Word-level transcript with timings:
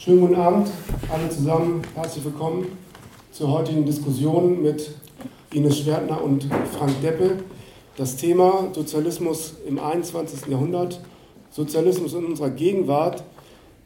Schönen 0.00 0.20
guten 0.20 0.36
Abend, 0.36 0.70
alle 1.12 1.28
zusammen. 1.28 1.82
Herzlich 1.96 2.24
willkommen 2.24 2.68
zur 3.32 3.50
heutigen 3.50 3.84
Diskussion 3.84 4.62
mit 4.62 4.92
Ines 5.52 5.80
Schwertner 5.80 6.22
und 6.22 6.46
Frank 6.70 7.02
Deppe. 7.02 7.38
Das 7.96 8.14
Thema 8.14 8.68
Sozialismus 8.72 9.56
im 9.66 9.80
21. 9.80 10.46
Jahrhundert, 10.46 11.00
Sozialismus 11.50 12.14
in 12.14 12.26
unserer 12.26 12.50
Gegenwart 12.50 13.24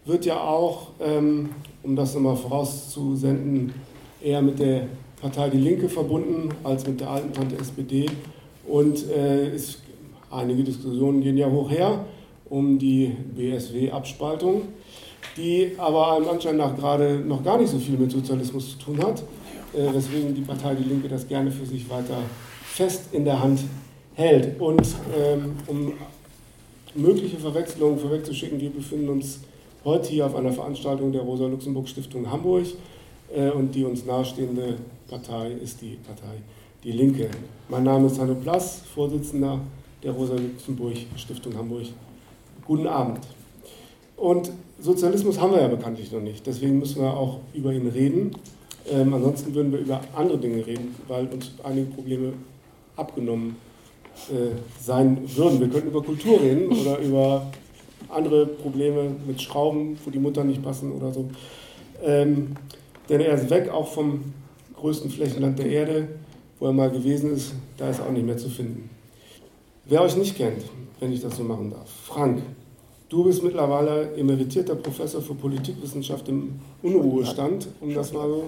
wird 0.04 0.26
ja 0.26 0.38
auch, 0.38 0.88
ähm, 1.00 1.48
um 1.82 1.96
das 1.96 2.12
nochmal 2.12 2.36
vorauszusenden, 2.36 3.72
eher 4.22 4.42
mit 4.42 4.58
der 4.58 4.88
Partei 5.18 5.48
Die 5.48 5.56
Linke 5.56 5.88
verbunden 5.88 6.50
als 6.62 6.86
mit 6.86 7.00
der 7.00 7.08
alten 7.08 7.32
Tante 7.32 7.56
SPD. 7.56 8.04
Und 8.68 9.08
äh, 9.08 9.54
ist, 9.54 9.80
einige 10.30 10.62
Diskussionen 10.62 11.22
gehen 11.22 11.38
ja 11.38 11.50
hoch 11.50 11.70
her 11.70 12.04
um 12.50 12.78
die 12.78 13.16
BSW-Abspaltung 13.34 14.64
die 15.36 15.72
aber 15.78 16.16
einem 16.16 16.28
Anschein 16.28 16.56
nach 16.56 16.76
gerade 16.76 17.18
noch 17.20 17.42
gar 17.42 17.58
nicht 17.58 17.70
so 17.70 17.78
viel 17.78 17.96
mit 17.96 18.10
Sozialismus 18.10 18.72
zu 18.72 18.78
tun 18.78 19.02
hat, 19.02 19.22
äh, 19.74 19.92
weswegen 19.92 20.34
die 20.34 20.42
Partei 20.42 20.74
Die 20.74 20.84
Linke 20.84 21.08
das 21.08 21.26
gerne 21.26 21.50
für 21.50 21.66
sich 21.66 21.88
weiter 21.88 22.18
fest 22.64 23.04
in 23.12 23.24
der 23.24 23.42
Hand 23.42 23.60
hält. 24.14 24.60
Und 24.60 24.86
ähm, 25.16 25.56
um 25.66 25.92
mögliche 26.94 27.38
Verwechslungen 27.38 27.98
vorwegzuschicken, 27.98 28.60
wir 28.60 28.70
befinden 28.70 29.08
uns 29.08 29.40
heute 29.84 30.10
hier 30.10 30.26
auf 30.26 30.34
einer 30.34 30.52
Veranstaltung 30.52 31.12
der 31.12 31.22
Rosa-Luxemburg-Stiftung 31.22 32.30
Hamburg 32.30 32.66
äh, 33.34 33.50
und 33.50 33.74
die 33.74 33.84
uns 33.84 34.04
nahestehende 34.04 34.76
Partei 35.08 35.52
ist 35.52 35.80
die 35.80 35.98
Partei 36.06 36.36
Die 36.84 36.92
Linke. 36.92 37.30
Mein 37.68 37.84
Name 37.84 38.06
ist 38.06 38.18
Hanno 38.18 38.34
Plass, 38.34 38.82
Vorsitzender 38.94 39.60
der 40.02 40.12
Rosa-Luxemburg-Stiftung 40.12 41.56
Hamburg. 41.56 41.86
Guten 42.66 42.86
Abend. 42.86 43.20
Und 44.16 44.52
Sozialismus 44.82 45.40
haben 45.40 45.52
wir 45.52 45.60
ja 45.60 45.68
bekanntlich 45.68 46.10
noch 46.10 46.20
nicht. 46.20 46.44
Deswegen 46.44 46.80
müssen 46.80 47.02
wir 47.02 47.16
auch 47.16 47.38
über 47.54 47.72
ihn 47.72 47.86
reden. 47.86 48.32
Ähm, 48.90 49.14
ansonsten 49.14 49.54
würden 49.54 49.70
wir 49.70 49.78
über 49.78 50.00
andere 50.14 50.38
Dinge 50.38 50.66
reden, 50.66 50.94
weil 51.06 51.28
uns 51.28 51.52
einige 51.62 51.86
Probleme 51.86 52.32
abgenommen 52.96 53.56
äh, 54.28 54.56
sein 54.80 55.18
würden. 55.36 55.60
Wir 55.60 55.68
könnten 55.68 55.88
über 55.88 56.02
Kultur 56.02 56.40
reden 56.40 56.72
oder 56.72 56.98
über 57.04 57.52
andere 58.08 58.44
Probleme 58.44 59.14
mit 59.24 59.40
Schrauben, 59.40 59.96
wo 60.04 60.10
die 60.10 60.18
Mutter 60.18 60.42
nicht 60.42 60.62
passen 60.62 60.90
oder 60.90 61.12
so. 61.12 61.30
Ähm, 62.02 62.56
denn 63.08 63.20
er 63.20 63.34
ist 63.34 63.50
weg, 63.50 63.70
auch 63.70 63.86
vom 63.86 64.32
größten 64.74 65.10
Flächenland 65.10 65.60
der 65.60 65.66
Erde, 65.66 66.08
wo 66.58 66.66
er 66.66 66.72
mal 66.72 66.90
gewesen 66.90 67.32
ist. 67.32 67.54
Da 67.76 67.88
ist 67.88 68.00
er 68.00 68.06
auch 68.06 68.12
nicht 68.12 68.26
mehr 68.26 68.36
zu 68.36 68.48
finden. 68.48 68.90
Wer 69.84 70.02
euch 70.02 70.16
nicht 70.16 70.36
kennt, 70.36 70.64
wenn 70.98 71.12
ich 71.12 71.20
das 71.20 71.36
so 71.36 71.44
machen 71.44 71.70
darf, 71.70 71.88
Frank. 71.88 72.42
Du 73.12 73.22
bist 73.22 73.42
mittlerweile 73.42 74.16
emeritierter 74.16 74.74
Professor 74.74 75.20
für 75.20 75.34
Politikwissenschaft 75.34 76.26
im 76.30 76.58
Unruhestand, 76.82 77.68
um 77.82 77.94
das 77.94 78.10
mal 78.10 78.26
so 78.26 78.44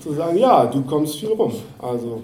zu 0.00 0.12
sagen. 0.12 0.38
Ja, 0.38 0.66
du 0.66 0.82
kommst 0.82 1.16
viel 1.16 1.30
rum. 1.30 1.52
Also, 1.80 2.22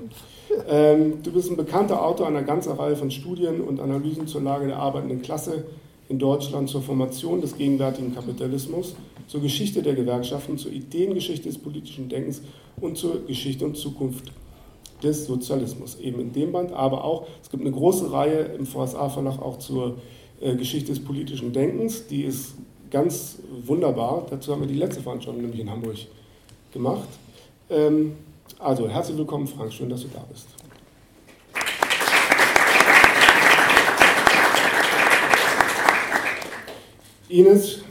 ähm, 0.69 1.21
du 1.21 1.33
bist 1.33 1.51
ein 1.51 1.57
bekannter 1.57 2.07
Autor 2.07 2.29
einer 2.29 2.45
ganzen 2.45 2.75
Reihe 2.75 2.95
von 2.95 3.11
Studien 3.11 3.63
und 3.63 3.81
Analysen 3.81 4.29
zur 4.29 4.43
Lage 4.43 4.69
der 4.69 4.77
arbeitenden 4.77 5.23
Klasse 5.23 5.65
in 6.09 6.21
Deutschland, 6.21 6.69
zur 6.69 6.83
Formation 6.83 7.41
des 7.41 7.57
gegenwärtigen 7.57 8.15
Kapitalismus, 8.15 8.95
zur 9.27 9.41
Geschichte 9.41 9.83
der 9.83 9.95
Gewerkschaften, 9.95 10.57
zur 10.57 10.71
Ideengeschichte 10.71 11.49
des 11.49 11.59
politischen 11.59 12.09
Denkens 12.09 12.43
und 12.81 12.97
zur 12.97 13.27
Geschichte 13.27 13.65
und 13.65 13.77
Zukunft 13.77 14.31
des 15.03 15.27
Sozialismus. 15.27 15.99
Eben 15.99 16.21
in 16.21 16.33
dem 16.33 16.53
Band, 16.53 16.73
aber 16.73 17.03
auch, 17.03 17.27
es 17.43 17.51
gibt 17.51 17.65
eine 17.65 17.73
große 17.73 18.13
Reihe 18.13 18.53
im 18.57 18.67
VSA-Verlag 18.67 19.43
auch 19.43 19.59
zur 19.59 19.97
Geschichte 20.41 20.93
des 20.93 21.05
politischen 21.05 21.53
Denkens. 21.53 22.07
Die 22.07 22.23
ist 22.23 22.55
ganz 22.91 23.39
wunderbar. 23.67 24.27
Dazu 24.31 24.53
haben 24.53 24.63
wir 24.63 24.69
die 24.69 24.75
letzte 24.75 25.03
Veranstaltung 25.03 25.43
nämlich 25.43 25.61
in 25.61 25.71
Hamburg 25.71 25.97
gemacht. 26.73 27.09
Ähm, 27.69 28.17
also 28.59 28.89
herzlich 28.89 29.17
willkommen, 29.17 29.47
Frank. 29.47 29.73
Schön, 29.73 29.89
dass 29.89 30.03
du 30.03 30.09
da 30.09 30.25
bist. 30.31 30.49
Ines, 37.29 37.83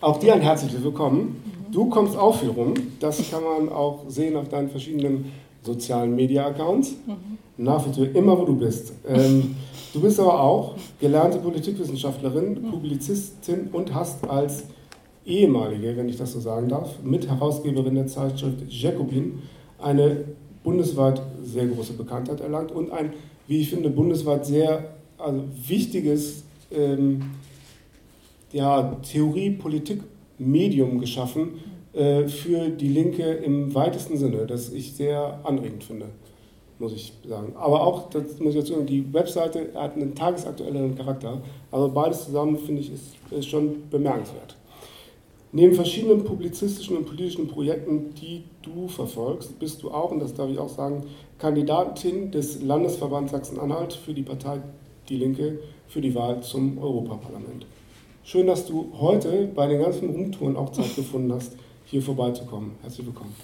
auch 0.00 0.20
dir 0.20 0.34
ein 0.34 0.40
herzliches 0.40 0.84
Willkommen. 0.84 1.42
Du 1.72 1.88
kommst 1.88 2.16
auch 2.16 2.38
viel 2.38 2.50
rum. 2.50 2.74
Das 3.00 3.18
kann 3.30 3.42
man 3.42 3.68
auch 3.68 4.04
sehen 4.08 4.36
auf 4.36 4.48
deinen 4.48 4.70
verschiedenen 4.70 5.32
sozialen 5.62 6.14
Media-Accounts. 6.14 6.92
Mhm. 7.06 7.38
Nach 7.56 7.84
wie 7.86 7.92
vor 7.92 8.14
immer, 8.14 8.38
wo 8.38 8.44
du 8.44 8.56
bist. 8.56 8.92
Ähm, 9.06 9.56
Du 9.94 10.02
bist 10.02 10.20
aber 10.20 10.40
auch 10.40 10.76
gelernte 11.00 11.38
Politikwissenschaftlerin, 11.38 12.62
Publizistin 12.70 13.68
und 13.72 13.94
hast 13.94 14.28
als 14.28 14.64
ehemalige, 15.24 15.96
wenn 15.96 16.10
ich 16.10 16.16
das 16.16 16.32
so 16.32 16.40
sagen 16.40 16.68
darf, 16.68 17.02
Mitherausgeberin 17.02 17.94
der 17.94 18.06
Zeitschrift 18.06 18.62
Jacobin 18.68 19.42
eine 19.78 20.24
bundesweit 20.62 21.22
sehr 21.42 21.66
große 21.66 21.94
Bekanntheit 21.94 22.40
erlangt 22.40 22.70
und 22.70 22.92
ein, 22.92 23.14
wie 23.46 23.60
ich 23.60 23.70
finde, 23.70 23.88
bundesweit 23.88 24.44
sehr 24.44 24.92
also 25.16 25.42
wichtiges 25.66 26.44
ähm, 26.70 27.22
ja, 28.52 28.94
Theorie-Politik-Medium 29.02 31.00
geschaffen 31.00 31.54
für 31.92 32.68
die 32.68 32.88
Linke 32.88 33.24
im 33.24 33.74
weitesten 33.74 34.16
Sinne, 34.18 34.46
das 34.46 34.72
ich 34.72 34.94
sehr 34.94 35.40
anregend 35.44 35.84
finde 35.84 36.06
muss 36.78 36.92
ich 36.92 37.12
sagen. 37.28 37.54
Aber 37.56 37.86
auch, 37.86 38.08
das 38.10 38.38
muss 38.38 38.54
ich 38.54 38.60
dazu 38.60 38.74
sagen, 38.74 38.86
die 38.86 39.12
Webseite 39.12 39.70
hat 39.74 39.96
einen 39.96 40.14
tagesaktuelleren 40.14 40.96
Charakter. 40.96 41.40
Also 41.70 41.88
beides 41.88 42.26
zusammen, 42.26 42.56
finde 42.58 42.82
ich, 42.82 42.92
ist, 42.92 43.16
ist 43.30 43.48
schon 43.48 43.88
bemerkenswert. 43.90 44.56
Neben 45.50 45.74
verschiedenen 45.74 46.24
publizistischen 46.24 46.98
und 46.98 47.06
politischen 47.06 47.48
Projekten, 47.48 48.14
die 48.14 48.44
du 48.62 48.86
verfolgst, 48.86 49.58
bist 49.58 49.82
du 49.82 49.90
auch, 49.90 50.10
und 50.10 50.20
das 50.20 50.34
darf 50.34 50.50
ich 50.50 50.58
auch 50.58 50.68
sagen, 50.68 51.04
Kandidatin 51.38 52.30
des 52.30 52.62
Landesverbands 52.62 53.32
Sachsen-Anhalt 53.32 53.94
für 53.94 54.12
die 54.12 54.22
Partei 54.22 54.60
Die 55.08 55.16
Linke 55.16 55.58
für 55.88 56.02
die 56.02 56.14
Wahl 56.14 56.42
zum 56.42 56.76
Europaparlament. 56.76 57.64
Schön, 58.24 58.46
dass 58.46 58.66
du 58.66 58.92
heute 59.00 59.48
bei 59.54 59.66
den 59.66 59.80
ganzen 59.80 60.10
Rumtouren 60.10 60.54
auch 60.54 60.70
Zeit 60.70 60.94
gefunden 60.94 61.32
hast, 61.32 61.56
hier 61.90 62.02
vorbeizukommen. 62.02 62.72
Herzlich 62.82 63.06
willkommen. 63.06 63.34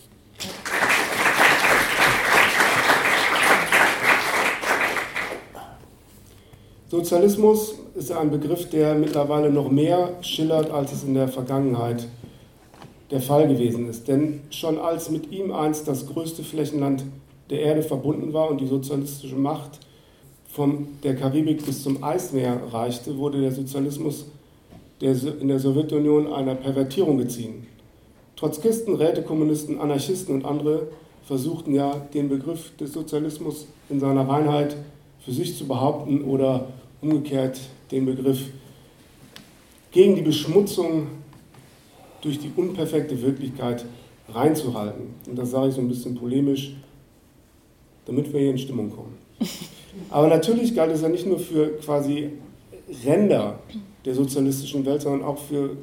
Sozialismus 6.90 7.74
ist 7.94 8.12
ein 8.12 8.30
Begriff, 8.30 8.68
der 8.68 8.94
mittlerweile 8.94 9.50
noch 9.50 9.70
mehr 9.70 10.10
schillert, 10.20 10.70
als 10.70 10.92
es 10.92 11.04
in 11.04 11.14
der 11.14 11.28
Vergangenheit 11.28 12.06
der 13.10 13.20
Fall 13.20 13.48
gewesen 13.48 13.88
ist. 13.88 14.06
Denn 14.08 14.42
schon 14.50 14.78
als 14.78 15.10
mit 15.10 15.32
ihm 15.32 15.50
einst 15.50 15.88
das 15.88 16.06
größte 16.06 16.42
Flächenland 16.42 17.04
der 17.50 17.60
Erde 17.60 17.82
verbunden 17.82 18.32
war 18.32 18.50
und 18.50 18.60
die 18.60 18.66
sozialistische 18.66 19.36
Macht 19.36 19.80
von 20.46 20.88
der 21.02 21.16
Karibik 21.16 21.64
bis 21.64 21.82
zum 21.82 22.04
Eismeer 22.04 22.60
reichte, 22.70 23.16
wurde 23.16 23.40
der 23.40 23.52
Sozialismus 23.52 24.26
in 25.00 25.48
der 25.48 25.58
Sowjetunion 25.58 26.32
einer 26.32 26.54
Pervertierung 26.54 27.18
geziehen. 27.18 27.66
Trotzkisten, 28.36 28.96
Rätekommunisten, 28.96 29.80
Anarchisten 29.80 30.34
und 30.34 30.44
andere 30.44 30.88
versuchten 31.24 31.74
ja, 31.74 31.94
den 32.12 32.28
Begriff 32.28 32.76
des 32.76 32.92
Sozialismus 32.92 33.66
in 33.88 34.00
seiner 34.00 34.28
Reinheit 34.28 34.76
für 35.24 35.32
sich 35.32 35.56
zu 35.56 35.66
behaupten 35.66 36.22
oder 36.24 36.68
umgekehrt 37.00 37.58
den 37.90 38.06
Begriff 38.06 38.40
gegen 39.90 40.16
die 40.16 40.22
Beschmutzung 40.22 41.06
durch 42.20 42.38
die 42.38 42.50
unperfekte 42.54 43.20
Wirklichkeit 43.22 43.84
reinzuhalten. 44.28 45.14
Und 45.26 45.36
das 45.36 45.50
sage 45.50 45.68
ich 45.68 45.74
so 45.74 45.80
ein 45.80 45.88
bisschen 45.88 46.14
polemisch, 46.14 46.74
damit 48.06 48.32
wir 48.32 48.40
hier 48.40 48.50
in 48.50 48.58
Stimmung 48.58 48.90
kommen. 48.90 49.16
Aber 50.10 50.28
natürlich 50.28 50.74
galt 50.74 50.92
es 50.92 51.02
ja 51.02 51.08
nicht 51.08 51.26
nur 51.26 51.38
für 51.38 51.78
quasi 51.78 52.30
Ränder 53.04 53.58
der 54.04 54.14
sozialistischen 54.14 54.84
Welt, 54.84 55.02
sondern 55.02 55.26
auch 55.26 55.38
für 55.38 55.76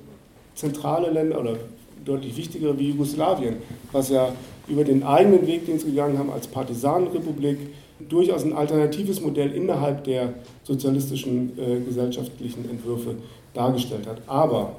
zentrale 0.54 1.10
Länder 1.10 1.40
oder 1.40 1.58
deutlich 2.06 2.36
wichtigere 2.38 2.78
wie 2.78 2.90
Jugoslawien, 2.90 3.58
was 3.92 4.10
ja 4.10 4.34
über 4.68 4.84
den 4.84 5.04
eigenen 5.04 5.46
Weg, 5.48 5.66
den 5.66 5.80
sie 5.80 5.88
gegangen 5.88 6.18
haben, 6.18 6.32
als 6.32 6.48
Partisanenrepublik 6.48 7.58
durchaus 8.10 8.44
ein 8.44 8.54
alternatives 8.54 9.22
Modell 9.22 9.52
innerhalb 9.52 10.04
der 10.04 10.34
sozialistischen 10.64 11.58
äh, 11.58 11.80
gesellschaftlichen 11.82 12.70
Entwürfe 12.70 13.16
dargestellt 13.54 14.08
hat. 14.08 14.22
Aber 14.28 14.76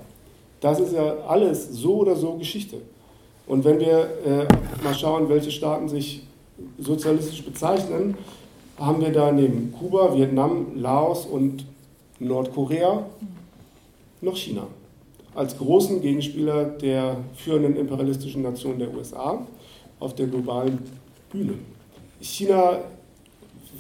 das 0.61 0.81
ist 0.81 0.93
ja 0.93 1.17
alles 1.29 1.69
so 1.73 1.97
oder 1.99 2.17
so 2.17 2.35
Geschichte. 2.35 2.79
Und 3.47 3.65
wenn 3.65 3.79
wir 3.81 4.09
äh, 4.25 4.83
mal 4.83 4.95
schauen, 4.95 5.29
welche 5.29 5.51
Staaten 5.51 5.89
sich 5.89 6.23
sozialistisch 6.79 7.45
bezeichnen, 7.45 8.17
haben 8.79 9.01
wir 9.01 9.13
da 9.13 9.31
neben 9.31 9.73
Kuba, 9.73 10.15
Vietnam, 10.17 10.67
Laos 10.77 11.27
und 11.27 11.65
Nordkorea 12.19 13.05
noch 14.21 14.37
China 14.37 14.67
als 15.35 15.57
großen 15.57 16.01
Gegenspieler 16.01 16.65
der 16.65 17.17
führenden 17.35 17.77
imperialistischen 17.77 18.43
Nation 18.43 18.79
der 18.79 18.95
USA 18.95 19.47
auf 19.99 20.15
der 20.15 20.27
globalen 20.27 20.79
Bühne. 21.31 21.55
China 22.21 22.79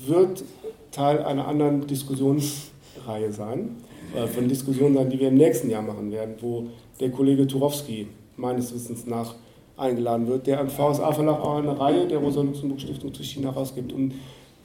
wird 0.07 0.45
Teil 0.91 1.23
einer 1.23 1.47
anderen 1.47 1.87
Diskussionsreihe 1.87 3.33
sein. 3.33 3.77
äh, 4.15 4.27
von 4.27 4.49
Diskussionen 4.49 4.95
sein, 4.95 5.11
die 5.11 5.19
wir 5.19 5.29
im 5.29 5.37
nächsten 5.37 5.71
Jahr 5.71 5.83
machen 5.83 6.11
werden, 6.11 6.35
wo 6.41 6.67
der 7.01 7.11
Kollege 7.11 7.47
Turowski 7.47 8.09
meines 8.37 8.75
Wissens 8.75 9.07
nach 9.07 9.35
eingeladen 9.77 10.27
wird, 10.27 10.47
der 10.47 10.61
am 10.61 10.69
VSA 10.69 11.13
Verlag 11.13 11.41
auch 11.41 11.57
eine 11.57 11.79
Reihe 11.79 12.07
der 12.07 12.19
Rosa-Luxemburg-Stiftung 12.19 13.15
zu 13.15 13.23
China 13.23 13.51
rausgibt, 13.51 13.93
um 13.93 14.13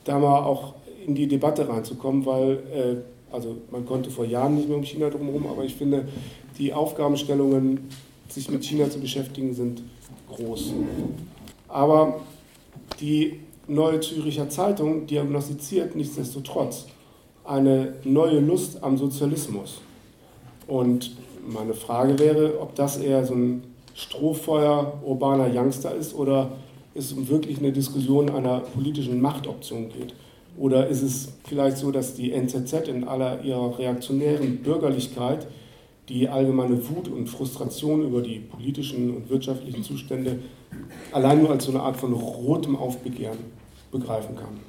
da 0.04 0.19
mal 0.19 0.44
auch 0.44 0.74
in 1.06 1.16
die 1.16 1.28
Debatte 1.28 1.68
reinzukommen, 1.68 2.25
weil 2.25 2.51
äh, 2.51 3.34
also 3.34 3.57
man 3.72 3.86
konnte 3.86 4.10
vor 4.10 4.25
Jahren 4.25 4.56
nicht 4.56 4.68
mehr 4.68 4.78
um 4.78 4.84
China 4.84 5.10
drumherum, 5.10 5.48
aber 5.48 5.63
ich 5.63 5.75
finde, 5.75 6.07
die 6.57 6.74
Aufgabenstellungen, 6.74 7.89
sich 8.30 8.50
mit 8.50 8.63
China 8.63 8.89
zu 8.89 9.00
beschäftigen, 9.00 9.54
sind 9.54 9.83
groß. 10.30 10.74
Aber 11.68 12.21
die 13.00 13.39
Neue 13.69 14.00
Züricher 14.00 14.48
Zeitung 14.48 15.07
diagnostiziert 15.07 15.94
nichtsdestotrotz 15.94 16.86
eine 17.44 17.95
neue 18.06 18.39
Lust 18.39 18.81
am 18.81 18.98
Sozialismus. 18.98 19.81
Und 20.68 21.12
meine 21.45 21.74
Frage 21.74 22.18
wäre, 22.18 22.62
ob 22.62 22.75
das 22.75 22.98
eher 22.98 23.25
so 23.25 23.33
ein 23.33 23.63
Strohfeuer 23.94 25.01
urbaner 25.06 25.50
Youngster 25.53 25.94
ist 25.94 26.15
oder 26.15 26.51
es 26.95 27.12
um 27.12 27.27
wirklich 27.27 27.57
eine 27.57 27.74
Diskussion 27.74 28.30
einer 28.30 28.60
politischen 28.60 29.19
Machtoption 29.19 29.89
geht. 29.89 30.13
Oder 30.57 30.88
ist 30.88 31.01
es 31.01 31.33
vielleicht 31.44 31.77
so, 31.77 31.92
dass 31.92 32.13
die 32.13 32.31
NZZ 32.31 32.88
in 32.88 33.03
aller 33.03 33.44
ihrer 33.44 33.77
reaktionären 33.77 34.63
Bürgerlichkeit 34.63 35.45
die 36.09 36.27
allgemeine 36.30 36.77
Wut 36.89 37.09
und 37.09 37.27
Frustration 37.27 38.04
über 38.04 38.21
die 38.21 38.39
politischen 38.39 39.15
und 39.15 39.30
wirtschaftlichen 39.30 39.83
Zustände 39.83 40.39
allein 41.12 41.42
nur 41.42 41.51
als 41.51 41.65
so 41.65 41.71
eine 41.71 41.81
Art 41.81 41.98
von 41.98 42.13
rotem 42.13 42.75
Aufbegehren 42.75 43.39
begreifen 43.92 44.36
kann? 44.36 44.59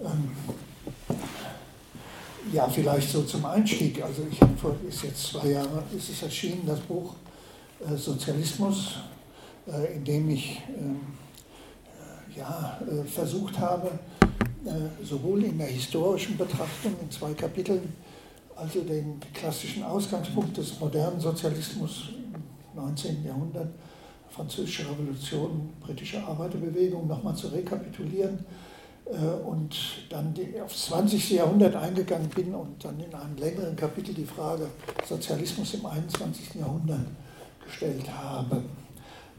Ähm, 0.00 0.30
ja, 2.52 2.68
vielleicht 2.68 3.10
so 3.10 3.22
zum 3.22 3.44
Einstieg. 3.44 4.02
Also 4.02 4.22
ich 4.30 4.40
habe 4.40 4.56
vor, 4.56 4.76
ist 4.88 5.02
jetzt 5.02 5.28
zwei 5.28 5.48
Jahre, 5.48 5.82
ist 5.96 6.10
es 6.10 6.22
erschienen, 6.22 6.62
das 6.66 6.80
Buch 6.80 7.14
äh, 7.80 7.96
Sozialismus, 7.96 8.96
äh, 9.66 9.96
in 9.96 10.04
dem 10.04 10.30
ich 10.30 10.60
ähm, 10.78 11.00
äh, 12.34 12.38
ja, 12.38 12.80
versucht 13.06 13.58
habe, 13.58 13.90
sowohl 15.02 15.44
in 15.44 15.58
der 15.58 15.66
historischen 15.66 16.38
Betrachtung 16.38 16.94
in 17.02 17.10
zwei 17.10 17.34
Kapiteln, 17.34 17.92
also 18.56 18.80
den 18.82 19.20
klassischen 19.32 19.82
Ausgangspunkt 19.82 20.56
des 20.56 20.78
modernen 20.78 21.20
Sozialismus 21.20 22.10
im 22.10 22.80
19. 22.80 23.24
Jahrhundert, 23.24 23.68
französische 24.30 24.88
Revolution, 24.90 25.70
britische 25.80 26.22
Arbeiterbewegung 26.22 27.06
nochmal 27.06 27.34
zu 27.34 27.48
rekapitulieren 27.48 28.44
äh, 29.06 29.46
und 29.46 29.76
dann 30.08 30.34
aufs 30.64 30.86
20. 30.86 31.30
Jahrhundert 31.30 31.76
eingegangen 31.76 32.28
bin 32.28 32.54
und 32.54 32.84
dann 32.84 32.98
in 32.98 33.14
einem 33.14 33.36
längeren 33.36 33.76
Kapitel 33.76 34.14
die 34.14 34.24
Frage 34.24 34.66
Sozialismus 35.06 35.74
im 35.74 35.86
21. 35.86 36.54
Jahrhundert 36.56 37.06
gestellt 37.64 38.10
habe. 38.10 38.62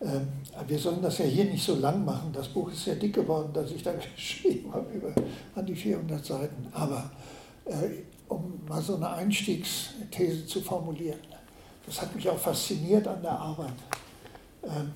Ähm, 0.01 0.27
wir 0.67 0.79
sollen 0.79 1.01
das 1.01 1.17
ja 1.17 1.25
hier 1.25 1.45
nicht 1.45 1.63
so 1.63 1.75
lang 1.75 2.03
machen. 2.03 2.31
Das 2.33 2.47
Buch 2.47 2.71
ist 2.71 2.83
sehr 2.83 2.95
dick 2.95 3.13
geworden, 3.13 3.51
dass 3.53 3.71
ich 3.71 3.81
da 3.81 3.93
geschrieben 4.15 4.73
habe 4.73 4.91
über 4.93 5.13
an 5.55 5.65
die 5.65 5.75
400 5.75 6.23
Seiten. 6.23 6.67
Aber 6.71 7.09
äh, 7.65 7.89
um 8.27 8.59
mal 8.67 8.81
so 8.81 8.95
eine 8.95 9.09
Einstiegsthese 9.09 10.45
zu 10.45 10.61
formulieren, 10.61 11.19
das 11.85 12.01
hat 12.01 12.15
mich 12.15 12.29
auch 12.29 12.37
fasziniert 12.37 13.07
an 13.07 13.21
der 13.21 13.31
Arbeit. 13.31 13.73
Ähm, 14.63 14.93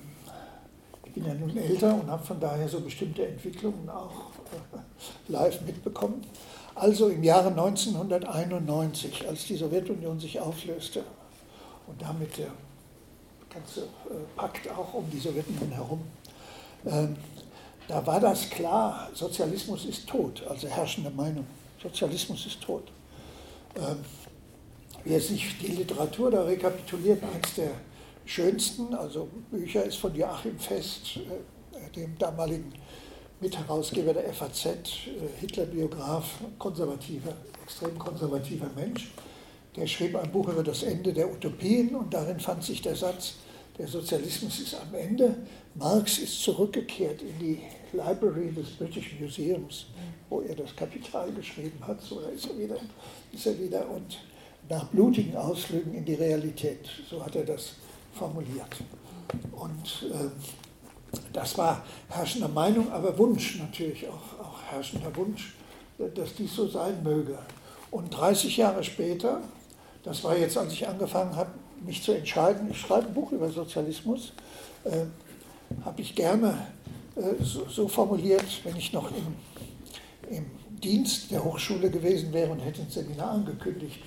ich 1.04 1.12
bin 1.12 1.26
ja 1.26 1.34
nun 1.34 1.56
älter 1.56 1.94
und 1.94 2.08
habe 2.08 2.24
von 2.24 2.38
daher 2.40 2.68
so 2.68 2.80
bestimmte 2.80 3.26
Entwicklungen 3.26 3.88
auch 3.88 4.30
äh, 4.72 5.32
live 5.32 5.60
mitbekommen. 5.62 6.24
Also 6.74 7.08
im 7.08 7.22
Jahre 7.22 7.48
1991, 7.48 9.28
als 9.28 9.44
die 9.44 9.56
Sowjetunion 9.56 10.18
sich 10.18 10.40
auflöste 10.40 11.04
und 11.86 12.00
damit 12.00 12.38
der 12.38 12.52
ganze 13.52 13.82
äh, 13.82 13.86
Pakt 14.36 14.70
auch 14.70 14.94
um 14.94 15.10
die 15.10 15.18
Sowjetunion 15.18 15.70
herum, 15.72 16.00
ähm, 16.86 17.16
da 17.88 18.06
war 18.06 18.20
das 18.20 18.48
klar, 18.48 19.10
Sozialismus 19.12 19.84
ist 19.84 20.08
tot, 20.08 20.44
also 20.48 20.68
herrschende 20.68 21.10
Meinung. 21.10 21.44
Sozialismus 21.82 22.46
ist 22.46 22.60
tot. 22.60 22.84
Ähm, 23.76 23.98
wer 25.04 25.20
sich 25.20 25.58
die 25.58 25.72
Literatur 25.72 26.30
da 26.30 26.42
rekapituliert, 26.42 27.22
eins 27.22 27.54
der 27.54 27.70
schönsten, 28.24 28.94
also 28.94 29.28
Bücher 29.50 29.84
ist 29.84 29.96
von 29.96 30.14
Joachim 30.14 30.58
Fest, 30.58 31.16
äh, 31.16 31.90
dem 31.94 32.16
damaligen 32.18 32.72
Mitherausgeber 33.40 34.12
der 34.12 34.32
FAZ, 34.32 34.66
äh, 34.66 34.80
Hitler-Biograf, 35.40 36.40
konservativer, 36.58 37.32
extrem 37.62 37.98
konservativer 37.98 38.70
Mensch. 38.76 39.10
Der 39.76 39.86
schrieb 39.86 40.16
ein 40.16 40.30
Buch 40.30 40.48
über 40.48 40.64
das 40.64 40.82
Ende 40.82 41.12
der 41.12 41.30
Utopien 41.30 41.94
und 41.94 42.12
darin 42.12 42.40
fand 42.40 42.64
sich 42.64 42.82
der 42.82 42.96
Satz, 42.96 43.34
der 43.78 43.86
Sozialismus 43.86 44.60
ist 44.60 44.74
am 44.74 44.94
Ende, 44.94 45.36
Marx 45.74 46.18
ist 46.18 46.42
zurückgekehrt 46.42 47.22
in 47.22 47.38
die 47.38 47.58
Library 47.92 48.52
des 48.52 48.70
British 48.70 49.16
Museums, 49.20 49.86
wo 50.28 50.40
er 50.40 50.54
das 50.54 50.74
Kapital 50.74 51.30
geschrieben 51.32 51.78
hat, 51.86 52.00
so 52.00 52.20
ist 52.20 52.48
er 52.48 52.58
wieder, 52.58 52.76
ist 53.32 53.46
er 53.46 53.58
wieder 53.58 53.88
und 53.90 54.18
nach 54.68 54.84
blutigen 54.86 55.36
Ausflügen 55.36 55.94
in 55.94 56.04
die 56.04 56.14
Realität, 56.14 56.88
so 57.08 57.24
hat 57.24 57.34
er 57.34 57.44
das 57.44 57.74
formuliert. 58.14 58.76
Und 59.52 60.10
äh, 60.12 61.16
das 61.32 61.56
war 61.58 61.84
herrschende 62.08 62.48
Meinung, 62.48 62.90
aber 62.92 63.16
Wunsch 63.18 63.58
natürlich 63.58 64.06
auch, 64.08 64.44
auch 64.44 64.62
herrschender 64.70 65.14
Wunsch, 65.16 65.54
dass 65.98 66.34
dies 66.34 66.54
so 66.54 66.66
sein 66.68 67.02
möge. 67.02 67.38
Und 67.90 68.10
30 68.10 68.56
Jahre 68.56 68.84
später, 68.84 69.40
das 70.04 70.22
war 70.22 70.36
jetzt, 70.36 70.56
als 70.56 70.72
ich 70.72 70.86
angefangen 70.88 71.34
habe, 71.36 71.50
mich 71.84 72.02
zu 72.02 72.12
entscheiden, 72.12 72.70
ich 72.70 72.80
schreibe 72.80 73.08
ein 73.08 73.14
Buch 73.14 73.32
über 73.32 73.48
Sozialismus, 73.50 74.32
äh, 74.84 75.06
habe 75.84 76.00
ich 76.00 76.14
gerne 76.14 76.66
so, 77.40 77.66
so, 77.68 77.88
formuliert, 77.88 78.64
wenn 78.64 78.76
ich 78.76 78.92
noch 78.92 79.10
im, 79.10 80.36
im 80.36 80.46
Dienst 80.80 81.30
der 81.30 81.44
Hochschule 81.44 81.90
gewesen 81.90 82.32
wäre 82.32 82.50
und 82.50 82.60
hätte 82.60 82.82
ein 82.82 82.90
Seminar 82.90 83.32
angekündigt, 83.32 84.00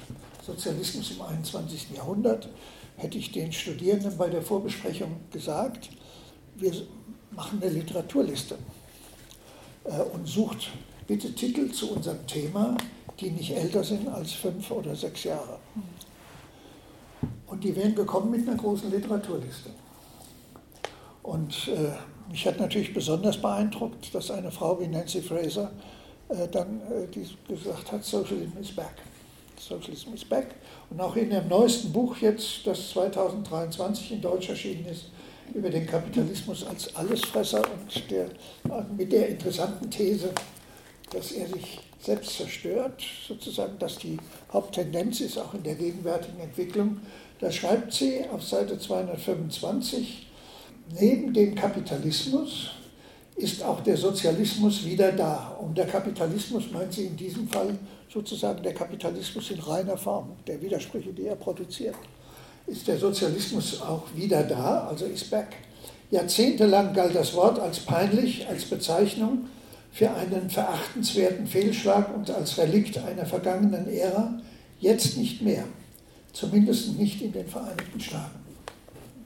Sozialismus 0.46 1.12
im 1.12 1.22
21. 1.22 1.92
Jahrhundert, 1.96 2.50
hätte 2.98 3.18
ich 3.18 3.32
den 3.32 3.52
Studierenden 3.52 4.18
bei 4.18 4.30
der 4.30 4.42
Vorbesprechung 4.42 5.18
gesagt, 5.32 5.90
wir 6.56 6.72
machen 7.32 7.62
eine 7.62 7.72
Literaturliste 7.72 8.58
äh, 9.86 10.02
und 10.14 10.28
sucht 10.28 10.70
bitte 11.08 11.34
Titel 11.34 11.72
zu 11.72 11.92
unserem 11.92 12.26
Thema, 12.28 12.78
die 13.20 13.32
nicht 13.32 13.52
älter 13.52 13.84
sind 13.84 14.08
als 14.08 14.34
fünf 14.34 14.70
oder 14.72 14.96
sechs 14.96 15.24
Jahre. 15.24 15.60
Und 17.48 17.64
die 17.64 17.76
wären 17.76 17.96
gekommen 17.96 18.32
mit 18.32 18.48
einer 18.48 18.58
großen 18.58 18.90
Literaturliste. 18.90 19.70
Und 21.22 21.68
äh, 21.70 21.92
mich 22.30 22.46
hat 22.48 22.60
natürlich 22.60 22.94
besonders 22.94 23.38
beeindruckt, 23.38 24.14
dass 24.14 24.32
eine 24.32 24.52
Frau 24.52 24.80
wie 24.80 24.88
Nancy 24.88 25.22
Fraser 25.22 25.72
äh, 26.30 26.48
dann 26.48 26.82
äh, 26.82 27.08
die 27.14 27.28
gesagt 27.48 27.92
hat, 27.92 28.04
Socialism 28.04 28.58
is 28.60 28.76
back. 28.76 28.96
Socialism 29.60 30.14
is 30.14 30.26
back. 30.26 30.56
Und 30.90 31.00
auch 31.00 31.16
in 31.16 31.30
dem 31.30 31.48
neuesten 31.48 31.92
Buch 31.92 32.18
jetzt, 32.18 32.66
das 32.66 32.90
2023 32.90 34.14
in 34.14 34.22
Deutsch 34.22 34.50
erschienen 34.50 34.86
ist, 34.86 35.06
über 35.54 35.70
den 35.70 35.86
Kapitalismus 35.86 36.66
als 36.66 36.96
Allesfresser 36.96 37.62
und 37.62 38.12
der, 38.12 38.28
mit 38.96 39.12
der 39.12 39.30
interessanten 39.30 39.90
These, 39.90 40.30
dass 41.12 41.32
er 41.32 41.48
sich 41.48 41.80
selbst 42.02 42.38
zerstört, 42.38 43.02
sozusagen, 43.28 43.78
dass 43.80 43.98
die 43.98 44.18
Haupttendenz 44.52 45.22
ist, 45.22 45.38
auch 45.38 45.54
in 45.54 45.64
der 45.64 45.76
gegenwärtigen 45.76 46.40
Entwicklung. 46.40 47.00
Da 47.40 47.52
schreibt 47.52 47.94
sie 47.94 48.26
auf 48.30 48.44
Seite 48.44 48.80
225, 48.80 50.28
neben 51.00 51.34
dem 51.34 51.56
Kapitalismus 51.56 52.72
ist 53.36 53.64
auch 53.64 53.82
der 53.82 53.98
Sozialismus 53.98 54.86
wieder 54.86 55.12
da. 55.12 55.58
Und 55.60 55.78
der 55.78 55.88
Kapitalismus 55.88 56.72
meint 56.72 56.94
sie 56.94 57.08
in 57.08 57.18
diesem 57.18 57.48
Fall 57.48 57.78
sozusagen 58.12 58.62
der 58.62 58.74
Kapitalismus 58.74 59.50
in 59.52 59.60
reiner 59.60 59.98
Form, 59.98 60.32
der 60.46 60.62
Widersprüche, 60.62 61.12
die 61.14 61.26
er 61.26 61.36
produziert. 61.36 61.96
Ist 62.68 62.88
der 62.88 62.98
Sozialismus 62.98 63.82
auch 63.82 64.04
wieder 64.16 64.44
da, 64.44 64.88
also 64.88 65.06
ist 65.06 65.30
back. 65.30 65.48
Jahrzehntelang 66.12 66.94
galt 66.94 67.16
das 67.16 67.34
Wort 67.34 67.60
als 67.60 67.80
peinlich, 67.80 68.48
als 68.48 68.66
Bezeichnung 68.66 69.50
für 69.92 70.12
einen 70.12 70.50
verachtenswerten 70.50 71.48
Fehlschlag 71.48 72.16
und 72.16 72.30
als 72.30 72.58
Relikt 72.58 72.98
einer 73.00 73.26
vergangenen 73.26 73.88
Ära, 73.88 74.40
jetzt 74.80 75.18
nicht 75.18 75.42
mehr, 75.42 75.66
zumindest 76.32 76.98
nicht 76.98 77.22
in 77.22 77.32
den 77.32 77.48
Vereinigten 77.48 78.00
Staaten. 78.00 78.40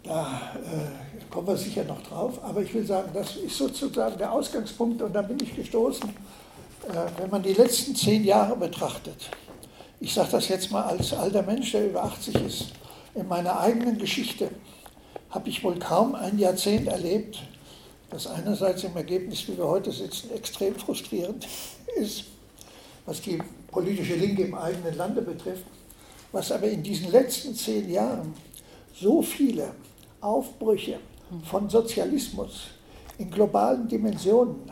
Da 0.03 0.53
äh, 0.55 1.06
kommen 1.29 1.48
wir 1.48 1.57
sicher 1.57 1.84
noch 1.84 2.01
drauf, 2.03 2.39
aber 2.43 2.62
ich 2.62 2.74
will 2.74 2.86
sagen, 2.86 3.10
das 3.13 3.36
ist 3.36 3.57
sozusagen 3.57 4.17
der 4.17 4.31
Ausgangspunkt 4.31 5.01
und 5.01 5.13
da 5.13 5.22
bin 5.22 5.38
ich 5.41 5.55
gestoßen 5.55 6.10
äh, 6.88 7.22
wenn 7.22 7.29
man 7.29 7.43
die 7.43 7.53
letzten 7.53 7.96
zehn 7.96 8.24
Jahre 8.24 8.55
betrachtet, 8.55 9.29
ich 10.00 10.13
sage 10.13 10.29
das 10.31 10.48
jetzt 10.48 10.72
mal 10.72 10.84
als 10.84 11.13
alter 11.13 11.41
Mensch, 11.41 11.72
der 11.72 11.88
über 11.88 12.03
80 12.03 12.36
ist, 12.46 12.65
in 13.15 13.27
meiner 13.27 13.60
eigenen 13.60 13.98
Geschichte 13.98 14.50
habe 15.29 15.50
ich 15.50 15.63
wohl 15.63 15.77
kaum 15.79 16.15
ein 16.15 16.39
Jahrzehnt 16.39 16.88
erlebt, 16.88 17.39
das 18.10 18.27
einerseits 18.27 18.84
im 18.84 18.96
Ergebnis, 18.96 19.48
wie 19.48 19.57
wir 19.57 19.67
heute 19.67 19.91
sitzen, 19.91 20.31
extrem 20.34 20.75
frustrierend 20.75 21.46
ist, 21.98 22.25
was 23.05 23.22
die 23.22 23.39
politische 23.69 24.15
Linke 24.15 24.43
im 24.43 24.55
eigenen 24.55 24.96
Lande 24.96 25.22
betrifft, 25.22 25.65
was 26.31 26.51
aber 26.51 26.67
in 26.67 26.84
diesen 26.84 27.12
letzten 27.12 27.53
zehn 27.53 27.89
Jahren 27.89 28.34
so 28.93 29.22
viele 29.22 29.74
Aufbrüche 30.22 31.00
von 31.43 31.69
Sozialismus 31.69 32.67
in 33.17 33.29
globalen 33.29 33.88
Dimensionen 33.88 34.72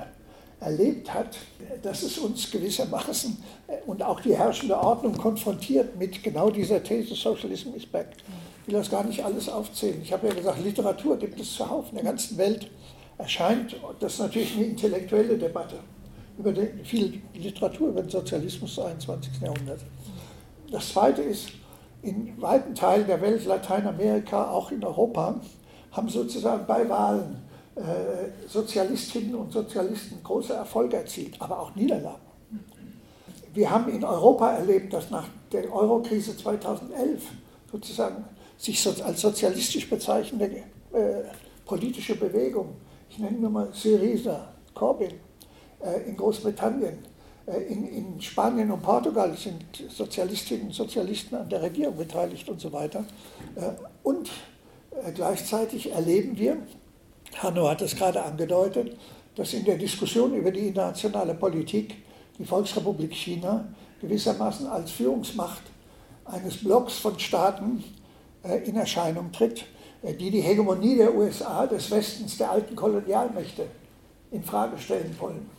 erlebt 0.60 1.14
hat, 1.14 1.38
dass 1.82 2.04
es 2.04 2.18
uns 2.18 2.50
gewissermaßen 2.50 3.38
äh, 3.68 3.78
und 3.86 4.02
auch 4.02 4.20
die 4.22 4.36
herrschende 4.36 4.78
Ordnung 4.78 5.16
konfrontiert 5.18 5.98
mit 5.98 6.24
genau 6.24 6.50
dieser 6.50 6.82
These, 6.82 7.14
Socialism 7.16 7.74
is 7.76 7.86
back. 7.86 8.08
Ich 8.62 8.68
will 8.68 8.80
das 8.80 8.90
gar 8.90 9.04
nicht 9.04 9.24
alles 9.24 9.48
aufzählen. 9.48 10.00
Ich 10.02 10.12
habe 10.12 10.28
ja 10.28 10.34
gesagt, 10.34 10.64
Literatur 10.64 11.18
gibt 11.18 11.40
es 11.40 11.54
zuhauf 11.54 11.90
in 11.90 11.96
der 11.96 12.06
ganzen 12.06 12.38
Welt. 12.38 12.70
Erscheint, 13.18 13.76
das 14.00 14.14
ist 14.14 14.20
natürlich 14.20 14.56
eine 14.56 14.66
intellektuelle 14.66 15.38
Debatte, 15.38 15.80
über 16.38 16.52
den, 16.52 16.84
viel 16.84 17.22
Literatur 17.34 17.90
über 17.90 18.02
den 18.02 18.10
Sozialismus 18.10 18.76
des 18.76 18.84
21. 18.84 19.42
Jahrhunderts. 19.42 19.84
Das 20.72 20.90
Zweite 20.90 21.22
ist, 21.22 21.50
in 22.02 22.40
weiten 22.42 22.76
Teilen 22.76 23.08
der 23.08 23.22
Welt, 23.22 23.46
Lateinamerika, 23.46 24.50
auch 24.50 24.72
in 24.72 24.84
Europa, 24.84 25.40
haben 25.96 26.10
sozusagen 26.10 26.66
bei 26.66 26.88
Wahlen 26.90 27.38
äh, 27.76 28.48
Sozialistinnen 28.48 29.36
und 29.36 29.52
Sozialisten 29.52 30.24
große 30.24 30.54
Erfolge 30.54 30.98
erzielt, 30.98 31.42
aber 31.42 31.60
auch 31.60 31.76
Niederlagen. 31.76 32.22
Wir 33.54 33.70
haben 33.70 33.90
in 33.90 34.04
Europa 34.04 34.52
erlebt, 34.52 34.94
dass 34.94 35.10
nach 35.10 35.28
der 35.52 35.74
Eurokrise 35.74 36.36
2011 36.36 37.24
sozusagen 37.72 38.26
sich 38.58 38.86
als 39.04 39.22
sozialistisch 39.22 39.90
bezeichnende 39.90 40.64
äh, 40.94 41.24
politische 41.66 42.16
Bewegung, 42.16 42.76
ich 43.10 43.20
nenne 43.20 43.38
nur 43.38 43.50
mal 43.50 43.70
Syriza, 43.74 44.50
Corbyn, 44.74 45.14
äh, 45.80 46.10
in 46.10 46.18
Großbritannien, 46.18 47.00
äh, 47.46 47.62
in, 47.72 47.88
in, 47.88 48.22
Spanien 48.22 48.72
und 48.72 48.82
Portugal 48.82 49.36
sind 49.38 49.64
Sozialistinnen 49.90 50.68
und 50.68 50.74
Sozialisten 50.74 51.36
an 51.36 51.50
der 51.50 51.62
Regierung 51.62 51.98
beteiligt 51.98 52.48
und 52.50 52.60
so 52.60 52.72
weiter. 52.72 53.06
Äh, 53.56 53.72
und 54.04 54.30
gleichzeitig 55.14 55.92
erleben 55.92 56.38
wir, 56.38 56.58
Hanno 57.38 57.70
hat 57.70 57.82
es 57.82 57.96
gerade 57.96 58.24
angedeutet, 58.24 58.98
dass 59.36 59.54
in 59.54 59.66
der 59.66 59.78
Diskussion 59.78 60.34
über 60.34 60.52
die 60.52 60.68
internationale 60.68 61.34
Politik 61.34 61.96
die 62.38 62.46
Volksrepublik 62.46 63.14
China 63.14 63.68
gewissermaßen 64.02 64.68
als 64.68 64.92
Führungsmacht 64.92 65.64
eines 66.26 66.58
Blocks 66.58 66.98
von 66.98 67.20
Staaten 67.20 67.84
äh, 68.44 68.58
in 68.68 68.76
Erscheinung 68.76 69.32
tritt, 69.32 69.66
äh, 70.02 70.14
die 70.14 70.32
die 70.32 70.42
Hegemonie 70.42 70.96
der 70.96 71.14
USA, 71.14 71.68
des 71.68 71.92
Westens, 71.92 72.38
der 72.38 72.52
alten 72.52 72.76
Kolonialmächte 72.76 73.68
in 74.32 74.44
Frage 74.44 74.78
stellen 74.78 75.16
wollen 75.20 75.50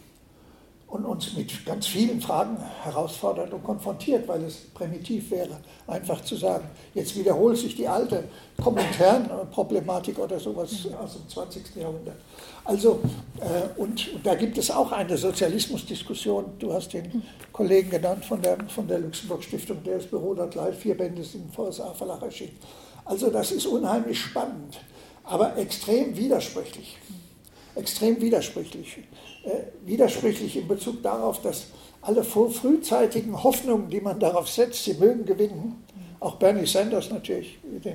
und 0.88 1.04
uns 1.04 1.36
mit 1.36 1.66
ganz 1.66 1.86
vielen 1.86 2.20
Fragen 2.20 2.56
herausfordert 2.84 3.52
und 3.52 3.64
konfrontiert, 3.64 4.28
weil 4.28 4.44
es 4.44 4.56
primitiv 4.72 5.30
wäre, 5.32 5.58
einfach 5.86 6.22
zu 6.22 6.36
sagen, 6.36 6.68
jetzt 6.94 7.16
wiederholt 7.16 7.58
sich 7.58 7.74
die 7.74 7.88
alte 7.88 8.24
Kommentaren-Problematik 8.62 10.18
oder 10.18 10.38
sowas 10.38 10.86
aus 11.02 11.14
dem 11.14 11.28
20. 11.28 11.76
Jahrhundert. 11.76 12.16
Also, 12.64 13.00
äh, 13.40 13.80
und, 13.80 14.14
und, 14.14 14.26
da 14.26 14.34
gibt 14.36 14.58
es 14.58 14.70
auch 14.70 14.92
eine 14.92 15.16
Sozialismusdiskussion. 15.16 16.44
Du 16.58 16.72
hast 16.72 16.92
den 16.92 17.22
Kollegen 17.52 17.90
genannt 17.90 18.24
von 18.24 18.40
der, 18.40 18.56
von 18.68 18.86
der 18.86 19.00
Luxemburg-Stiftung, 19.00 19.82
der 19.82 19.98
das 19.98 20.06
Büro 20.06 20.34
dort 20.34 20.54
live, 20.54 20.78
vier 20.78 20.96
Bände 20.96 21.22
im 21.34 21.50
VSA-Verlag 21.50 22.22
erschienen. 22.22 22.58
Also, 23.04 23.30
das 23.30 23.50
ist 23.50 23.66
unheimlich 23.66 24.20
spannend, 24.20 24.78
aber 25.24 25.56
extrem 25.56 26.16
widersprüchlich. 26.16 26.96
Extrem 27.74 28.20
widersprüchlich. 28.20 28.98
Äh, 29.46 29.62
widersprüchlich 29.86 30.56
in 30.56 30.66
Bezug 30.66 31.04
darauf, 31.04 31.40
dass 31.40 31.66
alle 32.02 32.24
frühzeitigen 32.24 33.44
Hoffnungen, 33.44 33.88
die 33.88 34.00
man 34.00 34.18
darauf 34.18 34.48
setzt, 34.48 34.82
sie 34.82 34.94
mögen 34.94 35.24
gewinnen, 35.24 35.84
auch 36.18 36.34
Bernie 36.34 36.66
Sanders 36.66 37.10
natürlich, 37.10 37.56
den, 37.62 37.92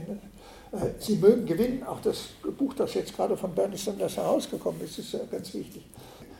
äh, 0.71 0.77
sie 0.97 1.17
mögen 1.17 1.45
gewinnen, 1.45 1.83
auch 1.83 1.99
das 1.99 2.29
Buch, 2.57 2.73
das 2.75 2.93
jetzt 2.93 3.13
gerade 3.17 3.35
von 3.35 3.53
Bernie 3.53 3.75
Sanders 3.75 4.15
herausgekommen 4.15 4.79
ist, 4.79 4.97
ist 4.99 5.11
ja 5.11 5.19
ganz 5.29 5.53
wichtig. 5.53 5.83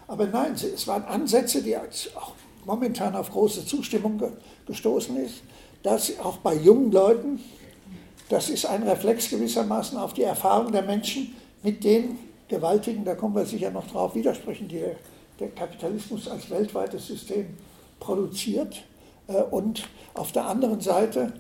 Aber 0.08 0.28
nein, 0.28 0.54
es 0.54 0.88
waren 0.88 1.04
Ansätze, 1.04 1.62
die 1.62 1.76
auch 1.76 2.32
momentan 2.64 3.14
auf 3.14 3.32
große 3.32 3.66
Zustimmung 3.66 4.18
ge 4.18 4.30
gestoßen 4.66 5.18
ist, 5.18 5.44
dass 5.84 6.18
auch 6.20 6.38
bei 6.38 6.56
jungen 6.56 6.90
Leuten, 6.90 7.42
das 8.30 8.50
ist 8.50 8.66
ein 8.66 8.84
Reflex 8.84 9.30
gewissermaßen 9.30 9.98
auf 9.98 10.14
die 10.14 10.24
Erfahrung 10.24 10.72
der 10.72 10.84
Menschen, 10.84 11.36
mit 11.64 11.84
denen 11.84 12.31
gewaltigen, 12.52 13.04
da 13.04 13.16
kommen 13.16 13.36
wir 13.36 13.46
sicher 13.46 13.72
noch 13.72 13.88
drauf, 13.88 14.14
Widersprüchen, 14.14 14.68
die 14.68 14.84
der 15.40 15.50
Kapitalismus 15.50 16.28
als 16.28 16.50
weltweites 16.52 17.08
System 17.08 17.58
produziert. 18.00 18.84
Äh, 19.28 19.42
und 19.42 19.88
auf 20.14 20.32
der 20.32 20.46
anderen 20.46 20.80
Seite 20.82 21.34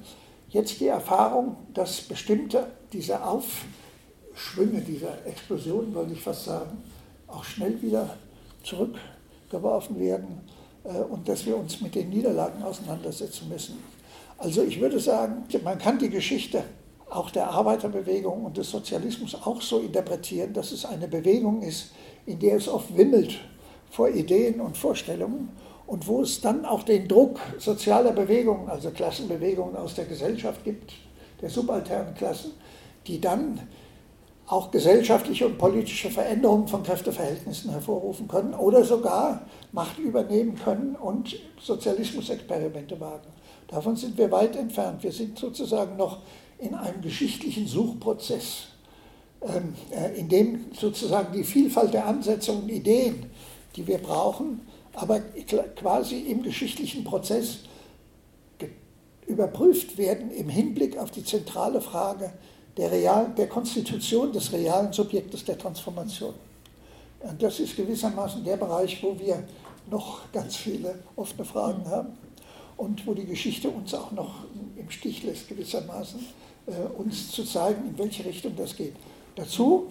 jetzt 0.49 0.79
die 0.79 0.87
Erfahrung, 0.87 1.57
dass 1.73 2.01
bestimmte 2.01 2.67
dieser 2.91 3.27
Aufschwünge, 3.27 4.81
dieser 4.81 5.25
Explosionen, 5.25 5.93
wollte 5.93 6.13
ich 6.13 6.21
fast 6.21 6.45
sagen, 6.45 6.81
auch 7.27 7.43
schnell 7.43 7.79
wieder 7.81 8.17
zurückgeworfen 8.63 9.99
werden 9.99 10.41
äh, 10.83 10.97
und 10.97 11.27
dass 11.27 11.45
wir 11.45 11.57
uns 11.57 11.81
mit 11.81 11.93
den 11.93 12.09
Niederlagen 12.09 12.63
auseinandersetzen 12.63 13.49
müssen. 13.49 13.77
Also 14.37 14.63
ich 14.63 14.81
würde 14.81 14.99
sagen, 14.99 15.43
man 15.63 15.77
kann 15.77 15.99
die 15.99 16.09
Geschichte 16.09 16.63
auch 17.11 17.29
der 17.29 17.49
Arbeiterbewegung 17.49 18.45
und 18.45 18.57
des 18.57 18.71
Sozialismus 18.71 19.35
auch 19.35 19.61
so 19.61 19.79
interpretieren, 19.79 20.53
dass 20.53 20.71
es 20.71 20.85
eine 20.85 21.07
Bewegung 21.07 21.61
ist, 21.61 21.91
in 22.25 22.39
der 22.39 22.55
es 22.55 22.67
oft 22.67 22.95
wimmelt 22.95 23.37
vor 23.89 24.09
Ideen 24.09 24.61
und 24.61 24.77
Vorstellungen 24.77 25.49
und 25.87 26.07
wo 26.07 26.21
es 26.21 26.39
dann 26.39 26.65
auch 26.65 26.83
den 26.83 27.07
Druck 27.09 27.39
sozialer 27.57 28.13
Bewegungen, 28.13 28.69
also 28.69 28.91
Klassenbewegungen 28.91 29.75
aus 29.75 29.95
der 29.95 30.05
Gesellschaft 30.05 30.63
gibt, 30.63 30.93
der 31.41 31.49
subalternen 31.49 32.13
Klassen, 32.15 32.53
die 33.07 33.19
dann 33.19 33.59
auch 34.47 34.71
gesellschaftliche 34.71 35.47
und 35.47 35.57
politische 35.57 36.09
Veränderungen 36.09 36.67
von 36.67 36.83
Kräfteverhältnissen 36.83 37.71
hervorrufen 37.71 38.27
können 38.27 38.53
oder 38.53 38.83
sogar 38.83 39.45
Macht 39.71 39.97
übernehmen 39.97 40.55
können 40.55 40.95
und 40.95 41.37
Sozialismusexperimente 41.59 42.99
wagen. 42.99 43.27
Davon 43.67 43.95
sind 43.95 44.17
wir 44.17 44.29
weit 44.31 44.55
entfernt. 44.55 45.03
Wir 45.03 45.11
sind 45.11 45.39
sozusagen 45.39 45.95
noch 45.95 46.19
in 46.61 46.75
einem 46.75 47.01
geschichtlichen 47.01 47.67
Suchprozess, 47.67 48.67
ähm, 49.41 49.73
äh, 49.91 50.17
in 50.17 50.29
dem 50.29 50.65
sozusagen 50.79 51.33
die 51.33 51.43
Vielfalt 51.43 51.93
der 51.93 52.05
Ansätze 52.05 52.51
und 52.51 52.69
Ideen, 52.69 53.25
die 53.75 53.85
wir 53.85 53.97
brauchen, 53.97 54.61
aber 54.93 55.19
quasi 55.75 56.19
im 56.19 56.43
geschichtlichen 56.43 57.03
Prozess 57.03 57.59
überprüft 59.27 59.97
werden 59.97 60.29
im 60.31 60.49
Hinblick 60.49 60.97
auf 60.97 61.09
die 61.11 61.23
zentrale 61.23 61.81
Frage 61.81 62.33
der, 62.77 62.91
real, 62.91 63.33
der 63.37 63.47
Konstitution 63.47 64.31
des 64.31 64.51
realen 64.51 64.91
Subjektes 64.93 65.45
der 65.45 65.57
Transformation. 65.57 66.33
Und 67.21 67.41
das 67.41 67.59
ist 67.59 67.75
gewissermaßen 67.75 68.43
der 68.43 68.57
Bereich, 68.57 69.01
wo 69.01 69.17
wir 69.17 69.43
noch 69.89 70.31
ganz 70.31 70.55
viele 70.55 70.99
offene 71.15 71.45
Fragen 71.45 71.85
haben 71.89 72.17
und 72.77 73.05
wo 73.07 73.13
die 73.13 73.25
Geschichte 73.25 73.69
uns 73.69 73.93
auch 73.93 74.11
noch 74.11 74.43
im 74.75 74.89
Stich 74.89 75.23
lässt 75.23 75.47
gewissermaßen. 75.47 76.19
Äh, 76.67 76.71
uns 76.97 77.31
zu 77.31 77.43
zeigen, 77.43 77.89
in 77.89 77.97
welche 77.97 78.23
Richtung 78.23 78.55
das 78.55 78.75
geht. 78.75 78.93
Dazu 79.35 79.87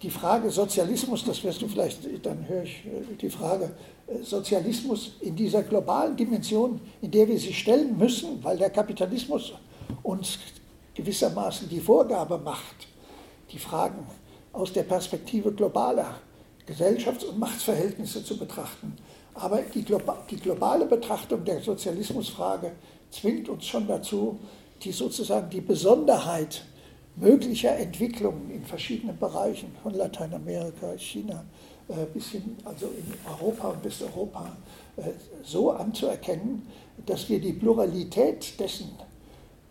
die 0.00 0.10
Frage 0.10 0.48
Sozialismus, 0.50 1.24
das 1.24 1.42
wirst 1.42 1.60
du 1.60 1.66
vielleicht, 1.66 1.98
dann 2.24 2.46
höre 2.48 2.62
ich 2.62 2.84
äh, 2.86 3.16
die 3.20 3.28
Frage, 3.28 3.72
äh, 4.06 4.22
Sozialismus 4.22 5.16
in 5.20 5.34
dieser 5.34 5.64
globalen 5.64 6.16
Dimension, 6.16 6.80
in 7.02 7.10
der 7.10 7.26
wir 7.26 7.38
sie 7.38 7.52
stellen 7.52 7.98
müssen, 7.98 8.42
weil 8.44 8.56
der 8.56 8.70
Kapitalismus 8.70 9.52
uns 10.04 10.38
gewissermaßen 10.94 11.68
die 11.68 11.80
Vorgabe 11.80 12.38
macht, 12.38 12.86
die 13.50 13.58
Fragen 13.58 14.06
aus 14.52 14.72
der 14.72 14.84
Perspektive 14.84 15.52
globaler 15.52 16.20
Gesellschafts- 16.66 17.24
und 17.24 17.38
Machtverhältnisse 17.38 18.24
zu 18.24 18.36
betrachten. 18.36 18.96
Aber 19.34 19.60
die, 19.62 19.82
globale 19.82 20.86
Betrachtung 20.86 21.44
der 21.44 21.60
Sozialismusfrage 21.60 22.72
zwingt 23.10 23.48
uns 23.48 23.66
schon 23.66 23.86
dazu, 23.86 24.38
die 24.82 24.92
sozusagen 24.92 25.50
die 25.50 25.60
Besonderheit 25.60 26.64
möglicher 27.16 27.76
Entwicklungen 27.76 28.50
in 28.50 28.64
verschiedenen 28.64 29.18
Bereichen 29.18 29.72
von 29.82 29.94
Lateinamerika, 29.94 30.96
China 30.96 31.44
äh, 31.88 32.06
bis 32.12 32.30
hin, 32.30 32.56
also 32.64 32.86
in 32.86 33.14
Europa 33.28 33.68
und 33.68 33.84
Westeuropa, 33.84 34.56
äh, 34.96 35.02
so 35.42 35.72
anzuerkennen, 35.72 36.66
dass 37.06 37.28
wir 37.28 37.40
die 37.40 37.52
Pluralität 37.52 38.58
dessen, 38.60 38.90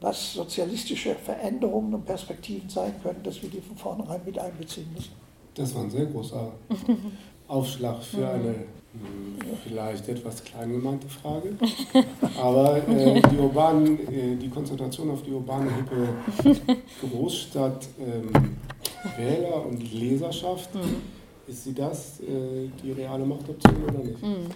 was 0.02 0.34
sozialistische 0.34 1.16
Veränderungen 1.16 1.94
und 1.94 2.06
Perspektiven 2.06 2.70
sein 2.70 2.94
können, 3.02 3.24
dass 3.24 3.42
wir 3.42 3.50
die 3.50 3.62
von 3.62 3.78
vornherein 3.78 4.22
mit 4.26 4.38
einbeziehen 4.38 4.88
müssen. 4.94 5.14
Das 5.56 5.74
war 5.74 5.84
ein 5.84 5.90
sehr 5.90 6.06
großer 6.06 6.52
Aufschlag 7.48 8.04
für 8.04 8.28
eine 8.28 8.66
vielleicht 9.64 10.08
etwas 10.10 10.44
klein 10.44 10.72
gemeinte 10.72 11.08
Frage. 11.08 11.56
Aber 12.42 12.78
äh, 12.78 13.22
die, 13.22 13.38
urbanen, 13.38 14.00
äh, 14.08 14.36
die 14.36 14.50
Konzentration 14.50 15.12
auf 15.12 15.24
die 15.24 15.32
urbane 15.32 15.70
hippe 15.76 16.08
Großstadt 17.10 17.88
ähm, 18.00 18.58
Wähler 19.18 19.66
und 19.66 19.92
Leserschaft, 19.94 20.74
mhm. 20.76 21.02
ist 21.48 21.64
sie 21.64 21.74
das 21.74 22.20
äh, 22.22 22.70
die 22.84 22.92
reale 22.92 23.26
Machtoption 23.26 23.84
oder 23.84 24.00
nicht? 24.00 24.22
Mhm. 24.22 24.50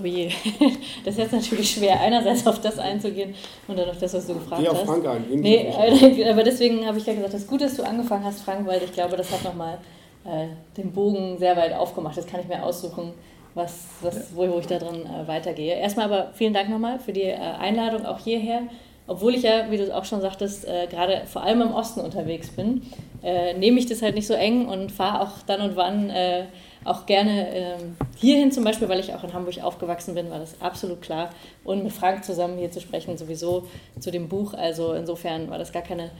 Oh 0.00 0.04
je, 0.06 0.30
das 1.04 1.14
ist 1.14 1.18
jetzt 1.18 1.32
natürlich 1.32 1.70
schwer, 1.72 2.00
einerseits 2.00 2.46
auf 2.46 2.60
das 2.60 2.78
einzugehen 2.78 3.34
und 3.66 3.76
dann 3.76 3.90
auf 3.90 3.98
das, 3.98 4.14
was 4.14 4.26
du 4.28 4.34
gefragt 4.34 4.62
Geh 4.62 4.68
hast. 4.68 4.82
Frank 4.82 5.04
ein. 5.06 5.24
Nee, 5.30 5.72
aber 6.30 6.44
deswegen 6.44 6.86
habe 6.86 6.98
ich 6.98 7.06
ja 7.06 7.14
gesagt, 7.14 7.34
das 7.34 7.42
ist 7.42 7.48
gut, 7.48 7.60
dass 7.60 7.76
du 7.76 7.82
angefangen 7.82 8.24
hast, 8.24 8.42
Frank, 8.42 8.66
weil 8.66 8.80
ich 8.82 8.92
glaube, 8.92 9.16
das 9.16 9.32
hat 9.32 9.42
nochmal 9.42 9.78
äh, 10.24 10.48
den 10.76 10.92
Bogen 10.92 11.38
sehr 11.38 11.56
weit 11.56 11.72
aufgemacht. 11.72 12.16
Das 12.16 12.26
kann 12.26 12.40
ich 12.40 12.48
mir 12.48 12.62
aussuchen, 12.62 13.12
was, 13.54 13.86
was, 14.00 14.14
ja. 14.14 14.22
wo, 14.34 14.48
wo 14.48 14.58
ich 14.58 14.66
da 14.66 14.78
drin 14.78 15.06
äh, 15.06 15.26
weitergehe. 15.26 15.74
Erstmal 15.74 16.06
aber 16.06 16.32
vielen 16.34 16.54
Dank 16.54 16.68
nochmal 16.68 16.98
für 16.98 17.12
die 17.12 17.22
äh, 17.22 17.36
Einladung 17.36 18.06
auch 18.06 18.18
hierher. 18.18 18.62
Obwohl 19.06 19.34
ich 19.34 19.42
ja, 19.42 19.70
wie 19.70 19.78
du 19.78 19.96
auch 19.96 20.04
schon 20.04 20.20
sagtest, 20.20 20.68
äh, 20.68 20.86
gerade 20.86 21.22
vor 21.24 21.42
allem 21.42 21.62
im 21.62 21.72
Osten 21.72 22.00
unterwegs 22.00 22.50
bin, 22.50 22.82
äh, 23.22 23.54
nehme 23.54 23.78
ich 23.78 23.86
das 23.86 24.02
halt 24.02 24.14
nicht 24.14 24.26
so 24.26 24.34
eng 24.34 24.68
und 24.68 24.92
fahre 24.92 25.22
auch 25.22 25.42
dann 25.46 25.62
und 25.62 25.76
wann 25.76 26.10
äh, 26.10 26.44
auch 26.84 27.06
gerne 27.06 27.48
ähm, 27.54 27.96
hierhin 28.16 28.52
zum 28.52 28.64
Beispiel, 28.64 28.88
weil 28.88 29.00
ich 29.00 29.14
auch 29.14 29.24
in 29.24 29.32
Hamburg 29.32 29.62
aufgewachsen 29.62 30.14
bin, 30.14 30.30
war 30.30 30.38
das 30.38 30.60
absolut 30.60 31.00
klar. 31.00 31.30
Und 31.64 31.84
mit 31.84 31.92
Frank 31.92 32.22
zusammen 32.22 32.58
hier 32.58 32.70
zu 32.70 32.80
sprechen, 32.80 33.16
sowieso 33.16 33.66
zu 33.98 34.10
dem 34.10 34.28
Buch. 34.28 34.54
Also 34.54 34.92
insofern 34.92 35.48
war 35.50 35.58
das 35.58 35.72
gar 35.72 35.82
keine 35.82 36.10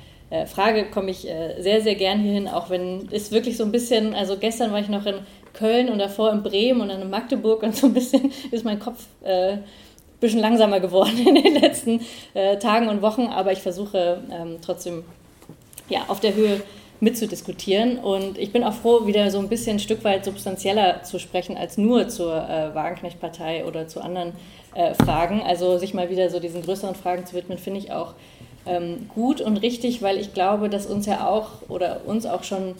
Frage, 0.46 0.86
komme 0.90 1.10
ich 1.10 1.28
äh, 1.28 1.60
sehr, 1.60 1.80
sehr 1.80 1.94
gern 1.94 2.20
hierhin, 2.20 2.48
auch 2.48 2.70
wenn 2.70 3.08
es 3.10 3.32
wirklich 3.32 3.56
so 3.56 3.64
ein 3.64 3.72
bisschen, 3.72 4.14
also 4.14 4.36
gestern 4.36 4.72
war 4.72 4.80
ich 4.80 4.88
noch 4.88 5.06
in 5.06 5.20
Köln 5.54 5.88
und 5.88 5.98
davor 5.98 6.32
in 6.32 6.42
Bremen 6.42 6.80
und 6.82 6.88
dann 6.88 7.00
in 7.00 7.10
Magdeburg 7.10 7.62
und 7.62 7.74
so 7.74 7.86
ein 7.86 7.94
bisschen 7.94 8.32
ist 8.50 8.64
mein 8.64 8.78
Kopf 8.78 9.06
äh, 9.24 9.52
ein 9.52 9.64
bisschen 10.20 10.40
langsamer 10.40 10.80
geworden 10.80 11.18
in 11.26 11.34
den 11.34 11.54
letzten 11.54 12.00
äh, 12.34 12.58
Tagen 12.58 12.88
und 12.88 13.02
Wochen, 13.02 13.26
aber 13.26 13.52
ich 13.52 13.60
versuche 13.60 14.22
ähm, 14.30 14.58
trotzdem 14.60 15.04
ja, 15.88 16.04
auf 16.08 16.20
der 16.20 16.34
Höhe 16.34 16.60
mitzudiskutieren. 17.00 17.98
Und 17.98 18.38
ich 18.38 18.52
bin 18.52 18.64
auch 18.64 18.72
froh, 18.72 19.06
wieder 19.06 19.30
so 19.30 19.38
ein 19.38 19.48
bisschen 19.48 19.76
ein 19.76 19.80
Stück 19.80 20.04
weit 20.04 20.24
substanzieller 20.24 21.02
zu 21.02 21.18
sprechen 21.18 21.56
als 21.56 21.78
nur 21.78 22.08
zur 22.08 22.34
äh, 22.34 22.74
Wagenknecht-Partei 22.74 23.64
oder 23.64 23.86
zu 23.86 24.00
anderen 24.00 24.32
äh, 24.74 24.94
Fragen. 24.94 25.42
Also 25.42 25.78
sich 25.78 25.94
mal 25.94 26.10
wieder 26.10 26.30
so 26.30 26.40
diesen 26.40 26.62
größeren 26.62 26.94
Fragen 26.94 27.24
zu 27.26 27.34
widmen, 27.34 27.58
finde 27.58 27.80
ich 27.80 27.92
auch 27.92 28.14
ähm, 28.68 29.08
gut 29.14 29.40
und 29.40 29.56
richtig, 29.58 30.02
weil 30.02 30.18
ich 30.18 30.34
glaube, 30.34 30.68
dass 30.68 30.86
uns 30.86 31.06
ja 31.06 31.28
auch 31.28 31.68
oder 31.68 32.02
uns 32.06 32.26
auch 32.26 32.44
schon 32.44 32.74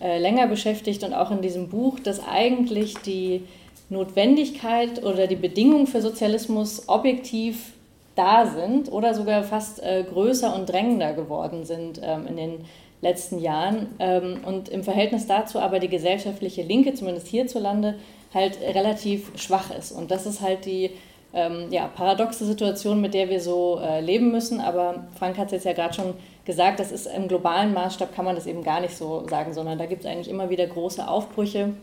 äh, 0.00 0.18
länger 0.18 0.46
beschäftigt 0.46 1.04
und 1.04 1.14
auch 1.14 1.30
in 1.30 1.42
diesem 1.42 1.68
Buch, 1.68 2.00
dass 2.00 2.26
eigentlich 2.26 2.94
die 2.98 3.42
Notwendigkeit 3.90 5.04
oder 5.04 5.26
die 5.26 5.36
Bedingungen 5.36 5.86
für 5.86 6.00
Sozialismus 6.00 6.88
objektiv 6.88 7.72
da 8.14 8.46
sind 8.46 8.90
oder 8.90 9.14
sogar 9.14 9.42
fast 9.42 9.82
äh, 9.82 10.04
größer 10.04 10.54
und 10.54 10.68
drängender 10.68 11.12
geworden 11.12 11.64
sind 11.64 12.00
ähm, 12.02 12.26
in 12.26 12.36
den 12.36 12.64
letzten 13.00 13.38
Jahren. 13.38 13.88
Ähm, 13.98 14.38
und 14.44 14.68
im 14.68 14.82
Verhältnis 14.82 15.26
dazu 15.26 15.58
aber 15.58 15.78
die 15.78 15.88
gesellschaftliche 15.88 16.62
Linke, 16.62 16.94
zumindest 16.94 17.28
hierzulande, 17.28 17.94
halt 18.32 18.58
relativ 18.60 19.30
schwach 19.36 19.70
ist. 19.76 19.92
Und 19.92 20.10
das 20.10 20.26
ist 20.26 20.40
halt 20.40 20.64
die 20.64 20.90
ähm, 21.34 21.66
ja, 21.70 21.88
paradoxe 21.88 22.44
Situation, 22.44 23.00
mit 23.00 23.14
der 23.14 23.28
wir 23.28 23.40
so 23.40 23.80
äh, 23.82 24.00
leben 24.00 24.30
müssen. 24.30 24.60
Aber 24.60 25.04
Frank 25.18 25.36
hat 25.36 25.46
es 25.46 25.52
jetzt 25.52 25.66
ja 25.66 25.72
gerade 25.72 25.94
schon 25.94 26.14
gesagt, 26.44 26.78
das 26.78 26.92
ist 26.92 27.06
im 27.06 27.28
globalen 27.28 27.72
Maßstab 27.74 28.14
kann 28.14 28.24
man 28.24 28.36
das 28.36 28.46
eben 28.46 28.62
gar 28.62 28.80
nicht 28.80 28.96
so 28.96 29.26
sagen, 29.28 29.52
sondern 29.52 29.78
da 29.78 29.86
gibt 29.86 30.04
es 30.04 30.10
eigentlich 30.10 30.28
immer 30.28 30.50
wieder 30.50 30.66
große 30.66 31.06
Aufbrüche. 31.06 31.74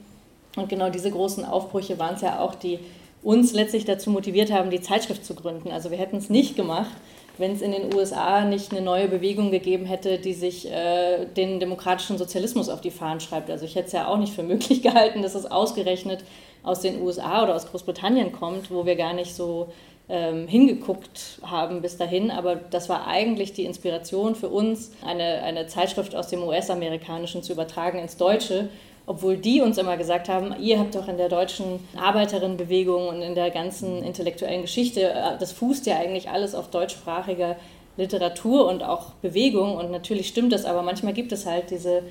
Und 0.55 0.69
genau 0.69 0.89
diese 0.89 1.11
großen 1.11 1.45
Aufbrüche 1.45 1.97
waren 1.99 2.15
es 2.15 2.21
ja 2.21 2.39
auch, 2.39 2.55
die 2.55 2.79
uns 3.23 3.53
letztlich 3.53 3.85
dazu 3.85 4.09
motiviert 4.09 4.51
haben, 4.51 4.69
die 4.69 4.81
Zeitschrift 4.81 5.25
zu 5.25 5.35
gründen. 5.35 5.71
Also 5.71 5.91
wir 5.91 5.97
hätten 5.97 6.17
es 6.17 6.29
nicht 6.29 6.55
gemacht, 6.55 6.91
wenn 7.37 7.53
es 7.53 7.61
in 7.61 7.71
den 7.71 7.93
USA 7.93 8.45
nicht 8.45 8.71
eine 8.71 8.81
neue 8.81 9.07
Bewegung 9.07 9.51
gegeben 9.51 9.85
hätte, 9.85 10.17
die 10.17 10.33
sich 10.33 10.69
äh, 10.69 11.25
den 11.25 11.59
demokratischen 11.59 12.17
Sozialismus 12.17 12.69
auf 12.69 12.81
die 12.81 12.91
Fahnen 12.91 13.19
schreibt. 13.19 13.49
Also 13.49 13.65
ich 13.65 13.75
hätte 13.75 13.87
es 13.87 13.93
ja 13.93 14.07
auch 14.07 14.17
nicht 14.17 14.33
für 14.33 14.43
möglich 14.51 14.81
gehalten, 14.81 15.21
dass 15.21 15.35
es 15.35 15.45
ausgerechnet 15.45 16.23
aus 16.63 16.81
den 16.81 17.01
USA 17.01 17.43
oder 17.43 17.55
aus 17.55 17.67
Großbritannien 17.67 18.31
kommt, 18.31 18.69
wo 18.69 18.85
wir 18.85 18.95
gar 18.95 19.13
nicht 19.13 19.33
so 19.33 19.69
ähm, 20.09 20.47
hingeguckt 20.47 21.39
haben 21.41 21.81
bis 21.81 21.97
dahin. 21.97 22.31
Aber 22.31 22.55
das 22.55 22.89
war 22.89 23.07
eigentlich 23.07 23.53
die 23.53 23.65
Inspiration 23.65 24.35
für 24.35 24.49
uns, 24.49 24.91
eine, 25.03 25.41
eine 25.41 25.67
Zeitschrift 25.67 26.15
aus 26.15 26.27
dem 26.27 26.43
US-amerikanischen 26.43 27.43
zu 27.43 27.53
übertragen 27.53 27.97
ins 27.97 28.17
Deutsche 28.17 28.69
obwohl 29.05 29.37
die 29.37 29.61
uns 29.61 29.77
immer 29.77 29.97
gesagt 29.97 30.29
haben, 30.29 30.55
ihr 30.59 30.79
habt 30.79 30.95
doch 30.95 31.07
in 31.07 31.17
der 31.17 31.29
deutschen 31.29 31.79
Arbeiterinnenbewegung 31.97 33.07
und 33.07 33.21
in 33.21 33.35
der 33.35 33.49
ganzen 33.49 34.03
intellektuellen 34.03 34.61
Geschichte, 34.61 35.01
äh, 35.01 35.37
das 35.39 35.51
fußt 35.51 35.85
ja 35.85 35.97
eigentlich 35.97 36.29
alles 36.29 36.55
auf 36.55 36.69
deutschsprachiger 36.69 37.55
Literatur 37.97 38.67
und 38.67 38.83
auch 38.83 39.11
Bewegung 39.21 39.75
und 39.75 39.91
natürlich 39.91 40.27
stimmt 40.27 40.53
das, 40.53 40.65
aber 40.65 40.81
manchmal 40.81 41.13
gibt 41.13 41.31
es 41.31 41.45
halt 41.45 41.71
diese 41.71 42.03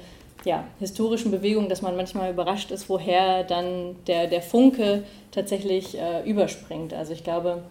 ja, 0.44 0.64
historischen 0.78 1.30
Bewegungen, 1.30 1.68
dass 1.68 1.82
man 1.82 1.96
manchmal 1.96 2.30
überrascht 2.30 2.70
ist, 2.70 2.88
woher 2.88 3.44
dann 3.44 3.96
der, 4.06 4.26
der 4.26 4.42
Funke 4.42 5.04
tatsächlich 5.30 5.98
äh, 5.98 6.22
überspringt. 6.28 6.94
Also 6.94 7.12
ich 7.12 7.24
glaube, 7.24 7.62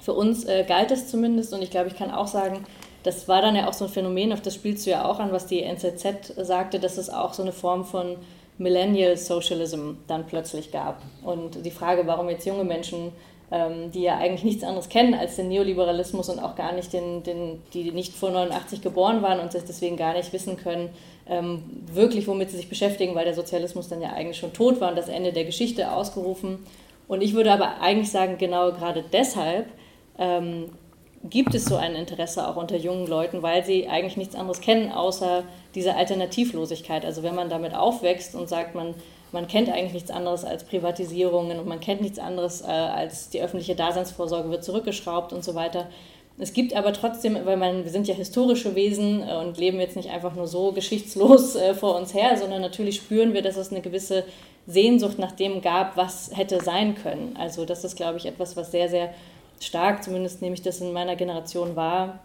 für 0.00 0.14
uns 0.14 0.44
äh, 0.44 0.64
galt 0.66 0.90
es 0.90 1.08
zumindest 1.08 1.52
und 1.52 1.62
ich 1.62 1.70
glaube, 1.70 1.88
ich 1.88 1.96
kann 1.96 2.10
auch 2.10 2.26
sagen, 2.26 2.64
das 3.02 3.28
war 3.28 3.42
dann 3.42 3.56
ja 3.56 3.68
auch 3.68 3.72
so 3.72 3.86
ein 3.86 3.90
Phänomen, 3.90 4.32
auf 4.32 4.42
das 4.42 4.54
spielst 4.54 4.86
du 4.86 4.90
ja 4.90 5.04
auch 5.04 5.20
an, 5.20 5.32
was 5.32 5.46
die 5.46 5.62
NZZ 5.62 6.34
sagte, 6.36 6.78
dass 6.78 6.98
es 6.98 7.10
auch 7.10 7.32
so 7.32 7.42
eine 7.42 7.52
Form 7.52 7.84
von 7.84 8.16
Millennial 8.60 9.16
Socialism 9.16 9.92
dann 10.06 10.26
plötzlich 10.26 10.70
gab. 10.70 11.00
Und 11.24 11.64
die 11.64 11.70
Frage, 11.70 12.06
warum 12.06 12.28
jetzt 12.28 12.46
junge 12.46 12.64
Menschen, 12.64 13.12
ähm, 13.50 13.90
die 13.90 14.02
ja 14.02 14.18
eigentlich 14.18 14.44
nichts 14.44 14.62
anderes 14.62 14.90
kennen 14.90 15.14
als 15.14 15.36
den 15.36 15.48
Neoliberalismus 15.48 16.28
und 16.28 16.38
auch 16.38 16.56
gar 16.56 16.72
nicht 16.72 16.92
den, 16.92 17.22
den 17.22 17.62
die 17.72 17.90
nicht 17.90 18.14
vor 18.14 18.30
89 18.30 18.82
geboren 18.82 19.22
waren 19.22 19.40
und 19.40 19.50
sich 19.50 19.64
deswegen 19.64 19.96
gar 19.96 20.12
nicht 20.12 20.32
wissen 20.34 20.58
können, 20.58 20.90
ähm, 21.26 21.62
wirklich 21.92 22.28
womit 22.28 22.50
sie 22.50 22.58
sich 22.58 22.68
beschäftigen, 22.68 23.14
weil 23.14 23.24
der 23.24 23.34
Sozialismus 23.34 23.88
dann 23.88 24.02
ja 24.02 24.12
eigentlich 24.12 24.38
schon 24.38 24.52
tot 24.52 24.78
war 24.80 24.90
und 24.90 24.98
das 24.98 25.08
Ende 25.08 25.32
der 25.32 25.44
Geschichte 25.44 25.90
ausgerufen. 25.90 26.58
Und 27.08 27.22
ich 27.22 27.32
würde 27.32 27.52
aber 27.52 27.80
eigentlich 27.80 28.10
sagen, 28.10 28.36
genau 28.36 28.72
gerade 28.72 29.02
deshalb 29.10 29.66
ähm, 30.18 30.66
gibt 31.22 31.54
es 31.54 31.66
so 31.66 31.76
ein 31.76 31.94
Interesse 31.94 32.48
auch 32.48 32.56
unter 32.56 32.76
jungen 32.76 33.06
Leuten, 33.06 33.42
weil 33.42 33.64
sie 33.64 33.88
eigentlich 33.88 34.16
nichts 34.16 34.34
anderes 34.34 34.60
kennen, 34.60 34.90
außer 34.90 35.44
diese 35.74 35.94
Alternativlosigkeit. 35.94 37.04
Also 37.04 37.22
wenn 37.22 37.34
man 37.34 37.50
damit 37.50 37.74
aufwächst 37.74 38.34
und 38.34 38.48
sagt, 38.48 38.74
man, 38.74 38.94
man 39.30 39.46
kennt 39.46 39.68
eigentlich 39.68 39.92
nichts 39.92 40.10
anderes 40.10 40.44
als 40.44 40.64
Privatisierungen 40.64 41.58
und 41.58 41.68
man 41.68 41.80
kennt 41.80 42.00
nichts 42.00 42.18
anderes 42.18 42.62
äh, 42.62 42.66
als 42.66 43.28
die 43.28 43.42
öffentliche 43.42 43.74
Daseinsvorsorge 43.74 44.50
wird 44.50 44.64
zurückgeschraubt 44.64 45.32
und 45.32 45.44
so 45.44 45.54
weiter. 45.54 45.88
Es 46.38 46.54
gibt 46.54 46.74
aber 46.74 46.94
trotzdem, 46.94 47.36
weil 47.44 47.58
man, 47.58 47.84
wir 47.84 47.90
sind 47.90 48.08
ja 48.08 48.14
historische 48.14 48.74
Wesen 48.74 49.22
äh, 49.22 49.34
und 49.34 49.58
leben 49.58 49.78
jetzt 49.78 49.96
nicht 49.96 50.08
einfach 50.08 50.34
nur 50.34 50.46
so 50.46 50.72
geschichtslos 50.72 51.54
äh, 51.54 51.74
vor 51.74 51.96
uns 51.96 52.14
her, 52.14 52.38
sondern 52.38 52.62
natürlich 52.62 52.96
spüren 52.96 53.34
wir, 53.34 53.42
dass 53.42 53.58
es 53.58 53.70
eine 53.70 53.82
gewisse 53.82 54.24
Sehnsucht 54.66 55.18
nach 55.18 55.32
dem 55.32 55.60
gab, 55.60 55.98
was 55.98 56.30
hätte 56.34 56.62
sein 56.62 56.94
können. 56.94 57.36
Also 57.38 57.66
das 57.66 57.84
ist, 57.84 57.96
glaube 57.96 58.16
ich, 58.16 58.24
etwas, 58.24 58.56
was 58.56 58.70
sehr, 58.70 58.88
sehr 58.88 59.12
stark, 59.60 60.02
zumindest 60.02 60.42
nehme 60.42 60.54
ich 60.54 60.62
das 60.62 60.80
in 60.80 60.92
meiner 60.92 61.16
Generation 61.16 61.76
wahr, 61.76 62.20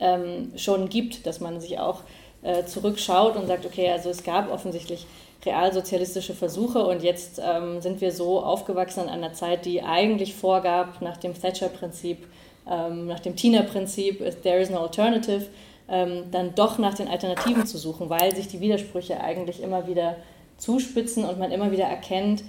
ähm, 0.00 0.52
schon 0.56 0.88
gibt, 0.88 1.26
dass 1.26 1.40
man 1.40 1.60
sich 1.60 1.78
auch 1.78 2.02
äh, 2.42 2.64
zurückschaut 2.64 3.36
und 3.36 3.46
sagt, 3.46 3.64
okay, 3.64 3.90
also 3.90 4.10
es 4.10 4.22
gab 4.22 4.52
offensichtlich 4.52 5.06
realsozialistische 5.46 6.34
Versuche 6.34 6.84
und 6.84 7.02
jetzt 7.02 7.40
ähm, 7.42 7.80
sind 7.80 8.00
wir 8.00 8.12
so 8.12 8.42
aufgewachsen 8.42 9.04
in 9.04 9.08
einer 9.08 9.32
Zeit, 9.32 9.66
die 9.66 9.82
eigentlich 9.82 10.34
vorgab 10.34 11.00
nach 11.00 11.16
dem 11.16 11.34
Thatcher-Prinzip, 11.34 12.26
ähm, 12.70 13.06
nach 13.06 13.20
dem 13.20 13.36
Tina-Prinzip, 13.36 14.18
there 14.42 14.58
is 14.58 14.70
no 14.70 14.78
alternative, 14.78 15.46
ähm, 15.88 16.24
dann 16.30 16.54
doch 16.54 16.78
nach 16.78 16.94
den 16.94 17.08
Alternativen 17.08 17.66
zu 17.66 17.76
suchen, 17.78 18.08
weil 18.08 18.34
sich 18.34 18.48
die 18.48 18.60
Widersprüche 18.60 19.20
eigentlich 19.20 19.62
immer 19.62 19.86
wieder 19.86 20.16
zuspitzen 20.56 21.24
und 21.24 21.38
man 21.38 21.50
immer 21.50 21.70
wieder 21.72 21.84
erkennt, 21.84 22.42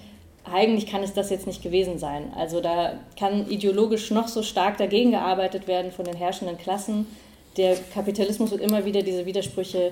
eigentlich 0.51 0.87
kann 0.87 1.03
es 1.03 1.13
das 1.13 1.29
jetzt 1.29 1.47
nicht 1.47 1.63
gewesen 1.63 1.97
sein. 1.97 2.31
Also 2.35 2.61
da 2.61 2.93
kann 3.17 3.49
ideologisch 3.49 4.11
noch 4.11 4.27
so 4.27 4.43
stark 4.43 4.77
dagegen 4.77 5.11
gearbeitet 5.11 5.67
werden 5.67 5.91
von 5.91 6.05
den 6.05 6.15
herrschenden 6.15 6.57
Klassen. 6.57 7.07
Der 7.57 7.77
Kapitalismus 7.93 8.51
wird 8.51 8.61
immer 8.61 8.83
wieder 8.83 9.01
diese 9.01 9.25
Widersprüche 9.25 9.91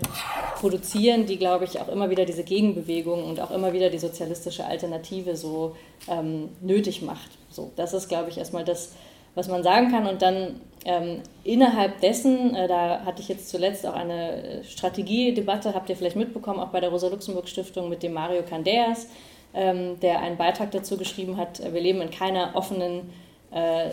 produzieren, 0.60 1.26
die, 1.26 1.38
glaube 1.38 1.64
ich, 1.64 1.80
auch 1.80 1.88
immer 1.88 2.10
wieder 2.10 2.26
diese 2.26 2.44
Gegenbewegung 2.44 3.24
und 3.24 3.40
auch 3.40 3.52
immer 3.52 3.72
wieder 3.72 3.90
die 3.90 4.00
sozialistische 4.00 4.66
Alternative 4.66 5.38
so 5.38 5.76
ähm, 6.10 6.50
nötig 6.62 7.02
macht. 7.02 7.32
So, 7.50 7.72
das 7.78 7.94
ist, 7.94 8.10
glaube 8.10 8.30
ich, 8.30 8.38
erstmal 8.38 8.66
das, 8.66 8.92
was 9.34 9.48
man 9.48 9.64
sagen 9.64 9.92
kann. 9.92 10.08
Und 10.08 10.22
dann 10.22 10.60
ähm, 10.84 11.22
innerhalb 11.46 12.02
dessen, 12.02 12.54
äh, 12.54 12.68
da 12.68 13.06
hatte 13.06 13.22
ich 13.22 13.30
jetzt 13.30 13.50
zuletzt 13.50 13.86
auch 13.86 13.94
eine 13.94 14.62
Strategiedebatte, 14.66 15.74
habt 15.74 15.90
ihr 15.90 15.96
vielleicht 15.96 16.18
mitbekommen, 16.18 16.60
auch 16.60 16.70
bei 16.70 16.82
der 16.82 16.90
Rosa-Luxemburg-Stiftung 16.90 17.88
mit 17.88 18.04
dem 18.04 18.12
Mario 18.12 18.44
Candeas, 18.44 19.08
der 19.54 20.20
einen 20.20 20.38
Beitrag 20.38 20.72
dazu 20.72 20.98
geschrieben 20.98 21.38
hat, 21.38 21.62
wir 21.62 21.80
leben 21.80 22.02
in 22.02 22.10
keiner 22.10 22.52
offenen 22.56 23.12
äh, 23.52 23.90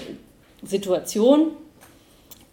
Situation. 0.63 1.53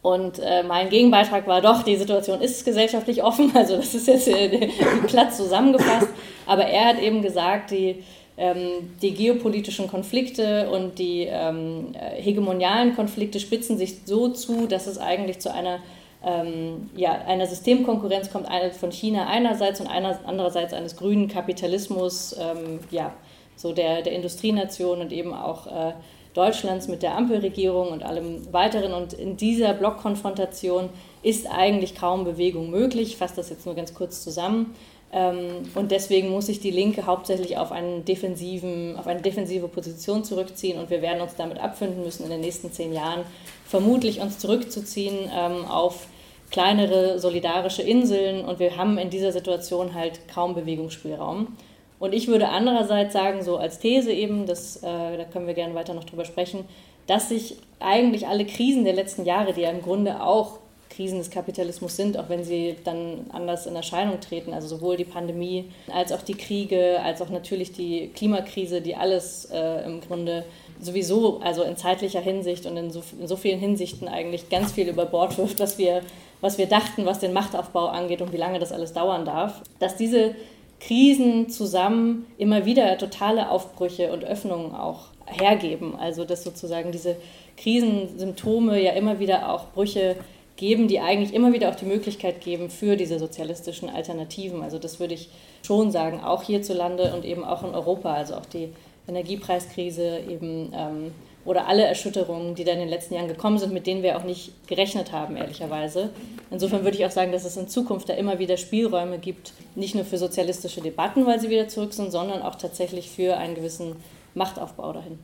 Und 0.01 0.39
äh, 0.39 0.63
mein 0.63 0.89
Gegenbeitrag 0.89 1.47
war 1.47 1.61
doch, 1.61 1.83
die 1.83 1.95
Situation 1.95 2.41
ist 2.41 2.63
gesellschaftlich 2.63 3.23
offen, 3.23 3.51
also 3.55 3.77
das 3.77 3.93
ist 3.93 4.07
jetzt 4.07 4.27
äh, 4.27 4.69
platt 5.07 5.33
zusammengefasst. 5.33 6.09
Aber 6.45 6.65
er 6.65 6.85
hat 6.85 7.01
eben 7.01 7.21
gesagt, 7.21 7.71
die, 7.71 8.03
ähm, 8.37 8.95
die 9.01 9.13
geopolitischen 9.13 9.87
Konflikte 9.87 10.69
und 10.69 10.99
die 10.99 11.27
ähm, 11.29 11.93
hegemonialen 12.15 12.95
Konflikte 12.95 13.39
spitzen 13.39 13.77
sich 13.77 13.95
so 14.05 14.29
zu, 14.29 14.67
dass 14.67 14.87
es 14.87 14.97
eigentlich 14.97 15.39
zu 15.39 15.53
einer 15.53 15.79
ähm, 16.23 16.89
ja, 16.95 17.11
einer 17.11 17.45
Systemkonkurrenz 17.45 18.31
kommt, 18.31 18.47
von 18.79 18.91
China 18.91 19.27
einerseits 19.27 19.79
und 19.79 19.87
einer, 19.87 20.19
andererseits 20.25 20.73
eines 20.73 20.95
grünen 20.95 21.27
Kapitalismus, 21.27 22.35
ähm, 22.39 22.79
ja, 22.91 23.13
so 23.55 23.71
der, 23.73 24.01
der 24.01 24.13
Industrienation 24.13 25.01
und 25.01 25.11
eben 25.11 25.33
auch 25.33 25.67
äh, 25.67 25.93
Deutschlands 26.33 26.87
mit 26.87 27.01
der 27.01 27.17
Ampelregierung 27.17 27.89
und 27.89 28.03
allem 28.03 28.53
weiteren. 28.53 28.93
Und 28.93 29.13
in 29.13 29.37
dieser 29.37 29.73
Blockkonfrontation 29.73 30.89
ist 31.23 31.47
eigentlich 31.49 31.95
kaum 31.95 32.25
Bewegung 32.25 32.69
möglich. 32.69 33.09
Ich 33.09 33.17
fasse 33.17 33.37
das 33.37 33.49
jetzt 33.49 33.65
nur 33.65 33.73
ganz 33.73 33.95
kurz 33.95 34.23
zusammen. 34.23 34.75
Ähm, 35.11 35.63
und 35.75 35.91
deswegen 35.91 36.29
muss 36.29 36.47
sich 36.47 36.59
die 36.59 36.71
Linke 36.71 37.05
hauptsächlich 37.05 37.57
auf, 37.57 37.71
einen 37.71 38.03
defensiven, 38.03 38.97
auf 38.97 39.07
eine 39.07 39.21
defensive 39.21 39.67
Position 39.67 40.23
zurückziehen 40.23 40.79
und 40.79 40.89
wir 40.89 41.01
werden 41.01 41.21
uns 41.21 41.35
damit 41.35 41.59
abfinden 41.59 42.03
müssen, 42.03 42.23
in 42.23 42.29
den 42.29 42.41
nächsten 42.41 42.71
zehn 42.71 42.93
Jahren 42.93 43.23
vermutlich 43.65 44.19
uns 44.19 44.37
zurückzuziehen 44.37 45.31
ähm, 45.33 45.65
auf 45.65 46.07
kleinere 46.51 47.19
solidarische 47.19 47.81
Inseln 47.81 48.45
und 48.45 48.59
wir 48.59 48.77
haben 48.77 48.97
in 48.97 49.09
dieser 49.09 49.31
Situation 49.31 49.93
halt 49.93 50.27
kaum 50.27 50.55
Bewegungsspielraum. 50.55 51.55
Und 51.99 52.13
ich 52.13 52.27
würde 52.27 52.49
andererseits 52.49 53.13
sagen, 53.13 53.41
so 53.43 53.57
als 53.57 53.79
These 53.79 54.11
eben, 54.11 54.45
das, 54.45 54.77
äh, 54.77 55.17
da 55.17 55.23
können 55.31 55.47
wir 55.47 55.53
gerne 55.53 55.73
weiter 55.73 55.93
noch 55.93 56.03
drüber 56.03 56.25
sprechen, 56.25 56.65
dass 57.07 57.29
sich 57.29 57.57
eigentlich 57.79 58.27
alle 58.27 58.45
Krisen 58.45 58.83
der 58.83 58.93
letzten 58.93 59.25
Jahre, 59.25 59.53
die 59.53 59.61
ja 59.61 59.71
im 59.71 59.81
Grunde 59.81 60.21
auch 60.21 60.59
Krisen 60.97 61.19
des 61.19 61.29
Kapitalismus 61.29 61.95
sind, 61.95 62.17
auch 62.17 62.27
wenn 62.27 62.43
sie 62.43 62.75
dann 62.83 63.27
anders 63.31 63.67
in 63.67 63.75
Erscheinung 63.75 64.19
treten. 64.19 64.51
Also 64.51 64.67
sowohl 64.67 64.97
die 64.97 65.03
Pandemie 65.03 65.65
als 65.93 66.11
auch 66.11 66.23
die 66.23 66.33
Kriege, 66.33 66.99
als 67.03 67.21
auch 67.21 67.29
natürlich 67.29 67.71
die 67.71 68.09
Klimakrise, 68.15 68.81
die 68.81 68.95
alles 68.95 69.45
äh, 69.53 69.85
im 69.85 70.01
Grunde 70.01 70.43
sowieso, 70.81 71.39
also 71.39 71.61
in 71.61 71.77
zeitlicher 71.77 72.19
Hinsicht 72.19 72.65
und 72.65 72.77
in 72.77 72.89
so, 72.89 73.03
in 73.19 73.27
so 73.27 73.35
vielen 73.35 73.59
Hinsichten 73.59 74.07
eigentlich 74.07 74.49
ganz 74.49 74.71
viel 74.71 74.89
über 74.89 75.05
Bord 75.05 75.37
wirft, 75.37 75.59
was 75.59 75.77
wir, 75.77 76.01
was 76.41 76.57
wir 76.57 76.65
dachten, 76.65 77.05
was 77.05 77.19
den 77.19 77.31
Machtaufbau 77.31 77.85
angeht 77.87 78.23
und 78.23 78.33
wie 78.33 78.37
lange 78.37 78.57
das 78.57 78.71
alles 78.71 78.93
dauern 78.93 79.23
darf. 79.23 79.61
Dass 79.77 79.97
diese 79.97 80.33
Krisen 80.79 81.49
zusammen 81.49 82.25
immer 82.39 82.65
wieder 82.65 82.97
totale 82.97 83.51
Aufbrüche 83.51 84.11
und 84.11 84.23
Öffnungen 84.23 84.73
auch 84.73 85.09
hergeben. 85.27 85.95
Also 85.95 86.25
dass 86.25 86.43
sozusagen 86.43 86.91
diese 86.91 87.17
Krisensymptome 87.55 88.81
ja 88.81 88.93
immer 88.93 89.19
wieder 89.19 89.51
auch 89.51 89.67
Brüche 89.73 90.15
geben, 90.57 90.87
die 90.87 90.99
eigentlich 90.99 91.33
immer 91.33 91.53
wieder 91.53 91.69
auch 91.69 91.75
die 91.75 91.85
Möglichkeit 91.85 92.41
geben 92.41 92.69
für 92.69 92.97
diese 92.97 93.19
sozialistischen 93.19 93.89
Alternativen. 93.89 94.61
Also 94.63 94.79
das 94.79 94.99
würde 94.99 95.13
ich 95.13 95.29
schon 95.65 95.91
sagen, 95.91 96.19
auch 96.21 96.43
hierzulande 96.43 97.13
und 97.13 97.23
eben 97.23 97.43
auch 97.43 97.63
in 97.63 97.73
Europa, 97.73 98.13
also 98.13 98.35
auch 98.35 98.45
die 98.45 98.73
Energiepreiskrise 99.07 100.19
eben 100.29 100.71
ähm, 100.73 101.11
oder 101.45 101.67
alle 101.67 101.85
Erschütterungen, 101.85 102.55
die 102.55 102.65
da 102.65 102.73
in 102.73 102.79
den 102.79 102.89
letzten 102.89 103.13
Jahren 103.13 103.29
gekommen 103.29 103.57
sind, 103.57 103.71
mit 103.71 103.87
denen 103.87 104.03
wir 104.03 104.17
auch 104.17 104.25
nicht 104.25 104.51
gerechnet 104.67 105.13
haben, 105.13 105.37
ehrlicherweise. 105.37 106.09
Insofern 106.51 106.83
würde 106.83 106.97
ich 106.97 107.05
auch 107.05 107.11
sagen, 107.11 107.31
dass 107.31 107.45
es 107.45 107.55
in 107.55 107.69
Zukunft 107.69 108.09
da 108.09 108.13
immer 108.13 108.37
wieder 108.37 108.57
Spielräume 108.57 109.17
gibt, 109.17 109.53
nicht 109.75 109.95
nur 109.95 110.03
für 110.03 110.17
sozialistische 110.17 110.81
Debatten, 110.81 111.25
weil 111.25 111.39
sie 111.39 111.49
wieder 111.49 111.69
zurück 111.69 111.93
sind, 111.93 112.11
sondern 112.11 112.41
auch 112.41 112.55
tatsächlich 112.55 113.09
für 113.09 113.37
einen 113.37 113.55
gewissen 113.55 113.95
Machtaufbau 114.33 114.91
dahin. 114.91 115.19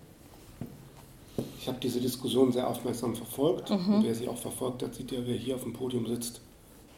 Ich 1.63 1.69
habe 1.69 1.79
diese 1.81 2.01
Diskussion 2.01 2.51
sehr 2.51 2.69
aufmerksam 2.69 3.15
verfolgt. 3.15 3.69
Mhm. 3.69 3.95
Und 3.95 4.03
wer 4.03 4.13
sie 4.13 4.27
auch 4.27 4.37
verfolgt 4.37 4.83
hat, 4.83 4.95
sieht 4.95 5.13
ja, 5.13 5.19
wer 5.23 5.37
hier 5.37 5.55
auf 5.55 5.63
dem 5.63 5.71
Podium 5.71 6.05
sitzt. 6.05 6.41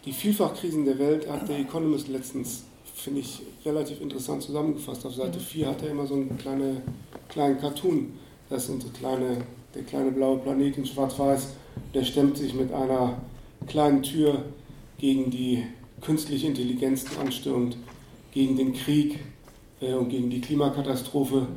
Die 0.06 0.12
Vielfachkrisen 0.12 0.86
der 0.86 0.97
Welt 0.97 1.30
hat 1.30 1.47
der 1.47 1.60
Economist 1.60 2.08
letztens, 2.08 2.63
finde 2.95 3.19
ich, 3.19 3.43
relativ 3.63 4.01
interessant 4.01 4.41
zusammengefasst. 4.41 5.06
Auf 5.06 5.13
Seite 5.13 5.39
4 5.39 5.67
mhm. 5.67 5.69
hat 5.69 5.84
er 5.84 5.91
immer 5.91 6.08
so 6.08 6.15
einen 6.15 6.36
kleine, 6.39 6.82
kleinen 7.30 7.60
Cartoon. 7.60 8.13
Das 8.49 8.65
sind 8.65 8.82
so 8.82 8.89
kleine, 8.89 9.38
der 9.75 9.84
kleine 9.84 10.12
blaue 10.12 10.39
Planet 10.39 10.80
in 10.80 10.86
Schwarz-Weiß. 10.88 11.49
Der 11.93 12.04
stemmt 12.04 12.38
sich 12.38 12.56
mit 12.56 12.73
einer 12.73 13.21
kleinen 13.67 14.01
Tür 14.01 14.45
gegen 14.97 15.30
die 15.30 15.62
künstliche 16.01 16.47
Intelligenz, 16.47 17.06
die 17.06 17.17
anstürmt, 17.17 17.78
gegen 18.32 18.58
den 18.58 18.73
Krieg 18.73 19.19
äh, 19.80 19.93
und 19.93 20.10
gegen 20.10 20.32
die 20.32 20.41
Klimakatastrophe 20.41 21.49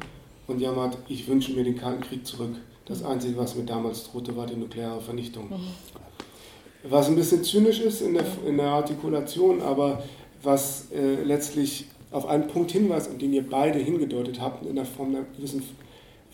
und 0.47 0.61
jammert, 0.61 0.99
ich 1.09 1.27
wünsche 1.27 1.53
mir 1.53 1.65
den 1.65 1.79
Kalten 1.79 2.03
Krieg 2.03 2.27
zurück. 2.27 2.53
Das 2.89 3.05
Einzige, 3.05 3.37
was 3.37 3.55
mir 3.55 3.65
damals 3.65 4.11
drohte, 4.11 4.35
war 4.37 4.47
die 4.47 4.57
nukleare 4.57 5.01
Vernichtung. 5.01 5.51
Mhm. 5.51 6.89
Was 6.89 7.09
ein 7.09 7.17
bisschen 7.17 7.45
zynisch 7.45 7.81
ist 7.81 8.01
in 8.01 8.15
der, 8.15 8.25
in 8.47 8.57
der 8.57 8.69
Artikulation, 8.69 9.61
aber 9.61 10.03
was 10.43 10.91
äh, 10.93 11.23
letztlich 11.23 11.87
auf 12.11 12.27
einen 12.27 12.47
Punkt 12.47 12.71
hinweist, 12.71 13.11
an 13.11 13.19
den 13.19 13.35
ihr 13.35 13.49
beide 13.49 13.79
hingedeutet 13.79 14.41
habt, 14.41 14.65
in 14.65 14.77
der 14.77 14.87
Form 14.87 15.15
einer 15.15 15.27
gewissen 15.37 15.63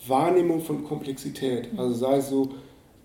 Wahrnehmung 0.07 0.61
von 0.61 0.85
Komplexität. 0.85 1.73
Mhm. 1.73 1.79
Also 1.79 1.95
sei 1.95 2.17
es 2.17 2.29
so, 2.29 2.49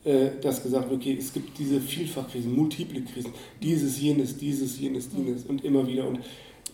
äh, 0.05 0.31
dass 0.41 0.63
gesagt 0.63 0.89
wird, 0.89 1.01
okay, 1.01 1.17
es 1.19 1.33
gibt 1.33 1.59
diese 1.59 1.81
Vielfachkrisen, 1.81 2.55
multiple 2.55 3.03
Krisen, 3.03 3.33
dieses, 3.61 4.01
jenes, 4.01 4.37
dieses, 4.37 4.79
jenes, 4.79 5.13
mhm. 5.13 5.27
jenes 5.27 5.45
und 5.47 5.65
immer 5.65 5.87
wieder. 5.89 6.07
Und 6.07 6.21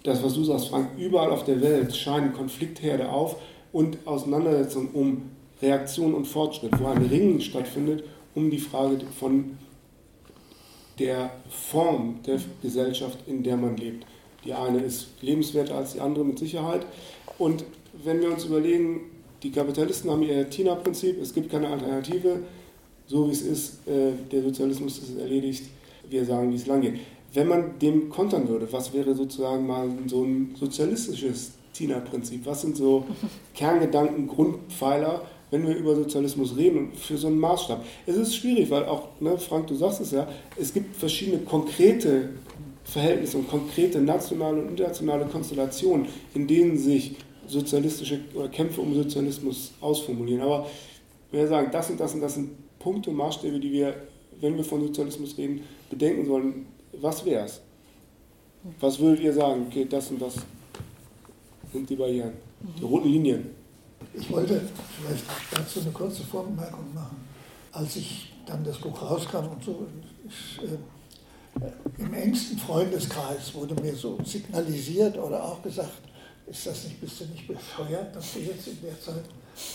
das, 0.03 0.23
was 0.23 0.35
du 0.35 0.45
sagst, 0.45 0.69
Frank, 0.69 0.91
überall 0.99 1.31
auf 1.31 1.45
der 1.45 1.61
Welt 1.63 1.97
scheinen 1.97 2.35
Konfliktherde 2.35 3.09
auf 3.09 3.37
und 3.73 3.99
Auseinandersetzungen 4.07 4.91
um 4.93 5.23
Reaktion 5.63 6.15
und 6.15 6.27
Fortschritt, 6.27 6.79
wo 6.79 6.87
ein 6.87 7.07
Ringen 7.07 7.41
stattfindet 7.41 8.05
um 8.35 8.51
die 8.51 8.59
Frage 8.59 8.99
von 9.19 9.57
der 10.99 11.31
Form 11.49 12.21
der 12.27 12.41
Gesellschaft, 12.63 13.19
in 13.27 13.43
der 13.43 13.57
man 13.57 13.77
lebt. 13.77 14.07
Die 14.45 14.53
eine 14.53 14.81
ist 14.81 15.09
lebenswerter 15.23 15.75
als 15.75 15.95
die 15.95 16.01
andere 16.01 16.25
mit 16.25 16.39
Sicherheit. 16.39 16.87
Und 17.39 17.65
wenn 18.05 18.21
wir 18.21 18.31
uns 18.31 18.45
überlegen, 18.45 19.01
die 19.43 19.51
Kapitalisten 19.51 20.11
haben 20.11 20.23
ihr 20.23 20.49
Tina-Prinzip, 20.49 21.21
es 21.21 21.35
gibt 21.35 21.51
keine 21.51 21.69
Alternative, 21.69 22.41
so 23.07 23.27
wie 23.29 23.33
es 23.33 23.43
ist, 23.43 23.87
äh, 23.87 24.13
der 24.31 24.43
Sozialismus 24.43 24.99
ist 24.99 25.19
erledigt, 25.19 25.65
wir 26.09 26.25
sagen, 26.25 26.51
wie 26.53 26.57
es 26.57 26.67
lang 26.67 26.81
geht. 26.81 27.01
Wenn 27.33 27.49
man 27.49 27.79
dem 27.79 28.09
kontern 28.09 28.49
würde, 28.49 28.73
was 28.73 28.93
wäre 28.93 29.15
sozusagen 29.15 29.67
mal 29.67 29.89
so 30.07 30.25
ein 30.25 30.55
sozialistisches 30.59 31.53
Tina-Prinzip? 31.73 32.47
Was 32.47 32.63
sind 32.63 32.77
so 32.77 33.05
Kerngedanken, 33.55 34.27
Grundpfeiler, 34.27 35.23
wenn 35.51 35.67
wir 35.67 35.77
über 35.77 35.95
Sozialismus 35.95 36.57
reden 36.57 36.93
für 36.93 37.17
so 37.17 37.29
einen 37.29 37.39
Maßstab. 37.39 37.85
Es 38.07 38.17
ist 38.17 38.37
schwierig, 38.37 38.71
weil 38.71 38.85
auch, 38.85 39.09
ne, 39.21 39.39
Frank, 39.39 39.69
du 39.69 39.75
sagst 39.75 40.01
es 40.01 40.11
ja, 40.11 40.27
es 40.59 40.73
gibt 40.73 40.97
verschiedene 40.97 41.39
konkrete 41.39 42.31
Verhältnisse 42.85 43.39
und 43.39 43.49
konkrete 43.49 44.01
nationale 44.01 44.63
und 44.63 44.71
internationale 44.71 45.27
Konstellationen, 45.27 46.07
in 46.35 46.47
denen 46.47 46.77
sich 46.79 47.17
sozialistische 47.47 48.21
oder 48.35 48.49
Kämpfe 48.49 48.81
um 48.81 48.95
Sozialismus 48.95 49.73
ausformulieren. 49.81 50.43
Aber 50.43 50.67
wenn 51.31 51.41
wir 51.41 51.49
sagen, 51.49 51.69
das 51.71 51.91
und 51.91 52.01
das 52.01 52.15
und 52.15 52.21
das 52.21 52.35
sind 52.35 52.51
Punkte 52.79 53.11
und 53.11 53.17
Maßstäbe, 53.17 53.59
die 53.59 53.73
wir, 53.73 53.95
wenn 54.41 54.57
wir 54.57 54.65
von 54.65 54.81
Sozialismus 54.81 55.37
reden, 55.39 55.63
bedenken 55.91 56.27
sollen, 56.27 56.67
was 56.93 57.25
wäre 57.25 57.45
es? 57.45 57.61
Was 58.81 58.99
würdet 58.99 59.21
ihr 59.21 59.33
sagen? 59.33 59.67
Okay, 59.69 59.87
das 59.89 60.11
und 60.11 60.21
das 60.21 60.35
sind 61.73 61.89
die 61.89 61.97
Barrieren, 61.97 62.33
die 62.79 62.85
roten 62.85 63.09
Linien. 63.09 63.51
Ich 64.15 64.31
wollte 64.31 64.61
vielleicht 65.01 65.25
dazu 65.51 65.81
eine 65.81 65.91
kurze 65.91 66.23
Vorbemerkung 66.23 66.95
machen. 66.95 67.29
Als 67.73 67.97
ich 67.97 68.33
dann 68.47 68.65
das 68.65 68.79
Buch 68.79 69.01
rauskam 69.03 69.49
und 69.49 69.63
so, 69.63 69.87
ich, 70.27 70.63
äh, 70.63 70.79
im 71.99 72.15
engsten 72.15 72.59
Freundeskreis 72.59 73.55
wurde 73.55 73.75
mir 73.81 73.95
so 73.95 74.19
signalisiert 74.25 75.17
oder 75.19 75.43
auch 75.43 75.63
gesagt, 75.63 76.03
ist 76.47 76.67
das 76.67 76.85
nicht, 76.85 77.01
bist 77.01 77.21
du 77.21 77.25
nicht 77.27 77.47
bescheuert, 77.47 78.15
dass 78.15 78.35
du 78.35 78.41
jetzt 78.41 78.69
in 78.69 78.81
der 78.83 79.01
Zeit 79.01 79.25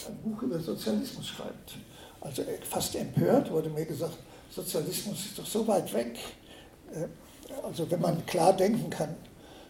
ein 0.08 0.18
Buch 0.24 0.42
über 0.42 0.60
Sozialismus 0.60 1.28
schreibst? 1.28 1.76
Also 2.22 2.44
fast 2.70 2.96
empört 2.96 3.52
wurde 3.52 3.70
mir 3.70 3.86
gesagt, 3.86 4.18
Sozialismus 4.50 5.26
ist 5.26 5.40
doch 5.40 5.46
so 5.46 5.68
weit 5.68 5.92
weg. 5.94 6.18
Äh, 6.94 7.08
also 7.64 7.90
wenn 7.90 8.02
man 8.02 8.26
klar 8.26 8.54
denken 8.54 8.90
kann, 8.90 9.16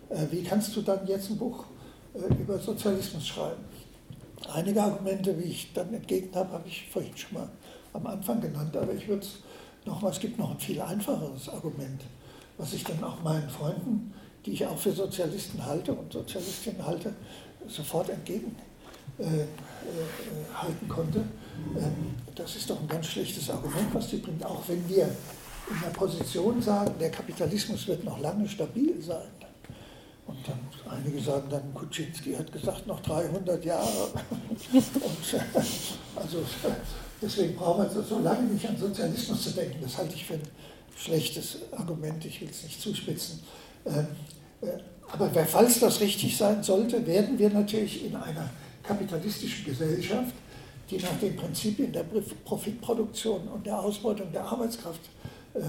äh, 0.09 0.25
wie 0.29 0.43
kannst 0.43 0.75
du 0.75 0.81
dann 0.81 1.07
jetzt 1.07 1.29
ein 1.29 1.37
Buch 1.37 1.65
äh, 2.13 2.33
über 2.33 2.59
Sozialismus 2.59 3.27
schreiben? 3.27 3.63
Einige 4.53 4.81
Argumente, 4.81 5.37
wie 5.39 5.49
ich 5.49 5.71
dann 5.73 5.93
entgegen 5.93 6.33
habe, 6.35 6.53
habe 6.53 6.67
ich 6.67 6.89
vorhin 6.89 7.15
schon 7.15 7.39
mal 7.39 7.49
am 7.93 8.07
Anfang 8.07 8.41
genannt, 8.41 8.75
aber 8.75 8.93
ich 8.93 9.07
würde 9.07 9.21
es 9.21 9.39
nochmal, 9.85 10.11
es 10.11 10.19
gibt 10.19 10.37
noch 10.37 10.51
ein 10.51 10.59
viel 10.59 10.81
einfacheres 10.81 11.49
Argument, 11.49 12.01
was 12.57 12.73
ich 12.73 12.83
dann 12.83 13.03
auch 13.03 13.21
meinen 13.21 13.49
Freunden, 13.49 14.13
die 14.45 14.53
ich 14.53 14.65
auch 14.65 14.77
für 14.77 14.91
Sozialisten 14.91 15.63
halte 15.65 15.93
und 15.93 16.11
Sozialistinnen 16.11 16.85
halte, 16.85 17.13
sofort 17.67 18.09
entgegenhalten 18.09 18.55
äh, 19.19 19.41
äh, 19.43 20.87
konnte. 20.89 21.19
Ähm, 21.77 22.15
das 22.35 22.55
ist 22.55 22.69
doch 22.69 22.79
ein 22.79 22.87
ganz 22.87 23.07
schlechtes 23.07 23.49
Argument, 23.49 23.93
was 23.93 24.07
die 24.07 24.17
bringt, 24.17 24.43
auch 24.45 24.67
wenn 24.67 24.87
wir 24.89 25.03
in 25.03 25.81
der 25.83 25.89
Position 25.89 26.61
sagen, 26.61 26.93
der 26.99 27.11
Kapitalismus 27.11 27.87
wird 27.87 28.03
noch 28.03 28.19
lange 28.19 28.47
stabil 28.47 29.01
sein. 29.01 29.29
Und 30.31 30.47
dann 30.47 30.97
einige 30.97 31.21
sagen 31.21 31.47
dann, 31.49 31.73
Kuczynski 31.73 32.33
hat 32.33 32.51
gesagt, 32.51 32.87
noch 32.87 33.01
300 33.01 33.63
Jahre. 33.65 34.07
Und, 34.73 35.33
äh, 35.33 35.59
also 36.15 36.43
deswegen 37.21 37.55
brauchen 37.55 37.83
wir 37.93 38.03
so 38.03 38.19
lange 38.19 38.43
nicht 38.43 38.67
an 38.67 38.77
Sozialismus 38.77 39.43
zu 39.43 39.49
denken. 39.51 39.79
Das 39.81 39.97
halte 39.97 40.15
ich 40.15 40.25
für 40.25 40.35
ein 40.35 40.47
schlechtes 40.95 41.57
Argument, 41.75 42.23
ich 42.25 42.39
will 42.39 42.49
es 42.49 42.63
nicht 42.63 42.81
zuspitzen. 42.81 43.41
Ähm, 43.85 44.07
äh, 44.61 44.67
aber 45.11 45.29
falls 45.45 45.79
das 45.81 45.99
richtig 45.99 46.37
sein 46.37 46.63
sollte, 46.63 47.05
werden 47.05 47.37
wir 47.37 47.49
natürlich 47.49 48.05
in 48.05 48.15
einer 48.15 48.49
kapitalistischen 48.83 49.65
Gesellschaft, 49.65 50.33
die 50.89 50.97
nach 50.97 51.19
den 51.19 51.35
Prinzipien 51.35 51.91
der 51.91 52.05
Profitproduktion 52.45 53.47
und 53.49 53.65
der 53.65 53.79
Ausbeutung 53.79 54.31
der 54.31 54.45
Arbeitskraft 54.45 55.01
äh, 55.53 55.59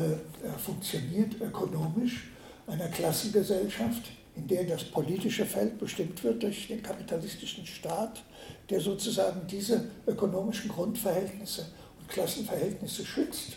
funktioniert, 0.58 1.40
ökonomisch, 1.40 2.30
einer 2.68 2.86
Klassengesellschaft, 2.88 4.02
in 4.34 4.48
der 4.48 4.64
das 4.64 4.84
politische 4.84 5.44
Feld 5.44 5.78
bestimmt 5.78 6.22
wird 6.24 6.42
durch 6.42 6.68
den 6.68 6.82
kapitalistischen 6.82 7.66
Staat, 7.66 8.22
der 8.70 8.80
sozusagen 8.80 9.46
diese 9.46 9.90
ökonomischen 10.06 10.70
Grundverhältnisse 10.70 11.66
und 11.98 12.08
Klassenverhältnisse 12.08 13.04
schützt, 13.04 13.52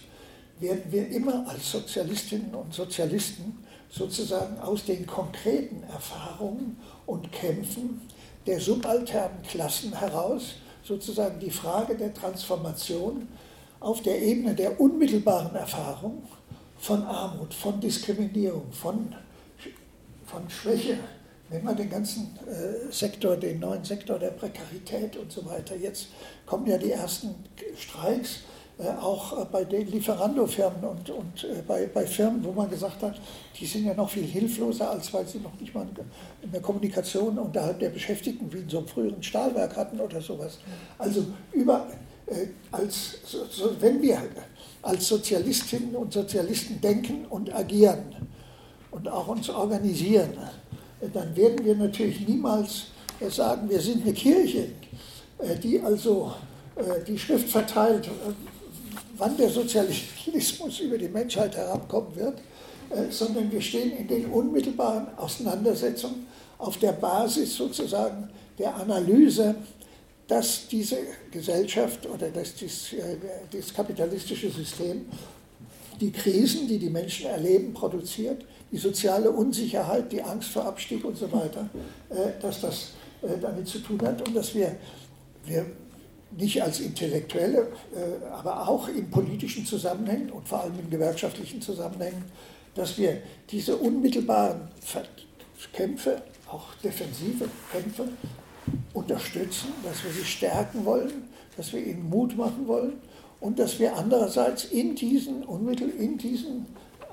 werden 0.60 0.84
wir 0.90 1.08
immer 1.10 1.48
als 1.48 1.72
Sozialistinnen 1.72 2.54
und 2.56 2.74
Sozialisten 2.74 3.66
sozusagen 3.90 4.60
aus 4.60 4.86
den 4.86 5.06
konkreten 5.06 5.84
Erfahrungen 5.84 6.78
und 7.06 7.32
Kämpfen 7.32 8.02
der 8.46 8.60
subalternen 8.60 9.42
Klassen 9.44 9.98
heraus 9.98 10.56
sozusagen 10.84 11.40
die 11.40 11.52
Frage 11.52 11.96
der 11.96 12.14
Transformation 12.14 13.28
auf 13.80 14.02
der 14.02 14.22
Ebene 14.22 14.54
der 14.54 14.80
unmittelbaren 14.80 15.56
Erfahrung 15.56 16.24
von 16.78 17.04
Armut, 17.04 17.54
von 17.54 17.80
Diskriminierung, 17.80 18.72
von, 18.72 19.16
von 20.26 20.50
Schwäche, 20.50 20.98
wenn 21.50 21.64
man 21.64 21.76
den 21.76 21.90
ganzen 21.90 22.38
äh, 22.48 22.92
Sektor, 22.92 23.38
den 23.38 23.60
neuen 23.60 23.84
Sektor 23.84 24.18
der 24.18 24.32
Prekarität 24.32 25.16
und 25.18 25.32
so 25.32 25.46
weiter, 25.46 25.76
jetzt 25.76 26.08
kommen 26.46 26.66
ja 26.68 26.78
die 26.78 26.92
ersten 26.92 27.36
Streiks, 27.78 28.40
äh, 28.78 28.90
auch 28.90 29.42
äh, 29.42 29.46
bei 29.50 29.64
den 29.64 29.88
Lieferando-Firmen 29.88 30.84
und, 30.84 31.10
und 31.10 31.44
äh, 31.44 31.62
bei, 31.66 31.86
bei 31.86 32.06
Firmen, 32.06 32.44
wo 32.44 32.52
man 32.52 32.70
gesagt 32.70 33.02
hat, 33.04 33.22
die 33.58 33.66
sind 33.66 33.86
ja 33.86 33.94
noch 33.94 34.10
viel 34.10 34.26
hilfloser, 34.26 34.90
als 34.90 35.14
weil 35.14 35.26
sie 35.28 35.40
noch 35.40 35.58
nicht 35.60 35.74
mal 35.74 35.88
in 36.42 36.52
der 36.52 36.62
Kommunikation 36.62 37.38
unterhalb 37.38 37.80
der 37.80 37.90
Beschäftigten 37.90 38.52
wie 38.52 38.60
in 38.60 38.70
so 38.70 38.80
einem 38.80 38.88
früheren 38.88 39.24
Stahlwerk 39.24 39.78
hatten 39.78 40.00
oder 40.00 40.20
sowas. 40.20 40.60
Also 40.98 41.26
über, 41.54 41.88
äh, 42.26 42.48
als, 42.72 43.20
so, 43.24 43.70
wenn 43.80 44.02
wir 44.02 44.22
als 44.82 45.08
Sozialistinnen 45.08 45.96
und 45.96 46.12
Sozialisten 46.12 46.82
denken 46.82 47.26
und 47.30 47.56
agieren 47.56 48.15
und 48.96 49.08
auch 49.08 49.28
uns 49.28 49.50
organisieren, 49.50 50.32
dann 51.14 51.36
werden 51.36 51.64
wir 51.66 51.76
natürlich 51.76 52.28
niemals 52.28 52.86
sagen, 53.30 53.70
wir 53.70 53.80
sind 53.80 54.04
eine 54.04 54.14
Kirche, 54.14 54.70
die 55.62 55.80
also 55.82 56.34
die 57.08 57.20
Schrift 57.20 57.50
verteilt, 57.50 58.10
wann 59.18 59.38
der 59.38 59.50
Sozialismus 59.50 60.80
über 60.84 60.98
die 60.98 61.08
Menschheit 61.08 61.56
herabkommen 61.56 62.16
wird, 62.16 62.40
äh, 62.90 63.12
sondern 63.12 63.52
wir 63.52 63.62
stehen 63.62 63.92
in 63.98 64.08
den 64.08 64.26
unmittelbaren 64.28 65.08
Auseinandersetzungen 65.18 66.28
auf 66.58 66.78
der 66.78 66.94
Basis 66.94 67.56
sozusagen 67.56 68.30
der 68.58 68.76
Analyse, 68.76 69.56
dass 70.28 70.68
diese 70.68 70.98
Gesellschaft 71.32 72.08
oder 72.08 72.30
dass 72.30 72.56
dies, 72.56 72.94
äh, 72.94 73.18
das 73.52 73.74
kapitalistische 73.74 74.50
System 74.50 75.06
die 76.00 76.12
Krisen, 76.12 76.68
die 76.68 76.78
die 76.78 76.90
Menschen 76.90 77.28
erleben, 77.28 77.74
produziert, 77.74 78.46
die 78.72 78.78
soziale 78.78 79.32
Unsicherheit, 79.32 80.12
die 80.12 80.22
Angst 80.22 80.50
vor 80.50 80.66
Abstieg 80.66 81.04
und 81.06 81.18
so 81.18 81.32
weiter, 81.32 81.70
äh, 82.10 82.40
dass 82.42 82.62
das 82.62 82.92
damit 83.42 83.68
zu 83.68 83.80
tun 83.80 84.00
hat 84.04 84.28
und 84.28 84.36
dass 84.36 84.54
wir, 84.54 84.76
wir 85.46 85.66
nicht 86.38 86.62
als 86.62 86.80
Intellektuelle, 86.80 87.68
äh, 87.96 88.26
aber 88.32 88.68
auch 88.68 88.88
in 88.90 89.10
politischen 89.10 89.66
Zusammenhängen 89.66 90.32
und 90.32 90.48
vor 90.48 90.62
allem 90.62 90.78
in 90.80 90.90
gewerkschaftlichen 90.90 91.62
Zusammenhängen, 91.62 92.26
dass 92.74 92.98
wir 92.98 93.22
diese 93.50 93.78
unmittelbaren 93.78 94.68
Kämpfe, 95.72 96.22
auch 96.52 96.74
defensive 96.84 97.48
Kämpfe, 97.72 98.08
unterstützen, 98.94 99.70
dass 99.84 100.04
wir 100.04 100.12
sie 100.12 100.26
stärken 100.26 100.86
wollen, 100.86 101.30
dass 101.56 101.72
wir 101.72 101.86
ihnen 101.86 102.10
Mut 102.10 102.36
machen 102.36 102.68
wollen 102.68 102.94
und 103.40 103.60
dass 103.60 103.80
wir 103.80 103.96
andererseits 103.96 104.66
in 104.66 104.96
diesen 104.96 105.44
unmittel 105.44 105.90
in 105.90 106.18
diesen 106.18 106.66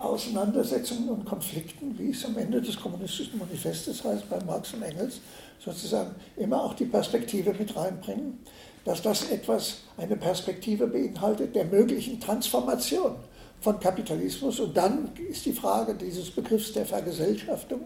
Auseinandersetzungen 0.02 1.08
und 1.08 1.24
Konflikten, 1.24 1.98
wie 1.98 2.10
es 2.10 2.24
am 2.24 2.36
Ende 2.36 2.60
des 2.60 2.80
kommunistischen 2.80 3.38
Manifestes 3.38 4.02
heißt 4.04 4.28
bei 4.28 4.42
Marx 4.44 4.74
und 4.74 4.82
Engels, 4.82 5.20
sozusagen 5.58 6.14
immer 6.36 6.62
auch 6.62 6.74
die 6.74 6.86
Perspektive 6.86 7.52
mit 7.52 7.76
reinbringen, 7.76 8.38
dass 8.84 9.02
das 9.02 9.30
etwas, 9.30 9.82
eine 9.96 10.16
Perspektive 10.16 10.86
beinhaltet 10.86 11.54
der 11.54 11.66
möglichen 11.66 12.20
Transformation 12.20 13.14
von 13.60 13.78
Kapitalismus. 13.78 14.58
Und 14.58 14.76
dann 14.76 15.10
ist 15.30 15.46
die 15.46 15.52
Frage 15.52 15.94
dieses 15.94 16.30
Begriffs 16.30 16.72
der 16.72 16.84
Vergesellschaftung, 16.84 17.82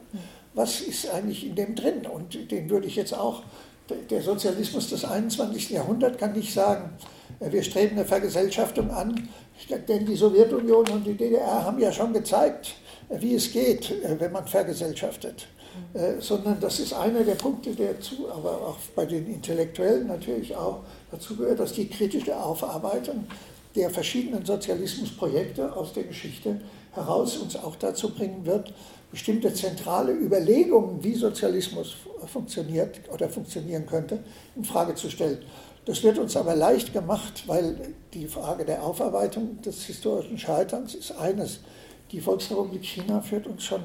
was 0.54 0.80
ist 0.80 1.10
eigentlich 1.10 1.46
in 1.46 1.54
dem 1.54 1.74
drin? 1.74 2.06
Und 2.06 2.50
den 2.50 2.70
würde 2.70 2.86
ich 2.86 2.96
jetzt 2.96 3.12
auch, 3.12 3.42
der 4.10 4.22
Sozialismus 4.22 4.88
des 4.88 5.04
21. 5.04 5.70
Jahrhunderts 5.70 6.18
kann 6.18 6.32
nicht 6.32 6.52
sagen, 6.52 6.90
äh, 7.40 7.52
wir 7.52 7.62
streben 7.62 7.96
eine 7.96 8.04
Vergesellschaftung 8.04 8.90
an, 8.90 9.28
denn 9.88 10.06
die 10.06 10.16
Sowjetunion 10.16 10.86
und 10.88 11.04
die 11.04 11.14
DDR 11.14 11.64
haben 11.64 11.78
ja 11.78 11.90
schon 11.90 12.12
gezeigt, 12.12 12.74
wie 13.08 13.34
es 13.34 13.52
geht, 13.52 13.90
äh, 13.90 14.18
wenn 14.18 14.32
man 14.32 14.46
vergesellschaftet. 14.46 15.46
Äh, 15.92 16.20
sondern 16.20 16.58
das 16.60 16.80
ist 16.80 16.92
einer 16.94 17.22
der 17.22 17.34
Punkte, 17.34 17.74
der 17.74 18.00
zu, 18.00 18.30
aber 18.30 18.52
auch 18.52 18.78
bei 18.94 19.04
den 19.04 19.26
Intellektuellen 19.26 20.06
natürlich 20.06 20.54
auch 20.56 20.80
dazu 21.10 21.36
gehört, 21.36 21.60
dass 21.60 21.72
die 21.72 21.88
kritische 21.88 22.36
Aufarbeitung 22.36 23.26
der 23.74 23.90
verschiedenen 23.90 24.44
Sozialismusprojekte 24.44 25.74
aus 25.76 25.92
der 25.92 26.04
Geschichte 26.04 26.60
heraus 26.92 27.36
uns 27.36 27.56
auch 27.56 27.76
dazu 27.76 28.14
bringen 28.14 28.46
wird, 28.46 28.72
bestimmte 29.10 29.52
zentrale 29.52 30.12
Überlegungen, 30.12 31.04
wie 31.04 31.14
Sozialismus 31.14 31.96
funktioniert 32.26 33.00
oder 33.12 33.28
funktionieren 33.28 33.86
könnte, 33.86 34.18
in 34.56 34.64
Frage 34.64 34.94
zu 34.94 35.10
stellen. 35.10 35.38
Das 35.86 36.02
wird 36.02 36.18
uns 36.18 36.36
aber 36.36 36.56
leicht 36.56 36.92
gemacht, 36.92 37.44
weil 37.46 37.94
die 38.12 38.26
Frage 38.26 38.64
der 38.64 38.82
Aufarbeitung 38.82 39.62
des 39.62 39.84
historischen 39.84 40.36
Scheiterns 40.36 40.94
ist 40.94 41.12
eines. 41.12 41.60
Die 42.10 42.20
Volksrepublik 42.20 42.84
China 42.84 43.20
führt 43.20 43.46
uns 43.46 43.62
schon 43.64 43.82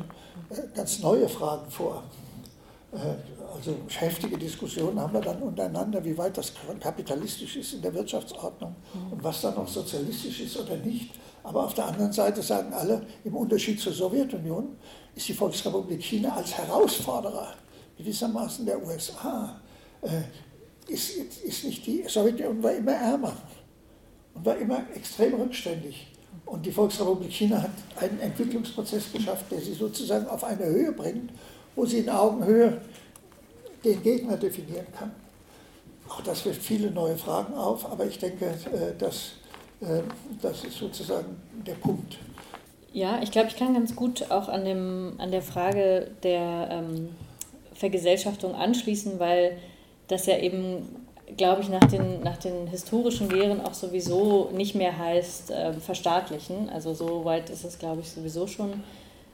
ganz 0.75 0.99
neue 0.99 1.29
Fragen 1.29 1.69
vor. 1.69 2.03
Äh, 2.91 2.97
also 3.55 3.75
heftige 3.87 4.37
Diskussionen 4.37 4.99
haben 4.99 5.13
wir 5.13 5.21
dann 5.21 5.41
untereinander, 5.43 6.03
wie 6.03 6.17
weit 6.17 6.37
das 6.37 6.53
kapitalistisch 6.79 7.57
ist 7.57 7.73
in 7.73 7.81
der 7.81 7.93
Wirtschaftsordnung 7.93 8.75
und 9.11 9.23
was 9.23 9.41
dann 9.41 9.55
noch 9.55 9.67
sozialistisch 9.67 10.39
ist 10.41 10.57
oder 10.57 10.77
nicht. 10.77 11.11
Aber 11.43 11.65
auf 11.65 11.73
der 11.73 11.85
anderen 11.85 12.11
Seite 12.11 12.41
sagen 12.41 12.73
alle, 12.73 13.05
im 13.23 13.35
Unterschied 13.35 13.79
zur 13.79 13.93
Sowjetunion 13.93 14.75
ist 15.15 15.27
die 15.27 15.33
Volksrepublik 15.33 16.01
China 16.01 16.35
als 16.35 16.57
Herausforderer 16.57 17.53
gewissermaßen 17.97 18.65
der 18.65 18.83
USA, 18.83 19.61
äh, 20.01 20.21
ist, 20.88 21.17
ist 21.44 21.63
nicht 21.63 21.86
die 21.86 22.04
Sowjetunion 22.08 22.62
war 22.62 22.74
immer 22.74 22.94
ärmer 22.94 23.38
und 24.34 24.46
war 24.46 24.58
immer 24.58 24.84
extrem 24.96 25.36
rückständig. 25.36 26.08
Und 26.46 26.65
die 26.65 26.72
Volksrepublik 26.72 27.32
China 27.32 27.62
hat 27.62 27.72
einen 27.98 28.20
Entwicklungsprozess 28.20 29.12
geschafft, 29.13 29.46
der 29.52 29.60
sie 29.60 29.74
sozusagen 29.74 30.28
auf 30.28 30.44
eine 30.44 30.65
Höhe 30.65 30.91
bringt, 30.91 31.32
wo 31.76 31.86
sie 31.86 32.00
in 32.00 32.10
Augenhöhe 32.10 32.82
den 33.84 34.02
Gegner 34.04 34.38
definieren 34.38 34.88
kann. 34.98 35.12
Auch 36.10 36.22
das 36.22 36.44
wirft 36.46 36.62
viele 36.62 36.91
neue 36.91 37.17
Fragen 37.17 37.54
auf, 37.54 37.89
aber 37.89 38.06
ich 38.06 38.20
denke, 38.20 38.46
äh, 38.46 38.98
dass, 38.98 39.34
äh, 39.80 40.02
das 40.41 40.63
ist 40.65 40.78
sozusagen 40.78 41.38
der 41.65 41.76
Punkt. 41.76 42.17
Ja, 42.94 43.22
ich 43.24 43.32
glaube, 43.32 43.48
ich 43.48 43.56
kann 43.56 43.74
ganz 43.74 43.96
gut 43.96 44.30
auch 44.30 44.50
an, 44.50 44.65
dem, 44.65 45.13
an 45.17 45.32
der 45.32 45.41
Frage 45.41 46.12
der 46.24 46.67
ähm, 46.70 47.10
Vergesellschaftung 47.74 48.54
anschließen, 48.54 49.20
weil 49.20 49.58
das 50.12 50.26
ja 50.26 50.38
eben 50.38 50.86
glaube 51.38 51.62
ich, 51.62 51.69
nach 51.69 51.86
den, 51.86 52.21
nach 52.24 52.38
den 52.38 52.67
historischen 52.67 53.30
Lehren 53.30 53.62
auch 53.62 53.74
sowieso 53.74 54.50
nicht 54.54 54.76
mehr 54.76 54.97
heißt 54.97 55.52
äh, 55.52 55.74
verstaatlichen. 55.74 56.69
Also 56.69 56.93
so 56.93 57.26
weit 57.26 57.50
ist 57.50 57.63
es, 57.63 57.80
glaube 57.80 58.02
ich, 58.02 58.10
sowieso 58.10 58.47
schon 58.47 58.84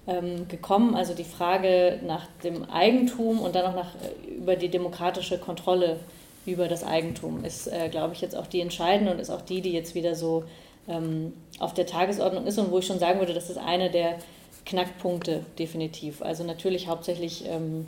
ähm, 0.07 0.47
gekommen. 0.47 0.95
Also 0.95 1.13
die 1.13 1.23
Frage 1.23 1.99
nach 2.05 2.27
dem 2.43 2.69
Eigentum 2.69 3.39
und 3.39 3.55
dann 3.55 3.65
auch 3.65 3.75
nach, 3.75 3.95
äh, 3.95 4.35
über 4.35 4.55
die 4.55 4.69
demokratische 4.69 5.37
Kontrolle 5.37 5.99
über 6.45 6.67
das 6.67 6.83
Eigentum 6.83 7.43
ist, 7.43 7.67
äh, 7.67 7.89
glaube 7.89 8.13
ich, 8.13 8.21
jetzt 8.21 8.35
auch 8.35 8.47
die 8.47 8.61
entscheidende 8.61 9.11
und 9.11 9.19
ist 9.19 9.29
auch 9.29 9.41
die, 9.41 9.61
die 9.61 9.73
jetzt 9.73 9.95
wieder 9.95 10.15
so 10.15 10.45
ähm, 10.87 11.33
auf 11.59 11.73
der 11.73 11.85
Tagesordnung 11.85 12.45
ist 12.45 12.57
und 12.57 12.71
wo 12.71 12.79
ich 12.79 12.87
schon 12.87 12.99
sagen 12.99 13.19
würde, 13.19 13.33
das 13.33 13.49
ist 13.49 13.57
eine 13.57 13.89
der 13.89 14.17
Knackpunkte 14.65 15.43
definitiv. 15.59 16.21
Also 16.21 16.43
natürlich 16.43 16.87
hauptsächlich 16.87 17.45
ähm, 17.47 17.87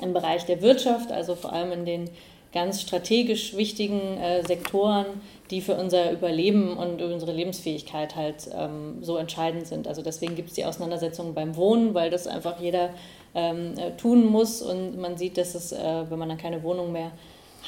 im 0.00 0.12
Bereich 0.12 0.46
der 0.46 0.62
Wirtschaft, 0.62 1.12
also 1.12 1.34
vor 1.34 1.52
allem 1.52 1.72
in 1.72 1.84
den 1.84 2.10
ganz 2.52 2.80
strategisch 2.80 3.56
wichtigen 3.56 4.18
äh, 4.18 4.44
Sektoren, 4.44 5.06
die 5.50 5.60
für 5.60 5.74
unser 5.74 6.10
Überleben 6.10 6.76
und 6.76 7.00
unsere 7.00 7.32
Lebensfähigkeit 7.32 8.16
halt 8.16 8.50
ähm, 8.56 8.98
so 9.02 9.16
entscheidend 9.16 9.66
sind. 9.66 9.86
Also 9.86 10.02
deswegen 10.02 10.34
gibt 10.34 10.48
es 10.48 10.54
die 10.54 10.64
Auseinandersetzungen 10.64 11.34
beim 11.34 11.56
Wohnen, 11.56 11.94
weil 11.94 12.10
das 12.10 12.26
einfach 12.26 12.60
jeder 12.60 12.90
ähm, 13.34 13.74
äh, 13.78 13.92
tun 13.92 14.26
muss 14.26 14.62
und 14.62 14.98
man 14.98 15.16
sieht, 15.16 15.38
dass 15.38 15.54
es, 15.54 15.72
äh, 15.72 16.10
wenn 16.10 16.18
man 16.18 16.28
dann 16.28 16.38
keine 16.38 16.62
Wohnung 16.62 16.92
mehr 16.92 17.12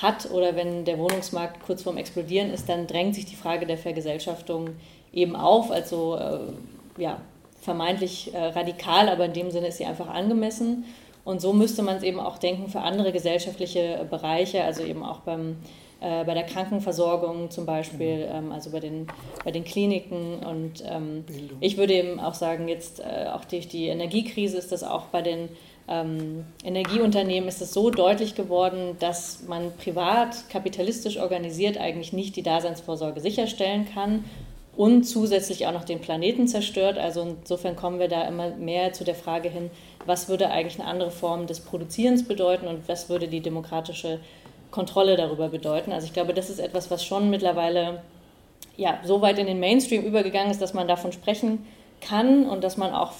hat 0.00 0.30
oder 0.30 0.56
wenn 0.56 0.84
der 0.84 0.98
Wohnungsmarkt 0.98 1.62
kurz 1.64 1.82
vorm 1.82 1.96
Explodieren 1.96 2.50
ist, 2.50 2.68
dann 2.68 2.86
drängt 2.86 3.14
sich 3.14 3.26
die 3.26 3.36
Frage 3.36 3.66
der 3.66 3.78
Vergesellschaftung 3.78 4.70
eben 5.12 5.36
auf. 5.36 5.70
Also 5.70 6.16
äh, 6.16 7.00
ja, 7.00 7.20
vermeintlich 7.60 8.34
äh, 8.34 8.46
radikal, 8.46 9.08
aber 9.08 9.26
in 9.26 9.32
dem 9.32 9.50
Sinne 9.50 9.68
ist 9.68 9.78
sie 9.78 9.84
einfach 9.84 10.08
angemessen. 10.08 10.84
Und 11.24 11.40
so 11.40 11.52
müsste 11.52 11.82
man 11.82 11.96
es 11.96 12.02
eben 12.02 12.20
auch 12.20 12.38
denken 12.38 12.68
für 12.68 12.80
andere 12.80 13.12
gesellschaftliche 13.12 14.06
Bereiche, 14.10 14.64
also 14.64 14.82
eben 14.82 15.04
auch 15.04 15.20
beim 15.20 15.56
äh, 16.02 16.24
bei 16.24 16.34
der 16.34 16.42
Krankenversorgung 16.42 17.50
zum 17.52 17.64
Beispiel, 17.64 18.26
mhm. 18.26 18.34
ähm, 18.34 18.52
also 18.52 18.70
bei 18.70 18.80
den, 18.80 19.06
bei 19.44 19.52
den 19.52 19.62
Kliniken. 19.62 20.40
Und 20.40 20.82
ähm, 20.84 21.24
ich 21.60 21.76
würde 21.76 21.94
eben 21.94 22.18
auch 22.18 22.34
sagen, 22.34 22.66
jetzt 22.66 22.98
äh, 22.98 23.28
auch 23.32 23.44
durch 23.44 23.68
die 23.68 23.86
Energiekrise 23.86 24.58
ist 24.58 24.72
das 24.72 24.82
auch 24.82 25.04
bei 25.06 25.22
den 25.22 25.48
ähm, 25.88 26.44
Energieunternehmen 26.64 27.48
ist 27.48 27.62
es 27.62 27.72
so 27.72 27.90
deutlich 27.90 28.34
geworden, 28.34 28.96
dass 28.98 29.44
man 29.46 29.72
privat 29.76 30.48
kapitalistisch 30.48 31.18
organisiert 31.18 31.78
eigentlich 31.78 32.12
nicht 32.12 32.34
die 32.34 32.42
Daseinsvorsorge 32.42 33.20
sicherstellen 33.20 33.86
kann 33.92 34.24
und 34.76 35.04
zusätzlich 35.04 35.66
auch 35.66 35.72
noch 35.72 35.84
den 35.84 36.00
Planeten 36.00 36.48
zerstört. 36.48 36.98
Also 36.98 37.22
insofern 37.22 37.76
kommen 37.76 37.98
wir 37.98 38.08
da 38.08 38.22
immer 38.22 38.50
mehr 38.50 38.92
zu 38.92 39.04
der 39.04 39.14
Frage 39.14 39.48
hin, 39.48 39.70
was 40.06 40.28
würde 40.28 40.50
eigentlich 40.50 40.80
eine 40.80 40.88
andere 40.88 41.10
Form 41.10 41.46
des 41.46 41.60
Produzierens 41.60 42.26
bedeuten 42.26 42.66
und 42.66 42.88
was 42.88 43.08
würde 43.08 43.28
die 43.28 43.40
demokratische 43.40 44.20
Kontrolle 44.70 45.16
darüber 45.16 45.48
bedeuten. 45.48 45.92
Also 45.92 46.06
ich 46.06 46.12
glaube, 46.12 46.32
das 46.32 46.48
ist 46.48 46.58
etwas, 46.58 46.90
was 46.90 47.04
schon 47.04 47.28
mittlerweile 47.30 48.02
ja, 48.76 48.98
so 49.04 49.20
weit 49.20 49.38
in 49.38 49.46
den 49.46 49.60
Mainstream 49.60 50.02
übergegangen 50.02 50.50
ist, 50.50 50.62
dass 50.62 50.72
man 50.72 50.88
davon 50.88 51.12
sprechen 51.12 51.66
kann 52.00 52.46
und 52.46 52.64
dass 52.64 52.76
man 52.76 52.92
auch, 52.92 53.12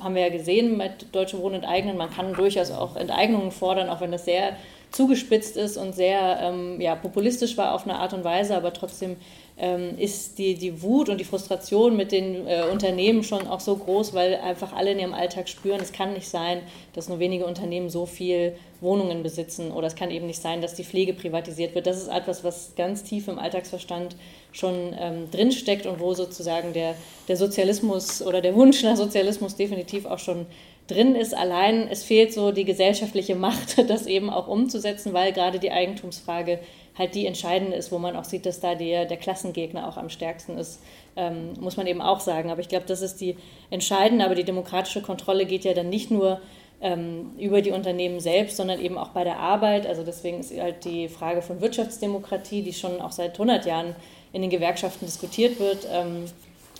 haben 0.00 0.14
wir 0.14 0.22
ja 0.22 0.28
gesehen 0.28 0.76
mit 0.76 1.14
Deutsche 1.14 1.40
Wohnen 1.40 1.56
enteignen, 1.56 1.96
man 1.96 2.10
kann 2.10 2.34
durchaus 2.34 2.70
auch 2.70 2.96
Enteignungen 2.96 3.50
fordern, 3.50 3.88
auch 3.88 4.00
wenn 4.00 4.12
das 4.12 4.24
sehr 4.24 4.56
zugespitzt 4.90 5.56
ist 5.56 5.76
und 5.76 5.94
sehr 5.94 6.38
ähm, 6.40 6.80
ja, 6.80 6.94
populistisch 6.94 7.56
war 7.56 7.74
auf 7.74 7.84
eine 7.84 7.98
Art 7.98 8.12
und 8.12 8.24
Weise, 8.24 8.56
aber 8.56 8.72
trotzdem 8.72 9.16
ähm, 9.60 9.98
ist 9.98 10.38
die, 10.38 10.54
die 10.54 10.82
Wut 10.82 11.08
und 11.08 11.18
die 11.18 11.24
Frustration 11.24 11.96
mit 11.96 12.12
den 12.12 12.46
äh, 12.46 12.62
Unternehmen 12.70 13.22
schon 13.22 13.46
auch 13.46 13.60
so 13.60 13.76
groß, 13.76 14.14
weil 14.14 14.36
einfach 14.36 14.72
alle 14.72 14.92
in 14.92 14.98
ihrem 14.98 15.12
Alltag 15.12 15.48
spüren, 15.48 15.80
es 15.80 15.92
kann 15.92 16.14
nicht 16.14 16.28
sein, 16.28 16.62
dass 16.94 17.08
nur 17.08 17.18
wenige 17.18 17.44
Unternehmen 17.44 17.90
so 17.90 18.06
viel 18.06 18.54
Wohnungen 18.80 19.22
besitzen 19.22 19.70
oder 19.70 19.86
es 19.86 19.94
kann 19.94 20.10
eben 20.10 20.26
nicht 20.26 20.40
sein, 20.40 20.62
dass 20.62 20.74
die 20.74 20.84
Pflege 20.84 21.12
privatisiert 21.12 21.74
wird. 21.74 21.86
Das 21.86 21.98
ist 21.98 22.08
etwas, 22.08 22.42
was 22.42 22.72
ganz 22.74 23.02
tief 23.02 23.28
im 23.28 23.38
Alltagsverstand 23.38 24.16
schon 24.52 24.96
ähm, 24.98 25.30
drinsteckt 25.30 25.86
und 25.86 26.00
wo 26.00 26.14
sozusagen 26.14 26.72
der, 26.72 26.94
der 27.28 27.36
Sozialismus 27.36 28.22
oder 28.22 28.40
der 28.40 28.54
Wunsch 28.54 28.82
nach 28.82 28.96
Sozialismus 28.96 29.56
definitiv 29.56 30.06
auch 30.06 30.18
schon 30.18 30.46
drin 30.90 31.14
ist. 31.14 31.36
Allein 31.36 31.88
es 31.88 32.02
fehlt 32.02 32.32
so 32.32 32.52
die 32.52 32.64
gesellschaftliche 32.64 33.34
Macht, 33.34 33.78
das 33.88 34.06
eben 34.06 34.30
auch 34.30 34.48
umzusetzen, 34.48 35.12
weil 35.12 35.32
gerade 35.32 35.58
die 35.58 35.70
Eigentumsfrage 35.70 36.58
halt 36.98 37.14
die 37.14 37.26
entscheidende 37.26 37.76
ist, 37.76 37.92
wo 37.92 37.98
man 37.98 38.16
auch 38.16 38.24
sieht, 38.24 38.46
dass 38.46 38.60
da 38.60 38.74
der, 38.74 39.06
der 39.06 39.16
Klassengegner 39.16 39.88
auch 39.88 39.96
am 39.96 40.10
stärksten 40.10 40.58
ist, 40.58 40.82
ähm, 41.16 41.54
muss 41.60 41.76
man 41.76 41.86
eben 41.86 42.02
auch 42.02 42.20
sagen. 42.20 42.50
Aber 42.50 42.60
ich 42.60 42.68
glaube, 42.68 42.86
das 42.86 43.00
ist 43.00 43.20
die 43.20 43.36
entscheidende, 43.70 44.24
aber 44.24 44.34
die 44.34 44.44
demokratische 44.44 45.00
Kontrolle 45.00 45.46
geht 45.46 45.64
ja 45.64 45.72
dann 45.72 45.88
nicht 45.88 46.10
nur 46.10 46.40
ähm, 46.80 47.32
über 47.38 47.62
die 47.62 47.70
Unternehmen 47.70 48.20
selbst, 48.20 48.56
sondern 48.56 48.80
eben 48.80 48.98
auch 48.98 49.08
bei 49.08 49.24
der 49.24 49.38
Arbeit. 49.38 49.86
Also 49.86 50.02
deswegen 50.02 50.40
ist 50.40 50.58
halt 50.58 50.84
die 50.84 51.08
Frage 51.08 51.42
von 51.42 51.60
Wirtschaftsdemokratie, 51.60 52.62
die 52.62 52.72
schon 52.72 53.00
auch 53.00 53.12
seit 53.12 53.32
100 53.32 53.66
Jahren 53.66 53.94
in 54.32 54.42
den 54.42 54.50
Gewerkschaften 54.50 55.06
diskutiert 55.06 55.58
wird, 55.58 55.86
ähm, 55.92 56.24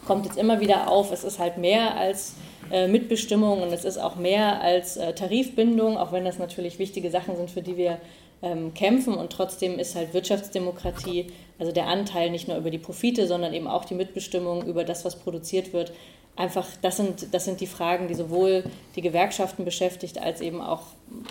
kommt 0.06 0.26
jetzt 0.26 0.38
immer 0.38 0.60
wieder 0.60 0.88
auf. 0.88 1.12
Es 1.12 1.24
ist 1.24 1.38
halt 1.38 1.58
mehr 1.58 1.96
als 1.96 2.34
äh, 2.70 2.88
Mitbestimmung 2.88 3.62
und 3.62 3.72
es 3.72 3.84
ist 3.84 3.98
auch 3.98 4.16
mehr 4.16 4.60
als 4.60 4.96
äh, 4.96 5.12
Tarifbindung, 5.12 5.96
auch 5.96 6.12
wenn 6.12 6.24
das 6.24 6.38
natürlich 6.38 6.78
wichtige 6.78 7.10
Sachen 7.10 7.36
sind, 7.36 7.50
für 7.50 7.62
die 7.62 7.76
wir 7.76 7.98
ähm, 8.42 8.74
kämpfen. 8.74 9.14
Und 9.14 9.32
trotzdem 9.32 9.78
ist 9.78 9.94
halt 9.94 10.14
Wirtschaftsdemokratie, 10.14 11.26
also 11.58 11.72
der 11.72 11.86
Anteil 11.86 12.30
nicht 12.30 12.48
nur 12.48 12.56
über 12.56 12.70
die 12.70 12.78
Profite, 12.78 13.26
sondern 13.26 13.54
eben 13.54 13.66
auch 13.66 13.84
die 13.84 13.94
Mitbestimmung 13.94 14.64
über 14.66 14.84
das, 14.84 15.04
was 15.04 15.16
produziert 15.16 15.72
wird, 15.72 15.92
einfach, 16.36 16.66
das 16.80 16.96
sind, 16.96 17.34
das 17.34 17.44
sind 17.44 17.60
die 17.60 17.66
Fragen, 17.66 18.08
die 18.08 18.14
sowohl 18.14 18.64
die 18.96 19.02
Gewerkschaften 19.02 19.64
beschäftigt, 19.64 20.18
als 20.18 20.40
eben 20.40 20.60
auch, 20.60 20.82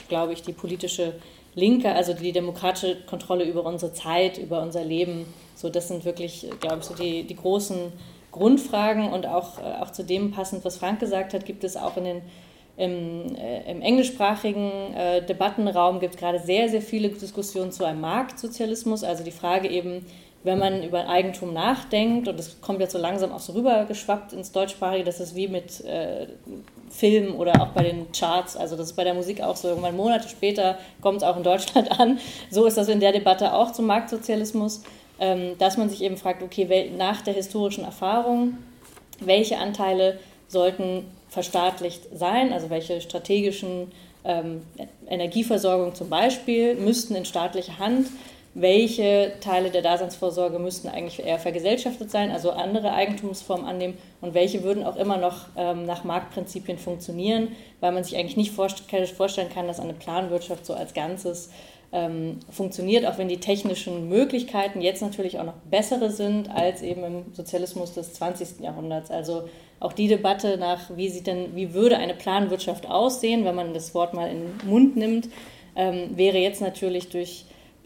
glaube 0.08 0.34
ich, 0.34 0.44
die 0.44 0.54
politische 0.54 1.14
Linke, 1.56 1.92
also 1.94 2.14
die 2.14 2.32
demokratische 2.32 2.98
Kontrolle 3.08 3.44
über 3.44 3.66
unsere 3.66 3.92
Zeit, 3.92 4.38
über 4.38 4.62
unser 4.62 4.84
Leben. 4.84 5.26
So, 5.56 5.70
das 5.70 5.88
sind 5.88 6.06
wirklich, 6.06 6.48
glaube 6.60 6.80
ich, 6.80 6.86
so 6.86 6.94
die, 6.94 7.24
die 7.24 7.36
großen 7.36 7.92
Grundfragen 8.32 9.12
und 9.12 9.26
auch, 9.26 9.60
äh, 9.60 9.82
auch 9.82 9.92
zu 9.92 10.04
dem 10.04 10.32
passend, 10.32 10.64
was 10.66 10.78
Frank 10.78 11.00
gesagt 11.00 11.34
hat, 11.34 11.46
gibt 11.46 11.64
es 11.64 11.78
auch 11.78 11.98
in 11.98 12.04
den 12.04 12.22
im, 12.80 13.36
äh, 13.36 13.70
im 13.70 13.82
englischsprachigen 13.82 14.94
äh, 14.94 15.26
Debattenraum 15.26 16.00
gibt 16.00 16.18
gerade 16.18 16.40
sehr, 16.40 16.70
sehr 16.70 16.82
viele 16.82 17.10
Diskussionen 17.10 17.74
zu 17.74 17.84
einem 17.84 18.00
Marktsozialismus. 18.00 19.04
Also 19.04 19.26
die 19.26 19.32
Frage 19.32 19.68
eben, 19.68 20.06
wenn 20.44 20.58
man 20.58 20.84
über 20.84 21.10
Eigentum 21.10 21.54
nachdenkt, 21.54 22.30
und 22.30 22.40
das 22.40 22.62
kommt 22.62 22.80
jetzt 22.80 22.94
so 22.94 22.98
langsam 22.98 23.34
auch 23.34 23.42
so 23.42 23.52
rübergeschwappt 23.52 24.32
ins 24.32 24.54
Deutschsprachige, 24.54 25.04
das 25.04 25.20
ist 25.20 25.36
wie 25.36 25.50
mit 25.50 25.84
äh, 25.84 26.28
Filmen 26.90 27.36
oder 27.36 27.62
auch 27.62 27.68
bei 27.70 27.84
den 27.84 28.10
Charts, 28.14 28.56
also 28.56 28.78
das 28.78 28.92
ist 28.92 28.96
bei 28.96 29.04
der 29.04 29.14
Musik 29.14 29.42
auch 29.42 29.58
so, 29.58 29.68
irgendwann 29.68 29.98
Monate 29.98 30.30
später 30.30 30.78
kommt 31.02 31.18
es 31.18 31.24
auch 31.24 31.36
in 31.36 31.44
Deutschland 31.44 31.92
an. 32.00 32.20
So 32.50 32.66
ist 32.66 32.78
das 32.78 32.88
in 32.88 33.02
der 33.02 33.12
Debatte 33.12 33.54
auch 33.54 33.74
zum 33.74 33.88
Marktsozialismus, 33.88 34.84
dass 35.58 35.78
man 35.78 35.90
sich 35.90 36.02
eben 36.02 36.18
fragt, 36.18 36.42
okay, 36.42 36.92
nach 36.96 37.22
der 37.22 37.34
historischen 37.34 37.84
Erfahrung, 37.84 38.58
welche 39.20 39.58
Anteile 39.58 40.20
sollten 40.48 41.06
verstaatlicht 41.28 42.04
sein, 42.14 42.54
also 42.54 42.70
welche 42.70 43.02
strategischen 43.02 43.92
ähm, 44.26 44.62
Energieversorgung 45.08 45.96
zum 45.96 46.10
Beispiel 46.10 46.76
müssten 46.76 47.16
in 47.16 47.26
staatlicher 47.26 47.80
Hand, 47.80 48.08
welche 48.56 49.34
Teile 49.42 49.70
der 49.70 49.84
Daseinsvorsorge 49.84 50.58
müssten 50.58 50.90
eigentlich 50.90 51.24
eher 51.24 51.38
vergesellschaftet 51.38 52.10
sein, 52.10 52.32
also 52.32 52.52
andere 52.52 52.92
Eigentumsformen 52.94 53.68
annehmen? 53.68 53.98
Und 54.22 54.34
welche 54.34 54.64
würden 54.64 54.84
auch 54.84 54.96
immer 54.96 55.18
noch 55.18 55.46
ähm, 55.56 55.86
nach 55.86 56.04
Marktprinzipien 56.04 56.80
funktionieren, 56.80 57.50
weil 57.80 57.92
man 57.92 58.04
sich 58.04 58.18
eigentlich 58.18 58.38
nicht 58.38 58.52
vorstellen 58.52 59.50
kann, 59.54 59.68
dass 59.68 59.80
eine 59.80 59.94
Planwirtschaft 59.94 60.66
so 60.66 60.74
als 60.74 60.96
Ganzes 60.96 61.52
ähm, 61.92 62.40
funktioniert, 62.50 63.06
auch 63.06 63.18
wenn 63.18 63.28
die 63.28 63.40
technischen 63.40 64.10
Möglichkeiten 64.10 64.82
jetzt 64.82 65.02
natürlich 65.02 65.40
auch 65.40 65.46
noch 65.46 65.58
bessere 65.70 66.12
sind 66.12 66.50
als 66.50 66.82
eben 66.82 67.04
im 67.04 67.26
Sozialismus 67.34 67.94
des 67.94 68.14
20. 68.14 68.60
Jahrhunderts. 68.62 69.10
Also 69.10 69.44
auch 69.80 69.94
die 69.94 70.08
Debatte 70.08 70.58
nach, 70.58 70.96
wie 70.96 71.10
sieht 71.10 71.28
denn, 71.28 71.56
wie 71.56 71.74
würde 71.74 71.98
eine 71.98 72.14
Planwirtschaft 72.14 72.88
aussehen, 72.88 73.46
wenn 73.46 73.56
man 73.56 73.74
das 73.74 73.96
Wort 73.96 74.14
mal 74.14 74.30
in 74.30 74.42
den 74.42 74.70
Mund 74.70 74.98
nimmt, 74.98 75.30
ähm, 75.76 76.18
wäre 76.18 76.38
jetzt 76.38 76.62
natürlich 76.62 77.10
durch 77.10 77.46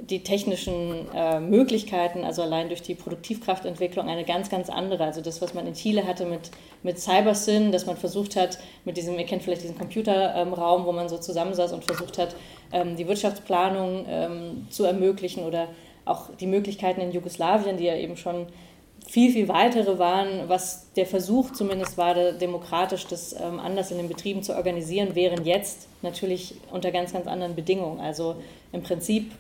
die 0.09 0.21
technischen 0.21 1.07
äh, 1.13 1.39
Möglichkeiten, 1.39 2.25
also 2.25 2.41
allein 2.41 2.67
durch 2.67 2.81
die 2.81 2.93
Produktivkraftentwicklung, 2.93 4.09
eine 4.09 4.25
ganz, 4.25 4.49
ganz 4.49 4.69
andere. 4.69 5.05
Also 5.05 5.21
das, 5.21 5.41
was 5.41 5.53
man 5.53 5.65
in 5.65 5.73
Chile 5.73 6.05
hatte 6.05 6.25
mit, 6.25 6.51
mit 6.83 6.99
CyberSyn, 6.99 7.71
dass 7.71 7.85
man 7.85 7.95
versucht 7.95 8.35
hat, 8.35 8.59
mit 8.83 8.97
diesem, 8.97 9.17
ihr 9.17 9.25
kennt 9.25 9.43
vielleicht 9.43 9.63
diesen 9.63 9.77
Computerraum, 9.77 10.81
ähm, 10.81 10.85
wo 10.85 10.91
man 10.91 11.07
so 11.07 11.17
zusammensaß 11.17 11.71
und 11.71 11.85
versucht 11.85 12.17
hat, 12.17 12.35
ähm, 12.73 12.97
die 12.97 13.07
Wirtschaftsplanung 13.07 14.05
ähm, 14.09 14.67
zu 14.69 14.83
ermöglichen 14.83 15.45
oder 15.45 15.69
auch 16.03 16.35
die 16.37 16.47
Möglichkeiten 16.47 16.99
in 16.99 17.13
Jugoslawien, 17.13 17.77
die 17.77 17.85
ja 17.85 17.95
eben 17.95 18.17
schon 18.17 18.47
viel, 19.07 19.31
viel 19.31 19.47
weitere 19.47 19.99
waren, 19.99 20.47
was 20.49 20.91
der 20.95 21.05
Versuch 21.05 21.51
zumindest 21.51 21.97
war, 21.97 22.13
demokratisch 22.33 23.05
das 23.07 23.33
ähm, 23.33 23.59
anders 23.59 23.91
in 23.91 23.97
den 23.97 24.07
Betrieben 24.07 24.43
zu 24.43 24.55
organisieren, 24.55 25.15
wären 25.15 25.45
jetzt 25.45 25.87
natürlich 26.01 26.55
unter 26.71 26.91
ganz, 26.91 27.13
ganz 27.13 27.27
anderen 27.27 27.55
Bedingungen. 27.55 27.99
Also 27.99 28.35
im 28.71 28.83
Prinzip, 28.83 29.31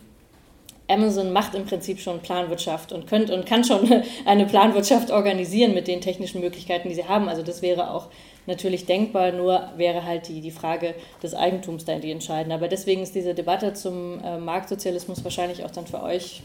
Amazon 0.87 1.31
macht 1.31 1.55
im 1.55 1.65
Prinzip 1.65 1.99
schon 1.99 2.19
Planwirtschaft 2.19 2.91
und, 2.91 3.07
könnt, 3.07 3.29
und 3.29 3.45
kann 3.45 3.63
schon 3.63 3.89
eine 4.25 4.45
Planwirtschaft 4.45 5.11
organisieren 5.11 5.73
mit 5.73 5.87
den 5.87 6.01
technischen 6.01 6.41
Möglichkeiten, 6.41 6.89
die 6.89 6.95
sie 6.95 7.07
haben. 7.07 7.29
Also 7.29 7.41
das 7.41 7.61
wäre 7.61 7.91
auch 7.91 8.07
natürlich 8.45 8.85
denkbar, 8.85 9.31
nur 9.31 9.69
wäre 9.77 10.03
halt 10.03 10.27
die, 10.27 10.41
die 10.41 10.51
Frage 10.51 10.95
des 11.21 11.33
Eigentums 11.33 11.85
da 11.85 11.97
die 11.99 12.11
entscheidende. 12.11 12.55
Aber 12.55 12.67
deswegen 12.67 13.01
ist 13.01 13.15
diese 13.15 13.33
Debatte 13.33 13.73
zum 13.73 14.21
äh, 14.23 14.37
Marktsozialismus 14.37 15.23
wahrscheinlich 15.23 15.63
auch 15.63 15.71
dann 15.71 15.87
für 15.87 16.03
euch 16.03 16.43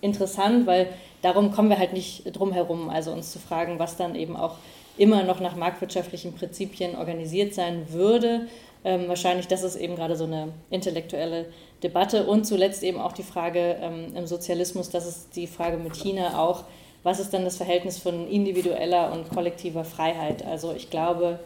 interessant, 0.00 0.66
weil 0.66 0.88
darum 1.22 1.52
kommen 1.52 1.70
wir 1.70 1.78
halt 1.78 1.92
nicht 1.92 2.24
drum 2.36 2.52
herum, 2.52 2.90
also 2.90 3.12
uns 3.12 3.32
zu 3.32 3.38
fragen, 3.38 3.78
was 3.78 3.96
dann 3.96 4.14
eben 4.14 4.36
auch 4.36 4.56
immer 4.98 5.22
noch 5.22 5.40
nach 5.40 5.56
marktwirtschaftlichen 5.56 6.34
Prinzipien 6.34 6.96
organisiert 6.96 7.54
sein 7.54 7.86
würde. 7.90 8.46
Ähm, 8.86 9.08
wahrscheinlich, 9.08 9.48
das 9.48 9.64
ist 9.64 9.74
eben 9.74 9.96
gerade 9.96 10.14
so 10.14 10.24
eine 10.24 10.52
intellektuelle 10.70 11.46
Debatte 11.82 12.24
und 12.24 12.44
zuletzt 12.44 12.84
eben 12.84 13.00
auch 13.00 13.10
die 13.10 13.24
Frage 13.24 13.78
ähm, 13.82 14.14
im 14.14 14.28
Sozialismus, 14.28 14.90
das 14.90 15.08
ist 15.08 15.34
die 15.34 15.48
Frage 15.48 15.76
mit 15.76 15.96
China 15.96 16.38
auch, 16.40 16.62
was 17.02 17.18
ist 17.18 17.34
dann 17.34 17.44
das 17.44 17.56
Verhältnis 17.56 17.98
von 17.98 18.28
individueller 18.28 19.12
und 19.12 19.28
kollektiver 19.28 19.84
Freiheit? 19.84 20.46
Also 20.46 20.72
ich 20.72 20.88
glaube, 20.88 21.40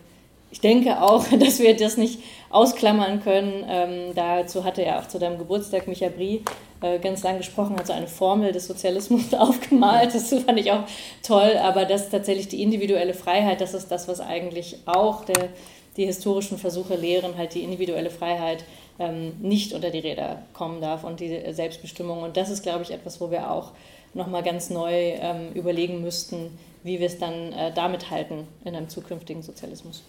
ich 0.51 0.61
denke 0.61 1.01
auch, 1.01 1.25
dass 1.39 1.61
wir 1.61 1.75
das 1.75 1.97
nicht 1.97 2.21
ausklammern 2.51 3.23
können. 3.23 3.65
Ähm, 3.67 4.15
dazu 4.15 4.65
hatte 4.65 4.83
er 4.83 5.01
auch 5.01 5.09
zu 5.09 5.19
deinem 5.19 5.39
Geburtstag 5.39 5.89
Micha 5.89 6.11
Brie 6.11 6.43
äh, 6.83 6.99
ganz 6.99 7.23
lang 7.23 7.39
gesprochen, 7.39 7.77
hat 7.79 7.87
so 7.87 7.95
eine 7.95 8.07
Formel 8.07 8.53
des 8.53 8.67
Sozialismus 8.67 9.33
aufgemalt. 9.39 10.15
Das 10.15 10.29
fand 10.29 10.61
ich 10.61 10.73
auch 10.73 10.85
toll. 11.23 11.57
Aber 11.63 11.87
das 11.87 12.03
ist 12.03 12.11
tatsächlich 12.11 12.49
die 12.49 12.63
individuelle 12.63 13.15
Freiheit, 13.15 13.63
das 13.63 13.73
ist 13.73 13.91
das, 13.91 14.09
was 14.09 14.21
eigentlich 14.21 14.77
auch 14.85 15.25
der, 15.25 15.49
die 15.97 16.07
historischen 16.07 16.59
Versuche 16.59 16.97
lehren, 16.97 17.37
halt 17.37 17.55
die 17.55 17.63
individuelle 17.63 18.11
Freiheit 18.11 18.65
ähm, 18.99 19.33
nicht 19.41 19.73
unter 19.73 19.91
die 19.91 19.99
Räder 19.99 20.43
kommen 20.53 20.81
darf 20.81 21.05
und 21.05 21.21
die 21.21 21.53
Selbstbestimmung. 21.53 22.23
Und 22.23 22.37
das 22.37 22.51
ist, 22.51 22.63
glaube 22.63 22.83
ich, 22.83 22.91
etwas, 22.91 23.21
wo 23.21 23.31
wir 23.31 23.51
auch 23.51 23.73
nochmal 24.15 24.43
ganz 24.43 24.71
neu 24.71 24.93
ähm, 24.93 25.53
überlegen 25.55 26.03
müssten, 26.03 26.59
wie 26.83 26.99
wir 27.01 27.07
es 27.07 27.19
dann 27.19 27.53
äh, 27.53 27.73
damit 27.75 28.11
halten 28.11 28.47
in 28.65 28.75
einem 28.75 28.89
zukünftigen 28.89 29.43
Sozialismus. 29.43 30.03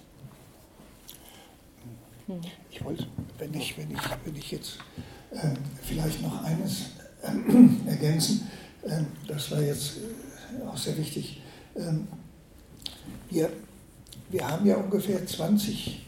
Ich 2.70 2.84
wollte, 2.84 3.08
wenn 3.38 3.54
ich, 3.54 3.78
wenn 3.78 3.92
ich, 3.92 4.00
wenn 4.24 4.36
ich 4.36 4.52
jetzt 4.52 4.78
äh, 5.32 5.38
vielleicht 5.82 6.22
noch 6.22 6.44
eines 6.44 6.92
äh, 7.22 7.88
ergänzen. 7.90 8.50
Ähm, 8.86 9.08
das 9.28 9.52
war 9.52 9.62
jetzt 9.62 9.98
äh, 9.98 10.68
auch 10.68 10.78
sehr 10.78 10.98
wichtig. 10.98 11.42
Ähm, 11.76 12.08
wir, 13.30 13.52
wir 14.32 14.48
haben 14.48 14.66
ja 14.66 14.78
ungefähr 14.78 15.26
20, 15.26 16.08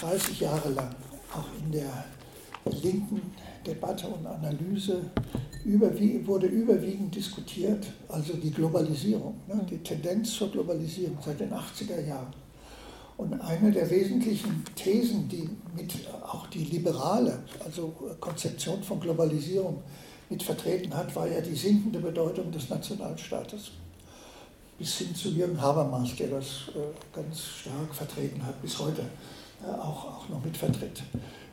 30 0.00 0.40
Jahre 0.40 0.70
lang 0.70 0.94
auch 1.32 1.46
in 1.62 1.72
der 1.72 2.04
linken 2.82 3.20
Debatte 3.66 4.06
und 4.08 4.26
Analyse 4.26 5.10
überwie 5.64 6.24
wurde 6.26 6.46
überwiegend 6.46 7.14
diskutiert, 7.14 7.86
also 8.08 8.34
die 8.34 8.50
Globalisierung, 8.50 9.34
ne, 9.48 9.66
die 9.68 9.78
Tendenz 9.78 10.32
zur 10.32 10.50
Globalisierung 10.50 11.18
seit 11.24 11.40
den 11.40 11.52
80er 11.52 12.06
Jahren. 12.06 12.32
Und 13.16 13.40
eine 13.40 13.72
der 13.72 13.88
wesentlichen 13.90 14.62
Thesen, 14.74 15.28
die 15.28 15.48
mit 15.74 15.92
auch 16.22 16.46
die 16.48 16.64
liberale, 16.64 17.42
also 17.64 17.94
Konzeption 18.20 18.82
von 18.82 19.00
Globalisierung 19.00 19.82
mit 20.28 20.42
vertreten 20.42 20.94
hat, 20.94 21.14
war 21.16 21.26
ja 21.26 21.40
die 21.40 21.54
sinkende 21.54 21.98
Bedeutung 21.98 22.52
des 22.52 22.68
Nationalstaates. 22.68 23.72
Bis 24.78 24.98
hin 24.98 25.14
zu 25.14 25.30
Jürgen 25.30 25.60
Habermas, 25.60 26.14
der 26.16 26.28
das 26.28 26.68
äh, 26.74 27.14
ganz 27.14 27.40
stark 27.40 27.94
vertreten 27.94 28.44
hat, 28.44 28.60
bis 28.60 28.78
heute 28.78 29.02
äh, 29.62 29.70
auch, 29.70 30.04
auch 30.04 30.28
noch 30.28 30.44
mit 30.44 30.54
vertritt. 30.54 31.02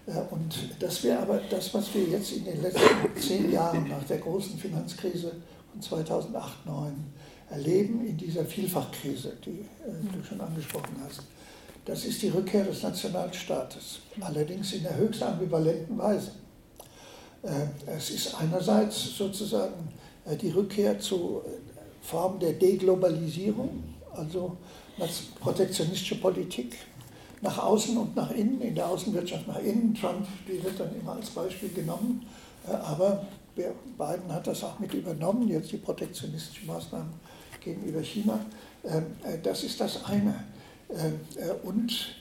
Äh, 0.05 0.19
und 0.29 0.53
das 0.79 1.01
wäre 1.03 1.19
aber 1.19 1.39
das, 1.49 1.73
was 1.73 1.93
wir 1.93 2.03
jetzt 2.03 2.33
in 2.33 2.43
den 2.43 2.61
letzten 2.61 2.81
zehn 3.17 3.51
Jahren 3.51 3.87
nach 3.87 4.03
der 4.03 4.17
großen 4.17 4.57
Finanzkrise 4.57 5.31
von 5.71 5.81
2008, 5.81 6.63
2009 6.65 6.93
erleben, 7.49 8.05
in 8.05 8.17
dieser 8.17 8.43
Vielfachkrise, 8.43 9.33
die 9.45 9.63
du 10.11 10.23
schon 10.23 10.41
angesprochen 10.41 10.95
hast. 11.05 11.21
Das 11.85 12.03
ist 12.05 12.21
die 12.21 12.29
Rückkehr 12.29 12.63
des 12.63 12.81
Nationalstaates, 12.81 13.99
allerdings 14.21 14.73
in 14.73 14.83
der 14.83 14.95
höchst 14.97 15.21
ambivalenten 15.21 15.97
Weise. 15.97 16.31
Es 17.85 18.09
ist 18.09 18.33
einerseits 18.35 19.17
sozusagen 19.17 19.89
die 20.41 20.49
Rückkehr 20.49 20.97
zu 20.97 21.43
Formen 22.03 22.39
der 22.39 22.53
Deglobalisierung, 22.53 23.83
also 24.13 24.57
protektionistische 25.39 26.19
Politik, 26.19 26.77
nach 27.41 27.57
außen 27.57 27.97
und 27.97 28.15
nach 28.15 28.31
innen, 28.31 28.61
in 28.61 28.75
der 28.75 28.87
Außenwirtschaft 28.87 29.47
nach 29.47 29.59
innen. 29.59 29.95
Trump, 29.95 30.27
die 30.47 30.63
wird 30.63 30.79
dann 30.79 30.95
immer 30.95 31.13
als 31.13 31.29
Beispiel 31.29 31.69
genommen, 31.69 32.25
äh, 32.67 32.71
aber 32.71 33.25
Biden 33.55 34.31
hat 34.31 34.47
das 34.47 34.63
auch 34.63 34.79
mit 34.79 34.93
übernommen, 34.93 35.47
jetzt 35.47 35.71
die 35.71 35.77
protektionistischen 35.77 36.67
Maßnahmen 36.67 37.13
gegenüber 37.61 38.01
China. 38.01 38.39
Ähm, 38.83 39.05
äh, 39.23 39.37
das 39.41 39.63
ist 39.63 39.79
das 39.79 40.05
eine. 40.05 40.43
Äh, 40.89 41.51
und 41.63 42.15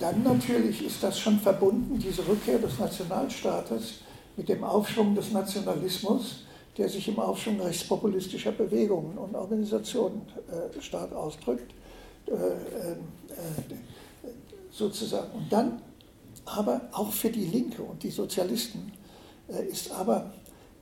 dann 0.00 0.22
natürlich 0.24 0.84
ist 0.84 1.00
das 1.00 1.20
schon 1.20 1.38
verbunden, 1.38 1.96
diese 1.96 2.26
Rückkehr 2.26 2.58
des 2.58 2.76
Nationalstaates, 2.76 4.00
mit 4.36 4.48
dem 4.48 4.64
Aufschwung 4.64 5.14
des 5.14 5.30
Nationalismus, 5.30 6.43
der 6.76 6.88
sich 6.88 7.08
im 7.08 7.18
Aufschwung 7.18 7.60
rechtspopulistischer 7.60 8.52
Bewegungen 8.52 9.16
und 9.16 9.34
Organisationen 9.34 10.22
stark 10.80 11.12
ausdrückt. 11.12 11.72
Äh, 12.26 12.32
äh, 12.32 12.96
sozusagen. 14.70 15.30
Und 15.32 15.52
dann 15.52 15.82
aber 16.46 16.80
auch 16.92 17.12
für 17.12 17.30
die 17.30 17.44
Linke 17.44 17.82
und 17.82 18.02
die 18.02 18.10
Sozialisten 18.10 18.92
äh, 19.48 19.66
ist 19.66 19.92
aber 19.92 20.32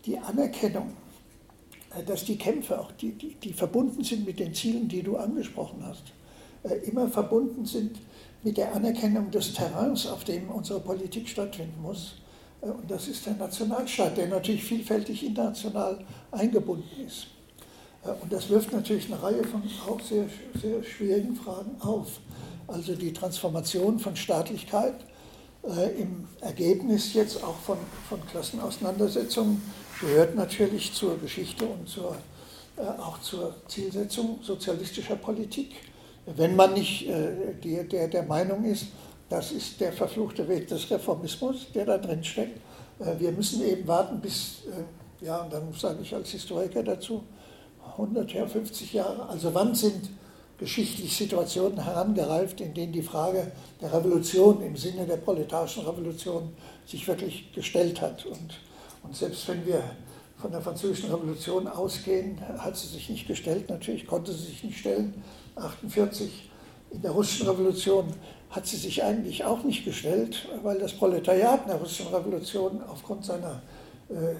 die 0.06 0.18
Anerkennung, 0.18 0.96
dass 2.06 2.24
die 2.24 2.38
Kämpfe, 2.38 2.80
auch 2.80 2.90
die, 2.92 3.12
die, 3.12 3.34
die 3.34 3.52
verbunden 3.52 4.02
sind 4.02 4.24
mit 4.24 4.38
den 4.38 4.54
Zielen, 4.54 4.88
die 4.88 5.02
du 5.02 5.16
angesprochen 5.16 5.84
hast, 5.84 6.04
immer 6.86 7.06
verbunden 7.06 7.66
sind 7.66 7.98
mit 8.42 8.56
der 8.56 8.74
Anerkennung 8.74 9.30
des 9.30 9.52
Terrains, 9.52 10.06
auf 10.06 10.24
dem 10.24 10.48
unsere 10.48 10.80
Politik 10.80 11.28
stattfinden 11.28 11.82
muss. 11.82 12.21
Und 12.62 12.88
das 12.88 13.08
ist 13.08 13.26
der 13.26 13.34
Nationalstaat, 13.34 14.16
der 14.16 14.28
natürlich 14.28 14.62
vielfältig 14.62 15.26
international 15.26 15.98
eingebunden 16.30 17.04
ist. 17.04 17.26
Und 18.20 18.32
das 18.32 18.48
wirft 18.48 18.72
natürlich 18.72 19.06
eine 19.06 19.20
Reihe 19.20 19.44
von 19.44 19.62
auch 19.88 20.00
sehr, 20.00 20.26
sehr 20.60 20.82
schwierigen 20.84 21.34
Fragen 21.34 21.80
auf. 21.80 22.20
Also 22.68 22.94
die 22.94 23.12
Transformation 23.12 23.98
von 23.98 24.14
Staatlichkeit 24.14 24.94
äh, 25.64 26.00
im 26.00 26.26
Ergebnis 26.40 27.14
jetzt 27.14 27.42
auch 27.42 27.56
von, 27.58 27.78
von 28.08 28.24
Klassenauseinandersetzungen 28.26 29.62
gehört 30.00 30.34
natürlich 30.34 30.92
zur 30.92 31.18
Geschichte 31.18 31.64
und 31.64 31.88
zur, 31.88 32.16
äh, 32.76 32.82
auch 32.82 33.20
zur 33.20 33.54
Zielsetzung 33.68 34.38
sozialistischer 34.42 35.16
Politik. 35.16 35.72
Wenn 36.26 36.56
man 36.56 36.74
nicht 36.74 37.08
äh, 37.08 37.54
die, 37.62 37.86
der, 37.88 38.08
der 38.08 38.22
Meinung 38.22 38.64
ist, 38.64 38.86
das 39.32 39.50
ist 39.50 39.80
der 39.80 39.94
verfluchte 39.94 40.46
Weg 40.46 40.68
des 40.68 40.90
Reformismus, 40.90 41.72
der 41.74 41.86
da 41.86 41.96
drin 41.96 42.22
steckt. 42.22 42.60
Äh, 43.00 43.18
wir 43.18 43.32
müssen 43.32 43.64
eben 43.64 43.88
warten 43.88 44.20
bis, 44.20 44.64
äh, 44.66 45.24
ja, 45.24 45.42
und 45.42 45.50
dann 45.50 45.72
sage 45.72 46.00
ich 46.02 46.14
als 46.14 46.28
Historiker 46.28 46.82
dazu, 46.82 47.22
100 47.96 48.30
Jahre, 48.30 48.48
50 48.48 48.92
Jahre? 48.92 49.26
Also 49.30 49.54
wann 49.54 49.74
sind 49.74 50.10
geschichtlich 50.58 51.16
Situationen 51.16 51.82
herangereift, 51.82 52.60
in 52.60 52.74
denen 52.74 52.92
die 52.92 53.02
Frage 53.02 53.52
der 53.80 53.94
Revolution 53.94 54.60
im 54.62 54.76
Sinne 54.76 55.06
der 55.06 55.16
proletarischen 55.16 55.86
Revolution 55.86 56.50
sich 56.84 57.08
wirklich 57.08 57.52
gestellt 57.54 58.02
hat? 58.02 58.26
Und, 58.26 58.60
und 59.02 59.16
selbst 59.16 59.48
wenn 59.48 59.64
wir 59.64 59.82
von 60.36 60.52
der 60.52 60.60
französischen 60.60 61.10
Revolution 61.10 61.68
ausgehen, 61.68 62.38
hat 62.58 62.76
sie 62.76 62.88
sich 62.88 63.08
nicht 63.08 63.26
gestellt. 63.26 63.70
Natürlich 63.70 64.06
konnte 64.06 64.32
sie 64.32 64.44
sich 64.44 64.62
nicht 64.62 64.78
stellen. 64.78 65.14
48 65.56 66.50
in 66.90 67.00
der 67.00 67.12
russischen 67.12 67.48
Revolution 67.48 68.12
hat 68.52 68.66
sie 68.66 68.76
sich 68.76 69.02
eigentlich 69.02 69.44
auch 69.44 69.64
nicht 69.64 69.84
gestellt, 69.84 70.46
weil 70.62 70.78
das 70.78 70.92
Proletariat 70.92 71.62
in 71.62 71.68
der 71.68 71.78
russischen 71.78 72.14
Revolution 72.14 72.82
aufgrund 72.86 73.24
seiner 73.24 73.62
äh, 74.10 74.34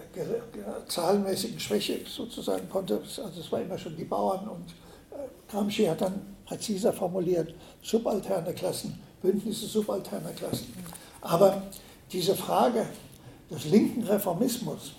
zahlenmäßigen 0.87 1.59
Schwäche 1.59 2.01
sozusagen 2.07 2.69
konnte, 2.69 3.01
also 3.01 3.41
es 3.41 3.51
war 3.51 3.63
immer 3.63 3.79
schon 3.79 3.97
die 3.97 4.05
Bauern 4.05 4.47
und 4.49 4.69
äh, 5.13 5.51
Gramsci 5.51 5.87
hat 5.87 6.03
dann 6.03 6.21
präziser 6.45 6.93
formuliert, 6.93 7.55
subalterne 7.83 8.53
Klassen, 8.53 9.01
Bündnisse 9.23 9.67
subalterner 9.67 10.33
Klassen. 10.33 10.75
Aber 11.23 11.63
diese 12.13 12.35
Frage 12.35 12.85
des 13.51 13.65
linken 13.65 14.03
Reformismus 14.05 14.93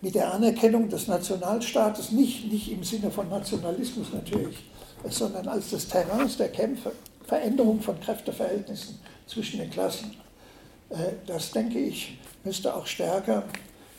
mit 0.00 0.14
der 0.14 0.32
Anerkennung 0.32 0.88
des 0.88 1.08
Nationalstaates, 1.08 2.12
nicht, 2.12 2.52
nicht 2.52 2.70
im 2.70 2.84
Sinne 2.84 3.10
von 3.10 3.28
Nationalismus 3.28 4.12
natürlich, 4.12 4.58
sondern 5.08 5.48
als 5.48 5.70
des 5.70 5.88
Terrains 5.88 6.36
der 6.36 6.50
Kämpfe, 6.50 6.92
Veränderung 7.26 7.80
von 7.80 8.00
Kräfteverhältnissen 8.00 8.98
zwischen 9.26 9.60
den 9.60 9.70
Klassen, 9.70 10.16
äh, 10.90 11.12
das 11.26 11.50
denke 11.50 11.78
ich, 11.78 12.18
müsste 12.44 12.74
auch 12.74 12.86
stärker 12.86 13.44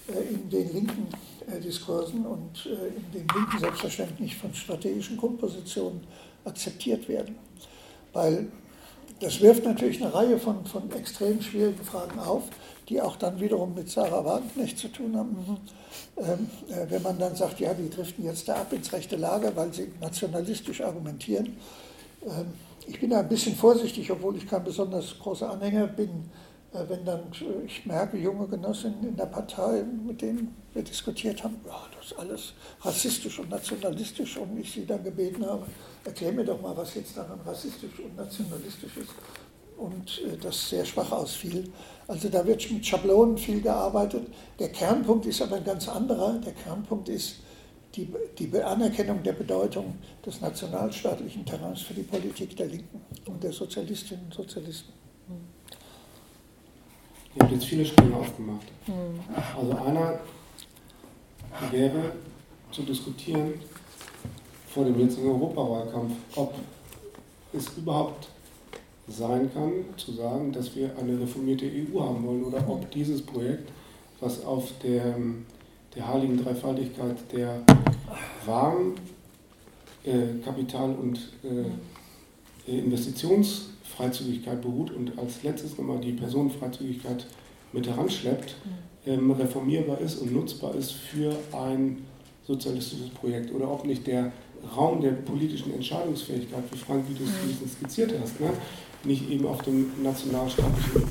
äh, 0.08 0.34
in 0.34 0.50
den 0.50 0.74
linken 0.74 1.08
äh, 1.48 1.60
Diskursen 1.60 2.26
und 2.26 2.66
in 2.66 3.12
den 3.12 3.28
linken 3.36 3.60
Selbstverständnis 3.60 4.34
von 4.34 4.54
strategischen 4.54 5.18
Grundpositionen 5.18 6.02
akzeptiert 6.46 7.08
werden. 7.08 7.36
Weil 8.12 8.48
das 9.20 9.40
wirft 9.42 9.64
natürlich 9.64 10.02
eine 10.02 10.14
Reihe 10.14 10.38
von, 10.38 10.66
von 10.66 10.92
extrem 10.92 11.42
schwierigen 11.42 11.84
Fragen 11.84 12.20
auf, 12.20 12.44
die 12.90 13.02
auch 13.02 13.16
dann 13.16 13.40
wiederum 13.40 13.74
mit 13.74 13.90
Sarah 13.90 14.26
Wagenknecht 14.26 14.78
zu 14.78 14.90
tun 14.90 15.16
haben. 15.16 15.32
Mhm. 15.32 15.58
Ähm, 16.18 16.50
äh, 16.70 16.90
wenn 16.90 17.02
man 17.02 17.18
dann 17.18 17.36
sagt, 17.36 17.60
ja, 17.60 17.74
die 17.74 17.90
driften 17.90 18.26
jetzt 18.26 18.48
da 18.48 18.56
ab 18.56 18.74
ins 18.74 18.92
rechte 18.92 19.16
Lager, 19.16 19.56
weil 19.56 19.74
sie 19.74 19.92
nationalistisch 20.02 20.82
argumentieren. 20.82 21.58
Ähm, 22.26 22.54
ich 22.88 23.00
bin 23.00 23.10
da 23.10 23.20
ein 23.20 23.30
bisschen 23.30 23.56
vorsichtig, 23.56 24.12
obwohl 24.12 24.36
ich 24.38 24.48
kein 24.48 24.64
besonders 24.64 25.18
großer 25.20 25.50
Anhänger 25.50 25.88
bin 25.88 26.30
äh, 26.74 26.90
wenn 26.90 27.06
dann, 27.06 27.22
ich 27.66 27.86
merke, 27.86 28.18
junge 28.18 28.48
Genossinnen 28.48 29.08
in 29.08 29.16
der 29.16 29.28
Partei, 29.28 29.84
mit 29.84 30.22
denen 30.22 30.56
wir 30.74 30.84
diskutiert 30.84 31.44
haben, 31.44 31.58
ja, 31.66 31.80
das 31.96 32.12
ist 32.12 32.20
alles 32.20 32.54
rassistisch 32.82 33.40
und 33.40 33.50
nationalistisch 33.50 34.38
und 34.38 34.58
ich 34.58 34.72
sie 34.72 34.86
dann 34.86 35.04
gebeten 35.04 35.46
habe, 35.46 35.66
erklär 36.04 36.32
mir 36.32 36.46
doch 36.46 36.60
mal, 36.62 36.76
was 36.76 36.96
jetzt 36.96 37.16
daran 37.16 37.40
rassistisch 37.46 38.00
und 38.00 38.16
nationalistisch 38.16 38.98
ist 38.98 39.12
und 39.78 40.22
äh, 40.26 40.38
das 40.38 40.70
sehr 40.70 40.84
schwach 40.84 41.12
ausfiel. 41.12 41.72
Also 42.08 42.30
da 42.30 42.46
wird 42.46 42.70
mit 42.72 42.86
Schablonen 42.86 43.38
viel 43.38 43.62
gearbeitet. 43.62 44.28
Der 44.60 44.70
Kernpunkt 44.70 45.26
ist 45.26 45.42
aber 45.42 45.58
ein 45.58 45.64
ganz 45.64 45.88
anderer. 45.88 46.34
Der 46.40 46.54
Kernpunkt 46.54 47.08
ist 47.10 47.38
die, 47.96 48.08
die 48.40 48.62
Anerkennung 48.62 49.22
der 49.24 49.34
Bedeutung 49.34 49.96
des 50.26 50.42
nationalstaatlichen 50.42 51.46
Terrains 51.46 51.82
für 51.82 51.94
die 51.94 52.04
Politik 52.04 52.56
der 52.56 52.68
Linken 52.68 53.02
und 53.28 53.44
der 53.44 53.52
Sozialistinnen 53.52 54.26
und 54.26 54.34
Sozialisten. 54.34 54.94
Ihr 57.36 57.42
habt 57.42 57.52
jetzt 57.52 57.66
viele 57.66 57.86
Sprünge 57.86 58.16
aufgemacht. 58.16 58.68
Mhm. 58.88 59.20
Also 59.58 59.76
einer 59.76 60.20
wäre 61.72 62.14
zu 62.72 62.84
diskutieren 62.84 63.54
vor 64.68 64.86
dem 64.86 65.00
jetzigen 65.00 65.30
Europawahlkampf, 65.30 66.14
ob 66.36 66.56
es 67.54 67.78
überhaupt 67.78 68.28
sein 69.08 69.52
kann, 69.54 69.72
zu 69.98 70.14
sagen, 70.14 70.52
dass 70.52 70.76
wir 70.76 70.92
eine 70.98 71.20
reformierte 71.20 71.66
EU 71.66 72.00
haben 72.00 72.26
wollen 72.26 72.44
oder 72.44 72.68
ob 72.68 72.90
dieses 72.92 73.22
Projekt, 73.22 73.70
was 74.20 74.44
auf 74.46 74.72
der, 74.82 75.16
der 75.96 76.08
heiligen 76.08 76.44
Dreifaltigkeit 76.44 77.18
der 77.32 77.62
Waren, 78.46 78.94
äh, 80.04 80.44
Kapital 80.44 80.96
und 80.96 81.20
äh, 81.44 82.72
Investitions- 82.72 83.74
Freizügigkeit 83.96 84.62
beruht 84.62 84.92
und 84.92 85.18
als 85.18 85.44
letztes 85.44 85.78
nochmal 85.78 86.00
die 86.00 86.14
Personenfreizügigkeit 86.14 87.26
mit 87.72 87.88
heranschleppt, 87.88 88.56
ähm, 89.06 89.32
reformierbar 89.32 90.00
ist 90.00 90.18
und 90.18 90.34
nutzbar 90.34 90.76
ist 90.76 90.92
für 90.92 91.36
ein 91.52 92.04
sozialistisches 92.46 93.10
Projekt 93.10 93.54
oder 93.54 93.72
ob 93.72 93.86
nicht 93.86 94.06
der 94.08 94.32
Raum 94.76 95.02
der 95.02 95.12
politischen 95.12 95.74
Entscheidungsfähigkeit, 95.74 96.64
wie 96.72 96.78
Frank, 96.78 97.06
wie 97.10 97.14
du 97.14 97.24
es 97.24 97.74
skizziert 97.74 98.14
hast, 98.22 98.40
ne, 98.40 98.50
nicht 99.04 99.30
eben 99.30 99.46
auf 99.46 99.62
dem 99.64 99.92
nationalstaatlichen 100.02 101.04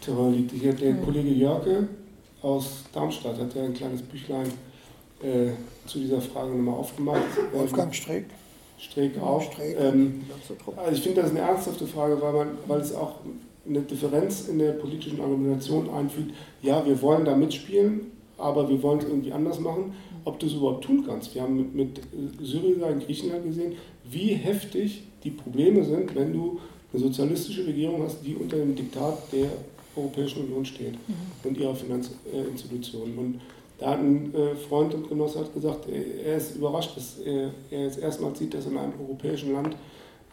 Terror 0.00 0.30
liegt. 0.32 0.52
Hier, 0.52 0.72
der 0.72 0.94
mhm. 0.94 1.04
Kollege 1.04 1.30
Jörke 1.30 1.88
aus 2.42 2.84
Darmstadt 2.92 3.38
hat 3.38 3.54
ja 3.54 3.64
ein 3.64 3.74
kleines 3.74 4.02
Büchlein 4.02 4.46
äh, 5.22 5.50
zu 5.86 5.98
dieser 5.98 6.20
Frage 6.20 6.50
nochmal 6.50 6.74
aufgemacht. 6.74 7.22
Wolfgang 7.52 7.94
Streeck. 7.94 8.26
Streeck 8.78 9.20
auch. 9.20 9.42
Streeck. 9.42 9.76
Ähm, 9.80 10.24
also 10.76 10.92
ich 10.92 11.02
finde 11.02 11.22
das 11.22 11.30
eine 11.30 11.40
ernsthafte 11.40 11.86
Frage, 11.86 12.20
weil, 12.20 12.32
man, 12.32 12.48
weil 12.66 12.80
es 12.80 12.94
auch 12.94 13.16
eine 13.66 13.80
Differenz 13.80 14.48
in 14.48 14.58
der 14.58 14.72
politischen 14.72 15.20
Argumentation 15.20 15.90
einfügt. 15.90 16.32
Ja, 16.62 16.84
wir 16.84 17.00
wollen 17.02 17.24
da 17.24 17.34
mitspielen, 17.34 18.12
aber 18.38 18.68
wir 18.68 18.82
wollen 18.82 18.98
es 18.98 19.06
irgendwie 19.06 19.32
anders 19.32 19.58
machen. 19.58 19.94
Ob 20.24 20.38
du 20.38 20.46
es 20.46 20.54
überhaupt 20.54 20.84
tun 20.84 21.04
kannst. 21.06 21.34
Wir 21.34 21.42
haben 21.42 21.56
mit, 21.56 21.74
mit 21.74 22.00
Syriza 22.42 22.88
in 22.90 23.00
Griechenland 23.00 23.44
gesehen, 23.44 23.76
wie 24.04 24.34
heftig 24.34 25.04
die 25.22 25.30
Probleme 25.30 25.84
sind, 25.84 26.14
wenn 26.14 26.32
du 26.32 26.58
eine 26.92 27.02
sozialistische 27.02 27.66
Regierung 27.66 28.02
hast, 28.02 28.18
die 28.24 28.34
unter 28.34 28.56
dem 28.56 28.74
Diktat 28.74 29.18
der 29.32 29.48
Europäischen 29.96 30.44
Union 30.44 30.64
steht 30.64 30.94
mhm. 31.08 31.14
und 31.44 31.58
ihrer 31.58 31.74
Finanzinstitutionen. 31.74 33.18
Und 33.18 33.40
da 33.78 33.90
hat 33.90 33.98
ein 33.98 34.34
äh, 34.34 34.54
Freund 34.54 34.94
und 34.94 35.08
Genosse 35.08 35.40
hat 35.40 35.52
gesagt, 35.52 35.86
er 35.88 36.36
ist 36.36 36.56
überrascht, 36.56 36.96
dass 36.96 37.18
er 37.18 37.50
jetzt 37.70 37.98
erstmal 37.98 38.34
sieht, 38.34 38.54
dass 38.54 38.66
in 38.66 38.76
einem 38.76 38.92
europäischen 39.00 39.52
Land 39.52 39.76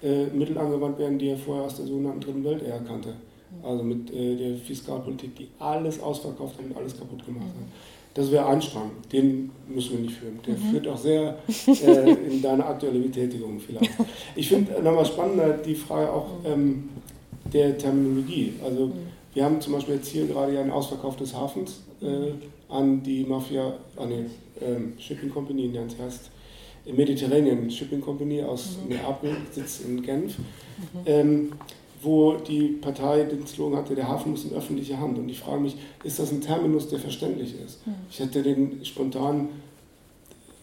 äh, 0.01 0.25
Mittel 0.27 0.57
angewandt 0.57 0.97
werden, 0.99 1.19
die 1.19 1.29
er 1.29 1.37
vorher 1.37 1.65
aus 1.65 1.75
der 1.75 1.85
sogenannten 1.85 2.21
Dritten 2.21 2.43
Welt 2.43 2.63
eher 2.63 2.79
kannte. 2.79 3.09
Mhm. 3.09 3.65
Also 3.65 3.83
mit 3.83 4.13
äh, 4.13 4.35
der 4.35 4.57
Fiskalpolitik, 4.57 5.35
die 5.35 5.47
alles 5.59 6.01
ausverkauft 6.01 6.57
hat 6.57 6.65
und 6.65 6.77
alles 6.77 6.97
kaputt 6.97 7.25
gemacht 7.25 7.47
hat. 7.47 7.67
Das 8.13 8.31
wäre 8.31 8.45
ein 8.45 8.61
Strang, 8.61 8.91
den 9.11 9.49
müssen 9.67 9.93
wir 9.93 9.99
nicht 10.01 10.15
führen. 10.15 10.39
Der 10.45 10.55
mhm. 10.55 10.71
führt 10.71 10.87
auch 10.87 10.97
sehr 10.97 11.37
äh, 11.67 12.11
in 12.11 12.41
deine 12.41 12.65
aktuelle 12.65 12.99
Betätigung 12.99 13.59
vielleicht. 13.59 13.91
Ich 14.35 14.47
finde 14.49 14.81
nochmal 14.83 15.05
spannender 15.05 15.53
die 15.57 15.75
Frage 15.75 16.11
auch 16.11 16.27
ähm, 16.45 16.89
der 17.51 17.77
Terminologie. 17.77 18.53
Also 18.63 18.87
mhm. 18.87 18.93
Wir 19.33 19.43
haben 19.43 19.59
zum 19.61 19.73
Beispiel 19.73 19.95
jetzt 19.95 20.07
hier 20.07 20.27
gerade 20.27 20.53
ja 20.53 20.61
ein 20.61 20.71
Ausverkauf 20.71 21.15
des 21.15 21.33
Hafens 21.33 21.81
äh, 22.01 22.31
an 22.69 23.01
die 23.03 23.23
Mafia, 23.23 23.73
an 23.97 24.09
die 24.09 24.63
ähm, 24.63 24.93
Shipping 24.97 25.29
Company, 25.29 25.69
die 25.69 25.79
heißt 25.79 26.29
Mediterranean 26.85 27.69
Shipping 27.69 28.01
Company 28.01 28.43
aus 28.43 28.77
mhm. 28.83 28.95
Neapel, 28.95 29.37
sitzt 29.51 29.85
in 29.85 30.01
Genf. 30.01 30.37
Mhm. 30.37 30.43
Ähm, 31.05 31.51
wo 32.03 32.33
die 32.33 32.67
Partei 32.81 33.23
den 33.23 33.47
Slogan 33.47 33.79
hatte, 33.79 33.95
der 33.95 34.07
Hafen 34.07 34.31
muss 34.31 34.43
in 34.43 34.53
öffentliche 34.53 34.99
Hand. 34.99 35.17
Und 35.17 35.29
ich 35.29 35.39
frage 35.39 35.61
mich, 35.61 35.77
ist 36.03 36.19
das 36.19 36.31
ein 36.31 36.41
Terminus, 36.41 36.89
der 36.89 36.99
verständlich 36.99 37.55
ist? 37.65 37.85
Mhm. 37.87 37.93
Ich 38.09 38.19
hätte 38.19 38.43
den 38.43 38.83
spontan 38.83 39.47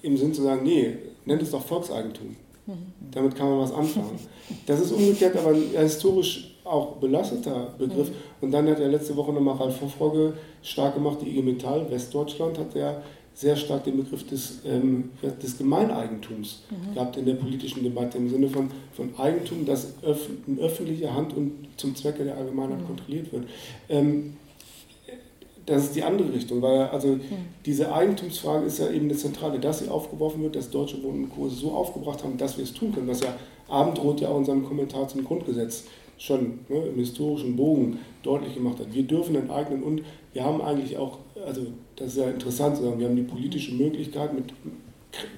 im 0.03 0.17
Sinn 0.17 0.35
zu 0.35 0.43
sagen, 0.43 0.63
nee, 0.65 0.97
nennt 1.25 1.43
es 1.43 1.51
doch 1.51 1.65
Volkseigentum. 1.65 2.37
Mhm. 2.67 2.75
Damit 3.11 3.35
kann 3.35 3.49
man 3.49 3.59
was 3.61 3.73
anfangen. 3.73 4.19
Das 4.67 4.81
ist 4.81 4.93
umgekehrt 4.93 5.37
aber 5.37 5.51
ein 5.51 5.63
historisch 5.77 6.50
auch 6.71 6.97
belasteter 6.97 7.75
Begriff. 7.79 8.11
Mhm. 8.11 8.15
Und 8.41 8.51
dann 8.53 8.69
hat 8.69 8.81
er 8.81 8.89
letzte 8.89 9.17
Woche 9.17 9.33
nochmal 9.33 9.57
Ralf 9.57 9.77
Vorfolge 9.77 10.35
stark 10.63 10.95
gemacht, 10.95 11.19
die 11.23 11.31
IG 11.31 11.43
Metall, 11.43 11.91
Westdeutschland 11.91 12.59
hat 12.59 12.75
er 12.77 13.03
sehr 13.35 13.57
stark 13.57 13.85
den 13.85 13.97
Begriff 13.97 14.27
des, 14.27 14.61
ähm, 14.67 15.11
des 15.43 15.57
Gemeineigentums 15.57 16.65
mhm. 16.71 16.95
gehabt 16.95 17.17
in 17.17 17.25
der 17.25 17.35
politischen 17.35 17.83
Debatte, 17.83 18.19
im 18.19 18.29
Sinne 18.29 18.49
von, 18.49 18.71
von 18.93 19.11
Eigentum, 19.19 19.65
das 19.65 19.95
öff 20.03 20.29
in 20.47 20.59
öffentlicher 20.59 21.15
Hand 21.15 21.35
und 21.37 21.69
zum 21.77 21.95
Zwecke 21.95 22.25
der 22.25 22.37
Allgemeinheit 22.37 22.81
mhm. 22.81 22.87
kontrolliert 22.87 23.33
wird. 23.33 23.45
Ähm, 23.89 24.37
das 25.67 25.85
ist 25.85 25.97
die 25.97 26.03
andere 26.03 26.33
Richtung, 26.33 26.61
weil 26.63 26.89
also 26.89 27.09
mhm. 27.09 27.21
diese 27.65 27.95
Eigentumsfrage 27.95 28.67
ist 28.67 28.79
ja 28.79 28.91
eben 28.91 29.07
eine 29.07 29.17
zentrale, 29.17 29.59
dass 29.59 29.79
sie 29.79 29.89
aufgeworfen 29.89 30.43
wird, 30.43 30.57
dass 30.57 30.71
Deutsche 30.71 31.03
Wohnen 31.03 31.25
und 31.25 31.31
Co. 31.31 31.49
so 31.49 31.71
aufgebracht 31.71 32.25
haben, 32.25 32.37
dass 32.37 32.57
wir 32.57 32.65
es 32.65 32.75
tun 32.75 32.93
können, 32.93 33.09
was 33.09 33.21
ja 33.21 33.35
Abendrot 33.69 34.21
ja 34.21 34.29
auch 34.29 34.39
in 34.39 34.45
seinem 34.45 34.65
Kommentar 34.65 35.07
zum 35.09 35.25
Grundgesetz 35.25 35.85
schon 36.21 36.61
ne, 36.69 36.77
im 36.89 36.97
historischen 36.97 37.57
Bogen 37.57 37.99
deutlich 38.23 38.55
gemacht 38.55 38.79
hat. 38.79 38.93
Wir 38.93 39.05
dürfen 39.05 39.35
enteignen 39.35 39.83
und 39.83 40.03
wir 40.35 40.45
haben 40.45 40.61
eigentlich 40.61 40.99
auch, 40.99 41.19
also 41.47 41.63
das 41.97 42.09
ist 42.09 42.19
ja 42.19 42.29
interessant 42.29 42.77
zu 42.77 42.83
sagen, 42.83 43.01
wir 43.01 43.09
haben 43.09 43.17
die 43.17 43.23
politische 43.23 43.75
Möglichkeit 43.75 44.35
mit 44.35 44.53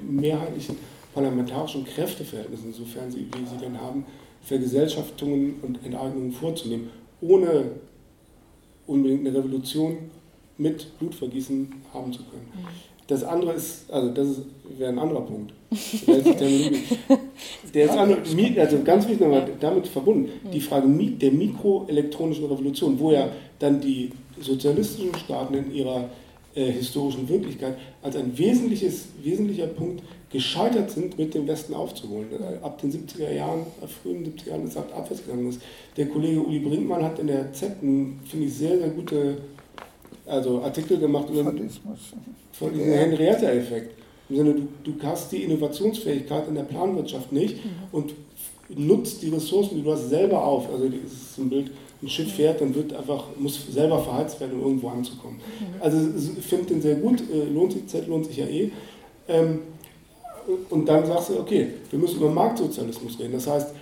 mehrheitlichen 0.02 0.76
parlamentarischen 1.14 1.84
Kräfteverhältnissen, 1.84 2.72
sofern 2.72 3.10
sie, 3.10 3.26
wie 3.32 3.46
sie 3.46 3.58
denn 3.58 3.80
haben, 3.80 4.04
Vergesellschaftungen 4.42 5.60
und 5.62 5.84
Enteignungen 5.84 6.32
vorzunehmen, 6.32 6.90
ohne 7.20 7.66
unbedingt 8.88 9.26
eine 9.26 9.38
Revolution 9.38 9.98
mit 10.58 10.98
Blutvergießen 10.98 11.72
haben 11.94 12.12
zu 12.12 12.24
können. 12.24 12.48
Das 13.06 13.24
andere 13.24 13.54
ist, 13.54 13.90
also 13.90 14.10
das 14.10 14.28
wäre 14.78 14.90
ein 14.90 14.98
anderer 14.98 15.22
Punkt. 15.22 15.52
Der 17.74 17.84
ist 17.86 17.96
andere, 17.96 18.20
also 18.60 18.82
ganz 18.84 19.04
wichtig 19.04 19.20
nochmal 19.20 19.48
damit 19.58 19.86
verbunden, 19.86 20.30
die 20.52 20.60
Frage 20.60 20.86
der 20.88 21.32
mikroelektronischen 21.32 22.46
Revolution, 22.46 22.98
wo 22.98 23.10
ja 23.10 23.28
dann 23.58 23.80
die 23.80 24.10
sozialistischen 24.40 25.14
Staaten 25.16 25.54
in 25.54 25.74
ihrer 25.74 26.08
äh, 26.54 26.70
historischen 26.70 27.28
Wirklichkeit 27.28 27.76
als 28.02 28.16
ein 28.16 28.36
wesentliches, 28.36 29.06
wesentlicher 29.22 29.68
Punkt 29.68 30.02
gescheitert 30.30 30.90
sind, 30.90 31.18
mit 31.18 31.34
dem 31.34 31.46
Westen 31.46 31.74
aufzuholen. 31.74 32.28
Äh, 32.32 32.64
ab 32.64 32.80
den 32.80 32.92
70er 32.92 33.32
Jahren, 33.32 33.66
frühen 34.02 34.24
70er 34.24 34.50
Jahren 34.50 34.64
ist 34.64 34.70
es 34.70 34.76
abwärts 34.76 35.24
gegangen 35.24 35.48
ist. 35.48 35.62
Der 35.96 36.06
Kollege 36.06 36.40
Uli 36.40 36.58
Brinkmann 36.58 37.02
hat 37.02 37.18
in 37.18 37.28
der 37.28 37.52
Z, 37.52 37.76
finde 37.80 38.16
ich, 38.38 38.54
sehr, 38.54 38.78
sehr 38.78 38.88
gute 38.88 39.38
also 40.26 40.62
Artikel 40.62 40.98
gemacht 40.98 41.28
über 41.30 41.44
von 41.44 42.72
diesem 42.72 42.92
Henrietta-Effekt. 42.92 43.94
Im 44.28 44.36
Sinne, 44.36 44.54
du, 44.54 44.92
du 44.92 45.02
hast 45.02 45.32
die 45.32 45.42
Innovationsfähigkeit 45.44 46.48
in 46.48 46.54
der 46.54 46.62
Planwirtschaft 46.62 47.32
nicht 47.32 47.64
mhm. 47.64 47.70
und 47.92 48.14
nutzt 48.68 49.22
die 49.22 49.28
Ressourcen, 49.28 49.76
die 49.76 49.82
du 49.82 49.92
hast, 49.92 50.08
selber 50.08 50.42
auf. 50.44 50.72
Also 50.72 50.88
das 50.88 51.12
ist 51.12 51.38
ein 51.38 51.50
Bild, 51.50 51.70
ein 52.02 52.08
Schiff 52.08 52.32
fährt, 52.32 52.60
dann 52.60 52.74
wird 52.74 52.92
einfach, 52.94 53.26
muss 53.38 53.60
selber 53.70 53.98
verheizt 53.98 54.40
werden, 54.40 54.58
um 54.58 54.66
irgendwo 54.66 54.88
anzukommen. 54.88 55.36
Mhm. 55.36 55.82
Also 55.82 55.98
ich 56.38 56.44
finde 56.44 56.66
den 56.66 56.82
sehr 56.82 56.96
gut, 56.96 57.22
äh, 57.30 57.44
lohnt 57.52 57.72
sich, 57.72 57.86
Z 57.86 58.06
lohnt 58.08 58.26
sich 58.26 58.38
ja 58.38 58.46
eh. 58.46 58.70
Ähm, 59.28 59.60
und 60.70 60.88
dann 60.88 61.06
sagst 61.06 61.30
du, 61.30 61.38
okay, 61.38 61.68
wir 61.90 61.98
müssen 61.98 62.16
über 62.16 62.30
Marktsozialismus 62.30 63.18
reden. 63.18 63.32
Das 63.32 63.46
heißt, 63.46 63.74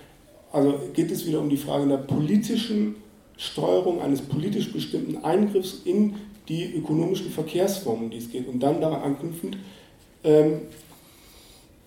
also 0.51 0.73
geht 0.93 1.11
es 1.11 1.25
wieder 1.25 1.39
um 1.39 1.49
die 1.49 1.57
Frage 1.57 1.87
der 1.87 1.97
politischen 1.97 2.95
Steuerung 3.41 4.01
eines 4.01 4.21
politisch 4.21 4.71
bestimmten 4.71 5.23
Eingriffs 5.23 5.81
in 5.83 6.15
die 6.47 6.75
ökonomischen 6.75 7.31
Verkehrsformen, 7.31 8.11
die 8.11 8.17
es 8.17 8.31
geht. 8.31 8.47
Und 8.47 8.59
dann 8.59 8.79
daran 8.79 9.01
anknüpfend 9.01 9.57
ähm, 10.23 10.61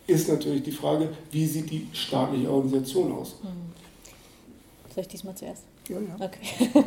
ist 0.08 0.28
natürlich 0.28 0.64
die 0.64 0.72
Frage, 0.72 1.10
wie 1.30 1.46
sieht 1.46 1.70
die 1.70 1.86
staatliche 1.92 2.50
Organisation 2.50 3.12
aus? 3.12 3.36
Mhm. 3.42 3.72
Soll 4.92 5.02
ich 5.02 5.08
diesmal 5.08 5.36
zuerst? 5.36 5.62
Ja, 5.88 5.96
ja. 5.96 6.26
Okay. 6.26 6.70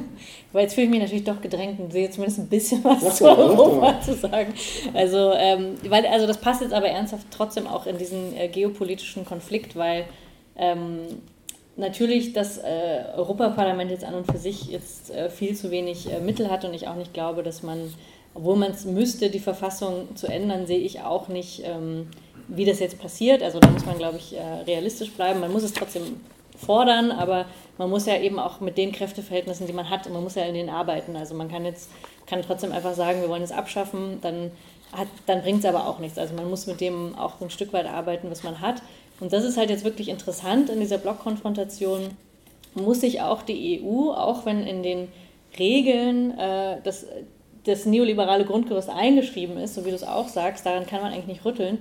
Weil 0.51 0.63
jetzt 0.63 0.73
fühle 0.73 0.85
ich 0.85 0.91
mich 0.91 0.99
natürlich 0.99 1.23
doch 1.23 1.39
gedrängt 1.41 1.79
und 1.79 1.93
sehe 1.93 2.09
zumindest 2.09 2.39
ein 2.39 2.47
bisschen 2.47 2.83
was 2.83 3.05
Ach, 3.05 3.13
zu 3.13 3.23
ja, 3.23 3.37
Europa 3.37 4.01
zu 4.01 4.15
sagen. 4.15 4.53
Also, 4.93 5.31
ähm, 5.33 5.75
weil, 5.87 6.05
also 6.07 6.27
das 6.27 6.41
passt 6.41 6.61
jetzt 6.61 6.73
aber 6.73 6.89
ernsthaft 6.89 7.27
trotzdem 7.31 7.67
auch 7.67 7.85
in 7.85 7.97
diesen 7.97 8.35
äh, 8.35 8.49
geopolitischen 8.49 9.23
Konflikt, 9.23 9.75
weil 9.75 10.05
ähm, 10.57 10.99
natürlich 11.77 12.33
das 12.33 12.57
äh, 12.57 13.03
Europaparlament 13.15 13.91
jetzt 13.91 14.03
an 14.03 14.13
und 14.13 14.29
für 14.29 14.37
sich 14.37 14.65
jetzt 14.65 15.11
äh, 15.11 15.29
viel 15.29 15.55
zu 15.55 15.71
wenig 15.71 16.11
äh, 16.11 16.19
Mittel 16.19 16.49
hat 16.49 16.65
und 16.65 16.73
ich 16.73 16.87
auch 16.87 16.95
nicht 16.95 17.13
glaube, 17.13 17.43
dass 17.43 17.63
man, 17.63 17.93
obwohl 18.33 18.55
man 18.55 18.71
es 18.71 18.85
müsste, 18.85 19.29
die 19.29 19.39
Verfassung 19.39 20.15
zu 20.15 20.27
ändern, 20.27 20.67
sehe 20.67 20.79
ich 20.79 21.01
auch 21.01 21.27
nicht, 21.27 21.63
ähm, 21.65 22.07
wie 22.47 22.65
das 22.65 22.79
jetzt 22.79 22.99
passiert. 22.99 23.43
Also 23.43 23.59
da 23.59 23.69
muss 23.69 23.85
man, 23.85 23.97
glaube 23.97 24.17
ich, 24.17 24.35
äh, 24.35 24.41
realistisch 24.65 25.11
bleiben. 25.11 25.39
Man 25.39 25.51
muss 25.51 25.63
es 25.63 25.73
trotzdem 25.73 26.19
fordern, 26.57 27.11
aber 27.11 27.45
man 27.77 27.89
muss 27.89 28.05
ja 28.05 28.17
eben 28.17 28.39
auch 28.39 28.59
mit 28.59 28.77
den 28.77 28.91
Kräfteverhältnissen, 28.91 29.67
die 29.67 29.73
man 29.73 29.89
hat, 29.89 30.09
man 30.09 30.23
muss 30.23 30.35
ja 30.35 30.43
in 30.43 30.55
denen 30.55 30.69
arbeiten. 30.69 31.15
Also 31.15 31.35
man 31.35 31.49
kann 31.49 31.65
jetzt 31.65 31.89
kann 32.27 32.41
trotzdem 32.41 32.71
einfach 32.71 32.93
sagen, 32.93 33.21
wir 33.21 33.29
wollen 33.29 33.43
es 33.43 33.51
abschaffen, 33.51 34.19
dann, 34.21 34.51
dann 35.25 35.41
bringt 35.41 35.59
es 35.59 35.65
aber 35.65 35.87
auch 35.87 35.99
nichts. 35.99 36.17
Also 36.17 36.35
man 36.35 36.49
muss 36.49 36.67
mit 36.67 36.81
dem 36.81 37.15
auch 37.15 37.39
ein 37.41 37.49
Stück 37.49 37.73
weit 37.73 37.87
arbeiten, 37.87 38.29
was 38.29 38.43
man 38.43 38.59
hat. 38.59 38.81
Und 39.19 39.33
das 39.33 39.43
ist 39.43 39.57
halt 39.57 39.69
jetzt 39.69 39.83
wirklich 39.83 40.09
interessant 40.09 40.69
in 40.69 40.79
dieser 40.79 40.97
Blockkonfrontation. 40.97 42.09
Muss 42.75 43.01
sich 43.01 43.21
auch 43.21 43.41
die 43.41 43.81
EU, 43.81 44.11
auch 44.11 44.45
wenn 44.45 44.65
in 44.65 44.83
den 44.83 45.07
Regeln 45.57 46.37
äh, 46.37 46.77
das, 46.83 47.05
das 47.63 47.85
neoliberale 47.85 48.45
Grundgerüst 48.45 48.89
eingeschrieben 48.89 49.57
ist, 49.57 49.75
so 49.75 49.85
wie 49.85 49.89
du 49.89 49.95
es 49.95 50.03
auch 50.03 50.27
sagst, 50.27 50.65
daran 50.65 50.85
kann 50.85 51.01
man 51.01 51.11
eigentlich 51.11 51.27
nicht 51.27 51.45
rütteln, 51.45 51.79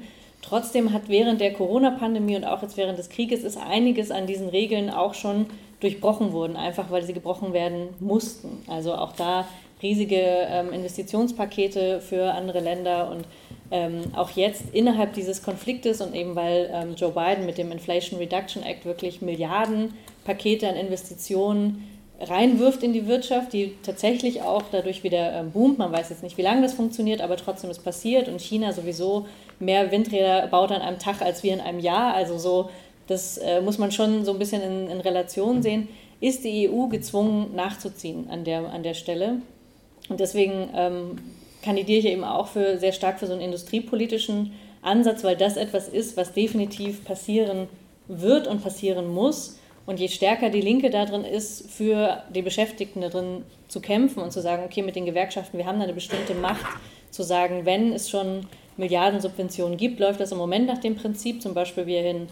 Trotzdem 0.49 0.93
hat 0.93 1.09
während 1.09 1.41
der 1.41 1.53
Corona-Pandemie 1.53 2.37
und 2.37 2.45
auch 2.45 2.62
jetzt 2.62 2.76
während 2.76 2.99
des 2.99 3.09
Krieges 3.09 3.43
ist 3.43 3.57
einiges 3.57 4.12
an 4.12 4.26
diesen 4.26 4.49
Regeln 4.49 4.91
auch 4.91 5.14
schon 5.14 5.47
durchbrochen 5.80 6.32
worden, 6.32 6.57
einfach 6.57 6.91
weil 6.91 7.03
sie 7.03 7.12
gebrochen 7.12 7.53
werden 7.53 7.89
mussten. 7.99 8.62
Also 8.68 8.95
auch 8.95 9.12
da 9.12 9.49
riesige 9.82 10.16
ähm, 10.20 10.72
Investitionspakete 10.72 12.01
für 12.01 12.32
andere 12.32 12.61
Länder 12.61 13.11
und 13.11 13.24
ähm, 13.71 14.14
auch 14.14 14.31
jetzt 14.31 14.64
innerhalb 14.73 15.14
dieses 15.14 15.43
Konfliktes 15.43 16.01
und 16.01 16.14
eben 16.14 16.37
weil 16.37 16.71
ähm, 16.73 16.95
Joe 16.97 17.12
Biden 17.12 17.47
mit 17.47 17.59
dem 17.59 17.73
Inflation 17.73 18.19
Reduction 18.19 18.62
Act 18.62 18.85
wirklich 18.85 19.23
Milliardenpakete 19.23 20.69
an 20.69 20.77
Investitionen 20.77 21.85
reinwirft 22.21 22.83
in 22.83 22.93
die 22.93 23.07
Wirtschaft, 23.07 23.53
die 23.53 23.75
tatsächlich 23.83 24.43
auch 24.43 24.62
dadurch 24.71 25.03
wieder 25.03 25.33
ähm, 25.33 25.51
boomt. 25.51 25.79
Man 25.79 25.93
weiß 25.93 26.11
jetzt 26.11 26.23
nicht, 26.23 26.39
wie 26.39 26.43
lange 26.43 26.62
das 26.62 26.75
funktioniert, 26.75 27.21
aber 27.21 27.37
trotzdem 27.37 27.71
ist 27.71 27.85
passiert 27.85 28.29
und 28.29 28.41
China 28.41 28.73
sowieso 28.73 29.27
mehr 29.59 29.91
Windräder 29.91 30.47
baut 30.47 30.73
an 30.73 30.81
einem 30.81 30.99
Tag 30.99 31.21
als 31.21 31.43
wir 31.43 31.53
in 31.53 31.61
einem 31.61 31.81
Jahr. 31.81 32.14
Also 32.14 32.39
so, 32.39 32.71
das 33.07 33.39
äh, 33.39 33.61
muss 33.61 33.79
man 33.79 33.93
schon 33.93 34.25
so 34.25 34.33
ein 34.33 34.39
bisschen 34.39 34.62
in, 34.62 34.89
in 34.89 35.01
Relation 35.01 35.62
sehen. 35.62 35.89
Ist 36.21 36.45
die 36.45 36.71
EU 36.71 36.87
gezwungen 36.87 37.55
nachzuziehen 37.55 38.29
an 38.31 38.45
der, 38.45 38.71
an 38.71 38.83
der 38.83 38.95
Stelle? 38.95 39.43
Und 40.09 40.21
deswegen 40.21 40.71
ähm, 40.75 41.19
kandidiere 41.67 41.99
ich 41.99 42.07
eben 42.07 42.23
auch 42.23 42.47
für 42.47 42.79
sehr 42.79 42.93
stark 42.93 43.19
für 43.19 43.27
so 43.27 43.33
einen 43.33 43.43
industriepolitischen 43.43 44.53
Ansatz, 44.83 45.25
weil 45.25 45.37
das 45.37 45.57
etwas 45.57 45.89
ist, 45.89 46.17
was 46.17 46.33
definitiv 46.33 47.05
passieren 47.05 47.67
wird 48.07 48.47
und 48.47 48.62
passieren 48.62 49.12
muss. 49.12 49.59
Und 49.85 49.99
je 49.99 50.07
stärker 50.07 50.49
die 50.49 50.61
Linke 50.61 50.91
da 50.91 51.05
drin 51.05 51.25
ist, 51.25 51.69
für 51.69 52.23
die 52.33 52.43
Beschäftigten 52.43 53.01
da 53.01 53.09
drin 53.09 53.43
zu 53.67 53.81
kämpfen 53.81 54.23
und 54.23 54.33
zu 54.33 54.41
sagen, 54.41 54.62
okay, 54.64 54.83
mit 54.83 54.95
den 54.95 55.07
Gewerkschaften, 55.07 55.59
wir 55.59 55.67
haben 55.67 55.79
da 55.79 55.85
eine 55.85 55.93
bestimmte 55.93 56.35
Macht, 56.35 56.64
zu 57.11 57.25
sagen, 57.25 57.64
wenn 57.64 57.93
es 57.93 58.11
schon 58.11 58.47
Milliardensubventionen 58.77 59.77
gibt, 59.77 59.99
läuft 59.99 60.21
das 60.21 60.31
im 60.31 60.39
Moment 60.39 60.67
nach 60.67 60.79
dem 60.79 60.95
Prinzip, 60.95 61.43
zum 61.43 61.53
Beispiel 61.53 61.87
wir 61.87 62.05
in, 62.05 62.29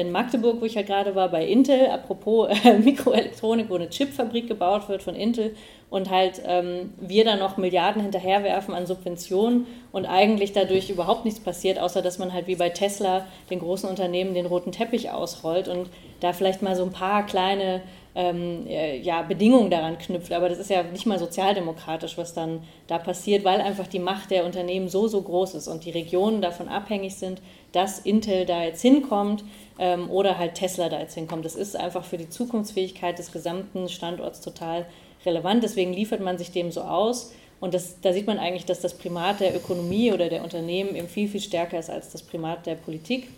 in 0.00 0.12
Magdeburg, 0.12 0.60
wo 0.60 0.66
ich 0.66 0.74
ja 0.74 0.82
gerade 0.82 1.14
war, 1.14 1.30
bei 1.30 1.46
Intel, 1.46 1.86
apropos 1.86 2.48
äh, 2.64 2.78
Mikroelektronik, 2.84 3.70
wo 3.70 3.76
eine 3.76 3.88
Chipfabrik 3.88 4.46
gebaut 4.46 4.88
wird 4.88 5.02
von 5.02 5.14
Intel 5.14 5.56
und 5.88 6.10
halt 6.10 6.42
ähm, 6.46 6.92
wir 7.00 7.24
dann 7.24 7.38
noch 7.38 7.56
Milliarden 7.56 8.02
hinterherwerfen 8.02 8.74
an 8.74 8.86
Subventionen 8.86 9.66
und 9.92 10.06
eigentlich 10.06 10.52
dadurch 10.52 10.90
überhaupt 10.90 11.24
nichts 11.24 11.40
passiert, 11.40 11.78
außer 11.78 12.02
dass 12.02 12.18
man 12.18 12.32
halt 12.32 12.46
wie 12.46 12.56
bei 12.56 12.68
Tesla 12.68 13.26
den 13.48 13.60
großen 13.60 13.88
Unternehmen 13.88 14.34
den 14.34 14.46
roten 14.46 14.72
Teppich 14.72 15.10
ausrollt 15.10 15.68
und 15.68 15.88
da 16.20 16.32
vielleicht 16.32 16.62
mal 16.62 16.76
so 16.76 16.82
ein 16.82 16.92
paar 16.92 17.24
kleine 17.24 17.80
ähm, 18.14 18.66
äh, 18.68 18.98
ja, 18.98 19.22
Bedingungen 19.22 19.70
daran 19.70 19.98
knüpft. 19.98 20.32
Aber 20.32 20.48
das 20.48 20.58
ist 20.58 20.70
ja 20.70 20.82
nicht 20.82 21.06
mal 21.06 21.18
sozialdemokratisch, 21.18 22.16
was 22.16 22.32
dann 22.32 22.62
da 22.86 22.98
passiert, 22.98 23.44
weil 23.44 23.60
einfach 23.60 23.86
die 23.86 23.98
Macht 23.98 24.30
der 24.30 24.44
Unternehmen 24.44 24.88
so, 24.88 25.08
so 25.08 25.20
groß 25.22 25.54
ist 25.54 25.68
und 25.68 25.84
die 25.84 25.90
Regionen 25.90 26.40
davon 26.40 26.68
abhängig 26.68 27.16
sind, 27.16 27.42
dass 27.72 27.98
Intel 27.98 28.46
da 28.46 28.62
jetzt 28.62 28.82
hinkommt 28.82 29.44
ähm, 29.78 30.10
oder 30.10 30.38
halt 30.38 30.54
Tesla 30.54 30.88
da 30.88 31.00
jetzt 31.00 31.14
hinkommt. 31.14 31.44
Das 31.44 31.56
ist 31.56 31.76
einfach 31.76 32.04
für 32.04 32.18
die 32.18 32.28
Zukunftsfähigkeit 32.28 33.18
des 33.18 33.32
gesamten 33.32 33.88
Standorts 33.88 34.40
total 34.40 34.86
relevant. 35.26 35.64
Deswegen 35.64 35.92
liefert 35.92 36.20
man 36.20 36.38
sich 36.38 36.52
dem 36.52 36.70
so 36.70 36.82
aus. 36.82 37.32
Und 37.60 37.74
das, 37.74 38.00
da 38.00 38.12
sieht 38.12 38.26
man 38.26 38.38
eigentlich, 38.38 38.66
dass 38.66 38.80
das 38.80 38.94
Primat 38.94 39.40
der 39.40 39.56
Ökonomie 39.56 40.12
oder 40.12 40.28
der 40.28 40.44
Unternehmen 40.44 40.94
eben 40.94 41.08
viel, 41.08 41.28
viel 41.28 41.40
stärker 41.40 41.78
ist 41.78 41.90
als 41.90 42.10
das 42.10 42.22
Primat 42.22 42.66
der 42.66 42.74
Politik. 42.74 43.28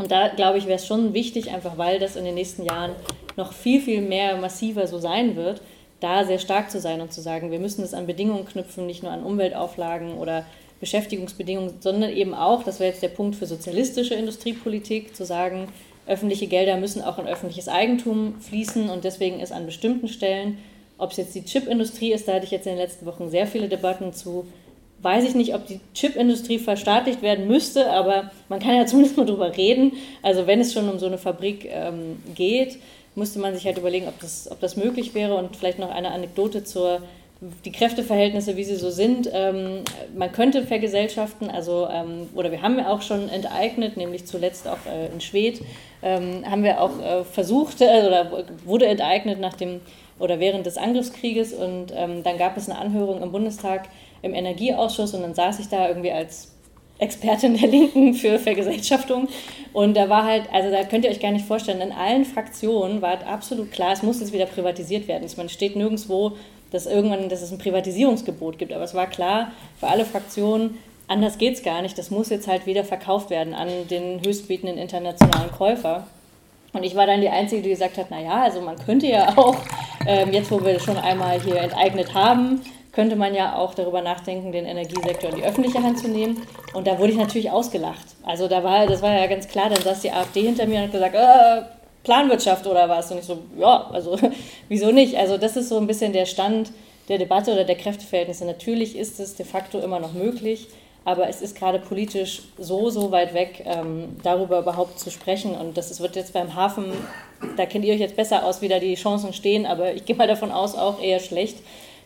Und 0.00 0.10
da, 0.10 0.28
glaube 0.28 0.56
ich, 0.56 0.64
wäre 0.64 0.76
es 0.76 0.86
schon 0.86 1.12
wichtig, 1.12 1.50
einfach 1.50 1.76
weil 1.76 1.98
das 1.98 2.16
in 2.16 2.24
den 2.24 2.34
nächsten 2.34 2.64
Jahren 2.64 2.92
noch 3.36 3.52
viel, 3.52 3.82
viel 3.82 4.00
mehr 4.00 4.36
massiver 4.38 4.86
so 4.86 4.98
sein 4.98 5.36
wird, 5.36 5.60
da 6.00 6.24
sehr 6.24 6.38
stark 6.38 6.70
zu 6.70 6.80
sein 6.80 7.02
und 7.02 7.12
zu 7.12 7.20
sagen, 7.20 7.50
wir 7.50 7.58
müssen 7.58 7.84
es 7.84 7.92
an 7.92 8.06
Bedingungen 8.06 8.46
knüpfen, 8.46 8.86
nicht 8.86 9.02
nur 9.02 9.12
an 9.12 9.22
Umweltauflagen 9.22 10.14
oder 10.14 10.46
Beschäftigungsbedingungen, 10.80 11.74
sondern 11.80 12.10
eben 12.10 12.32
auch, 12.32 12.64
das 12.64 12.80
wäre 12.80 12.90
jetzt 12.90 13.02
der 13.02 13.08
Punkt 13.08 13.36
für 13.36 13.44
sozialistische 13.44 14.14
Industriepolitik, 14.14 15.14
zu 15.14 15.26
sagen, 15.26 15.68
öffentliche 16.06 16.46
Gelder 16.46 16.78
müssen 16.78 17.02
auch 17.02 17.18
in 17.18 17.26
öffentliches 17.26 17.68
Eigentum 17.68 18.40
fließen 18.40 18.88
und 18.88 19.04
deswegen 19.04 19.40
ist 19.40 19.52
an 19.52 19.66
bestimmten 19.66 20.08
Stellen 20.08 20.56
ob 21.00 21.12
es 21.12 21.16
jetzt 21.16 21.34
die 21.34 21.44
Chipindustrie 21.44 22.12
ist, 22.12 22.28
da 22.28 22.34
hatte 22.34 22.44
ich 22.44 22.50
jetzt 22.50 22.66
in 22.66 22.74
den 22.74 22.78
letzten 22.78 23.06
Wochen 23.06 23.30
sehr 23.30 23.46
viele 23.46 23.68
Debatten 23.68 24.12
zu. 24.12 24.46
Weiß 25.02 25.24
ich 25.24 25.34
nicht, 25.34 25.54
ob 25.54 25.66
die 25.66 25.80
Chipindustrie 25.94 26.58
verstaatlicht 26.58 27.22
werden 27.22 27.46
müsste, 27.46 27.90
aber 27.90 28.30
man 28.48 28.60
kann 28.60 28.76
ja 28.76 28.86
zumindest 28.86 29.16
mal 29.16 29.26
drüber 29.26 29.56
reden. 29.56 29.92
Also 30.22 30.46
wenn 30.46 30.60
es 30.60 30.72
schon 30.72 30.88
um 30.88 30.98
so 30.98 31.06
eine 31.06 31.18
Fabrik 31.18 31.66
ähm, 31.70 32.22
geht, 32.34 32.78
müsste 33.14 33.38
man 33.38 33.54
sich 33.54 33.64
halt 33.64 33.78
überlegen, 33.78 34.08
ob 34.08 34.18
das, 34.20 34.50
ob 34.50 34.60
das 34.60 34.76
möglich 34.76 35.14
wäre. 35.14 35.34
Und 35.34 35.56
vielleicht 35.56 35.78
noch 35.78 35.90
eine 35.90 36.10
Anekdote 36.10 36.64
zur 36.64 37.02
die 37.64 37.72
Kräfteverhältnisse, 37.72 38.56
wie 38.56 38.64
sie 38.64 38.76
so 38.76 38.90
sind. 38.90 39.30
Ähm, 39.32 39.82
man 40.14 40.30
könnte 40.30 40.62
vergesellschaften, 40.62 41.50
also 41.50 41.88
ähm, 41.90 42.28
oder 42.34 42.50
wir 42.50 42.60
haben 42.60 42.78
ja 42.78 42.88
auch 42.88 43.00
schon 43.00 43.28
enteignet, 43.30 43.96
nämlich 43.96 44.26
zuletzt 44.26 44.68
auch 44.68 44.84
äh, 44.86 45.06
in 45.12 45.20
Schwedt, 45.20 45.62
ähm, 46.02 46.44
haben 46.48 46.64
wir 46.64 46.80
auch 46.80 47.00
äh, 47.00 47.24
versucht 47.24 47.80
äh, 47.80 48.06
oder 48.06 48.44
wurde 48.64 48.86
enteignet 48.86 49.40
nach 49.40 49.54
dem 49.54 49.80
oder 50.18 50.38
während 50.38 50.66
des 50.66 50.76
Angriffskrieges 50.76 51.54
und 51.54 51.94
ähm, 51.96 52.22
dann 52.22 52.36
gab 52.36 52.58
es 52.58 52.68
eine 52.68 52.78
Anhörung 52.78 53.22
im 53.22 53.32
Bundestag 53.32 53.88
im 54.22 54.34
Energieausschuss 54.34 55.14
und 55.14 55.22
dann 55.22 55.34
saß 55.34 55.60
ich 55.60 55.68
da 55.68 55.88
irgendwie 55.88 56.12
als 56.12 56.52
Expertin 56.98 57.56
der 57.56 57.68
Linken 57.68 58.14
für 58.14 58.38
Vergesellschaftung. 58.38 59.28
Und 59.72 59.96
da 59.96 60.08
war 60.08 60.24
halt, 60.24 60.44
also 60.52 60.70
da 60.70 60.84
könnt 60.84 61.04
ihr 61.04 61.10
euch 61.10 61.20
gar 61.20 61.32
nicht 61.32 61.46
vorstellen, 61.46 61.80
in 61.80 61.92
allen 61.92 62.24
Fraktionen 62.24 63.02
war 63.02 63.26
absolut 63.26 63.72
klar, 63.72 63.92
es 63.92 64.02
muss 64.02 64.20
jetzt 64.20 64.32
wieder 64.32 64.46
privatisiert 64.46 65.08
werden. 65.08 65.28
Man 65.36 65.48
steht 65.48 65.76
nirgendwo, 65.76 66.32
dass 66.70 66.86
irgendwann, 66.86 67.28
dass 67.28 67.42
es 67.42 67.50
ein 67.50 67.58
Privatisierungsgebot 67.58 68.58
gibt. 68.58 68.72
Aber 68.72 68.84
es 68.84 68.94
war 68.94 69.06
klar 69.06 69.52
für 69.78 69.88
alle 69.88 70.04
Fraktionen, 70.04 70.78
anders 71.08 71.38
geht 71.38 71.54
es 71.54 71.62
gar 71.62 71.82
nicht. 71.82 71.98
Das 71.98 72.10
muss 72.10 72.28
jetzt 72.28 72.46
halt 72.46 72.66
wieder 72.66 72.84
verkauft 72.84 73.30
werden 73.30 73.54
an 73.54 73.68
den 73.88 74.20
höchstbietenden 74.24 74.78
internationalen 74.78 75.50
Käufer. 75.50 76.06
Und 76.72 76.84
ich 76.84 76.94
war 76.94 77.06
dann 77.06 77.20
die 77.20 77.28
Einzige, 77.28 77.62
die 77.62 77.70
gesagt 77.70 77.98
hat, 77.98 78.10
naja, 78.10 78.42
also 78.42 78.60
man 78.60 78.76
könnte 78.76 79.06
ja 79.06 79.36
auch, 79.36 79.56
ähm, 80.06 80.32
jetzt 80.32 80.50
wo 80.50 80.64
wir 80.64 80.78
schon 80.78 80.96
einmal 80.96 81.40
hier 81.40 81.56
enteignet 81.56 82.14
haben, 82.14 82.60
könnte 82.92 83.16
man 83.16 83.34
ja 83.34 83.56
auch 83.56 83.74
darüber 83.74 84.00
nachdenken, 84.02 84.52
den 84.52 84.66
Energiesektor 84.66 85.30
in 85.30 85.36
die 85.36 85.44
öffentliche 85.44 85.82
Hand 85.82 85.98
zu 85.98 86.08
nehmen. 86.08 86.42
Und 86.74 86.86
da 86.86 86.98
wurde 86.98 87.12
ich 87.12 87.18
natürlich 87.18 87.50
ausgelacht. 87.50 88.06
Also 88.24 88.48
da 88.48 88.64
war, 88.64 88.86
das 88.86 89.02
war 89.02 89.12
ja 89.12 89.26
ganz 89.26 89.48
klar, 89.48 89.70
dann 89.70 89.82
saß 89.82 90.00
die 90.00 90.10
AfD 90.10 90.42
hinter 90.42 90.66
mir 90.66 90.78
und 90.78 90.84
hat 90.84 90.92
gesagt, 90.92 91.14
äh, 91.14 91.62
Planwirtschaft 92.02 92.66
oder 92.66 92.88
was? 92.88 93.10
Und 93.12 93.18
ich 93.18 93.24
so, 93.24 93.38
ja, 93.58 93.88
also 93.92 94.18
wieso 94.68 94.90
nicht? 94.90 95.16
Also 95.16 95.38
das 95.38 95.56
ist 95.56 95.68
so 95.68 95.78
ein 95.78 95.86
bisschen 95.86 96.12
der 96.12 96.26
Stand 96.26 96.72
der 97.08 97.18
Debatte 97.18 97.52
oder 97.52 97.64
der 97.64 97.76
Kräfteverhältnisse. 97.76 98.44
Natürlich 98.44 98.96
ist 98.96 99.18
es 99.20 99.34
de 99.34 99.44
facto 99.44 99.80
immer 99.80 99.98
noch 99.98 100.12
möglich, 100.12 100.68
aber 101.04 101.28
es 101.28 101.42
ist 101.42 101.56
gerade 101.56 101.80
politisch 101.80 102.42
so, 102.56 102.88
so 102.88 103.10
weit 103.10 103.34
weg, 103.34 103.64
ähm, 103.66 104.16
darüber 104.22 104.60
überhaupt 104.60 104.98
zu 104.98 105.10
sprechen. 105.10 105.54
Und 105.54 105.76
das 105.76 106.00
wird 106.00 106.14
jetzt 106.14 106.32
beim 106.32 106.54
Hafen, 106.54 106.92
da 107.56 107.66
kennt 107.66 107.84
ihr 107.84 107.94
euch 107.94 108.00
jetzt 108.00 108.16
besser 108.16 108.44
aus, 108.44 108.62
wie 108.62 108.68
da 108.68 108.78
die 108.78 108.94
Chancen 108.94 109.32
stehen, 109.32 109.66
aber 109.66 109.92
ich 109.92 110.04
gehe 110.04 110.14
mal 110.14 110.28
davon 110.28 110.52
aus, 110.52 110.76
auch 110.76 111.02
eher 111.02 111.18
schlecht. 111.18 111.58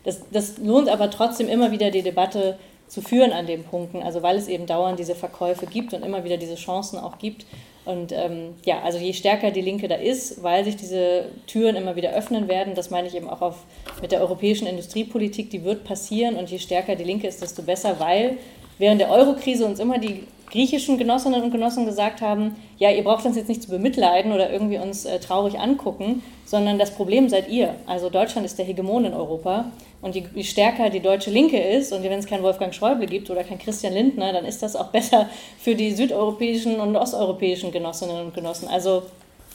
Das, 0.05 0.21
das 0.31 0.59
lohnt 0.59 0.89
aber 0.89 1.11
trotzdem 1.11 1.49
immer 1.49 1.73
wieder 1.73 1.91
die 1.91 2.03
Debatte 2.03 2.59
zu 2.87 3.01
führen 3.01 3.33
an 3.33 3.47
den 3.47 3.65
Punkten, 3.65 4.03
also 4.03 4.23
weil 4.23 4.37
es 4.37 4.49
eben 4.49 4.67
dauernd 4.67 4.99
diese 4.99 5.15
Verkäufe 5.15 5.67
gibt 5.67 5.95
und 5.95 6.05
immer 6.05 6.25
wieder 6.25 6.37
diese 6.37 6.55
Chancen 6.55 6.99
auch 6.99 7.19
gibt. 7.19 7.47
Und 7.85 8.13
ähm, 8.13 8.55
ja, 8.65 8.81
also 8.83 8.99
je 8.99 9.13
stärker 9.13 9.51
die 9.51 9.61
Linke 9.61 9.89
da 9.89 9.97
ist, 9.97 10.43
weil 10.43 10.65
sich 10.65 10.77
diese 10.77 11.27
Türen 11.47 11.77
immer 11.77 11.97
wieder 11.97 12.13
öffnen 12.13 12.49
werden, 12.49 12.75
das 12.75 12.91
meine 12.91 13.09
ich 13.09 13.15
eben 13.15 13.29
auch 13.29 13.43
auf, 13.43 13.65
mit 14.01 14.13
der 14.13 14.21
europäischen 14.21 14.67
Industriepolitik, 14.67 15.51
die 15.51 15.65
wird 15.65 15.85
passieren 15.85 16.37
und 16.37 16.51
je 16.51 16.59
stärker 16.59 16.97
die 16.97 17.05
Linke 17.05 17.27
ist, 17.27 17.43
desto 17.43 17.63
besser, 17.63 18.01
weil 18.01 18.39
während 18.79 19.01
der 19.01 19.11
Eurokrise 19.11 19.67
uns 19.67 19.81
immer 19.81 19.99
die 19.99 20.25
griechischen 20.55 20.99
Genossinnen 20.99 21.43
und 21.43 21.51
Genossen 21.51 21.85
gesagt 21.85 22.23
haben, 22.23 22.55
ja, 22.79 22.89
ihr 22.89 23.03
braucht 23.03 23.27
uns 23.27 23.37
jetzt 23.37 23.49
nicht 23.49 23.61
zu 23.61 23.71
bemitleiden 23.71 24.31
oder 24.31 24.53
irgendwie 24.53 24.79
uns 24.79 25.05
äh, 25.05 25.19
traurig 25.19 25.59
angucken, 25.59 26.23
sondern 26.47 26.79
das 26.79 26.93
Problem 26.93 27.29
seid 27.29 27.49
ihr. 27.49 27.75
Also 27.87 28.09
Deutschland 28.09 28.47
ist 28.47 28.57
der 28.57 28.65
Hegemon 28.65 29.05
in 29.05 29.15
Europa 29.15 29.65
und 30.01 30.15
je, 30.15 30.23
je 30.33 30.45
stärker 30.45 30.91
die 30.91 31.01
deutsche 31.01 31.33
Linke 31.33 31.59
ist 31.59 31.93
und 31.93 32.05
wenn 32.05 32.21
es 32.21 32.27
keinen 32.27 32.45
Wolfgang 32.45 32.73
Schäuble 32.73 33.07
gibt 33.07 33.31
oder 33.31 33.43
keinen 33.43 33.59
Christian 33.59 33.95
Lindner, 33.95 34.33
dann 34.33 34.45
ist 34.45 34.63
das 34.63 34.77
auch 34.77 34.89
besser 34.93 35.29
für 35.59 35.75
die 35.75 35.91
südeuropäischen 35.91 36.79
und 36.79 36.95
osteuropäischen 36.95 37.73
Genossinnen 37.73 38.27
und 38.27 38.33
Genossen. 38.33 38.69
Also 38.69 39.03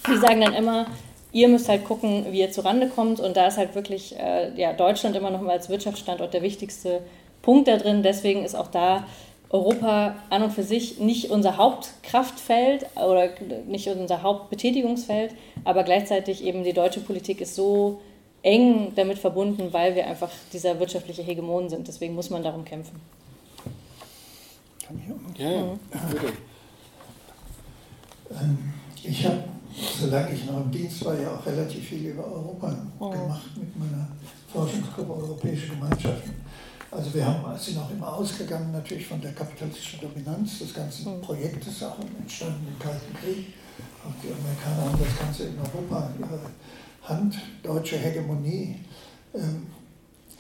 die 0.06 0.18
sagen 0.18 0.42
dann 0.42 0.54
immer, 0.54 0.88
ihr 1.32 1.48
müsst 1.48 1.70
halt 1.70 1.86
gucken, 1.86 2.26
wie 2.32 2.42
ihr 2.42 2.52
zurande 2.52 2.90
kommt 2.90 3.22
und 3.22 3.38
da 3.38 3.48
ist 3.48 3.58
halt 3.58 3.74
wirklich 3.74 4.20
äh, 4.20 4.52
ja, 4.60 4.74
Deutschland 4.74 5.16
immer 5.16 5.30
noch 5.30 5.40
mal 5.40 5.52
als 5.52 5.70
Wirtschaftsstandort 5.70 6.34
der 6.34 6.42
wichtigste 6.42 7.00
Punkt 7.42 7.70
da 7.70 7.78
drin. 7.78 8.04
Deswegen 8.04 8.44
ist 8.44 8.56
auch 8.56 8.68
da 8.68 9.06
Europa 9.50 10.16
an 10.30 10.44
und 10.44 10.52
für 10.52 10.64
sich 10.64 11.00
nicht 11.00 11.32
unser 11.32 11.58
Hauptkraftfeld 11.58 12.86
oder 12.96 13.30
nicht 13.68 13.88
unser 13.88 14.22
Hauptbetätigungsfeld, 14.22 15.34
aber 15.64 15.84
gleichzeitig 15.84 16.44
eben 16.44 16.64
die 16.64 16.74
deutsche 16.74 17.00
Politik 17.00 17.42
ist 17.42 17.56
so 17.56 18.00
eng 18.44 18.94
damit 18.96 19.18
verbunden, 19.18 19.70
weil 19.72 19.96
wir 19.96 20.06
einfach 20.06 20.30
dieser 20.54 20.80
wirtschaftliche 20.80 21.24
Hegemon 21.24 21.70
sind. 21.70 21.88
Deswegen 21.88 22.16
muss 22.16 22.30
man 22.30 22.44
darum 22.44 22.64
kämpfen. 22.64 23.02
Auch? 24.88 25.40
Ja, 25.40 25.64
mhm. 25.64 25.80
bitte. 26.12 26.34
Ähm, 28.32 28.74
ich 29.04 29.26
habe, 29.26 29.44
solange 30.00 30.34
ich 30.34 30.46
noch 30.46 30.62
im 30.62 30.72
Dienst 30.72 31.04
war, 31.06 31.20
ja 31.20 31.36
auch 31.36 31.46
relativ 31.46 31.88
viel 31.88 32.10
über 32.10 32.26
Europa 32.26 32.70
mhm. 33.00 33.12
gemacht 33.12 33.50
mit 33.58 33.80
meiner 33.80 34.08
Forschungsgruppe 34.52 35.14
Europäische 35.14 35.70
Gemeinschaften. 35.70 36.34
Also 36.92 37.14
wir 37.14 37.26
haben, 37.26 37.58
sind 37.58 37.78
auch 37.78 37.92
immer 37.92 38.14
ausgegangen 38.14 38.72
natürlich 38.72 39.06
von 39.06 39.22
der 39.22 39.32
kapitalistischen 39.34 40.00
Dominanz 40.02 40.60
des 40.60 40.74
ganzen 40.74 41.18
mhm. 41.18 41.22
Projektes, 41.22 41.84
auch 41.84 41.98
entstanden 42.20 42.68
im 42.68 42.80
Kalten 42.80 43.14
Krieg. 43.14 43.54
Auch 44.04 44.14
die 44.24 44.34
Amerikaner 44.34 44.92
haben 44.92 45.00
das 45.04 45.20
Ganze 45.20 45.44
in 45.44 45.60
Europa 45.60 46.10
in 46.16 46.24
ihre 46.24 46.40
Hand, 47.04 47.36
deutsche 47.62 47.98
Hegemonie. 47.98 48.76
Ähm, 49.36 49.68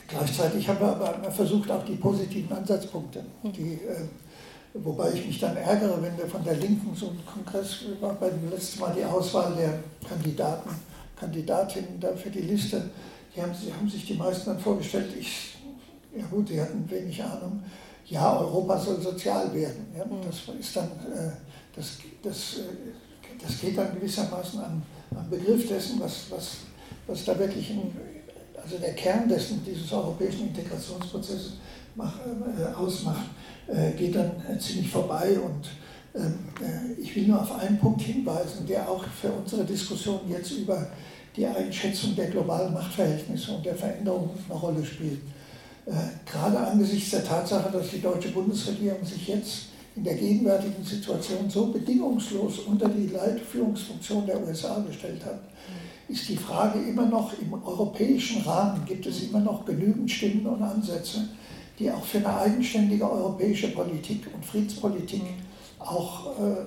gleichzeitig 0.08 0.68
haben 0.68 0.80
wir 0.80 0.88
aber 0.88 1.32
versucht, 1.32 1.70
auch 1.70 1.86
die 1.86 1.96
positiven 1.96 2.56
Ansatzpunkte, 2.56 3.24
hm. 3.44 3.54
die, 3.54 3.74
äh, 3.74 4.06
wobei 4.74 5.12
ich 5.14 5.26
mich 5.28 5.40
dann 5.40 5.56
ärgere, 5.56 6.02
wenn 6.02 6.18
wir 6.18 6.28
von 6.28 6.44
der 6.44 6.56
Linken 6.56 6.96
so 6.96 7.10
einen 7.10 7.24
Kongress, 7.26 7.86
war 8.02 8.14
beim 8.16 8.50
letzten 8.50 8.80
Mal 8.80 8.96
die 8.98 9.06
Auswahl 9.06 9.54
der 9.56 9.80
Kandidaten 10.08 10.70
Kandidatinnen 11.20 12.00
da 12.00 12.16
für 12.16 12.30
die 12.30 12.42
Liste, 12.42 12.90
die 13.36 13.42
haben, 13.42 13.52
haben 13.52 13.90
sich 13.90 14.06
die 14.06 14.14
meisten 14.14 14.52
dann 14.52 14.60
vorgestellt, 14.60 15.14
ich, 15.20 15.49
ja 16.16 16.26
gut, 16.30 16.50
die 16.50 16.60
hatten 16.60 16.90
wenig 16.90 17.24
Ahnung, 17.24 17.64
ja, 18.06 18.40
Europa 18.40 18.80
soll 18.80 19.02
sozial 19.02 19.54
werden. 19.54 19.88
Ja, 19.98 20.06
mhm. 20.06 20.22
das 20.26 20.56
ist 20.60 20.76
dann, 20.76 20.86
äh, 20.86 21.32
das, 21.76 21.98
das, 22.24 22.58
äh, 22.58 23.42
das 23.42 23.60
geht 23.60 23.78
dann 23.78 23.94
gewissermaßen 23.96 24.60
am, 24.60 24.82
am 25.16 25.30
Begriff 25.30 25.68
dessen, 25.68 26.00
was, 26.00 26.26
was, 26.30 26.58
was 27.08 27.26
da 27.26 27.38
wirklich 27.38 27.70
ein, 27.72 27.96
also 28.62 28.78
der 28.78 28.94
Kern 28.94 29.30
dessen, 29.30 29.64
dieses 29.66 29.92
europäischen 29.92 30.48
Integrationsprozesses 30.48 31.54
mach, 31.96 32.20
äh, 32.20 32.74
ausmacht, 32.74 33.30
äh, 33.68 33.92
geht 33.92 34.16
dann 34.16 34.32
ziemlich 34.60 34.90
vorbei 34.90 35.40
und 35.40 35.70
ähm, 36.16 36.40
äh, 36.62 37.00
ich 37.00 37.16
will 37.16 37.28
nur 37.28 37.42
auf 37.42 37.52
einen 37.60 37.78
Punkt 37.78 38.02
hinweisen, 38.02 38.66
der 38.68 38.90
auch 38.90 39.04
für 39.04 39.32
unsere 39.32 39.64
Diskussion 39.64 40.22
jetzt 40.28 40.52
über 40.52 40.88
die 41.36 41.46
Einschätzung 41.46 42.16
der 42.16 42.28
globalen 42.28 42.74
Machtverhältnisse 42.74 43.52
und 43.52 43.66
der 43.66 43.76
Veränderungen 43.76 44.32
eine 44.50 44.60
Rolle 44.60 44.84
spielt. 44.84 45.22
Äh, 45.90 46.30
gerade 46.30 46.60
angesichts 46.60 47.10
der 47.10 47.26
Tatsache, 47.26 47.72
dass 47.72 47.90
die 47.90 48.02
deutsche 48.02 48.30
Bundesregierung 48.30 49.04
sich 49.04 49.28
jetzt 49.28 49.70
in 49.96 50.04
der 50.04 50.14
gegenwärtigen 50.14 50.84
Situation 50.84 51.50
so 51.50 51.68
bedingungslos 51.72 52.60
unter 52.60 52.88
die 52.88 53.08
Leitführungsfunktion 53.08 54.28
der 54.28 54.40
USA 54.46 54.80
gestellt 54.88 55.26
hat, 55.26 55.40
ist 56.08 56.30
die 56.30 56.38
Frage 56.38 56.80
immer 56.80 57.08
noch 57.08 57.34
im 57.42 57.54
europäischen 57.54 58.44
Rahmen, 58.44 58.86
gibt 58.86 59.08
es 59.08 59.24
immer 59.24 59.40
noch 59.40 59.66
genügend 59.66 60.12
Stimmen 60.12 60.46
und 60.46 60.62
Ansätze, 60.62 61.28
die 61.80 61.90
auch 61.90 62.06
für 62.06 62.20
eine 62.20 62.38
eigenständige 62.38 63.10
europäische 63.10 63.70
Politik 63.70 64.28
und 64.34 64.46
Friedenspolitik 64.46 65.24
auch 65.80 66.38
äh, 66.40 66.52
äh, 66.52 66.66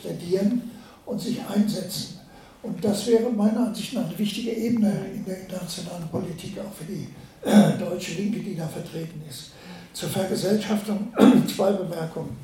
plädieren 0.00 0.70
und 1.04 1.20
sich 1.20 1.38
einsetzen. 1.46 2.20
Und 2.62 2.82
das 2.82 3.06
wäre 3.06 3.30
meiner 3.30 3.66
Ansicht 3.66 3.92
nach 3.92 4.06
eine 4.06 4.18
wichtige 4.18 4.52
Ebene 4.52 4.92
in 5.14 5.24
der 5.26 5.42
internationalen 5.42 6.08
Politik, 6.08 6.58
auch 6.58 6.72
für 6.72 6.84
die 6.84 7.08
deutsche 7.42 8.14
Linke, 8.14 8.40
die 8.40 8.56
da 8.56 8.66
vertreten 8.66 9.22
ist. 9.28 9.52
Zur 9.92 10.08
Vergesellschaftung 10.08 11.12
zwei 11.46 11.72
Bemerkungen. 11.72 12.36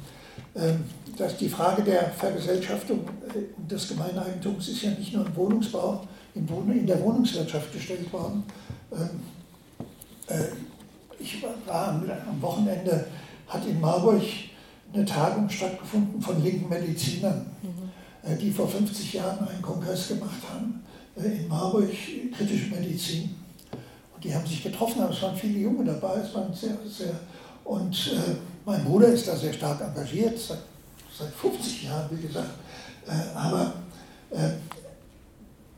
Ähm, 0.54 0.84
dass 1.16 1.36
die 1.36 1.48
Frage 1.48 1.82
der 1.82 2.10
Vergesellschaftung 2.10 3.00
äh, 3.28 3.70
des 3.70 3.88
Gemeineigentums 3.88 4.68
ist 4.68 4.82
ja 4.82 4.90
nicht 4.90 5.14
nur 5.14 5.26
im 5.26 5.36
Wohnungsbau, 5.36 6.06
in 6.34 6.86
der 6.86 7.00
Wohnungswirtschaft 7.00 7.72
gestellt 7.72 8.12
worden. 8.12 8.42
Ähm, 8.92 9.20
äh, 10.28 10.44
ich 11.18 11.42
war 11.66 11.88
am 11.88 12.42
Wochenende, 12.42 13.06
hat 13.48 13.66
in 13.66 13.80
Marburg 13.80 14.22
eine 14.92 15.04
Tagung 15.04 15.48
stattgefunden 15.48 16.20
von 16.20 16.42
linken 16.42 16.68
Medizinern, 16.68 17.46
mhm. 17.62 18.38
die 18.38 18.50
vor 18.50 18.68
50 18.68 19.14
Jahren 19.14 19.48
einen 19.48 19.62
Kongress 19.62 20.08
gemacht 20.08 20.42
haben 20.52 20.84
in 21.16 21.48
Marburg, 21.48 21.90
kritische 22.36 22.74
Medizin. 22.74 23.34
Die 24.26 24.34
haben 24.34 24.46
sich 24.46 24.60
getroffen, 24.60 25.02
aber 25.02 25.12
es 25.12 25.22
waren 25.22 25.36
viele 25.36 25.60
Junge 25.60 25.84
dabei, 25.84 26.18
es 26.18 26.34
waren 26.34 26.52
sehr, 26.52 26.76
sehr. 26.90 27.14
Und 27.62 27.94
äh, 28.12 28.34
mein 28.64 28.84
Bruder 28.84 29.06
ist 29.06 29.28
da 29.28 29.36
sehr 29.36 29.52
stark 29.52 29.80
engagiert, 29.80 30.36
seit, 30.36 30.58
seit 31.16 31.32
50 31.32 31.84
Jahren, 31.84 32.08
wie 32.10 32.26
gesagt. 32.26 32.50
Äh, 33.06 33.38
aber 33.38 33.72
äh, 34.32 34.50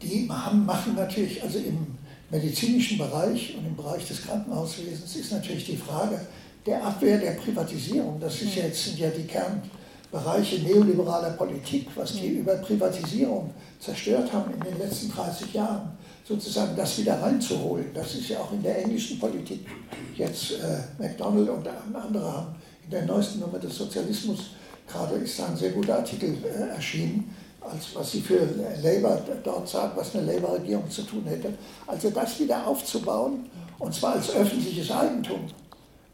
die 0.01 0.27
haben, 0.31 0.65
machen 0.65 0.95
natürlich, 0.95 1.43
also 1.43 1.59
im 1.59 1.99
medizinischen 2.31 2.97
Bereich 2.97 3.55
und 3.59 3.67
im 3.67 3.77
Bereich 3.77 4.09
des 4.09 4.23
Krankenhauswesens 4.23 5.17
ist 5.17 5.33
natürlich 5.33 5.67
die 5.67 5.77
Frage 5.77 6.19
der 6.65 6.83
Abwehr 6.83 7.19
der 7.19 7.33
Privatisierung. 7.33 8.19
Das 8.19 8.41
ist 8.41 8.55
jetzt, 8.55 8.83
sind 8.83 8.99
ja 8.99 9.11
die 9.11 9.27
Kernbereiche 9.27 10.63
neoliberaler 10.63 11.31
Politik, 11.31 11.89
was 11.95 12.15
die 12.15 12.29
über 12.29 12.55
Privatisierung 12.55 13.53
zerstört 13.79 14.33
haben 14.33 14.55
in 14.55 14.61
den 14.61 14.79
letzten 14.79 15.11
30 15.11 15.53
Jahren 15.53 15.99
sozusagen 16.29 16.77
das 16.77 16.99
wieder 16.99 17.21
reinzuholen. 17.21 17.87
Das 17.95 18.15
ist 18.15 18.29
ja 18.29 18.41
auch 18.41 18.53
in 18.53 18.63
der 18.63 18.85
englischen 18.85 19.19
Politik. 19.19 19.67
Jetzt 20.15 20.53
äh, 20.53 21.03
McDonald 21.03 21.49
und 21.49 21.67
andere 21.95 22.33
haben 22.33 22.55
in 22.85 22.91
der 22.91 23.07
neuesten 23.07 23.41
Nummer 23.41 23.59
des 23.59 23.77
Sozialismus 23.77 24.51
gerade 24.87 25.17
ist 25.17 25.39
da 25.39 25.47
ein 25.47 25.57
sehr 25.57 25.71
guter 25.71 25.97
Artikel 25.97 26.37
äh, 26.45 26.75
erschienen, 26.75 27.35
als 27.61 27.95
was 27.95 28.13
sie 28.13 28.21
für 28.21 28.41
Labour 28.83 29.21
dort 29.45 29.69
sagen, 29.69 29.93
was 29.95 30.15
eine 30.15 30.33
Labour-Regierung 30.33 30.89
zu 30.91 31.03
tun 31.03 31.25
hätte. 31.27 31.53
Also 31.87 32.11
das 32.11 32.39
wieder 32.41 32.67
aufzubauen, 32.67 33.51
und 33.79 33.95
zwar 33.95 34.15
als 34.15 34.31
öffentliches 34.31 34.91
Eigentum, 34.91 35.41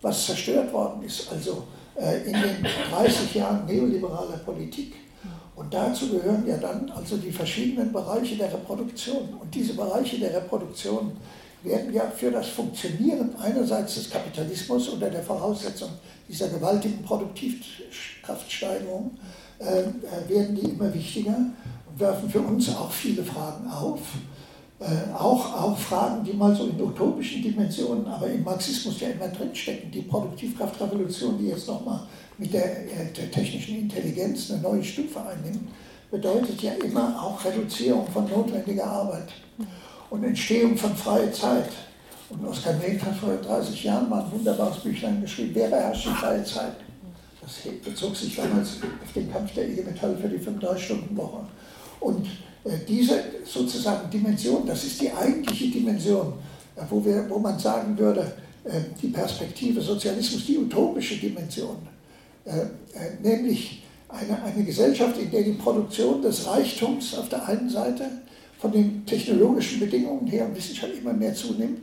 was 0.02 0.26
zerstört 0.26 0.72
worden 0.72 1.02
ist, 1.04 1.30
also 1.30 1.64
äh, 1.96 2.26
in 2.26 2.32
den 2.32 2.66
30 2.90 3.34
Jahren 3.34 3.64
neoliberaler 3.66 4.38
Politik 4.38 4.94
und 5.56 5.72
dazu 5.72 6.08
gehören 6.08 6.44
ja 6.46 6.56
dann 6.56 6.90
also 6.90 7.16
die 7.16 7.30
verschiedenen 7.30 7.92
Bereiche 7.92 8.34
der 8.36 8.52
Reproduktion. 8.52 9.34
Und 9.40 9.54
diese 9.54 9.74
Bereiche 9.74 10.18
der 10.18 10.34
Reproduktion 10.34 11.12
werden 11.62 11.94
ja 11.94 12.10
für 12.14 12.30
das 12.30 12.48
Funktionieren 12.48 13.34
einerseits 13.40 13.94
des 13.94 14.10
Kapitalismus 14.10 14.88
unter 14.88 15.08
der 15.10 15.22
Voraussetzung 15.22 15.90
dieser 16.28 16.48
gewaltigen 16.48 17.02
Produktivkraftsteigerung, 17.02 19.12
äh, 19.60 19.82
äh, 19.82 20.28
werden 20.28 20.56
die 20.56 20.70
immer 20.70 20.92
wichtiger 20.92 21.36
und 21.36 22.00
werfen 22.00 22.28
für 22.28 22.40
uns 22.40 22.74
auch 22.74 22.90
viele 22.90 23.22
Fragen 23.22 23.70
auf. 23.70 24.00
Äh, 24.80 25.14
auch, 25.14 25.54
auch 25.54 25.78
Fragen, 25.78 26.24
die 26.24 26.32
mal 26.32 26.52
so 26.54 26.66
in 26.66 26.82
utopischen 26.82 27.42
Dimensionen, 27.42 28.06
aber 28.06 28.26
im 28.26 28.42
Marxismus 28.42 29.00
ja 29.00 29.10
immer 29.10 29.28
drinstecken. 29.28 29.90
Die 29.90 30.02
Produktivkraftrevolution, 30.02 31.38
die 31.38 31.46
jetzt 31.46 31.68
nochmal 31.68 32.00
mit 32.38 32.52
der, 32.52 32.84
äh, 32.84 33.12
der 33.16 33.30
technischen 33.30 33.78
Intelligenz 33.78 34.50
eine 34.50 34.62
neue 34.62 34.84
Stufe 34.84 35.20
einnimmt, 35.20 35.68
bedeutet 36.10 36.62
ja 36.62 36.72
immer 36.74 37.22
auch 37.22 37.44
Reduzierung 37.44 38.06
von 38.10 38.28
notwendiger 38.28 38.86
Arbeit 38.86 39.28
und 40.10 40.24
Entstehung 40.24 40.76
von 40.76 40.94
freier 40.94 41.32
Zeit. 41.32 41.70
Und 42.30 42.44
Oskar 42.46 42.80
Wendt 42.80 43.04
hat 43.04 43.16
vor 43.16 43.34
30 43.36 43.84
Jahren 43.84 44.08
mal 44.08 44.24
ein 44.24 44.32
wunderbares 44.32 44.78
Büchlein 44.78 45.20
geschrieben, 45.20 45.50
wer 45.54 45.68
beherrscht 45.68 46.06
die 46.06 46.14
freie 46.14 46.44
Zeit? 46.44 46.76
Das 47.40 47.58
bezog 47.84 48.16
sich 48.16 48.34
damals 48.34 48.78
auf 48.82 49.12
den 49.14 49.30
Kampf 49.30 49.52
der 49.54 49.68
IG 49.68 49.82
Metall 49.82 50.16
für 50.16 50.28
die 50.28 50.38
35-Stunden-Woche. 50.38 51.40
Und 52.00 52.26
äh, 52.64 52.78
diese 52.88 53.22
sozusagen 53.44 54.08
Dimension, 54.10 54.66
das 54.66 54.84
ist 54.84 55.00
die 55.02 55.12
eigentliche 55.12 55.68
Dimension, 55.68 56.32
äh, 56.76 56.82
wo, 56.88 57.04
wir, 57.04 57.28
wo 57.28 57.38
man 57.38 57.58
sagen 57.58 57.96
würde, 57.98 58.32
die 59.02 59.08
Perspektive 59.08 59.78
Sozialismus, 59.82 60.46
die 60.46 60.56
utopische 60.56 61.16
Dimension. 61.16 61.76
Äh, 62.44 62.60
äh, 62.60 62.66
nämlich 63.22 63.82
eine, 64.08 64.42
eine 64.42 64.64
Gesellschaft, 64.64 65.18
in 65.18 65.30
der 65.30 65.42
die 65.42 65.52
Produktion 65.52 66.20
des 66.20 66.46
Reichtums 66.46 67.16
auf 67.16 67.28
der 67.28 67.46
einen 67.48 67.68
Seite 67.68 68.04
von 68.58 68.70
den 68.70 69.04
technologischen 69.06 69.80
Bedingungen 69.80 70.26
her 70.26 70.46
und 70.46 70.56
Wissenschaft 70.56 70.92
immer 70.94 71.12
mehr 71.12 71.34
zunimmt 71.34 71.80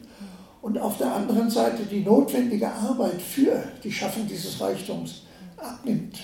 und 0.62 0.78
auf 0.78 0.98
der 0.98 1.14
anderen 1.14 1.50
Seite 1.50 1.84
die 1.90 2.02
notwendige 2.02 2.72
Arbeit 2.72 3.22
für 3.22 3.64
die 3.84 3.92
Schaffung 3.92 4.28
dieses 4.28 4.62
Reichtums 4.62 5.24
abnimmt 5.58 6.20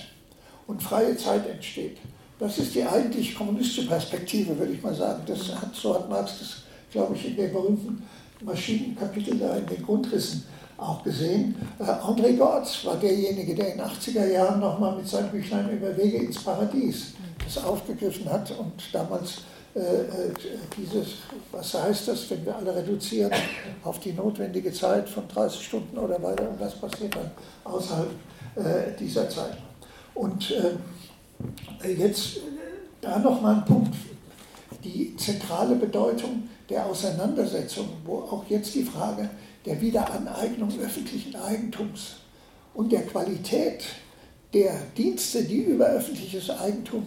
und 0.66 0.82
freie 0.82 1.16
Zeit 1.16 1.48
entsteht. 1.48 1.98
Das 2.38 2.58
ist 2.58 2.74
die 2.74 2.84
eigentlich 2.84 3.34
kommunistische 3.34 3.88
Perspektive, 3.88 4.56
würde 4.56 4.72
ich 4.72 4.82
mal 4.82 4.94
sagen. 4.94 5.22
Das 5.26 5.52
hat, 5.54 5.74
so 5.74 5.94
hat 5.94 6.08
Marx 6.08 6.38
das, 6.38 6.56
glaube 6.92 7.16
ich, 7.16 7.26
in 7.26 7.36
dem 7.36 7.52
berühmten 7.52 8.02
Maschinenkapitel 8.42 9.36
da 9.38 9.56
in 9.56 9.66
den 9.66 9.82
Grundrissen 9.82 10.44
auch 10.78 11.02
gesehen. 11.02 11.54
Äh, 11.78 11.84
André 11.84 12.36
Gortz 12.36 12.84
war 12.84 12.96
derjenige, 12.96 13.54
der 13.54 13.72
in 13.72 13.78
den 13.78 13.86
80er 13.86 14.26
Jahren 14.26 14.60
nochmal 14.60 14.96
mit 14.96 15.08
seinem 15.08 15.30
Büchlein 15.30 15.68
über 15.70 15.94
Wege 15.96 16.18
ins 16.18 16.42
Paradies 16.42 17.12
das 17.44 17.64
aufgegriffen 17.64 18.30
hat 18.30 18.50
und 18.52 18.72
damals 18.92 19.42
äh, 19.74 19.80
äh, 19.80 20.32
dieses, 20.76 21.08
was 21.52 21.74
heißt 21.74 22.08
das, 22.08 22.30
wenn 22.30 22.44
wir 22.44 22.56
alle 22.56 22.74
reduzieren 22.74 23.32
auf 23.84 24.00
die 24.00 24.12
notwendige 24.12 24.72
Zeit 24.72 25.08
von 25.08 25.26
30 25.28 25.66
Stunden 25.66 25.98
oder 25.98 26.22
weiter 26.22 26.48
und 26.48 26.60
das 26.60 26.74
passiert 26.74 27.14
dann 27.14 27.30
außerhalb 27.64 28.10
äh, 28.56 28.96
dieser 28.98 29.28
Zeit. 29.28 29.56
Und 30.14 30.52
äh, 31.82 31.92
jetzt 31.92 32.38
äh, 32.38 32.40
da 33.00 33.18
nochmal 33.18 33.56
ein 33.56 33.64
Punkt, 33.64 33.94
die 34.82 35.14
zentrale 35.16 35.74
Bedeutung 35.74 36.48
der 36.68 36.86
Auseinandersetzung, 36.86 37.88
wo 38.04 38.18
auch 38.18 38.44
jetzt 38.48 38.74
die 38.74 38.84
Frage 38.84 39.28
der 39.64 39.80
Wiederaneignung 39.80 40.70
öffentlichen 40.80 41.34
Eigentums 41.36 42.16
und 42.74 42.92
der 42.92 43.02
Qualität 43.02 43.84
der 44.52 44.80
Dienste, 44.96 45.44
die 45.44 45.62
über 45.62 45.86
öffentliches 45.86 46.50
Eigentum 46.50 47.06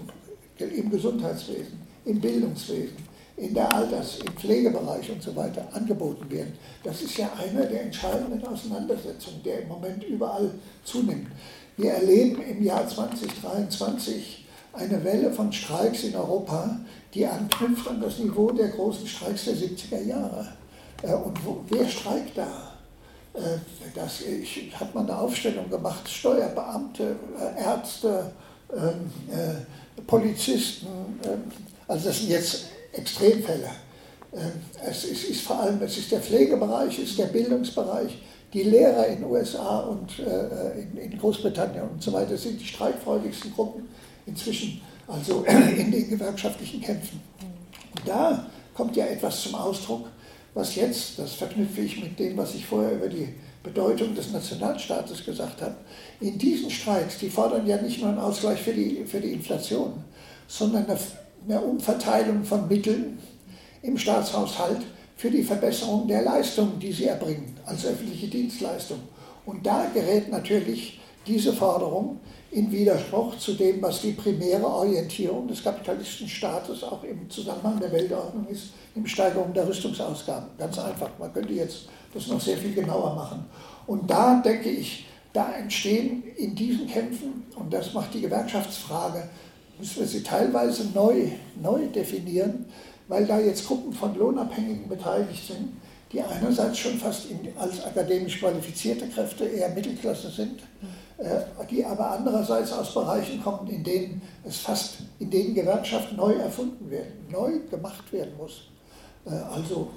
im 0.58 0.92
Gesundheitswesen, 0.92 1.80
im 2.06 2.20
Bildungswesen, 2.20 2.98
in 3.38 3.54
der 3.54 3.74
Alters-, 3.74 4.20
im 4.20 4.34
Pflegebereich 4.34 5.10
und 5.12 5.24
so 5.24 5.36
weiter 5.36 5.68
angeboten 5.72 6.30
werden. 6.30 6.54
Das 6.84 7.02
ist 7.02 7.18
ja 7.18 7.32
eine 7.40 7.66
der 7.66 7.84
entscheidenden 7.84 8.46
Auseinandersetzungen, 8.46 9.42
der 9.44 9.62
im 9.62 9.70
Moment 9.70 10.04
überall 10.04 10.52
zunimmt. 10.84 11.28
Wir 11.78 11.94
erleben 11.94 12.42
im 12.44 12.64
Jahr 12.64 12.88
2023 12.88 14.46
eine 14.74 15.04
Welle 15.04 15.32
von 15.32 15.52
Streiks 15.52 16.04
in 16.04 16.16
Europa, 16.16 16.80
die 17.14 17.26
anknüpft 17.26 17.88
an 17.88 18.02
das 18.02 18.20
Niveau 18.20 18.52
der 18.52 18.70
großen 18.70 19.08
Streiks 19.08 19.46
der 19.46 19.56
70er 19.56 20.04
Jahre. 20.04 20.54
Äh, 21.04 21.14
und 21.14 21.46
wo, 21.46 21.64
wer 21.70 21.88
streikt 21.88 22.38
da? 22.38 22.72
Äh, 23.34 23.58
das 23.96 24.22
ich, 24.22 24.72
hat 24.78 24.94
man 24.94 25.10
eine 25.10 25.18
Aufstellung 25.18 25.70
gemacht, 25.70 26.08
Steuerbeamte, 26.08 27.16
äh, 27.40 27.64
Ärzte, 27.64 28.32
ähm, 28.76 29.12
Polizisten, 30.08 30.88
ähm, 31.26 31.44
also 31.88 32.08
das 32.08 32.20
sind 32.20 32.30
jetzt 32.30 32.66
Extremfälle. 32.94 33.70
Es 34.86 35.04
ist, 35.04 35.26
ist, 35.26 35.42
vor 35.42 35.60
allem 35.60 35.82
es 35.82 35.98
ist 35.98 36.10
der 36.10 36.22
Pflegebereich, 36.22 36.98
es 37.00 37.10
ist 37.10 37.20
der 37.20 37.26
Bildungsbereich, 37.26 38.18
die 38.54 38.64
Lehrer 38.64 39.08
in 39.08 39.18
den 39.18 39.26
USA 39.26 39.80
und 39.80 40.20
in, 40.20 40.98
in 40.98 41.20
Großbritannien 41.20 41.84
und 41.90 42.02
so 42.02 42.14
weiter 42.14 42.38
sind 42.38 42.58
die 42.58 42.66
streikfreudigsten 42.66 43.54
Gruppen 43.54 43.90
inzwischen, 44.26 44.80
also 45.06 45.44
in 45.78 45.92
den 45.92 46.10
gewerkschaftlichen 46.10 46.80
Kämpfen. 46.80 47.20
Und 47.42 48.08
da 48.08 48.46
kommt 48.74 48.96
ja 48.96 49.06
etwas 49.06 49.42
zum 49.42 49.56
Ausdruck, 49.56 50.08
was 50.54 50.76
jetzt, 50.76 51.18
das 51.18 51.34
verknüpfe 51.34 51.82
ich 51.82 52.02
mit 52.02 52.20
dem, 52.20 52.38
was 52.38 52.56
ich 52.56 52.66
vorher 52.66 52.94
über 52.94 53.08
die 53.08 53.30
Bedeutung 53.64 54.16
des 54.16 54.32
Nationalstaates 54.32 55.24
gesagt 55.24 55.62
habe, 55.62 55.76
in 56.20 56.38
diesen 56.38 56.70
Streiks, 56.70 57.20
die 57.20 57.30
fordern 57.30 57.68
ja 57.68 57.78
nicht 57.78 58.02
nur 58.02 58.10
einen 58.10 58.20
Ausgleich 58.20 58.60
für 58.60 58.74
die, 58.74 59.04
für 59.06 59.20
die 59.20 59.32
Inflation, 59.32 60.04
sondern 60.48 60.86
eine, 60.86 61.00
eine 61.48 61.62
Umverteilung 61.62 62.44
von 62.44 62.68
Mitteln 62.68 63.20
im 63.82 63.98
Staatshaushalt 63.98 64.82
für 65.16 65.30
die 65.30 65.44
Verbesserung 65.44 66.08
der 66.08 66.24
Leistungen, 66.24 66.80
die 66.80 66.92
sie 66.92 67.06
erbringen 67.06 67.56
als 67.66 67.86
öffentliche 67.86 68.28
Dienstleistung. 68.28 69.00
Und 69.46 69.66
da 69.66 69.86
gerät 69.94 70.32
natürlich 70.32 71.00
diese 71.28 71.54
Forderung 71.54 72.20
in 72.52 72.70
Widerspruch 72.70 73.38
zu 73.38 73.54
dem, 73.54 73.82
was 73.82 74.02
die 74.02 74.12
primäre 74.12 74.66
Orientierung 74.66 75.48
des 75.48 75.64
kapitalistischen 75.64 76.28
Staates 76.28 76.84
auch 76.84 77.04
im 77.04 77.30
Zusammenhang 77.30 77.80
der 77.80 77.92
Weltordnung 77.94 78.46
ist, 78.48 78.72
in 78.94 79.08
Steigerung 79.08 79.54
der 79.54 79.68
Rüstungsausgaben. 79.68 80.50
Ganz 80.58 80.78
einfach. 80.78 81.10
Man 81.18 81.34
könnte 81.34 81.54
jetzt 81.54 81.88
das 82.14 82.28
noch 82.28 82.42
sehr 82.42 82.58
viel 82.58 82.74
genauer 82.74 83.16
machen. 83.16 83.46
Und 83.88 84.10
da 84.10 84.42
denke 84.42 84.70
ich, 84.70 85.08
da 85.32 85.54
entstehen 85.54 86.24
in 86.36 86.54
diesen 86.54 86.88
Kämpfen, 86.88 87.44
und 87.56 87.72
das 87.74 87.94
macht 87.94 88.14
die 88.14 88.22
Gewerkschaftsfrage, 88.22 89.30
müssen 89.80 90.00
wir 90.02 90.08
sie 90.08 90.22
teilweise 90.22 90.90
neu, 90.94 91.30
neu 91.62 91.88
definieren, 91.88 92.66
weil 93.08 93.26
da 93.26 93.40
jetzt 93.40 93.66
Gruppen 93.66 93.94
von 93.94 94.18
Lohnabhängigen 94.18 94.90
beteiligt 94.90 95.48
sind, 95.48 95.70
die 96.12 96.22
einerseits 96.22 96.78
schon 96.78 96.98
fast 96.98 97.32
in, 97.32 97.40
als 97.58 97.84
akademisch 97.86 98.40
qualifizierte 98.40 99.08
Kräfte 99.08 99.46
eher 99.46 99.70
Mittelklasse 99.70 100.30
sind, 100.30 100.62
die 101.70 101.86
aber 101.86 102.12
andererseits 102.12 102.74
aus 102.74 102.94
Bereichen 102.94 103.44
kommen, 103.44 103.68
in 103.68 103.84
denen 103.84 104.22
es 104.44 104.58
fast, 104.58 104.98
in 105.20 105.30
denen 105.30 105.54
Gewerkschaft 105.54 106.14
neu 106.18 106.34
erfunden 106.34 106.90
werden, 106.90 107.28
neu 107.30 107.60
gemacht 107.70 108.12
werden 108.12 108.36
muss. 108.38 108.70
Äh, 109.26 109.36
also 109.54 109.90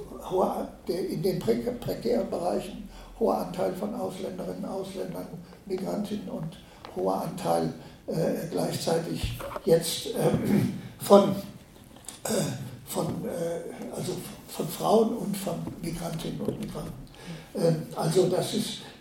in 0.86 1.22
den 1.22 1.38
prekären 1.38 2.28
Bereichen 2.30 2.88
hoher 3.18 3.38
Anteil 3.38 3.72
von 3.74 3.94
Ausländerinnen, 3.94 4.64
Ausländern, 4.64 5.26
Migrantinnen 5.66 6.28
und 6.28 6.58
hoher 6.96 7.22
Anteil 7.22 7.72
äh, 8.06 8.46
gleichzeitig 8.50 9.38
jetzt 9.64 10.08
von, 10.98 11.30
äh, 12.24 12.28
von, 12.86 13.06
äh, 13.24 13.94
also 13.94 14.12
von 14.48 14.68
Frauen 14.68 15.16
und 15.16 15.36
von 15.36 15.54
Migrantinnen 15.82 16.40
und 16.40 16.60
Migranten. 16.60 16.92
Ähm, 17.54 17.86
also 17.94 18.28
das 18.28 18.54
ist, 18.54 18.68
äh, 18.68 18.93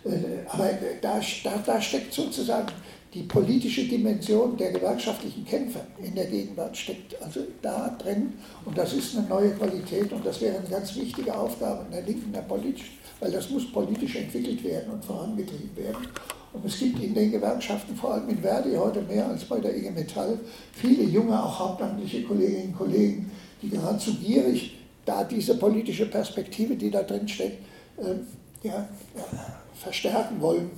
aber 0.48 0.70
da, 1.00 1.20
da, 1.44 1.62
da 1.64 1.80
steckt 1.80 2.12
sozusagen 2.12 2.68
die 3.14 3.22
politische 3.22 3.84
Dimension 3.84 4.56
der 4.56 4.72
gewerkschaftlichen 4.72 5.44
Kämpfe 5.44 5.80
in 6.02 6.14
der 6.16 6.26
Gegenwart 6.26 6.76
steckt 6.76 7.20
also 7.22 7.40
da 7.62 7.96
drin 7.98 8.32
und 8.64 8.76
das 8.76 8.92
ist 8.92 9.16
eine 9.16 9.26
neue 9.28 9.50
Qualität 9.52 10.12
und 10.12 10.26
das 10.26 10.40
wäre 10.40 10.58
eine 10.58 10.68
ganz 10.68 10.94
wichtige 10.96 11.34
Aufgabe 11.34 11.84
in 11.86 11.92
der 11.92 12.02
Linken, 12.02 12.32
der 12.32 12.40
politisch, 12.40 12.90
weil 13.20 13.30
das 13.30 13.48
muss 13.50 13.70
politisch 13.70 14.16
entwickelt 14.16 14.64
werden 14.64 14.92
und 14.92 15.04
vorangetrieben 15.04 15.76
werden. 15.76 16.08
Und 16.52 16.64
es 16.66 16.78
gibt 16.78 17.02
in 17.02 17.14
den 17.14 17.32
Gewerkschaften, 17.32 17.96
vor 17.96 18.14
allem 18.14 18.28
in 18.28 18.38
Verdi 18.38 18.74
heute 18.74 19.02
mehr 19.02 19.26
als 19.28 19.44
bei 19.44 19.58
der 19.58 19.76
IG 19.76 19.90
Metall, 19.90 20.38
viele 20.72 21.04
junge, 21.04 21.40
auch 21.40 21.58
hauptamtliche 21.58 22.22
Kolleginnen 22.22 22.68
und 22.68 22.78
Kollegen, 22.78 23.30
die 23.62 23.70
geradezu 23.70 24.14
gierig 24.14 24.76
da 25.04 25.24
diese 25.24 25.56
politische 25.56 26.06
Perspektive, 26.06 26.76
die 26.76 26.90
da 26.90 27.02
drin 27.02 27.28
steckt, 27.28 27.58
äh, 27.98 28.66
ja, 28.66 28.88
ja, 29.14 29.63
verstärken 29.74 30.40
wollen 30.40 30.70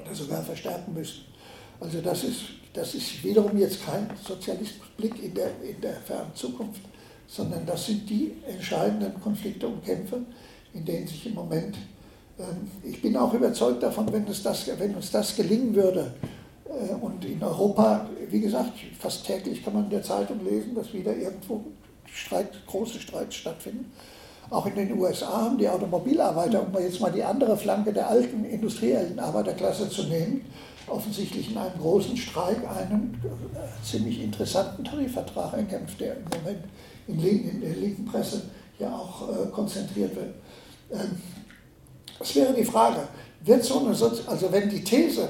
oder 0.00 0.14
sogar 0.14 0.42
verstärken 0.42 0.94
müssen. 0.94 1.24
Also 1.80 2.00
das 2.00 2.24
ist, 2.24 2.40
das 2.72 2.94
ist 2.94 3.24
wiederum 3.24 3.56
jetzt 3.58 3.84
kein 3.84 4.08
Sozialismusblick 4.26 5.22
in 5.22 5.34
der, 5.34 5.50
in 5.62 5.80
der 5.80 5.94
fernen 5.94 6.34
Zukunft, 6.34 6.82
sondern 7.26 7.64
das 7.66 7.86
sind 7.86 8.08
die 8.08 8.32
entscheidenden 8.46 9.20
Konflikte 9.20 9.66
und 9.66 9.84
Kämpfe, 9.84 10.20
in 10.74 10.84
denen 10.84 11.06
sich 11.06 11.26
im 11.26 11.34
Moment, 11.34 11.76
ähm, 12.38 12.70
ich 12.82 13.00
bin 13.00 13.16
auch 13.16 13.32
überzeugt 13.32 13.82
davon, 13.82 14.12
wenn, 14.12 14.26
es 14.28 14.42
das, 14.42 14.66
wenn 14.78 14.94
uns 14.94 15.10
das 15.10 15.34
gelingen 15.34 15.74
würde, 15.74 16.14
äh, 16.70 16.94
und 16.94 17.24
in 17.24 17.42
Europa, 17.42 18.08
wie 18.28 18.40
gesagt, 18.40 18.72
fast 18.98 19.26
täglich 19.26 19.64
kann 19.64 19.74
man 19.74 19.84
in 19.84 19.90
der 19.90 20.02
Zeitung 20.02 20.44
lesen, 20.44 20.74
dass 20.74 20.92
wieder 20.92 21.16
irgendwo 21.16 21.64
Streit, 22.12 22.66
große 22.66 23.00
Streits 23.00 23.36
stattfinden. 23.36 23.92
Auch 24.50 24.66
in 24.66 24.74
den 24.74 24.98
USA 24.98 25.42
haben 25.42 25.58
die 25.58 25.68
Automobilarbeiter, 25.68 26.66
um 26.66 26.82
jetzt 26.82 27.00
mal 27.00 27.12
die 27.12 27.22
andere 27.22 27.56
Flanke 27.56 27.92
der 27.92 28.08
alten 28.08 28.44
industriellen 28.44 29.18
Arbeiterklasse 29.18 29.88
zu 29.88 30.04
nehmen, 30.04 30.44
offensichtlich 30.88 31.52
in 31.52 31.56
einem 31.56 31.78
großen 31.78 32.16
Streik 32.16 32.58
einen 32.68 33.20
äh, 33.24 33.86
ziemlich 33.86 34.20
interessanten 34.20 34.82
Tarifvertrag 34.82 35.52
erkämpft, 35.52 36.00
der 36.00 36.16
im 36.16 36.24
Moment 36.24 36.64
in, 37.06 37.60
der 37.60 37.76
linken 37.76 38.04
Presse 38.04 38.42
ja 38.80 38.92
auch 38.92 39.28
äh, 39.28 39.46
konzentriert 39.50 40.16
wird. 40.16 40.34
Ähm, 40.90 41.16
das 42.18 42.34
wäre 42.34 42.52
die 42.52 42.64
Frage, 42.64 43.06
wird 43.44 43.64
so 43.64 43.78
eine, 43.78 43.94
Sozi 43.94 44.22
also 44.26 44.50
wenn 44.50 44.68
die 44.68 44.82
These, 44.82 45.28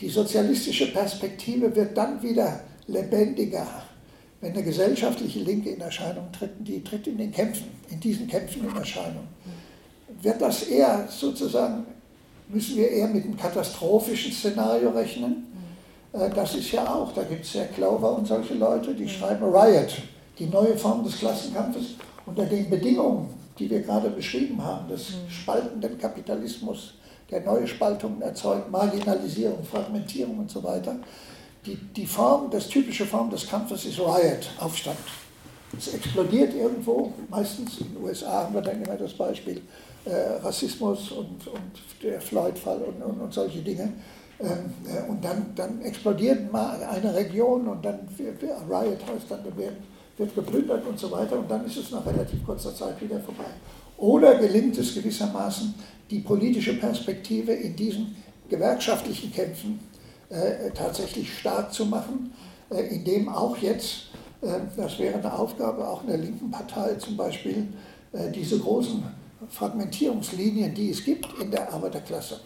die 0.00 0.08
sozialistische 0.08 0.90
Perspektive 0.92 1.74
wird 1.76 1.96
dann 1.96 2.22
wieder 2.22 2.60
lebendiger, 2.86 3.66
wenn 4.40 4.52
eine 4.52 4.62
gesellschaftliche 4.62 5.40
Linke 5.40 5.70
in 5.70 5.80
Erscheinung 5.80 6.30
tritt, 6.32 6.50
die 6.60 6.82
tritt 6.82 7.06
in 7.06 7.18
den 7.18 7.32
Kämpfen, 7.32 7.66
in 7.90 7.98
diesen 7.98 8.28
Kämpfen 8.28 8.68
in 8.68 8.76
Erscheinung, 8.76 9.26
wird 10.22 10.40
das 10.40 10.64
eher 10.64 11.08
sozusagen 11.08 11.86
müssen 12.48 12.76
wir 12.76 12.90
eher 12.90 13.08
mit 13.08 13.24
einem 13.24 13.36
katastrophischen 13.36 14.32
Szenario 14.32 14.90
rechnen. 14.90 15.46
Äh, 16.12 16.30
das 16.30 16.54
ist 16.54 16.72
ja 16.72 16.86
auch, 16.92 17.12
da 17.12 17.22
gibt 17.22 17.44
es 17.44 17.54
ja 17.54 17.64
Clover 17.64 18.16
und 18.16 18.26
solche 18.26 18.54
Leute, 18.54 18.94
die 18.94 19.08
schreiben 19.08 19.44
Riot, 19.44 20.02
die 20.38 20.46
neue 20.46 20.76
Form 20.76 21.04
des 21.04 21.18
Klassenkampfes 21.18 21.96
unter 22.26 22.46
den 22.46 22.70
Bedingungen, 22.70 23.28
die 23.58 23.68
wir 23.68 23.80
gerade 23.80 24.10
beschrieben 24.10 24.62
haben, 24.62 24.88
des 24.88 25.14
spaltenden 25.28 25.98
Kapitalismus, 25.98 26.94
der 27.30 27.42
neue 27.42 27.66
Spaltungen 27.66 28.22
erzeugt, 28.22 28.70
Marginalisierung, 28.70 29.62
Fragmentierung 29.62 30.38
und 30.38 30.50
so 30.50 30.62
weiter. 30.62 30.96
Die, 31.66 31.76
die 31.76 32.06
Form, 32.06 32.50
das 32.50 32.68
typische 32.68 33.04
Form 33.04 33.30
des 33.30 33.46
Kampfes 33.46 33.84
ist 33.84 33.98
Riot, 33.98 34.50
Aufstand. 34.58 34.98
Es 35.76 35.92
explodiert 35.92 36.54
irgendwo, 36.54 37.12
meistens 37.28 37.78
in 37.80 37.94
den 37.94 38.02
USA 38.02 38.44
haben 38.44 38.54
wir 38.54 38.62
dann 38.62 38.82
immer 38.82 38.96
das 38.96 39.12
Beispiel, 39.12 39.60
äh, 40.04 40.40
Rassismus 40.42 41.10
und, 41.12 41.46
und 41.46 42.02
der 42.02 42.20
Floyd-Fall 42.20 42.78
und, 42.78 43.02
und, 43.02 43.20
und, 43.20 43.34
solche 43.34 43.58
Dinge. 43.58 43.92
Ähm, 44.40 44.72
äh, 44.86 45.10
und 45.10 45.22
dann, 45.22 45.52
dann 45.54 45.82
explodiert 45.82 46.50
mal 46.50 46.82
eine 46.84 47.14
Region 47.14 47.68
und 47.68 47.84
dann 47.84 48.08
wird, 48.16 48.42
Riot 48.42 49.00
heißt 49.06 49.30
dann, 49.30 49.44
wird, 49.44 49.74
wird 50.16 50.34
geplündert 50.34 50.86
und 50.86 50.98
so 50.98 51.10
weiter 51.10 51.38
und 51.38 51.50
dann 51.50 51.66
ist 51.66 51.76
es 51.76 51.90
nach 51.90 52.06
relativ 52.06 52.44
kurzer 52.46 52.74
Zeit 52.74 53.00
wieder 53.02 53.20
vorbei. 53.20 53.50
Oder 53.98 54.36
gelingt 54.36 54.78
es 54.78 54.94
gewissermaßen, 54.94 55.74
die 56.10 56.20
politische 56.20 56.74
Perspektive 56.74 57.52
in 57.52 57.76
diesen 57.76 58.16
gewerkschaftlichen 58.48 59.32
Kämpfen 59.32 59.80
äh, 60.30 60.70
tatsächlich 60.72 61.38
stark 61.38 61.72
zu 61.72 61.86
machen, 61.86 62.32
äh, 62.70 62.82
indem 62.94 63.28
auch 63.28 63.56
jetzt, 63.56 64.08
äh, 64.42 64.60
das 64.76 64.98
wäre 64.98 65.18
eine 65.18 65.32
Aufgabe 65.32 65.88
auch 65.88 66.02
in 66.02 66.08
der 66.08 66.18
linken 66.18 66.50
Partei 66.50 66.94
zum 66.96 67.16
Beispiel, 67.16 67.66
äh, 68.12 68.30
diese 68.30 68.58
großen 68.58 69.02
Fragmentierungslinien, 69.48 70.74
die 70.74 70.90
es 70.90 71.02
gibt 71.02 71.28
in 71.40 71.50
der 71.50 71.72
Arbeiterklasse, 71.72 72.40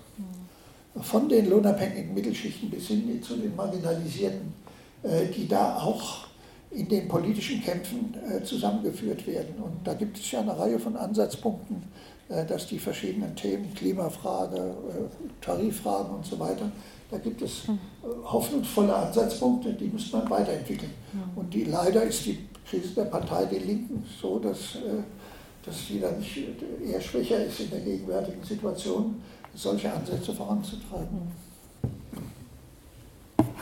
von 1.01 1.28
den 1.28 1.49
lohnabhängigen 1.49 2.14
Mittelschichten 2.14 2.70
bis 2.70 2.87
hin 2.87 3.20
zu 3.22 3.35
den 3.35 3.57
Marginalisierten, 3.57 4.55
äh, 5.03 5.26
die 5.26 5.49
da 5.49 5.78
auch 5.78 6.26
in 6.70 6.89
den 6.89 7.07
politischen 7.07 7.61
Kämpfen 7.61 8.14
zusammengeführt 8.45 9.26
werden. 9.26 9.57
Und 9.62 9.87
da 9.87 9.93
gibt 9.93 10.16
es 10.16 10.30
ja 10.30 10.41
eine 10.41 10.59
Reihe 10.59 10.78
von 10.78 10.97
Ansatzpunkten, 10.97 11.83
dass 12.49 12.66
die 12.66 12.78
verschiedenen 12.78 13.37
Themen, 13.37 13.74
Klimafrage, 13.74 14.74
Tariffragen 15.43 16.14
und 16.14 16.24
so 16.24 16.39
weiter, 16.39 16.72
da 17.13 17.19
gibt 17.19 17.43
es 17.43 17.63
hoffnungsvolle 18.25 18.95
Ansatzpunkte, 18.95 19.73
die 19.75 19.87
muss 19.87 20.13
man 20.13 20.29
weiterentwickeln. 20.29 20.91
Und 21.37 21.55
die, 21.55 21.65
leider 21.65 22.03
ist 22.03 22.27
die 22.27 22.39
Krise 22.69 22.95
der 22.95 23.05
Partei 23.05 23.45
Die 23.45 23.59
Linken 23.59 24.05
so, 24.21 24.39
dass 24.41 24.79
dass 25.65 25.87
sie 25.87 26.01
dann 26.01 26.19
nicht 26.19 26.39
eher 26.85 27.01
schwächer 27.01 27.45
ist 27.45 27.61
in 27.61 27.71
der 27.71 27.81
gegenwärtigen 27.81 28.43
Situation, 28.43 29.23
solche 29.55 29.93
Ansätze 29.93 30.33
voranzutreiben. 30.33 31.31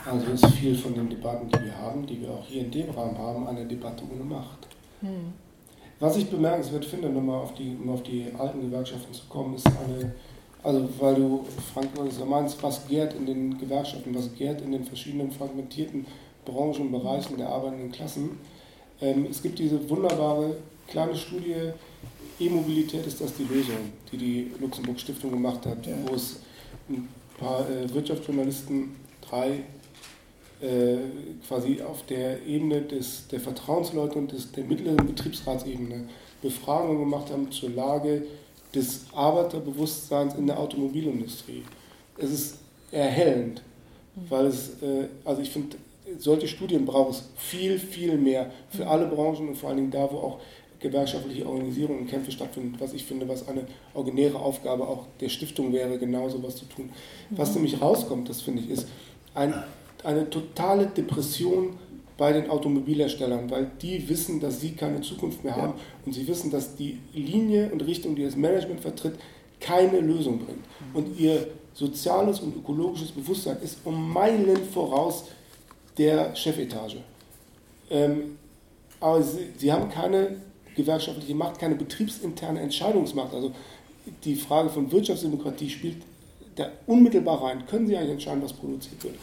Also 0.09 0.27
ist 0.33 0.47
viel 0.55 0.75
von 0.75 0.95
den 0.95 1.11
Debatten, 1.11 1.49
die 1.49 1.65
wir 1.67 1.77
haben, 1.77 2.07
die 2.07 2.21
wir 2.23 2.31
auch 2.31 2.45
hier 2.47 2.63
in 2.63 2.71
dem 2.71 2.91
Rahmen 2.91 3.19
haben, 3.19 3.47
eine 3.47 3.67
Debatte 3.67 4.03
ohne 4.11 4.25
Macht. 4.25 4.67
Hm. 5.01 5.35
Was 5.99 6.17
ich 6.17 6.31
bemerkenswert 6.31 6.87
finde, 6.87 7.11
nochmal 7.11 7.43
auf 7.43 7.53
die, 7.55 7.77
um 7.77 7.91
auf 7.91 8.03
die 8.03 8.33
alten 8.39 8.63
Gewerkschaften 8.63 9.13
zu 9.13 9.27
kommen, 9.29 9.55
ist 9.55 9.67
eine, 9.67 10.15
also 10.63 10.89
weil 10.99 11.15
du, 11.15 11.45
Frank, 11.73 11.89
meinst, 12.29 12.63
was 12.63 12.87
gärt 12.87 13.15
in 13.15 13.27
den 13.27 13.59
Gewerkschaften, 13.59 14.15
was 14.15 14.35
gärt 14.35 14.61
in 14.61 14.73
den 14.73 14.85
verschiedenen 14.85 15.31
fragmentierten 15.31 16.07
Branchen 16.45 16.83
und 16.83 16.93
Bereichen 16.93 17.37
der 17.37 17.49
arbeitenden 17.49 17.93
Klassen. 17.93 18.39
Ähm, 19.01 19.27
es 19.31 19.43
gibt 19.43 19.59
diese 19.59 19.89
wunderbare 19.89 20.57
kleine 20.89 21.17
Studie, 21.17 21.73
E-Mobilität 22.39 23.07
ist 23.07 23.21
das 23.21 23.35
die 23.35 23.45
Lösung, 23.45 23.93
die 24.11 24.17
die 24.17 24.51
Luxemburg 24.59 24.99
Stiftung 24.99 25.31
gemacht 25.31 25.67
hat, 25.67 25.87
ja. 25.87 25.93
wo 26.07 26.15
es 26.15 26.41
ein 26.89 27.09
paar 27.39 27.69
äh, 27.69 27.93
Wirtschaftsjournalisten, 27.93 28.97
drei 29.21 29.61
äh, 30.61 30.97
quasi 31.47 31.83
auf 31.83 32.05
der 32.07 32.45
Ebene 32.47 32.83
des, 32.83 33.29
der 33.29 33.41
Vertrauensleute 33.41 34.19
und 34.19 34.33
des, 34.33 34.53
der 34.53 34.65
mittleren 34.65 35.07
Betriebsratsebene 35.07 36.09
Befragungen 36.43 36.99
gemacht 37.01 37.31
haben 37.31 37.51
zur 37.51 37.71
Lage 37.71 38.23
des 38.75 39.07
Arbeiterbewusstseins 39.13 40.35
in 40.35 40.47
der 40.47 40.59
Automobilindustrie. 40.59 41.65
Es 42.19 42.31
ist 42.31 42.59
erhellend, 42.93 43.63
weil 44.29 44.47
es, 44.47 44.83
äh, 44.83 45.09
also 45.25 45.43
ich 45.43 45.51
finde, 45.51 45.77
solche 46.19 46.49
Studien 46.49 46.85
braucht 46.85 47.13
es 47.13 47.29
viel, 47.37 47.79
viel 47.79 48.17
mehr 48.17 48.51
für 48.71 48.87
alle 48.87 49.07
Branchen 49.07 49.49
und 49.49 49.57
vor 49.57 49.69
allen 49.69 49.79
Dingen 49.79 49.91
da, 49.91 50.11
wo 50.11 50.19
auch 50.19 50.41
gewerkschaftliche 50.81 51.47
Organisierung 51.47 52.01
und 52.01 52.07
Kämpfe 52.09 52.33
stattfinden, 52.33 52.75
was 52.79 52.95
ich 52.95 53.05
finde, 53.05 53.29
was 53.29 53.47
eine 53.47 53.67
originäre 53.95 54.39
Aufgabe 54.39 54.89
auch 54.89 55.07
der 55.21 55.29
Stiftung 55.29 55.73
wäre, 55.73 55.99
genau 55.99 56.29
was 56.43 56.57
zu 56.57 56.65
tun. 56.65 56.91
Was 57.31 57.51
mhm. 57.51 57.57
nämlich 57.57 57.81
rauskommt, 57.81 58.29
das 58.29 58.41
finde 58.41 58.63
ich, 58.63 58.71
ist 58.71 58.89
ein, 59.35 59.55
eine 60.05 60.29
totale 60.31 60.87
Depression 60.87 61.79
bei 62.21 62.35
den 62.35 62.51
Automobilherstellern, 62.51 63.51
weil 63.51 63.71
die 63.81 64.07
wissen, 64.07 64.41
dass 64.41 64.61
sie 64.61 64.73
keine 64.73 65.01
Zukunft 65.01 65.43
mehr 65.43 65.57
haben 65.57 65.73
und 66.05 66.13
sie 66.13 66.29
wissen, 66.29 66.51
dass 66.51 66.77
die 66.77 66.99
Linie 67.15 67.71
und 67.73 67.81
Richtung, 67.87 68.15
die 68.15 68.25
das 68.25 68.37
Management 68.37 68.81
vertritt, 68.81 69.15
keine 69.59 70.01
Lösung 70.01 70.39
bringt. 70.39 70.67
Und 70.93 71.19
ihr 71.19 71.47
soziales 71.73 72.41
und 72.41 72.55
ökologisches 72.55 73.13
Bewusstsein 73.13 73.57
ist 73.63 73.79
um 73.87 74.13
Meilen 74.13 74.59
voraus 74.71 75.25
der 75.97 76.37
Chefetage. 76.37 76.99
Ähm, 77.91 78.37
aber 79.01 79.23
sie, 79.23 79.49
sie 79.57 79.73
haben 79.73 79.89
keine 79.89 80.37
gewerkschaftliche 80.77 81.35
Macht, 81.35 81.59
keine 81.59 81.75
betriebsinterne 81.75 82.61
Entscheidungsmacht. 82.61 83.33
Also 83.33 83.53
die 84.25 84.35
Frage 84.35 84.69
von 84.69 84.93
Wirtschaftsdemokratie 84.93 85.71
spielt 85.71 86.03
da 86.57 86.69
unmittelbar 86.87 87.43
rein. 87.43 87.65
Können 87.67 87.87
Sie 87.87 87.97
eigentlich 87.97 88.13
entscheiden, 88.13 88.43
was 88.43 88.53
produziert 88.53 89.03
wird? 89.03 89.15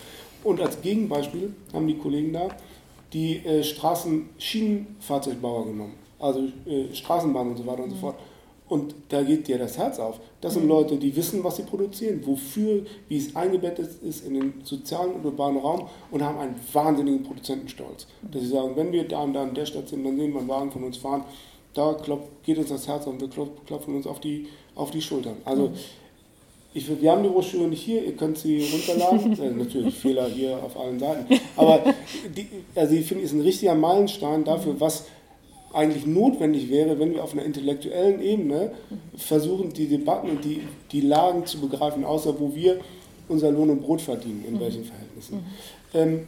Und 0.43 0.59
als 0.61 0.81
Gegenbeispiel 0.81 1.53
haben 1.73 1.85
die 1.85 1.97
Kollegen 1.97 2.33
da 2.33 2.49
die 3.13 3.37
äh, 3.45 3.63
Straßenschienenfahrzeugbauer 3.63 5.65
genommen, 5.65 5.93
also 6.19 6.41
äh, 6.65 6.93
Straßenbahnen 6.93 7.53
und 7.53 7.57
so 7.57 7.65
weiter 7.65 7.83
und 7.83 7.91
so 7.91 7.95
mhm. 7.95 8.01
fort. 8.01 8.15
Und 8.69 8.95
da 9.07 9.23
geht 9.23 9.47
dir 9.47 9.57
das 9.57 9.77
Herz 9.77 9.97
auf. 9.97 10.19
Das 10.41 10.53
sind 10.53 10.63
mhm. 10.63 10.69
Leute, 10.69 10.97
die 10.97 11.15
wissen, 11.15 11.41
was 11.41 11.55
sie 11.55 11.63
produzieren, 11.63 12.21
wofür, 12.25 12.85
wie 13.07 13.17
es 13.17 13.33
eingebettet 13.33 13.89
ist 14.03 14.25
in 14.25 14.33
den 14.33 14.53
sozialen 14.63 15.13
und 15.13 15.25
urbanen 15.25 15.61
Raum 15.61 15.87
und 16.11 16.21
haben 16.21 16.37
einen 16.37 16.55
wahnsinnigen 16.73 17.23
Produzentenstolz. 17.23 18.07
Dass 18.29 18.41
sie 18.41 18.49
sagen, 18.49 18.71
wenn 18.75 18.91
wir 18.91 19.07
da 19.07 19.23
und 19.23 19.33
da 19.33 19.43
an 19.43 19.53
der 19.53 19.65
Stadt 19.65 19.87
sind, 19.87 20.03
dann 20.03 20.17
sehen 20.17 20.33
wir 20.33 20.39
einen 20.39 20.49
Wagen 20.49 20.71
von 20.71 20.83
uns 20.83 20.97
fahren, 20.97 21.23
da 21.73 21.93
klopft, 21.93 22.27
geht 22.43 22.57
uns 22.57 22.69
das 22.69 22.87
Herz 22.87 23.07
auf 23.07 23.13
und 23.13 23.21
wir 23.21 23.29
klopfen 23.29 23.95
uns 23.95 24.05
auf 24.05 24.19
die, 24.19 24.47
auf 24.75 24.91
die 24.91 25.01
Schultern. 25.01 25.37
Also 25.45 25.69
mhm. 25.69 25.75
Ich, 26.73 27.01
wir 27.01 27.11
haben 27.11 27.23
die 27.23 27.29
Broschüre 27.29 27.67
nicht 27.67 27.81
hier, 27.81 28.03
ihr 28.03 28.15
könnt 28.15 28.37
sie 28.37 28.67
runterladen. 28.71 29.33
äh, 29.41 29.49
natürlich 29.51 29.95
Fehler 29.95 30.27
hier 30.27 30.57
auf 30.63 30.79
allen 30.79 30.99
Seiten. 30.99 31.25
Aber 31.55 31.81
die, 32.35 32.47
also 32.75 32.93
ich 32.93 33.05
finde, 33.05 33.23
es 33.23 33.31
ist 33.31 33.37
ein 33.37 33.41
richtiger 33.41 33.75
Meilenstein 33.75 34.43
dafür, 34.43 34.79
was 34.79 35.05
eigentlich 35.73 36.05
notwendig 36.05 36.69
wäre, 36.69 36.99
wenn 36.99 37.13
wir 37.13 37.23
auf 37.23 37.33
einer 37.33 37.43
intellektuellen 37.43 38.21
Ebene 38.21 38.71
versuchen, 39.15 39.73
die 39.73 39.87
Debatten 39.87 40.29
und 40.29 40.45
die, 40.45 40.61
die 40.91 41.01
Lagen 41.01 41.45
zu 41.45 41.59
begreifen, 41.59 42.03
außer 42.03 42.39
wo 42.39 42.55
wir 42.55 42.79
unser 43.27 43.51
Lohn 43.51 43.69
und 43.69 43.81
Brot 43.81 44.01
verdienen, 44.01 44.45
in 44.47 44.55
mhm. 44.55 44.59
welchen 44.59 44.85
Verhältnissen. 44.85 45.35
Mhm. 45.35 45.43
Ähm, 45.93 46.27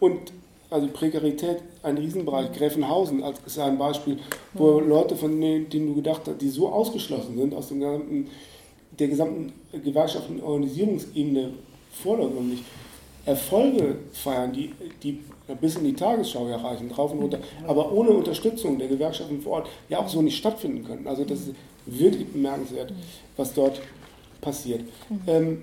und 0.00 0.32
also 0.70 0.88
Prekarität, 0.88 1.58
ein 1.82 1.98
Riesenbereich, 1.98 2.50
mhm. 2.50 2.54
Gräfenhausen 2.54 3.22
als 3.22 3.40
ist 3.46 3.58
ein 3.58 3.78
Beispiel, 3.78 4.18
wo 4.54 4.80
mhm. 4.80 4.88
Leute, 4.88 5.16
von 5.16 5.40
denen, 5.40 5.68
denen 5.68 5.88
du 5.88 5.94
gedacht 5.94 6.22
hast, 6.26 6.40
die 6.40 6.48
so 6.48 6.68
ausgeschlossen 6.68 7.36
sind 7.36 7.54
aus 7.54 7.68
dem 7.68 7.80
gesamten 7.80 8.28
der 8.98 9.08
gesamten 9.08 9.52
gewerkschaftlichen 9.72 10.42
Organisierungsebene 10.42 11.50
vordergründig 12.02 12.60
Erfolge 13.26 13.96
feiern, 14.12 14.52
die, 14.52 14.72
die 15.02 15.20
bis 15.60 15.76
in 15.76 15.84
die 15.84 15.94
Tagesschau 15.94 16.46
erreichen, 16.46 16.88
drauf 16.88 17.12
und 17.12 17.20
runter, 17.20 17.38
aber 17.66 17.90
ohne 17.92 18.10
Unterstützung 18.10 18.78
der 18.78 18.88
Gewerkschaften 18.88 19.40
vor 19.40 19.52
Ort 19.52 19.68
ja 19.88 19.98
auch 19.98 20.08
so 20.08 20.20
nicht 20.20 20.36
stattfinden 20.36 20.84
können. 20.84 21.06
Also 21.06 21.24
das 21.24 21.40
ist 21.40 21.54
wirklich 21.86 22.26
bemerkenswert, 22.28 22.92
was 23.36 23.52
dort 23.54 23.80
passiert. 24.40 24.82
Ähm, 25.26 25.62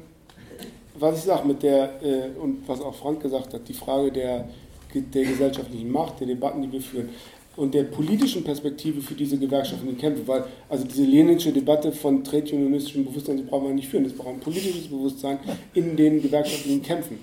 was 0.95 1.19
ich 1.19 1.23
sage 1.23 1.47
mit 1.47 1.63
der, 1.63 2.01
äh, 2.03 2.29
und 2.39 2.67
was 2.67 2.81
auch 2.81 2.95
Frank 2.95 3.21
gesagt 3.21 3.53
hat, 3.53 3.67
die 3.67 3.73
Frage 3.73 4.11
der, 4.11 4.47
der 4.93 5.23
gesellschaftlichen 5.23 5.91
Macht, 5.91 6.19
der 6.19 6.27
Debatten, 6.27 6.63
die 6.63 6.71
wir 6.71 6.81
führen 6.81 7.09
und 7.57 7.73
der 7.73 7.83
politischen 7.83 8.43
Perspektive 8.43 9.01
für 9.01 9.13
diese 9.13 9.37
gewerkschaftlichen 9.37 9.97
Kämpfe, 9.97 10.27
weil 10.27 10.45
also 10.69 10.85
diese 10.85 11.03
leninische 11.03 11.51
Debatte 11.51 11.91
von 11.91 12.23
tretunionistischem 12.23 13.05
Bewusstsein, 13.05 13.37
die 13.37 13.43
brauchen 13.43 13.67
wir 13.67 13.73
nicht 13.73 13.89
führen, 13.89 14.05
das 14.05 14.13
braucht 14.13 14.35
ein 14.35 14.39
politisches 14.39 14.87
Bewusstsein 14.87 15.39
in 15.73 15.95
den 15.97 16.21
gewerkschaftlichen 16.21 16.81
Kämpfen. 16.81 17.19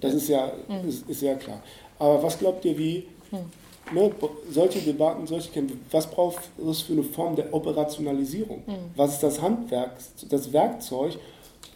Das 0.00 0.14
ist 0.14 0.28
ja, 0.28 0.52
mhm. 0.68 0.88
ist, 0.88 1.08
ist 1.08 1.22
ja 1.22 1.34
klar. 1.34 1.62
Aber 1.98 2.22
was 2.22 2.38
glaubt 2.38 2.64
ihr, 2.64 2.76
wie 2.76 3.04
mhm. 3.30 3.98
ne, 3.98 4.10
solche 4.50 4.80
Debatten, 4.80 5.26
solche 5.26 5.50
Kämpfe, 5.50 5.76
was 5.90 6.10
braucht 6.10 6.50
es 6.68 6.82
für 6.82 6.92
eine 6.92 7.02
Form 7.02 7.36
der 7.36 7.52
Operationalisierung? 7.52 8.62
Mhm. 8.66 8.72
Was 8.96 9.14
ist 9.14 9.22
das 9.22 9.40
Handwerk, 9.40 9.92
das 10.28 10.52
Werkzeug, 10.52 11.18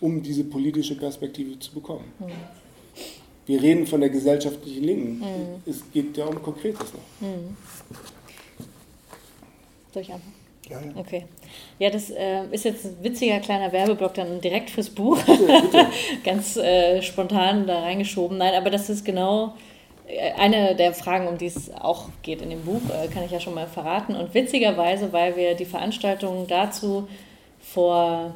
um 0.00 0.22
diese 0.22 0.44
politische 0.44 0.96
Perspektive 0.96 1.58
zu 1.58 1.72
bekommen? 1.72 2.04
Wir 3.46 3.60
reden 3.62 3.86
von 3.86 4.00
der 4.00 4.08
gesellschaftlichen 4.08 4.84
Linken. 4.84 5.22
Es 5.66 5.82
geht 5.92 6.16
ja 6.16 6.24
um 6.26 6.42
Konkretes 6.42 6.92
noch. 6.94 7.28
Soll 9.94 10.02
ich 10.02 10.12
anfangen? 10.12 10.34
Ja, 10.68 10.80
ja. 10.80 10.96
Okay. 10.96 11.24
Ja, 11.78 11.88
das 11.88 12.10
äh, 12.10 12.46
ist 12.50 12.64
jetzt 12.64 12.84
ein 12.84 12.96
witziger 13.02 13.38
kleiner 13.38 13.70
Werbeblock 13.70 14.14
dann 14.14 14.40
direkt 14.40 14.70
fürs 14.70 14.90
Buch. 14.90 15.22
Bitte, 15.22 15.46
bitte. 15.46 15.86
Ganz 16.24 16.56
äh, 16.56 17.00
spontan 17.00 17.68
da 17.68 17.80
reingeschoben. 17.80 18.38
Nein, 18.38 18.54
aber 18.54 18.70
das 18.70 18.90
ist 18.90 19.04
genau 19.04 19.54
äh, 20.08 20.32
eine 20.32 20.74
der 20.74 20.94
Fragen, 20.94 21.28
um 21.28 21.38
die 21.38 21.46
es 21.46 21.72
auch 21.72 22.08
geht 22.22 22.42
in 22.42 22.50
dem 22.50 22.62
Buch, 22.62 22.80
äh, 22.90 23.06
kann 23.06 23.24
ich 23.24 23.30
ja 23.30 23.38
schon 23.38 23.54
mal 23.54 23.68
verraten. 23.68 24.16
Und 24.16 24.34
witzigerweise, 24.34 25.12
weil 25.12 25.36
wir 25.36 25.54
die 25.54 25.64
Veranstaltung 25.64 26.48
dazu 26.48 27.06
vor 27.60 28.34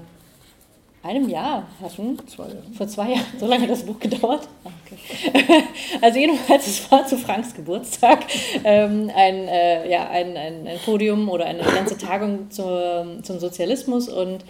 einem 1.03 1.29
Jahr 1.29 1.67
hatten. 1.81 2.19
Zwei 2.27 2.49
Jahre. 2.49 2.63
Vor 2.77 2.89
zwei 2.89 3.11
Jahren. 3.11 3.25
So 3.39 3.47
lange 3.47 3.63
hat 3.63 3.71
das 3.71 3.85
Buch 3.85 3.99
gedauert. 3.99 4.49
Okay. 4.65 5.65
Also 6.01 6.19
jedenfalls, 6.19 6.67
es 6.67 6.91
war 6.91 7.07
zu 7.07 7.17
Franks 7.17 7.55
Geburtstag 7.55 8.25
ähm, 8.65 9.11
ein, 9.15 9.49
äh, 9.49 9.91
ja, 9.91 10.09
ein, 10.09 10.37
ein, 10.37 10.67
ein, 10.67 10.79
Podium 10.85 11.29
oder 11.29 11.47
eine 11.47 11.63
ganze 11.63 11.99
Tagung 11.99 12.51
zur, 12.51 13.19
zum 13.23 13.39
Sozialismus 13.39 14.09
und 14.09 14.45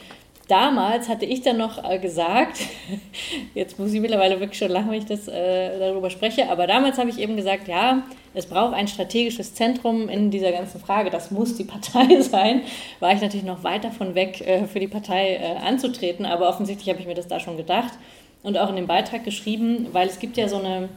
damals 0.49 1.09
hatte 1.09 1.27
ich 1.27 1.43
dann 1.43 1.59
noch 1.59 1.89
äh, 1.89 1.99
gesagt, 1.99 2.59
jetzt 3.55 3.79
muss 3.79 3.93
ich 3.93 4.01
mittlerweile 4.01 4.41
wirklich 4.41 4.59
schon 4.59 4.71
lachen, 4.71 4.91
wenn 4.91 4.99
ich 4.99 5.07
das 5.07 5.29
äh, 5.29 5.79
darüber 5.79 6.11
spreche, 6.11 6.51
aber 6.51 6.67
damals 6.67 6.99
habe 6.99 7.11
ich 7.11 7.19
eben 7.19 7.37
gesagt, 7.37 7.69
ja, 7.69 8.03
es 8.35 8.47
braucht 8.47 8.75
ein 8.75 8.89
strategisches 8.89 9.55
Zentrum 9.55 10.09
in 10.09 10.31
dieser 10.31 10.51
ganzen 10.51 10.81
Frage, 10.81 11.11
das 11.11 11.31
muss 11.31 11.55
die 11.55 11.65
Partei 11.65 12.21
sein. 12.21 12.63
War 13.01 13.13
ich 13.13 13.21
natürlich 13.21 13.47
noch 13.47 13.63
weit 13.63 13.85
davon 13.85 14.15
weg, 14.15 14.41
äh, 14.41 14.67
für 14.67 14.81
die 14.81 14.89
Partei 14.89 15.37
äh, 15.37 15.67
anzutreten, 15.67 16.27
aber 16.27 16.49
offensichtlich 16.49 16.89
habe 16.89 17.01
ich 17.01 17.07
mir 17.07 17.15
das 17.15 17.29
da 17.29 17.39
schon 17.39 17.57
gedacht 17.57 17.93
und 18.43 18.57
auch 18.59 18.71
in 18.71 18.77
dem 18.77 18.87
Beitrag 18.87 19.25
geschrieben, 19.25 19.89
weil 19.93 20.09
es 20.09 20.19
gibt 20.19 20.37
ja 20.37 20.49
so 20.49 20.57
eine, 20.57 20.89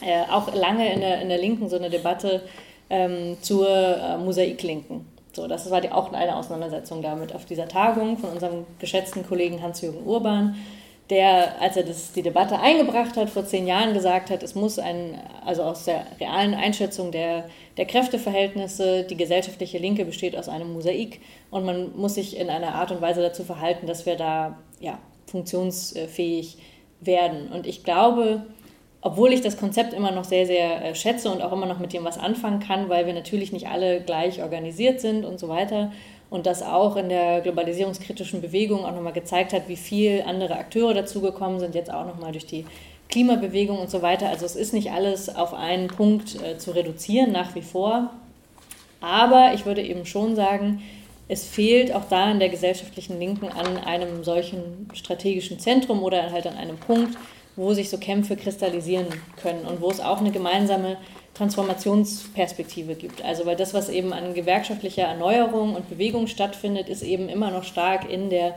äh, 0.00 0.22
auch 0.30 0.54
lange 0.54 0.92
in 0.92 1.00
der, 1.00 1.22
in 1.22 1.28
der 1.28 1.38
Linken 1.38 1.68
so 1.68 1.76
eine 1.76 1.90
Debatte 1.90 2.42
ähm, 2.88 3.36
zur 3.40 3.68
äh, 3.68 4.18
Mosaiklinken. 4.18 5.06
So, 5.40 5.46
das 5.46 5.70
war 5.70 5.80
auch 5.96 6.12
eine 6.12 6.36
Auseinandersetzung 6.36 7.00
damit 7.00 7.34
auf 7.34 7.46
dieser 7.46 7.66
Tagung 7.66 8.18
von 8.18 8.30
unserem 8.30 8.66
geschätzten 8.78 9.26
Kollegen 9.26 9.62
Hans-Jürgen 9.62 10.06
Urban, 10.06 10.54
der, 11.08 11.60
als 11.60 11.76
er 11.76 11.82
das, 11.82 12.12
die 12.12 12.20
Debatte 12.22 12.60
eingebracht 12.60 13.16
hat, 13.16 13.30
vor 13.30 13.46
zehn 13.46 13.66
Jahren 13.66 13.94
gesagt 13.94 14.30
hat, 14.30 14.42
es 14.42 14.54
muss 14.54 14.78
ein, 14.78 15.18
also 15.44 15.62
aus 15.62 15.84
der 15.86 16.04
realen 16.20 16.54
Einschätzung 16.54 17.10
der, 17.10 17.48
der 17.78 17.86
Kräfteverhältnisse, 17.86 19.04
die 19.04 19.16
gesellschaftliche 19.16 19.78
Linke 19.78 20.04
besteht 20.04 20.36
aus 20.36 20.48
einem 20.50 20.74
Mosaik 20.74 21.20
und 21.50 21.64
man 21.64 21.96
muss 21.96 22.14
sich 22.14 22.38
in 22.38 22.50
einer 22.50 22.74
Art 22.74 22.92
und 22.92 23.00
Weise 23.00 23.22
dazu 23.22 23.42
verhalten, 23.42 23.86
dass 23.86 24.04
wir 24.04 24.16
da 24.16 24.58
ja, 24.78 24.98
funktionsfähig 25.26 26.58
werden. 27.00 27.50
Und 27.50 27.66
ich 27.66 27.82
glaube, 27.82 28.42
obwohl 29.02 29.32
ich 29.32 29.40
das 29.40 29.56
Konzept 29.56 29.94
immer 29.94 30.10
noch 30.10 30.24
sehr, 30.24 30.46
sehr 30.46 30.84
äh, 30.84 30.94
schätze 30.94 31.30
und 31.30 31.42
auch 31.42 31.52
immer 31.52 31.66
noch 31.66 31.78
mit 31.78 31.92
dem 31.92 32.04
was 32.04 32.18
anfangen 32.18 32.60
kann, 32.60 32.88
weil 32.88 33.06
wir 33.06 33.14
natürlich 33.14 33.52
nicht 33.52 33.68
alle 33.68 34.00
gleich 34.02 34.42
organisiert 34.42 35.00
sind 35.00 35.24
und 35.24 35.38
so 35.38 35.48
weiter. 35.48 35.92
Und 36.28 36.46
das 36.46 36.62
auch 36.62 36.96
in 36.96 37.08
der 37.08 37.40
globalisierungskritischen 37.40 38.40
Bewegung 38.40 38.84
auch 38.84 38.94
nochmal 38.94 39.12
gezeigt 39.12 39.52
hat, 39.52 39.68
wie 39.68 39.76
viel 39.76 40.22
andere 40.26 40.56
Akteure 40.56 40.94
dazugekommen 40.94 41.58
sind, 41.58 41.74
jetzt 41.74 41.92
auch 41.92 42.06
nochmal 42.06 42.32
durch 42.32 42.46
die 42.46 42.66
Klimabewegung 43.08 43.78
und 43.78 43.90
so 43.90 44.02
weiter. 44.02 44.28
Also 44.28 44.46
es 44.46 44.54
ist 44.54 44.72
nicht 44.72 44.92
alles 44.92 45.34
auf 45.34 45.54
einen 45.54 45.88
Punkt 45.88 46.40
äh, 46.40 46.58
zu 46.58 46.70
reduzieren, 46.70 47.32
nach 47.32 47.54
wie 47.54 47.62
vor. 47.62 48.10
Aber 49.00 49.52
ich 49.54 49.66
würde 49.66 49.82
eben 49.82 50.06
schon 50.06 50.36
sagen, 50.36 50.82
es 51.26 51.46
fehlt 51.46 51.94
auch 51.94 52.04
da 52.08 52.30
in 52.30 52.38
der 52.38 52.48
gesellschaftlichen 52.48 53.18
Linken 53.18 53.48
an 53.48 53.78
einem 53.78 54.24
solchen 54.24 54.88
strategischen 54.92 55.58
Zentrum 55.58 56.02
oder 56.02 56.30
halt 56.30 56.46
an 56.46 56.56
einem 56.56 56.76
Punkt, 56.76 57.16
wo 57.56 57.74
sich 57.74 57.90
so 57.90 57.98
Kämpfe 57.98 58.36
kristallisieren 58.36 59.06
können 59.42 59.66
und 59.66 59.80
wo 59.80 59.90
es 59.90 60.00
auch 60.00 60.18
eine 60.18 60.30
gemeinsame 60.30 60.96
Transformationsperspektive 61.34 62.94
gibt. 62.94 63.22
Also 63.24 63.46
weil 63.46 63.56
das, 63.56 63.72
was 63.72 63.88
eben 63.88 64.12
an 64.12 64.34
gewerkschaftlicher 64.34 65.02
Erneuerung 65.02 65.74
und 65.74 65.88
Bewegung 65.88 66.26
stattfindet, 66.26 66.88
ist 66.88 67.02
eben 67.02 67.28
immer 67.28 67.50
noch 67.50 67.64
stark 67.64 68.10
in 68.10 68.30
der 68.30 68.54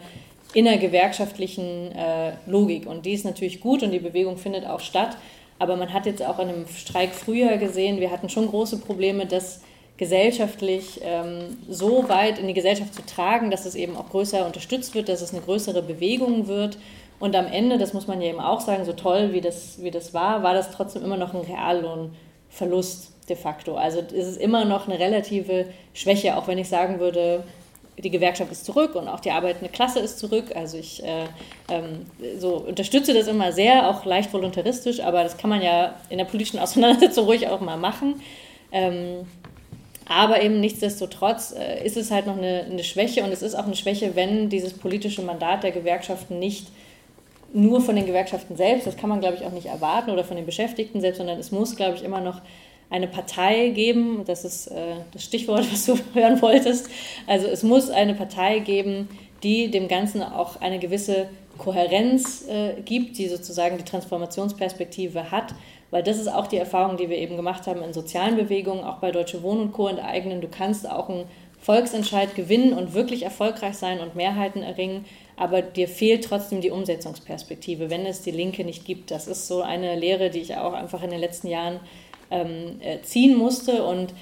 innergewerkschaftlichen 0.54 1.92
äh, 1.94 2.34
Logik. 2.46 2.86
Und 2.86 3.06
die 3.06 3.14
ist 3.14 3.26
natürlich 3.26 3.60
gut 3.60 3.84
und 3.84 3.92
die 3.92 4.00
Bewegung 4.00 4.38
findet 4.38 4.66
auch 4.66 4.80
statt. 4.80 5.18
Aber 5.60 5.76
man 5.78 5.94
hat 5.94 6.06
jetzt 6.06 6.24
auch 6.24 6.40
in 6.40 6.50
einem 6.50 6.68
Streik 6.68 7.14
früher 7.14 7.58
gesehen, 7.58 8.00
wir 8.00 8.12
hatten 8.12 8.30
schon 8.30 8.48
große 8.48 8.80
Probleme, 8.80 9.26
das 9.26 9.62
gesellschaftlich 9.98 11.00
ähm, 11.04 11.58
so 11.70 12.10
weit 12.10 12.40
in 12.40 12.48
die 12.48 12.54
Gesellschaft 12.54 12.94
zu 12.94 13.06
tragen, 13.06 13.52
dass 13.52 13.66
es 13.66 13.76
eben 13.76 13.96
auch 13.96 14.10
größer 14.10 14.46
unterstützt 14.46 14.96
wird, 14.96 15.08
dass 15.08 15.22
es 15.22 15.32
eine 15.32 15.42
größere 15.42 15.82
Bewegung 15.84 16.48
wird. 16.48 16.78
Und 17.24 17.38
am 17.38 17.48
Ende, 17.48 17.78
das 17.78 17.94
muss 17.94 18.06
man 18.06 18.22
ja 18.22 18.28
eben 18.28 18.42
auch 18.42 18.60
sagen, 18.60 18.84
so 18.84 18.92
toll 18.92 19.32
wie 19.32 19.40
das, 19.40 19.82
wie 19.82 19.92
das 19.92 20.14
war, 20.14 20.44
war 20.44 20.54
das 20.54 20.72
trotzdem 20.72 21.06
immer 21.06 21.16
noch 21.16 21.34
ein 21.34 21.40
Reallohnverlust 21.40 23.14
de 23.30 23.38
facto. 23.38 23.76
Also 23.76 24.00
es 24.02 24.28
ist 24.28 24.42
immer 24.42 24.66
noch 24.66 24.90
eine 24.90 25.00
relative 25.00 25.68
Schwäche, 25.94 26.36
auch 26.36 26.50
wenn 26.50 26.58
ich 26.58 26.68
sagen 26.68 27.00
würde, 27.00 27.46
die 27.98 28.10
Gewerkschaft 28.10 28.52
ist 28.52 28.66
zurück 28.66 28.96
und 28.96 29.08
auch 29.08 29.22
die 29.22 29.32
arbeitende 29.32 29.72
Klasse 29.72 30.00
ist 30.00 30.20
zurück. 30.20 30.54
Also 30.54 30.78
ich 30.78 31.02
äh, 31.02 31.28
ähm, 31.70 32.08
so 32.40 32.58
unterstütze 32.58 33.14
das 33.14 33.28
immer 33.28 33.54
sehr, 33.54 33.90
auch 33.90 34.04
leicht 34.04 34.34
voluntaristisch, 34.34 35.00
aber 35.00 35.24
das 35.24 35.38
kann 35.38 35.50
man 35.50 35.62
ja 35.62 35.96
in 36.10 36.18
der 36.18 36.26
politischen 36.26 36.60
Auseinandersetzung 36.60 37.24
ruhig 37.26 37.48
auch 37.48 37.62
mal 37.62 37.78
machen. 37.78 38.22
Ähm, 38.74 39.26
aber 40.10 40.42
eben 40.42 40.60
nichtsdestotrotz 40.60 41.56
äh, 41.58 41.86
ist 41.86 41.96
es 41.96 42.12
halt 42.12 42.28
noch 42.28 42.38
eine, 42.38 42.66
eine 42.70 42.84
Schwäche 42.84 43.24
und 43.24 43.32
es 43.32 43.42
ist 43.42 43.56
auch 43.56 43.66
eine 43.66 43.78
Schwäche, 43.78 44.18
wenn 44.18 44.50
dieses 44.50 44.74
politische 44.74 45.22
Mandat 45.22 45.64
der 45.64 45.72
Gewerkschaften 45.72 46.38
nicht 46.38 46.68
nur 47.54 47.82
von 47.82 47.96
den 47.96 48.06
Gewerkschaften 48.06 48.56
selbst, 48.56 48.88
das 48.88 48.98
kann 48.98 49.10
man 49.10 49.22
glaube 49.22 49.38
ich 49.38 49.46
auch 49.46 49.52
nicht 49.52 49.68
erwarten, 49.68 50.12
oder 50.12 50.24
von 50.24 50.36
den 50.36 50.46
Beschäftigten 50.46 51.02
selbst, 51.02 51.18
sondern 51.18 51.40
es 51.40 51.52
muss 51.52 51.76
glaube 51.76 51.96
ich 51.96 52.04
immer 52.04 52.22
noch 52.22 52.42
eine 52.90 53.08
Partei 53.08 53.70
geben, 53.70 54.24
das 54.26 54.46
ist 54.46 54.68
äh, 54.68 54.96
das 55.12 55.24
Stichwort, 55.24 55.66
was 55.72 55.86
du 55.86 55.98
hören 56.14 56.42
wolltest. 56.42 56.90
Also 57.28 57.48
es 57.48 57.64
muss 57.64 57.90
eine 57.90 58.14
Partei 58.14 58.60
geben, 58.60 59.10
die 59.42 59.72
dem 59.72 59.88
Ganzen 59.88 60.22
auch 60.24 60.62
eine 60.62 60.80
gewisse 60.80 61.28
Kohärenz 61.58 62.48
äh, 62.48 62.82
gibt, 62.82 63.18
die 63.18 63.28
sozusagen 63.28 63.78
die 63.78 63.84
Transformationsperspektive 63.84 65.32
hat, 65.32 65.54
weil 65.92 66.04
das 66.04 66.18
ist 66.18 66.28
auch 66.28 66.48
die 66.48 66.58
Erfahrung, 66.58 66.98
die 66.98 67.10
wir 67.10 67.18
eben 67.18 67.36
gemacht 67.36 67.68
haben 67.68 67.84
in 67.84 67.94
sozialen 67.94 68.36
Bewegungen, 68.36 68.84
auch 68.84 68.98
bei 68.98 69.12
Deutsche 69.12 69.44
Wohnen 69.44 69.62
und 69.62 69.72
Co. 69.74 69.88
enteignen. 69.88 70.42
Du 70.42 70.48
kannst 70.48 70.90
auch 70.90 71.10
einen 71.10 71.26
Volksentscheid 71.62 72.36
gewinnen 72.36 72.74
und 72.74 72.94
wirklich 72.94 73.24
erfolgreich 73.24 73.76
sein 73.76 74.00
und 74.00 74.16
Mehrheiten 74.16 74.64
erringen, 74.64 75.06
aber 75.36 75.62
dir 75.62 75.88
fehlt 75.88 76.26
trotzdem 76.26 76.62
die 76.62 76.72
Umsetzungsperspektive, 76.72 77.90
wenn 77.90 78.06
es 78.06 78.22
die 78.22 78.32
Linke 78.32 78.64
nicht 78.64 78.86
gibt. 78.86 79.12
Das 79.12 79.28
ist 79.28 79.48
so 79.48 79.62
eine 79.62 79.96
Lehre, 79.96 80.30
die 80.30 80.40
ich 80.40 80.56
auch 80.56 80.74
einfach 80.74 81.04
in 81.04 81.10
den 81.10 81.20
letzten 81.20 81.48
Jahren 81.48 81.80
ähm, 82.30 82.80
äh, 82.82 83.02
ziehen 83.02 83.38
musste. 83.38 83.84
Und 83.84 84.14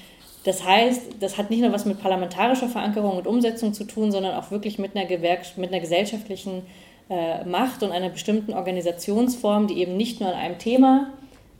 das 0.44 0.64
heißt, 0.64 1.16
das 1.20 1.38
hat 1.38 1.50
nicht 1.50 1.60
nur 1.60 1.72
was 1.72 1.84
mit 1.84 2.00
parlamentarischer 2.00 2.68
Verankerung 2.68 3.16
und 3.16 3.26
Umsetzung 3.26 3.74
zu 3.74 3.84
tun, 3.84 4.10
sondern 4.10 4.34
auch 4.34 4.50
wirklich 4.50 4.78
mit 4.78 4.96
einer, 4.96 5.06
Gewerks 5.06 5.56
mit 5.56 5.70
einer 5.70 5.80
gesellschaftlichen 5.80 6.62
äh, 7.10 7.44
Macht 7.44 7.82
und 7.82 7.92
einer 7.92 8.08
bestimmten 8.08 8.54
Organisationsform, 8.54 9.66
die 9.66 9.78
eben 9.78 9.96
nicht 9.96 10.20
nur 10.20 10.30
an 10.30 10.38
einem 10.38 10.58
Thema 10.58 11.12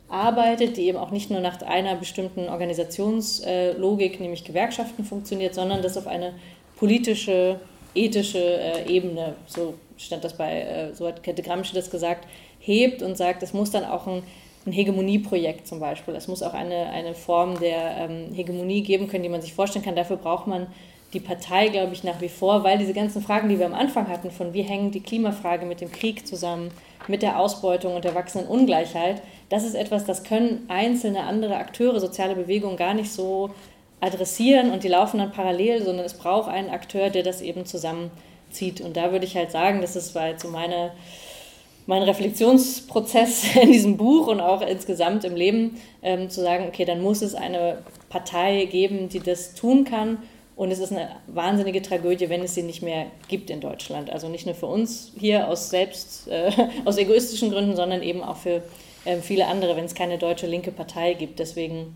arbeitet, 0.09 0.77
die 0.77 0.87
eben 0.87 0.97
auch 0.97 1.11
nicht 1.11 1.31
nur 1.31 1.39
nach 1.39 1.61
einer 1.61 1.95
bestimmten 1.95 2.47
Organisationslogik, 2.47 4.19
nämlich 4.19 4.43
Gewerkschaften, 4.43 5.03
funktioniert, 5.03 5.55
sondern 5.55 5.81
das 5.81 5.97
auf 5.97 6.07
eine 6.07 6.33
politische, 6.75 7.59
ethische 7.95 8.39
äh, 8.39 8.87
Ebene, 8.87 9.35
so 9.47 9.75
stand 9.97 10.23
das 10.23 10.35
bei, 10.35 10.61
äh, 10.61 10.93
so 10.93 11.07
hat 11.07 11.23
Kette 11.23 11.43
Gramsci 11.43 11.73
das 11.73 11.89
gesagt, 11.89 12.27
hebt 12.59 13.01
und 13.01 13.17
sagt, 13.17 13.43
es 13.43 13.53
muss 13.53 13.71
dann 13.71 13.85
auch 13.85 14.07
ein 14.07 14.23
ein 14.65 14.71
Hegemonieprojekt 14.71 15.67
zum 15.67 15.79
Beispiel. 15.79 16.15
Es 16.15 16.27
muss 16.27 16.41
auch 16.41 16.53
eine, 16.53 16.89
eine 16.89 17.13
Form 17.13 17.59
der 17.59 17.97
ähm, 17.97 18.33
Hegemonie 18.33 18.81
geben 18.81 19.07
können, 19.07 19.23
die 19.23 19.29
man 19.29 19.41
sich 19.41 19.53
vorstellen 19.53 19.83
kann. 19.83 19.95
Dafür 19.95 20.17
braucht 20.17 20.47
man 20.47 20.67
die 21.13 21.19
Partei, 21.19 21.67
glaube 21.67 21.93
ich, 21.93 22.03
nach 22.03 22.21
wie 22.21 22.29
vor, 22.29 22.63
weil 22.63 22.77
diese 22.77 22.93
ganzen 22.93 23.21
Fragen, 23.21 23.49
die 23.49 23.59
wir 23.59 23.65
am 23.65 23.73
Anfang 23.73 24.07
hatten, 24.07 24.31
von 24.31 24.53
wie 24.53 24.63
hängt 24.63 24.95
die 24.95 25.01
Klimafrage 25.01 25.65
mit 25.65 25.81
dem 25.81 25.91
Krieg 25.91 26.25
zusammen, 26.25 26.71
mit 27.07 27.21
der 27.21 27.39
Ausbeutung 27.39 27.95
und 27.95 28.05
der 28.05 28.15
wachsenden 28.15 28.49
Ungleichheit, 28.49 29.21
das 29.49 29.63
ist 29.63 29.75
etwas, 29.75 30.05
das 30.05 30.23
können 30.23 30.65
einzelne 30.69 31.23
andere 31.23 31.57
Akteure, 31.57 31.99
soziale 31.99 32.33
Bewegungen 32.33 32.77
gar 32.77 32.93
nicht 32.93 33.11
so 33.11 33.51
adressieren 34.03 34.71
und 34.71 34.83
die 34.83 34.89
laufen 34.89 35.19
dann 35.19 35.31
parallel, 35.31 35.83
sondern 35.83 36.05
es 36.05 36.15
braucht 36.15 36.49
einen 36.49 36.69
Akteur, 36.69 37.09
der 37.09 37.23
das 37.23 37.41
eben 37.41 37.65
zusammenzieht. 37.65 38.81
Und 38.81 38.97
da 38.97 39.11
würde 39.11 39.25
ich 39.25 39.35
halt 39.35 39.51
sagen, 39.51 39.81
das 39.81 39.95
ist 39.95 40.13
weil 40.13 40.37
so 40.39 40.49
meine 40.49 40.91
mein 41.85 42.03
Reflexionsprozess 42.03 43.55
in 43.61 43.71
diesem 43.71 43.97
Buch 43.97 44.27
und 44.27 44.39
auch 44.41 44.61
insgesamt 44.61 45.25
im 45.25 45.35
Leben, 45.35 45.81
ähm, 46.01 46.29
zu 46.29 46.41
sagen, 46.41 46.65
okay, 46.67 46.85
dann 46.85 47.01
muss 47.01 47.21
es 47.21 47.35
eine 47.35 47.79
Partei 48.09 48.65
geben, 48.65 49.09
die 49.09 49.19
das 49.19 49.53
tun 49.53 49.83
kann. 49.83 50.17
Und 50.55 50.71
es 50.71 50.79
ist 50.79 50.91
eine 50.91 51.09
wahnsinnige 51.27 51.81
Tragödie, 51.81 52.29
wenn 52.29 52.43
es 52.43 52.53
sie 52.53 52.61
nicht 52.61 52.83
mehr 52.83 53.07
gibt 53.27 53.49
in 53.49 53.59
Deutschland. 53.59 54.11
Also 54.11 54.29
nicht 54.29 54.45
nur 54.45 54.55
für 54.55 54.67
uns 54.67 55.11
hier 55.17 55.47
aus 55.47 55.69
selbst, 55.69 56.27
äh, 56.27 56.51
aus 56.85 56.97
egoistischen 56.97 57.49
Gründen, 57.49 57.75
sondern 57.75 58.03
eben 58.03 58.23
auch 58.23 58.37
für 58.37 58.61
äh, 59.03 59.17
viele 59.17 59.47
andere, 59.47 59.75
wenn 59.75 59.85
es 59.85 59.95
keine 59.95 60.17
deutsche 60.17 60.45
linke 60.47 60.71
Partei 60.71 61.15
gibt. 61.15 61.39
Deswegen 61.39 61.95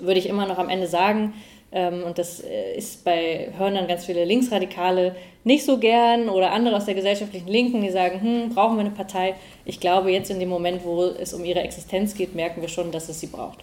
würde 0.00 0.18
ich 0.18 0.28
immer 0.28 0.46
noch 0.46 0.58
am 0.58 0.68
Ende 0.68 0.86
sagen, 0.86 1.34
ähm, 1.72 2.04
und 2.04 2.18
das 2.18 2.40
äh, 2.40 2.76
ist 2.76 3.04
bei, 3.04 3.52
hören 3.58 3.74
dann 3.74 3.88
ganz 3.88 4.04
viele 4.04 4.24
Linksradikale 4.24 5.16
nicht 5.44 5.64
so 5.64 5.78
gern 5.78 6.28
oder 6.28 6.52
andere 6.52 6.76
aus 6.76 6.84
der 6.84 6.94
gesellschaftlichen 6.94 7.48
Linken, 7.48 7.82
die 7.82 7.90
sagen, 7.90 8.20
hm, 8.20 8.54
brauchen 8.54 8.76
wir 8.76 8.80
eine 8.80 8.90
Partei? 8.90 9.34
Ich 9.64 9.80
glaube, 9.80 10.10
jetzt 10.10 10.30
in 10.30 10.38
dem 10.38 10.48
Moment, 10.48 10.84
wo 10.84 11.04
es 11.04 11.34
um 11.34 11.44
ihre 11.44 11.60
Existenz 11.60 12.14
geht, 12.14 12.34
merken 12.34 12.60
wir 12.60 12.68
schon, 12.68 12.92
dass 12.92 13.08
es 13.08 13.20
sie 13.20 13.26
braucht. 13.26 13.58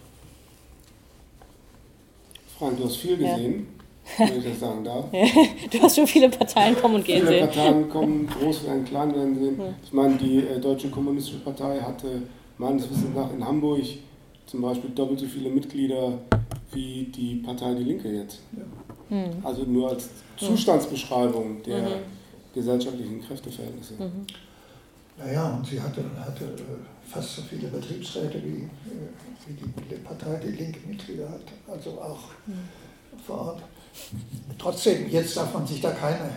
Frank, 2.58 2.78
du 2.78 2.84
hast 2.84 2.96
viel 2.96 3.16
gesehen, 3.16 3.66
ja. 4.18 4.28
wenn 4.28 4.38
ich 4.38 4.44
das 4.44 4.60
sagen 4.60 4.84
darf. 4.84 5.06
du 5.70 5.82
hast 5.82 5.96
schon 5.96 6.06
viele 6.06 6.28
Parteien 6.28 6.76
kommen 6.76 6.96
und 6.96 7.04
gehen 7.04 7.26
viele 7.26 7.28
sehen. 7.28 7.48
Viele 7.50 7.62
Parteien 7.64 7.88
kommen, 7.88 8.28
groß 8.28 8.66
werden, 8.66 8.84
klein 8.84 9.14
werden 9.14 9.34
sehen. 9.34 9.60
Ich 9.82 9.92
meine, 9.92 10.14
die 10.16 10.38
äh, 10.38 10.60
Deutsche 10.60 10.88
Kommunistische 10.88 11.40
Partei 11.40 11.80
hatte 11.80 12.22
meines 12.58 12.88
Wissens 12.88 13.14
nach 13.14 13.32
in 13.32 13.44
Hamburg 13.44 13.80
zum 14.46 14.62
Beispiel 14.62 14.90
doppelt 14.90 15.20
so 15.20 15.26
viele 15.26 15.50
Mitglieder 15.50 16.18
wie 16.72 17.04
die 17.04 17.36
Partei 17.36 17.74
Die 17.74 17.84
Linke 17.84 18.10
jetzt. 18.10 18.40
Ja. 18.52 19.16
Mhm. 19.16 19.44
Also 19.44 19.62
nur 19.64 19.90
als 19.90 20.08
Zustandsbeschreibung 20.36 21.62
der 21.62 21.80
mhm. 21.80 22.02
gesellschaftlichen 22.52 23.22
Kräfteverhältnisse. 23.22 23.94
Mhm. 23.94 24.26
Naja, 25.16 25.54
und 25.54 25.66
sie 25.66 25.80
hatte, 25.80 26.04
hatte 26.18 26.44
äh, 26.44 27.08
fast 27.08 27.36
so 27.36 27.42
viele 27.42 27.68
Betriebsräte 27.68 28.42
wie, 28.42 28.62
äh, 28.62 29.46
wie 29.46 29.54
die 29.90 29.94
Partei 29.96 30.40
Die 30.44 30.52
Linke 30.52 30.80
Mitglieder 30.86 31.28
hat, 31.30 31.42
also 31.68 32.00
auch 32.00 32.20
mhm. 32.46 32.68
vor 33.24 33.38
Ort. 33.38 33.62
Trotzdem, 34.58 35.08
jetzt 35.08 35.36
darf 35.36 35.54
man 35.54 35.66
sich 35.66 35.80
da 35.80 35.92
keine 35.92 36.30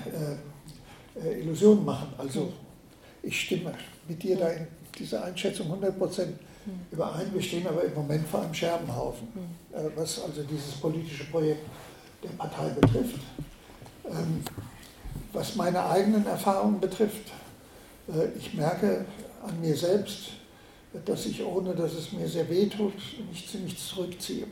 äh, 1.25 1.27
äh 1.27 1.41
Illusionen 1.41 1.83
machen. 1.83 2.09
Also 2.17 2.41
mhm. 2.41 2.53
ich 3.23 3.41
stimme 3.41 3.73
mit 4.07 4.21
dir 4.21 4.37
da 4.37 4.49
in 4.49 4.67
dieser 4.97 5.23
Einschätzung 5.23 5.67
100 5.67 5.97
Prozent 5.97 6.39
überein. 6.91 7.33
Wir 7.33 7.41
stehen 7.41 7.67
aber 7.67 7.83
im 7.83 7.93
Moment 7.93 8.27
vor 8.27 8.41
einem 8.41 8.53
Scherbenhaufen, 8.53 9.27
äh, 9.73 9.83
was 9.95 10.21
also 10.21 10.43
dieses 10.43 10.73
politische 10.75 11.25
Projekt 11.25 11.65
der 12.23 12.29
Partei 12.29 12.69
betrifft. 12.69 13.19
Ähm, 14.05 14.43
was 15.33 15.55
meine 15.55 15.85
eigenen 15.87 16.25
Erfahrungen 16.25 16.79
betrifft, 16.79 17.31
äh, 18.09 18.37
ich 18.37 18.53
merke 18.53 19.05
an 19.45 19.59
mir 19.61 19.75
selbst, 19.75 20.29
dass 21.05 21.25
ich, 21.25 21.43
ohne 21.43 21.75
dass 21.75 21.93
es 21.93 22.11
mir 22.11 22.27
sehr 22.27 22.49
weh 22.49 22.65
tut, 22.67 22.93
mich 23.29 23.47
ziemlich 23.47 23.77
zurückziehe. 23.77 24.47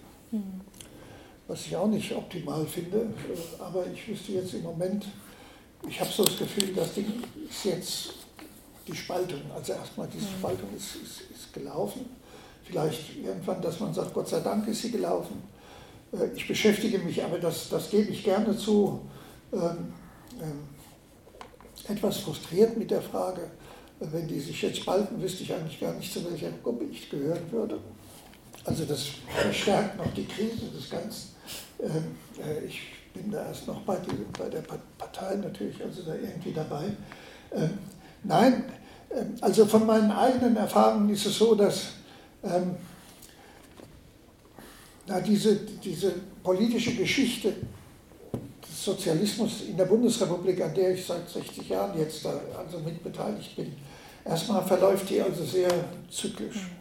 Was 1.47 1.65
ich 1.67 1.75
auch 1.75 1.87
nicht 1.87 2.11
optimal 2.13 2.65
finde, 2.65 2.97
äh, 2.97 3.61
aber 3.61 3.85
ich 3.87 4.07
wüsste 4.07 4.33
jetzt 4.33 4.53
im 4.53 4.63
Moment, 4.63 5.05
ich 5.87 5.99
habe 5.99 6.09
so 6.09 6.23
das 6.23 6.37
Gefühl, 6.37 6.73
das 6.73 6.93
Ding 6.93 7.23
ist 7.49 7.65
jetzt 7.65 8.13
die 8.87 8.95
Spaltung. 8.95 9.41
Also 9.53 9.73
erstmal 9.73 10.07
diese. 10.07 10.25
Spaltung 10.25 10.69
ist, 10.75 10.95
ist 10.95 11.21
gelaufen. 11.55 12.05
Vielleicht 12.63 13.17
irgendwann, 13.17 13.61
dass 13.61 13.79
man 13.79 13.93
sagt, 13.93 14.13
Gott 14.13 14.27
sei 14.27 14.39
Dank 14.41 14.67
ist 14.67 14.83
sie 14.83 14.91
gelaufen. 14.91 15.41
Äh, 16.11 16.27
ich 16.35 16.47
beschäftige 16.47 16.99
mich, 16.99 17.23
aber 17.23 17.39
das, 17.39 17.69
das 17.69 17.89
gebe 17.89 18.11
ich 18.11 18.23
gerne 18.23 18.55
zu, 18.55 19.01
ähm, 19.51 19.93
ähm, 20.41 20.59
etwas 21.87 22.17
frustriert 22.17 22.77
mit 22.77 22.91
der 22.91 23.01
Frage, 23.01 23.41
äh, 23.99 24.05
wenn 24.11 24.27
die 24.27 24.39
sich 24.39 24.61
jetzt 24.61 24.77
spalten, 24.77 25.21
wüsste 25.21 25.43
ich 25.43 25.53
eigentlich 25.53 25.79
gar 25.79 25.93
nicht, 25.93 26.13
zu 26.13 26.23
welcher 26.29 26.51
Gruppe 26.63 26.85
ich 26.85 27.09
gehören 27.09 27.51
würde. 27.51 27.79
Also 28.63 28.85
das 28.85 29.05
verstärkt 29.27 29.97
noch 29.97 30.11
die 30.13 30.25
Krise 30.25 30.67
des 30.75 30.89
Ganzen. 30.89 31.35
Ähm, 31.81 32.15
äh, 32.43 32.65
ich 32.65 32.81
bin 33.13 33.31
da 33.31 33.47
erst 33.47 33.67
noch 33.67 33.81
bei, 33.81 33.97
die, 33.97 34.39
bei 34.39 34.49
der 34.49 34.61
Partei 34.61 35.35
natürlich, 35.35 35.81
also 35.83 36.03
da 36.03 36.15
irgendwie 36.15 36.51
dabei. 36.51 36.85
Ähm, 37.53 37.77
Nein, 38.27 38.63
also 39.41 39.65
von 39.65 39.85
meinen 39.85 40.11
eigenen 40.11 40.55
Erfahrungen 40.57 41.09
ist 41.09 41.25
es 41.25 41.37
so, 41.37 41.55
dass 41.55 41.87
ähm, 42.43 42.75
na, 45.07 45.19
diese, 45.19 45.55
diese 45.55 46.13
politische 46.43 46.95
Geschichte 46.95 47.53
des 48.67 48.83
Sozialismus 48.83 49.61
in 49.69 49.77
der 49.77 49.85
Bundesrepublik, 49.85 50.61
an 50.61 50.73
der 50.73 50.93
ich 50.93 51.05
seit 51.05 51.29
60 51.29 51.69
Jahren 51.69 51.97
jetzt 51.97 52.25
da 52.25 52.39
also 52.57 52.79
mitbeteiligt 52.79 53.55
bin, 53.55 53.73
erstmal 54.23 54.63
verläuft 54.65 55.09
die 55.09 55.21
also 55.21 55.43
sehr 55.43 55.69
zyklisch. 56.09 56.71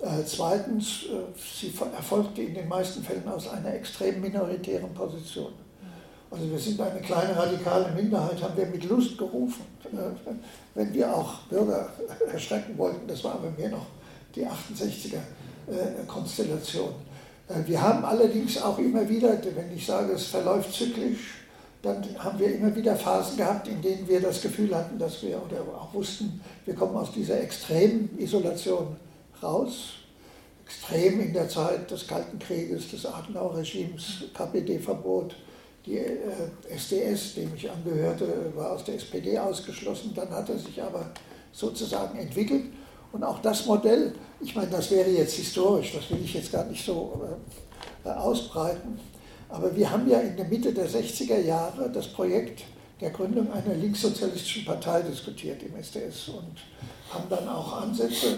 Äh, 0.00 0.24
zweitens, 0.26 1.04
äh, 1.04 1.38
sie 1.38 1.72
erfolgte 1.96 2.42
in 2.42 2.54
den 2.54 2.68
meisten 2.68 3.02
Fällen 3.02 3.26
aus 3.28 3.48
einer 3.48 3.74
extrem 3.74 4.20
minoritären 4.20 4.92
Position. 4.92 5.52
Also 6.30 6.50
wir 6.50 6.58
sind 6.58 6.80
eine 6.80 7.00
kleine 7.00 7.36
radikale 7.36 7.92
Minderheit, 7.92 8.40
haben 8.42 8.56
wir 8.56 8.64
mit 8.66 8.84
Lust 8.84 9.18
gerufen. 9.18 9.64
Äh, 9.84 10.10
wenn 10.74 10.92
wir 10.92 11.14
auch 11.14 11.42
Bürger 11.42 11.90
erschrecken 12.32 12.76
wollten, 12.76 13.06
das 13.06 13.22
war 13.22 13.34
aber 13.34 13.52
mehr 13.56 13.68
noch 13.70 13.86
die 14.34 14.44
68er-Konstellation. 14.44 16.92
Wir 17.66 17.80
haben 17.80 18.04
allerdings 18.04 18.60
auch 18.60 18.76
immer 18.78 19.08
wieder, 19.08 19.38
wenn 19.54 19.72
ich 19.76 19.86
sage, 19.86 20.14
es 20.14 20.24
verläuft 20.24 20.72
zyklisch, 20.72 21.44
dann 21.84 22.02
haben 22.18 22.38
wir 22.38 22.54
immer 22.54 22.74
wieder 22.74 22.96
Phasen 22.96 23.36
gehabt, 23.36 23.68
in 23.68 23.82
denen 23.82 24.08
wir 24.08 24.20
das 24.20 24.40
Gefühl 24.40 24.74
hatten, 24.74 24.98
dass 24.98 25.22
wir 25.22 25.40
oder 25.42 25.60
auch 25.78 25.92
wussten, 25.92 26.40
wir 26.64 26.74
kommen 26.74 26.96
aus 26.96 27.12
dieser 27.12 27.38
extremen 27.38 28.08
Isolation 28.18 28.96
raus. 29.42 29.90
Extrem 30.64 31.20
in 31.20 31.34
der 31.34 31.46
Zeit 31.50 31.90
des 31.90 32.06
Kalten 32.06 32.38
Krieges, 32.38 32.90
des 32.90 33.04
Adenauer-Regimes, 33.04 34.24
KPD-Verbot. 34.32 35.36
Die 35.86 35.98
äh, 35.98 36.16
SDS, 36.70 37.34
dem 37.34 37.54
ich 37.54 37.70
angehörte, 37.70 38.52
war 38.54 38.72
aus 38.72 38.84
der 38.84 38.94
SPD 38.94 39.38
ausgeschlossen. 39.38 40.12
Dann 40.14 40.30
hat 40.30 40.48
er 40.48 40.58
sich 40.58 40.82
aber 40.82 41.10
sozusagen 41.52 42.18
entwickelt. 42.18 42.64
Und 43.12 43.22
auch 43.22 43.40
das 43.40 43.66
Modell, 43.66 44.14
ich 44.40 44.56
meine, 44.56 44.70
das 44.70 44.90
wäre 44.90 45.10
jetzt 45.10 45.34
historisch, 45.34 45.92
das 45.94 46.10
will 46.10 46.24
ich 46.24 46.34
jetzt 46.34 46.50
gar 46.50 46.64
nicht 46.64 46.84
so 46.84 47.22
äh, 48.04 48.08
ausbreiten. 48.08 48.98
Aber 49.48 49.74
wir 49.76 49.90
haben 49.90 50.08
ja 50.08 50.20
in 50.20 50.36
der 50.36 50.46
Mitte 50.46 50.72
der 50.72 50.88
60er 50.88 51.40
Jahre 51.40 51.90
das 51.90 52.08
Projekt 52.08 52.64
der 53.00 53.10
Gründung 53.10 53.52
einer 53.52 53.74
linkssozialistischen 53.74 54.64
Partei 54.64 55.02
diskutiert 55.02 55.62
im 55.62 55.76
SDS 55.76 56.28
und 56.28 56.56
haben 57.10 57.28
dann 57.28 57.48
auch 57.48 57.82
Ansätze, 57.82 58.26
äh, 58.26 58.36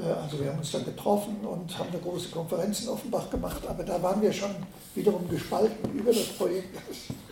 also 0.00 0.40
wir 0.40 0.50
haben 0.50 0.58
uns 0.58 0.72
dann 0.72 0.84
getroffen 0.84 1.36
und 1.44 1.78
haben 1.78 1.90
eine 1.90 2.00
große 2.00 2.28
Konferenz 2.30 2.82
in 2.82 2.88
Offenbach 2.88 3.30
gemacht, 3.30 3.62
aber 3.68 3.84
da 3.84 4.02
waren 4.02 4.20
wir 4.20 4.32
schon 4.32 4.50
wiederum 4.94 5.28
gespalten 5.28 5.96
über 5.96 6.12
das 6.12 6.24
Projekt. 6.24 6.76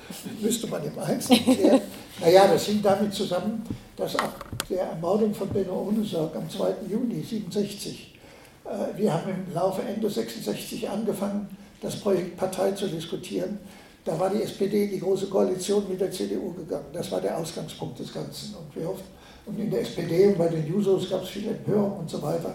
Das 0.09 0.19
müsste 0.41 0.67
man 0.69 0.85
im 0.85 0.99
Einzelnen 0.99 1.45
klären. 1.57 1.81
Naja, 2.21 2.47
das 2.47 2.67
hing 2.67 2.81
damit 2.83 3.13
zusammen, 3.15 3.65
dass 3.97 4.15
ab 4.17 4.45
der 4.69 4.85
Ermordung 4.85 5.35
von 5.35 5.49
Benno 5.49 5.89
Ohnesorg 5.89 6.37
am 6.37 6.49
2. 6.49 6.75
Juni 6.89 7.23
67, 7.23 8.19
äh, 8.65 8.99
wir 8.99 9.13
haben 9.13 9.31
im 9.31 9.55
Laufe 9.55 9.83
Ende 9.83 10.09
66 10.09 10.89
angefangen, 10.89 11.49
das 11.81 11.97
Projekt 11.97 12.37
Partei 12.37 12.73
zu 12.73 12.87
diskutieren. 12.87 13.59
Da 14.05 14.19
war 14.19 14.31
die 14.31 14.43
SPD 14.43 14.85
in 14.85 14.91
die 14.91 15.01
Große 15.01 15.27
Koalition 15.27 15.89
mit 15.89 16.01
der 16.01 16.11
CDU 16.11 16.53
gegangen. 16.53 16.87
Das 16.93 17.11
war 17.11 17.21
der 17.21 17.39
Ausgangspunkt 17.39 17.99
des 17.99 18.13
Ganzen. 18.13 18.55
Und, 18.55 18.75
wir 18.75 18.89
hoffen, 18.89 19.05
und 19.47 19.59
in 19.59 19.71
der 19.71 19.83
SPD 19.83 20.29
und 20.29 20.39
bei 20.39 20.49
den 20.49 20.67
Jusos 20.67 21.11
gab 21.11 21.23
es 21.23 21.31
viele 21.31 21.51
Empörungen 21.51 22.01
und 22.01 22.11
so 22.11 22.23
weiter. 22.23 22.55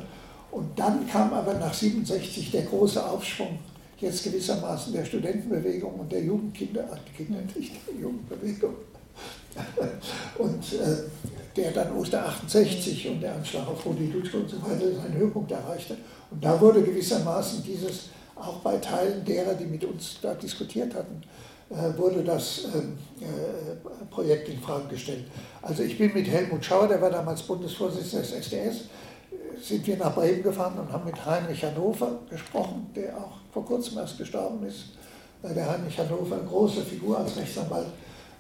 Und 0.52 0.78
dann 0.78 1.08
kam 1.08 1.34
aber 1.34 1.54
nach 1.56 1.74
67 1.74 2.52
der 2.52 2.64
große 2.64 3.06
Aufschwung, 3.06 3.60
jetzt 4.00 4.24
gewissermaßen 4.24 4.94
der 4.94 5.06
Studentenbewegung 5.06 6.00
und 6.00 6.12
der 6.12 6.24
Jugendkinder, 6.24 6.82
äh, 6.82 7.18
Kinder 7.18 7.40
nicht, 7.56 7.74
der 7.88 7.96
Jugendbewegung. 7.96 8.74
Und 10.38 10.74
äh, 10.74 10.98
der 11.56 11.72
dann 11.72 11.98
Oster 11.98 12.24
68 12.24 13.10
und 13.10 13.22
der 13.22 13.34
Anschlag 13.34 13.68
auf 13.68 13.84
Rudi 13.84 14.12
Dutschke 14.12 14.38
und 14.38 14.48
so 14.48 14.62
weiter 14.62 14.94
seinen 14.94 15.16
Höhepunkt 15.16 15.52
erreichte. 15.52 15.98
Und 16.30 16.44
da 16.44 16.62
wurde 16.62 16.84
gewissermaßen 16.84 17.64
dieses 17.64 18.10
auch 18.36 18.58
bei 18.60 18.78
Teilen 18.78 19.26
derer, 19.26 19.56
die 19.56 19.66
mit 19.66 19.84
uns 19.84 20.18
da 20.22 20.36
diskutiert 20.36 20.94
hatten, 20.94 21.24
wurde 21.70 22.24
das 22.24 22.66
ähm, 22.74 22.98
äh, 23.20 24.06
Projekt 24.10 24.48
in 24.50 24.60
Frage 24.60 24.88
gestellt. 24.88 25.26
Also 25.62 25.84
ich 25.84 25.98
bin 25.98 26.14
mit 26.14 26.28
Helmut 26.28 26.64
Schauer, 26.64 26.88
der 26.88 27.02
war 27.02 27.10
damals 27.10 27.42
Bundesvorsitzender 27.44 28.26
des 28.26 28.32
SDS, 28.34 28.82
sind 29.62 29.86
wir 29.86 29.98
nach 29.98 30.16
Bremen 30.16 30.44
gefahren 30.44 30.80
und 30.80 30.92
haben 30.92 31.06
mit 31.06 31.26
Heinrich 31.26 31.64
Hannover 31.64 32.20
gesprochen, 32.30 32.90
der 32.96 33.18
auch 33.18 33.34
vor 33.52 33.66
kurzem 33.66 33.98
erst 33.98 34.18
gestorben 34.18 34.66
ist. 34.66 34.86
Äh, 35.44 35.54
der 35.54 35.70
Heinrich 35.70 35.98
Hannover, 35.98 36.36
eine 36.36 36.46
große 36.46 36.84
Figur 36.84 37.18
als 37.18 37.36
Rechtsanwalt, 37.36 37.88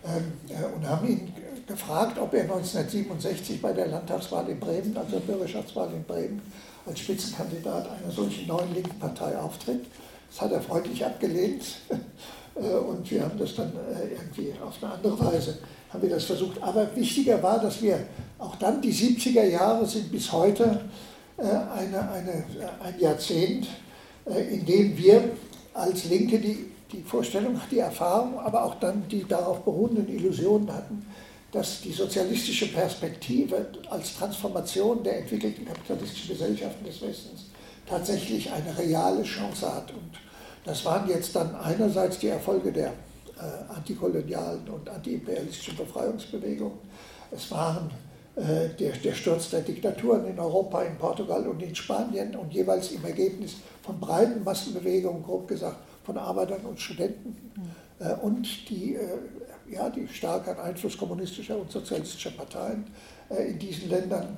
ähm, 0.05 0.31
und 0.75 0.87
haben 0.87 1.07
ihn 1.07 1.33
gefragt, 1.65 2.17
ob 2.17 2.33
er 2.33 2.43
1967 2.43 3.61
bei 3.61 3.73
der 3.73 3.87
Landtagswahl 3.87 4.47
in 4.47 4.59
Bremen, 4.59 4.95
also 4.95 5.11
der 5.11 5.19
Bürgerschaftswahl 5.19 5.89
in 5.93 6.03
Bremen, 6.05 6.41
als 6.85 6.99
Spitzenkandidat 6.99 7.89
einer 7.89 8.11
solchen 8.11 8.47
neuen 8.47 8.73
linken 8.73 8.97
Partei 8.99 9.37
auftritt. 9.37 9.85
Das 10.29 10.41
hat 10.41 10.51
er 10.51 10.61
freundlich 10.61 11.05
abgelehnt 11.05 11.63
äh, 11.89 11.95
und 12.65 13.09
wir 13.09 13.23
haben 13.23 13.37
das 13.37 13.55
dann 13.55 13.71
äh, 13.71 14.13
irgendwie 14.13 14.53
auf 14.65 14.81
eine 14.81 14.93
andere 14.93 15.19
Weise 15.19 15.57
haben 15.89 16.01
wir 16.01 16.09
das 16.09 16.25
versucht. 16.25 16.61
Aber 16.61 16.93
wichtiger 16.95 17.41
war, 17.41 17.59
dass 17.59 17.81
wir 17.81 18.07
auch 18.39 18.55
dann 18.57 18.81
die 18.81 18.93
70er 18.93 19.43
Jahre 19.43 19.85
sind 19.85 20.11
bis 20.11 20.31
heute 20.31 20.81
äh, 21.37 21.43
eine, 21.43 22.11
eine, 22.11 22.43
ein 22.83 22.99
Jahrzehnt, 22.99 23.67
in 24.25 24.65
dem 24.65 24.97
wir 24.97 25.31
als 25.73 26.03
Linke 26.05 26.37
die, 26.39 26.65
die 26.91 27.01
Vorstellung, 27.01 27.61
die 27.71 27.79
Erfahrung, 27.79 28.37
aber 28.39 28.65
auch 28.65 28.75
dann 28.75 29.07
die 29.07 29.23
darauf 29.23 29.63
beruhenden 29.63 30.09
Illusionen 30.09 30.69
hatten, 30.73 31.05
dass 31.53 31.81
die 31.81 31.93
sozialistische 31.93 32.67
Perspektive 32.67 33.67
als 33.89 34.17
Transformation 34.17 35.01
der 35.03 35.19
entwickelten 35.19 35.65
kapitalistischen 35.65 36.29
Gesellschaften 36.29 36.83
des 36.83 37.01
Westens 37.01 37.45
tatsächlich 37.87 38.51
eine 38.51 38.77
reale 38.77 39.23
Chance 39.23 39.73
hat. 39.73 39.91
Und 39.91 40.26
das 40.67 40.85
waren 40.85 41.07
jetzt 41.09 41.35
dann 41.35 41.55
einerseits 41.55 42.19
die 42.19 42.27
Erfolge 42.27 42.71
der 42.71 42.87
äh, 42.87 43.73
antikolonialen 43.73 44.67
und 44.69 44.89
antiimperialistischen 44.89 45.77
Befreiungsbewegungen. 45.77 46.77
Es 47.31 47.49
waren 47.51 47.89
äh, 48.35 48.69
der, 48.77 48.91
der 48.91 49.13
Sturz 49.13 49.49
der 49.49 49.61
Diktaturen 49.61 50.25
in 50.25 50.39
Europa, 50.39 50.83
in 50.83 50.97
Portugal 50.97 51.47
und 51.47 51.61
in 51.61 51.75
Spanien 51.75 52.35
und 52.35 52.53
jeweils 52.53 52.91
im 52.91 53.03
Ergebnis 53.05 53.55
von 53.81 53.99
breiten 53.99 54.43
Massenbewegungen, 54.43 55.23
grob 55.23 55.47
gesagt, 55.47 55.77
von 56.03 56.17
Arbeitern 56.17 56.61
und 56.61 56.79
Studenten. 56.79 57.35
Äh, 57.99 58.13
und 58.21 58.69
die 58.69 58.95
äh, 58.95 59.07
ja, 59.69 59.89
die 59.89 60.07
starken 60.07 60.59
Einfluss 60.59 60.97
kommunistischer 60.97 61.57
und 61.57 61.71
sozialistischer 61.71 62.31
Parteien 62.31 62.85
äh, 63.29 63.49
in 63.49 63.59
diesen 63.59 63.89
Ländern. 63.89 64.37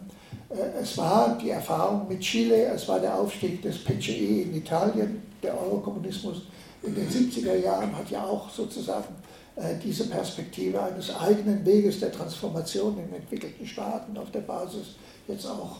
Äh, 0.49 0.81
es 0.81 0.97
war 0.97 1.37
die 1.37 1.51
Erfahrung 1.51 2.07
mit 2.07 2.21
Chile, 2.21 2.65
es 2.65 2.87
war 2.87 2.99
der 2.99 3.15
Aufstieg 3.15 3.61
des 3.61 3.77
PCE 3.83 4.43
in 4.43 4.55
Italien, 4.55 5.21
der 5.41 5.59
Eurokommunismus 5.59 6.43
in 6.81 6.95
den 6.95 7.09
70er 7.09 7.55
Jahren 7.55 7.95
hat 7.95 8.09
ja 8.09 8.23
auch 8.23 8.49
sozusagen 8.49 9.15
äh, 9.55 9.75
diese 9.83 10.07
Perspektive 10.07 10.81
eines 10.81 11.13
eigenen 11.15 11.65
Weges 11.65 11.99
der 11.99 12.11
Transformation 12.11 12.97
in 12.97 13.13
entwickelten 13.13 13.65
Staaten 13.65 14.17
auf 14.17 14.31
der 14.31 14.41
Basis 14.41 14.95
jetzt 15.27 15.45
auch 15.45 15.77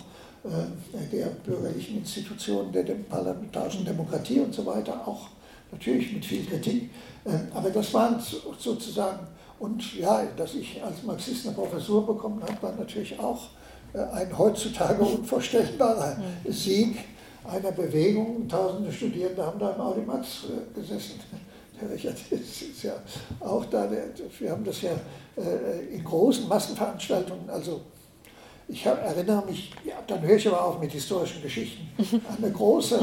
der 1.11 1.25
bürgerlichen 1.45 1.97
Institutionen, 1.97 2.71
der 2.71 2.83
parlamentarischen 3.09 3.83
Demokratie 3.83 4.39
und 4.39 4.55
so 4.55 4.65
weiter, 4.65 5.05
auch 5.05 5.27
natürlich 5.69 6.13
mit 6.13 6.23
viel 6.23 6.45
Kritik. 6.45 6.91
Aber 7.53 7.69
das 7.69 7.93
waren 7.93 8.23
sozusagen 8.57 9.27
und 9.59 9.99
ja, 9.99 10.25
dass 10.37 10.55
ich 10.55 10.81
als 10.81 11.03
Marxist 11.03 11.45
eine 11.45 11.55
Professur 11.55 12.07
bekommen 12.07 12.41
habe, 12.41 12.61
war 12.61 12.71
natürlich 12.71 13.19
auch 13.19 13.41
äh, 13.43 13.58
ein 13.93 14.37
heutzutage 14.37 15.01
unvorstellbarer. 15.03 16.17
Sieg 16.47 16.97
einer 17.43 17.71
Bewegung. 17.71 18.47
Tausende 18.47 18.91
Studierende 18.91 19.45
haben 19.45 19.59
da 19.59 19.71
im 19.71 19.81
Audimax 19.81 20.45
äh, 20.45 20.79
gesessen. 20.79 21.19
Der 21.81 21.89
Richard 21.89 22.17
ist 22.29 22.83
ja 22.83 22.93
auch 23.39 23.65
da. 23.65 23.89
Wir 24.39 24.51
haben 24.51 24.65
das 24.65 24.81
ja 24.81 24.91
äh, 25.37 25.95
in 25.95 26.03
großen 26.03 26.47
Massenveranstaltungen, 26.47 27.49
also 27.49 27.81
ich 28.67 28.85
erinnere 28.85 29.45
mich, 29.45 29.71
ja, 29.83 29.95
dann 30.05 30.21
höre 30.21 30.35
ich 30.35 30.47
aber 30.47 30.63
auf 30.63 30.79
mit 30.79 30.91
historischen 30.91 31.41
Geschichten, 31.41 31.87
an 32.27 32.37
eine 32.43 32.51
große 32.51 32.99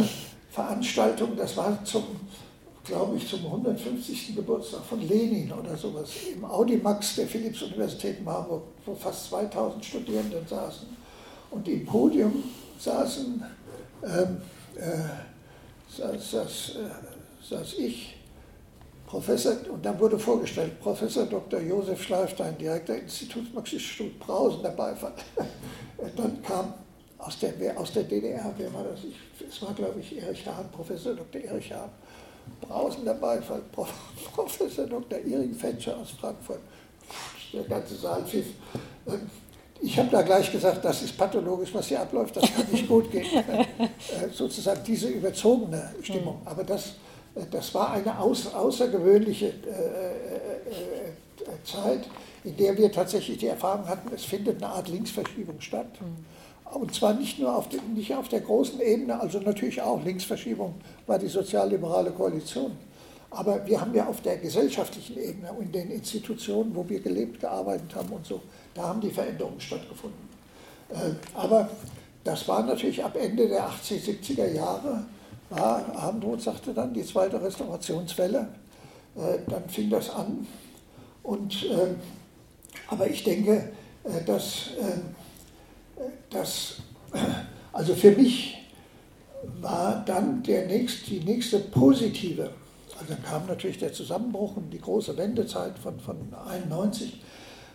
Veranstaltung, 0.51 1.37
das 1.37 1.57
war 1.57 1.83
zum 1.85 2.05
glaube 2.87 3.17
ich, 3.17 3.29
zum 3.29 3.45
150. 3.45 4.37
Geburtstag 4.37 4.85
von 4.85 5.01
Lenin 5.01 5.53
oder 5.53 5.77
sowas 5.77 6.11
im 6.33 6.45
Audimax 6.45 7.17
der 7.17 7.27
Philipps-Universität 7.27 8.25
Marburg, 8.25 8.63
wo 8.85 8.95
fast 8.95 9.29
2000 9.31 9.85
Studierenden 9.85 10.47
saßen. 10.47 10.87
Und 11.51 11.67
im 11.69 11.85
Podium 11.85 12.45
saßen, 12.79 13.45
ähm, 14.05 14.37
äh, 14.77 15.97
saß, 15.97 16.31
saß, 16.31 16.73
äh, 16.77 17.45
saß 17.49 17.75
ich, 17.79 18.17
Professor, 19.07 19.55
und 19.73 19.85
dann 19.85 19.99
wurde 20.01 20.19
vorgestellt, 20.19 20.81
Professor 20.81 21.27
Dr. 21.27 21.61
Josef 21.61 22.03
Schleifstein, 22.03 22.59
Direktor 22.59 22.97
Instituts 22.97 23.53
Marxist-Institut 23.55 24.19
Brausen, 24.19 24.63
Beifall. 24.77 25.15
dann 26.17 26.43
kam 26.43 26.75
aus 27.19 27.39
der, 27.39 27.55
aus 27.79 27.93
der 27.93 28.03
DDR, 28.03 28.53
wer 28.59 28.73
war 28.75 28.85
das? 28.85 29.01
Ich, 29.05 29.49
es 29.49 29.63
war, 29.63 29.73
glaube 29.75 30.01
ich, 30.01 30.21
Erich 30.21 30.47
Hahn, 30.47 30.69
Professor 30.73 31.15
Dr. 31.15 31.41
Erich 31.41 31.73
Hahn 31.73 31.91
brausender 32.61 33.15
Beifall. 33.15 33.63
Professor 34.35 34.87
Dr. 34.87 35.19
Iring 35.19 35.55
Fetscher 35.55 35.97
aus 35.97 36.11
Frankfurt. 36.11 36.61
Der 37.53 37.65
ganze 37.65 37.95
Saal 37.95 38.25
pfiff. 38.25 38.47
Ich 39.81 39.99
habe 39.99 40.09
da 40.11 40.23
gleich 40.23 40.51
gesagt, 40.51 40.85
das 40.85 41.03
ist 41.03 41.17
pathologisch, 41.17 41.73
was 41.73 41.89
hier 41.89 42.01
abläuft, 42.01 42.37
das 42.37 42.53
kann 42.53 42.67
nicht 42.71 42.89
gut 42.89 43.11
gehen. 43.11 43.27
Äh, 43.79 44.29
sozusagen 44.33 44.83
diese 44.85 45.09
überzogene 45.09 45.95
Stimmung. 46.03 46.41
Aber 46.45 46.65
das, 46.65 46.95
äh, 47.35 47.43
das 47.51 47.75
war 47.75 47.93
eine 47.93 48.19
außergewöhnliche 48.19 49.49
äh, 49.49 49.53
Zeit, 51.65 52.09
in 52.45 52.57
der 52.57 52.77
wir 52.77 52.91
tatsächlich 52.91 53.39
die 53.39 53.49
Erfahrung 53.49 53.87
hatten, 53.89 54.11
es 54.15 54.25
findet 54.25 54.63
eine 54.63 54.73
Art 54.73 54.89
Linksverschiebung 54.89 55.61
statt. 55.61 55.89
Und 56.73 56.95
zwar 56.95 57.15
nicht 57.15 57.39
nur 57.39 57.55
auf, 57.55 57.69
den, 57.69 57.95
nicht 57.95 58.15
auf 58.15 58.29
der 58.29 58.41
großen 58.41 58.81
Ebene, 58.81 59.21
also 59.21 59.39
natürlich 59.39 59.81
auch 59.81 60.03
Linksverschiebung 60.05 60.75
war 61.07 61.19
die 61.19 61.29
sozialliberale 61.29 62.11
Koalition. 62.11 62.73
Aber 63.31 63.65
wir 63.67 63.81
haben 63.81 63.95
ja 63.95 64.07
auf 64.07 64.21
der 64.23 64.39
gesellschaftlichen 64.39 65.19
Ebene 65.19 65.53
und 65.53 65.67
in 65.67 65.73
den 65.73 65.91
Institutionen, 65.91 66.75
wo 66.75 66.89
wir 66.89 67.01
gelebt, 67.01 67.41
gearbeitet 67.41 67.95
haben 67.95 68.11
und 68.11 68.25
so, 68.27 68.41
da 68.75 68.83
haben 68.83 69.01
die 69.01 69.11
Veränderungen 69.11 69.61
stattgefunden. 69.61 70.29
Äh, 70.91 71.13
aber 71.35 71.69
das 72.25 72.47
war 72.49 72.63
natürlich 72.65 73.05
ab 73.05 73.17
Ende 73.17 73.49
der 73.49 73.69
80er, 73.69 74.21
70er 74.21 74.53
Jahre, 74.53 75.05
war, 75.51 75.85
Abendroth 75.95 76.43
sagte 76.43 76.75
dann, 76.75 76.93
die 76.93 77.05
zweite 77.05 77.41
Restaurationswelle. 77.41 78.49
Äh, 79.17 79.39
dann 79.49 79.69
fing 79.69 79.91
das 79.91 80.11
an. 80.11 80.47
Und, 81.23 81.67
ähm, 81.71 81.97
aber 82.89 83.09
ich 83.09 83.25
denke, 83.25 83.73
äh, 84.05 84.25
dass, 84.25 84.71
dass 86.31 86.77
also 87.73 87.95
für 87.95 88.13
mich 88.13 88.57
war 89.61 90.03
dann 90.07 90.43
der 90.43 90.67
nächst, 90.67 91.07
die 91.09 91.21
nächste 91.21 91.59
positive 91.59 92.51
also 92.99 93.15
dann 93.15 93.23
kam 93.23 93.47
natürlich 93.47 93.79
der 93.79 93.93
Zusammenbruch 93.93 94.57
und 94.57 94.71
die 94.71 94.81
große 94.81 95.17
Wendezeit 95.17 95.79
von, 95.79 96.01
von 96.01 96.17
91. 96.49 97.21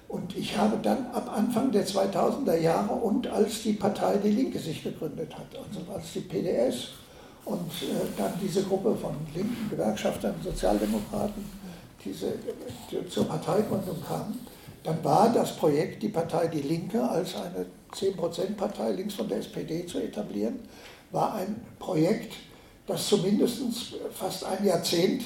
Und 0.08 0.36
ich 0.36 0.58
habe 0.58 0.78
dann 0.82 1.08
ab 1.14 1.32
Anfang 1.34 1.72
der 1.72 1.86
2000er 1.86 2.58
Jahre 2.58 2.94
und 2.94 3.28
als 3.28 3.64
die 3.64 3.74
Partei 3.74 4.18
Die 4.18 4.32
Linke 4.32 4.60
sich 4.60 4.84
gegründet 4.84 5.34
hat, 5.34 5.48
also 5.56 5.92
als 5.94 6.12
die 6.14 6.22
PDS 6.22 6.90
und 7.46 7.72
äh, 7.82 8.08
dann 8.18 8.34
diese 8.42 8.64
Gruppe 8.64 8.96
von 8.96 9.16
linken 9.34 9.70
Gewerkschaftern, 9.70 10.36
Sozialdemokraten, 10.44 11.46
diese 12.04 12.34
die 12.92 13.08
zur 13.08 13.26
Parteigründung 13.26 14.04
kamen, 14.06 14.40
dann 14.84 15.02
war 15.04 15.32
das 15.32 15.56
Projekt, 15.56 16.04
die 16.04 16.10
Partei 16.10 16.48
Die 16.48 16.62
Linke 16.62 17.02
als 17.02 17.36
eine 17.36 17.66
10%-Partei 17.94 18.92
links 18.92 19.16
von 19.16 19.28
der 19.28 19.40
SPD 19.40 19.86
zu 19.86 20.00
etablieren, 20.00 20.60
war 21.12 21.36
ein 21.36 21.62
Projekt, 21.80 22.34
das 22.88 23.08
zumindest 23.08 23.62
fast 24.12 24.46
ein 24.46 24.66
Jahrzehnt 24.66 25.24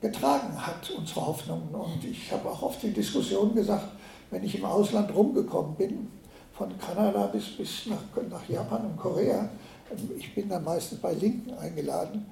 getragen 0.00 0.54
hat, 0.66 0.90
unsere 0.90 1.26
Hoffnungen. 1.26 1.74
Und 1.74 2.04
ich 2.04 2.32
habe 2.32 2.48
auch 2.48 2.62
oft 2.62 2.82
in 2.84 2.94
Diskussionen 2.94 3.54
gesagt, 3.54 3.88
wenn 4.30 4.44
ich 4.44 4.56
im 4.56 4.64
Ausland 4.64 5.14
rumgekommen 5.14 5.76
bin, 5.76 6.08
von 6.52 6.76
Kanada 6.78 7.26
bis, 7.28 7.56
bis 7.56 7.86
nach, 7.86 8.02
nach 8.28 8.48
Japan 8.48 8.84
und 8.84 8.96
Korea, 8.96 9.48
ich 10.18 10.34
bin 10.34 10.48
dann 10.48 10.62
meistens 10.62 11.00
bei 11.00 11.14
Linken 11.14 11.54
eingeladen, 11.54 12.26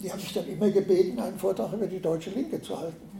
die 0.00 0.10
haben 0.10 0.20
mich 0.20 0.32
dann 0.32 0.48
immer 0.48 0.70
gebeten, 0.70 1.20
einen 1.20 1.38
Vortrag 1.38 1.72
über 1.72 1.86
die 1.86 2.00
deutsche 2.00 2.30
Linke 2.30 2.60
zu 2.62 2.78
halten. 2.78 3.10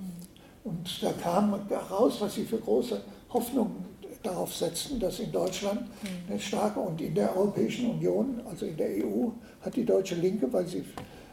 Und 0.65 1.03
da 1.03 1.13
kam 1.13 1.69
heraus, 1.69 2.21
was 2.21 2.35
sie 2.35 2.45
für 2.45 2.59
große 2.59 3.03
Hoffnungen 3.33 3.90
darauf 4.23 4.55
setzen, 4.55 5.01
dass 5.01 5.19
in 5.19 5.33
Deutschland 5.33 5.83
eine 6.29 6.39
starke 6.39 6.81
und 6.81 7.01
in 7.01 7.15
der 7.15 7.35
Europäischen 7.37 7.91
Union, 7.91 8.41
also 8.49 8.67
in 8.67 8.77
der 8.77 8.89
EU, 8.89 9.29
hat 9.63 9.77
die 9.77 9.85
deutsche 9.85 10.15
Linke, 10.15 10.53
weil 10.53 10.67
sie 10.67 10.85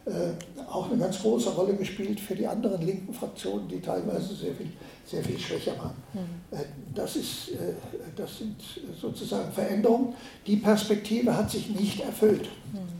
äh, 0.07 0.31
auch 0.71 0.89
eine 0.89 0.97
ganz 0.97 1.19
große 1.19 1.49
Rolle 1.49 1.75
gespielt 1.75 2.17
für 2.17 2.33
die 2.33 2.47
anderen 2.47 2.81
linken 2.81 3.13
Fraktionen, 3.13 3.67
die 3.67 3.81
teilweise 3.81 4.33
sehr 4.33 4.55
viel, 4.55 4.71
sehr 5.05 5.21
viel 5.21 5.37
schwächer 5.37 5.77
waren. 5.77 5.95
Mhm. 6.13 6.57
Äh, 6.57 6.63
das, 6.95 7.17
ist, 7.17 7.49
äh, 7.49 7.73
das 8.15 8.37
sind 8.37 8.55
sozusagen 9.01 9.51
Veränderungen. 9.51 10.13
Die 10.45 10.55
Perspektive 10.55 11.35
hat 11.35 11.51
sich 11.51 11.69
nicht 11.71 11.99
erfüllt. 11.99 12.47
Mhm. 12.71 12.97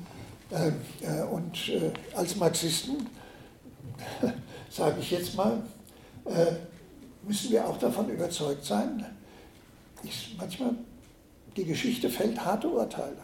Und 1.30 1.58
als 2.16 2.38
Marxisten, 2.38 3.06
sage 4.70 4.96
ich 5.02 5.12
jetzt 5.12 5.36
mal, 5.36 5.62
müssen 7.28 7.52
wir 7.52 7.68
auch 7.68 7.78
davon 7.78 8.08
überzeugt 8.08 8.64
sein, 8.64 9.06
ich, 10.04 10.36
manchmal, 10.38 10.76
die 11.56 11.66
Geschichte 11.66 12.10
fällt 12.10 12.44
harte 12.44 12.68
Urteile. 12.70 13.18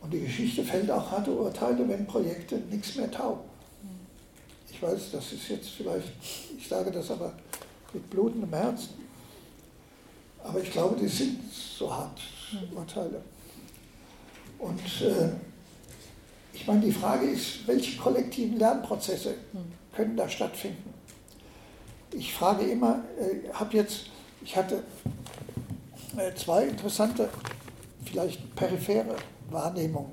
Und 0.00 0.12
die 0.12 0.20
Geschichte 0.20 0.64
fällt 0.64 0.90
auch 0.90 1.10
harte 1.10 1.32
Urteile, 1.32 1.88
wenn 1.88 2.06
Projekte 2.06 2.56
nichts 2.70 2.96
mehr 2.96 3.10
taugen. 3.10 3.48
Ich 4.70 4.82
weiß, 4.82 5.12
das 5.12 5.32
ist 5.32 5.48
jetzt 5.48 5.68
vielleicht, 5.68 6.08
ich 6.58 6.66
sage 6.66 6.90
das 6.90 7.10
aber 7.10 7.32
mit 7.92 8.08
blutendem 8.10 8.52
Herzen, 8.52 8.94
aber 10.42 10.60
ich 10.60 10.72
glaube, 10.72 10.96
die 11.00 11.08
sind 11.08 11.38
so 11.52 11.92
hart, 11.92 12.20
Urteile. 12.74 13.22
Und 14.58 14.80
äh, 15.02 15.30
ich 16.52 16.66
meine, 16.66 16.80
die 16.80 16.92
Frage 16.92 17.26
ist, 17.26 17.66
welche 17.66 17.96
kollektiven 17.96 18.58
Lernprozesse 18.58 19.34
können 19.94 20.16
da 20.16 20.28
stattfinden? 20.28 20.92
Ich 22.12 22.34
frage 22.34 22.64
immer, 22.64 23.04
äh, 23.18 23.52
habe 23.52 23.76
jetzt 23.76 24.06
ich 24.44 24.56
hatte 24.56 24.82
äh, 26.16 26.34
zwei 26.34 26.66
interessante, 26.66 27.28
vielleicht 28.04 28.54
periphere 28.54 29.16
Wahrnehmungen. 29.50 30.12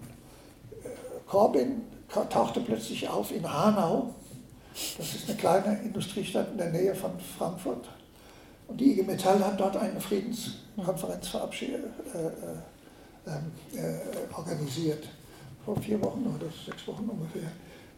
Äh, 0.71 0.87
Corbin 1.27 1.81
tauchte 2.29 2.61
plötzlich 2.61 3.07
auf 3.07 3.31
in 3.31 3.51
Hanau. 3.51 4.13
Das 4.97 5.13
ist 5.13 5.27
eine 5.27 5.37
kleine 5.37 5.79
Industriestadt 5.83 6.51
in 6.51 6.57
der 6.57 6.71
Nähe 6.71 6.95
von 6.95 7.11
Frankfurt. 7.37 7.89
Und 8.67 8.79
die 8.79 8.93
IG 8.93 9.03
Metall 9.03 9.43
hat 9.43 9.59
dort 9.59 9.75
eine 9.77 9.99
Friedenskonferenz 9.99 11.33
äh, 11.33 11.67
äh, 13.25 13.37
äh, 13.77 13.99
organisiert. 14.35 15.07
Vor 15.65 15.75
vier 15.81 16.01
Wochen 16.01 16.25
oder 16.35 16.47
sechs 16.65 16.87
Wochen 16.87 17.09
ungefähr. 17.09 17.49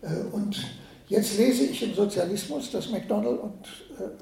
Äh, 0.02 0.24
und 0.34 0.66
jetzt 1.08 1.38
lese 1.38 1.66
ich 1.66 1.84
im 1.84 1.94
Sozialismus, 1.94 2.72
dass 2.72 2.90
McDonald 2.90 3.40
und 3.42 3.68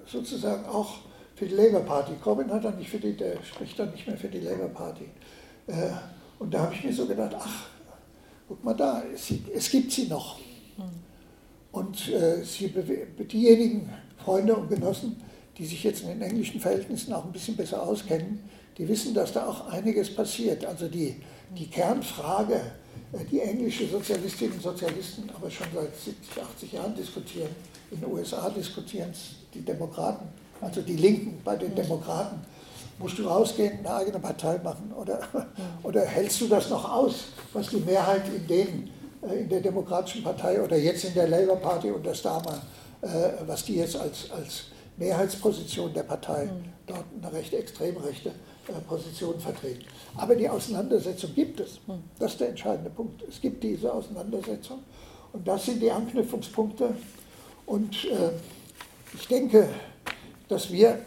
sozusagen 0.06 0.66
auch 0.66 0.98
für 1.40 1.46
die 1.46 1.56
Labour 1.56 1.80
Party. 1.80 2.12
Corbyn 2.22 2.52
hat 2.52 2.66
dann 2.66 2.78
nicht 2.78 2.90
für 2.90 3.00
die, 3.00 3.16
der 3.16 3.42
spricht 3.44 3.80
dann 3.80 3.92
nicht 3.92 4.06
mehr 4.06 4.18
für 4.18 4.28
die 4.28 4.42
Labour 4.42 4.68
Party. 4.68 5.06
Äh, 5.68 5.92
und 6.38 6.54
da 6.54 6.64
habe 6.64 6.74
ich 6.74 6.84
mir 6.84 6.94
so 6.94 7.06
gedacht, 7.06 7.34
ach, 7.40 7.68
guck 8.50 8.62
mal 8.62 8.74
da, 8.74 9.02
es, 9.14 9.32
es 9.54 9.72
gibt 9.72 9.90
sie 9.90 10.08
noch. 10.08 10.38
Und 11.72 12.10
äh, 12.10 12.44
sie, 12.44 12.68
diejenigen 12.68 13.90
Freunde 14.18 14.54
und 14.54 14.70
Genossen, 14.70 15.16
die 15.58 15.66
sich 15.66 15.82
jetzt 15.84 16.02
in 16.04 16.10
den 16.10 16.22
englischen 16.22 16.60
Verhältnissen 16.60 17.14
auch 17.14 17.24
ein 17.24 17.32
bisschen 17.32 17.56
besser 17.56 17.82
auskennen, 17.84 18.44
die 18.78 18.88
wissen, 18.88 19.14
dass 19.14 19.32
da 19.32 19.48
auch 19.48 19.70
einiges 19.70 20.14
passiert. 20.14 20.66
Also 20.66 20.90
die, 20.90 21.16
die 21.58 21.68
Kernfrage, 21.68 22.56
äh, 23.14 23.24
die 23.32 23.40
englische 23.40 23.88
Sozialistinnen 23.88 24.56
und 24.56 24.62
Sozialisten 24.62 25.30
aber 25.34 25.50
schon 25.50 25.68
seit 25.74 25.96
70, 25.96 26.44
80 26.44 26.72
Jahren 26.74 26.96
diskutieren, 26.96 27.50
in 27.92 28.02
den 28.02 28.12
USA 28.12 28.50
diskutieren 28.50 29.14
die 29.54 29.62
Demokraten, 29.62 30.28
also 30.62 30.82
die 30.82 30.96
Linken 30.96 31.42
bei 31.44 31.56
den 31.56 31.76
Demokraten. 31.76 32.42
Musst 32.98 33.18
du 33.18 33.24
rausgehen, 33.24 33.80
eine 33.80 33.94
eigene 33.96 34.20
Partei 34.20 34.58
machen? 34.58 34.92
Oder, 34.94 35.22
oder 35.84 36.02
hältst 36.02 36.42
du 36.42 36.48
das 36.48 36.70
noch 36.70 36.92
aus, 36.92 37.28
was 37.54 37.70
die 37.70 37.78
Mehrheit 37.78 38.24
in, 38.28 38.46
den, 38.46 38.90
äh, 39.22 39.42
in 39.42 39.50
der 39.50 39.62
Demokratischen 39.62 40.22
Partei 40.22 40.62
oder 40.62 40.78
jetzt 40.78 41.06
in 41.06 41.14
der 41.14 41.30
Labour 41.30 41.56
Party 41.56 41.92
und 41.92 42.06
der 42.06 42.14
Starmer, 42.14 42.62
äh, 43.02 43.08
was 43.48 43.64
die 43.64 43.78
jetzt 43.78 43.96
als, 43.96 44.30
als 44.32 44.66
Mehrheitsposition 44.98 45.94
der 45.94 46.04
Partei 46.04 46.46
mhm. 46.46 46.66
dort 46.88 47.06
eine 47.22 47.32
recht 47.32 47.54
extrem 47.54 47.96
rechte 47.96 48.30
äh, 48.30 48.74
Position 48.86 49.40
vertreten. 49.40 49.86
Aber 50.18 50.36
die 50.36 50.50
Auseinandersetzung 50.50 51.34
gibt 51.34 51.62
es. 51.62 51.80
Mhm. 51.88 52.04
Das 52.20 52.34
ist 52.34 52.42
der 52.42 52.50
entscheidende 52.50 52.90
Punkt. 52.90 53.24
Es 53.30 53.40
gibt 53.40 53.64
diese 53.64 53.94
Auseinandersetzung 53.94 54.80
und 55.32 55.48
das 55.48 55.68
sind 55.68 55.82
die 55.82 55.90
Anknüpfungspunkte. 55.92 56.96
Und 57.66 57.96
ich 59.14 59.28
denke, 59.28 59.70
dass 60.50 60.72
wir, 60.72 61.00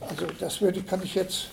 also 0.00 0.26
das 0.38 0.60
würde, 0.60 0.82
kann 0.82 1.00
ich 1.02 1.14
jetzt, 1.14 1.46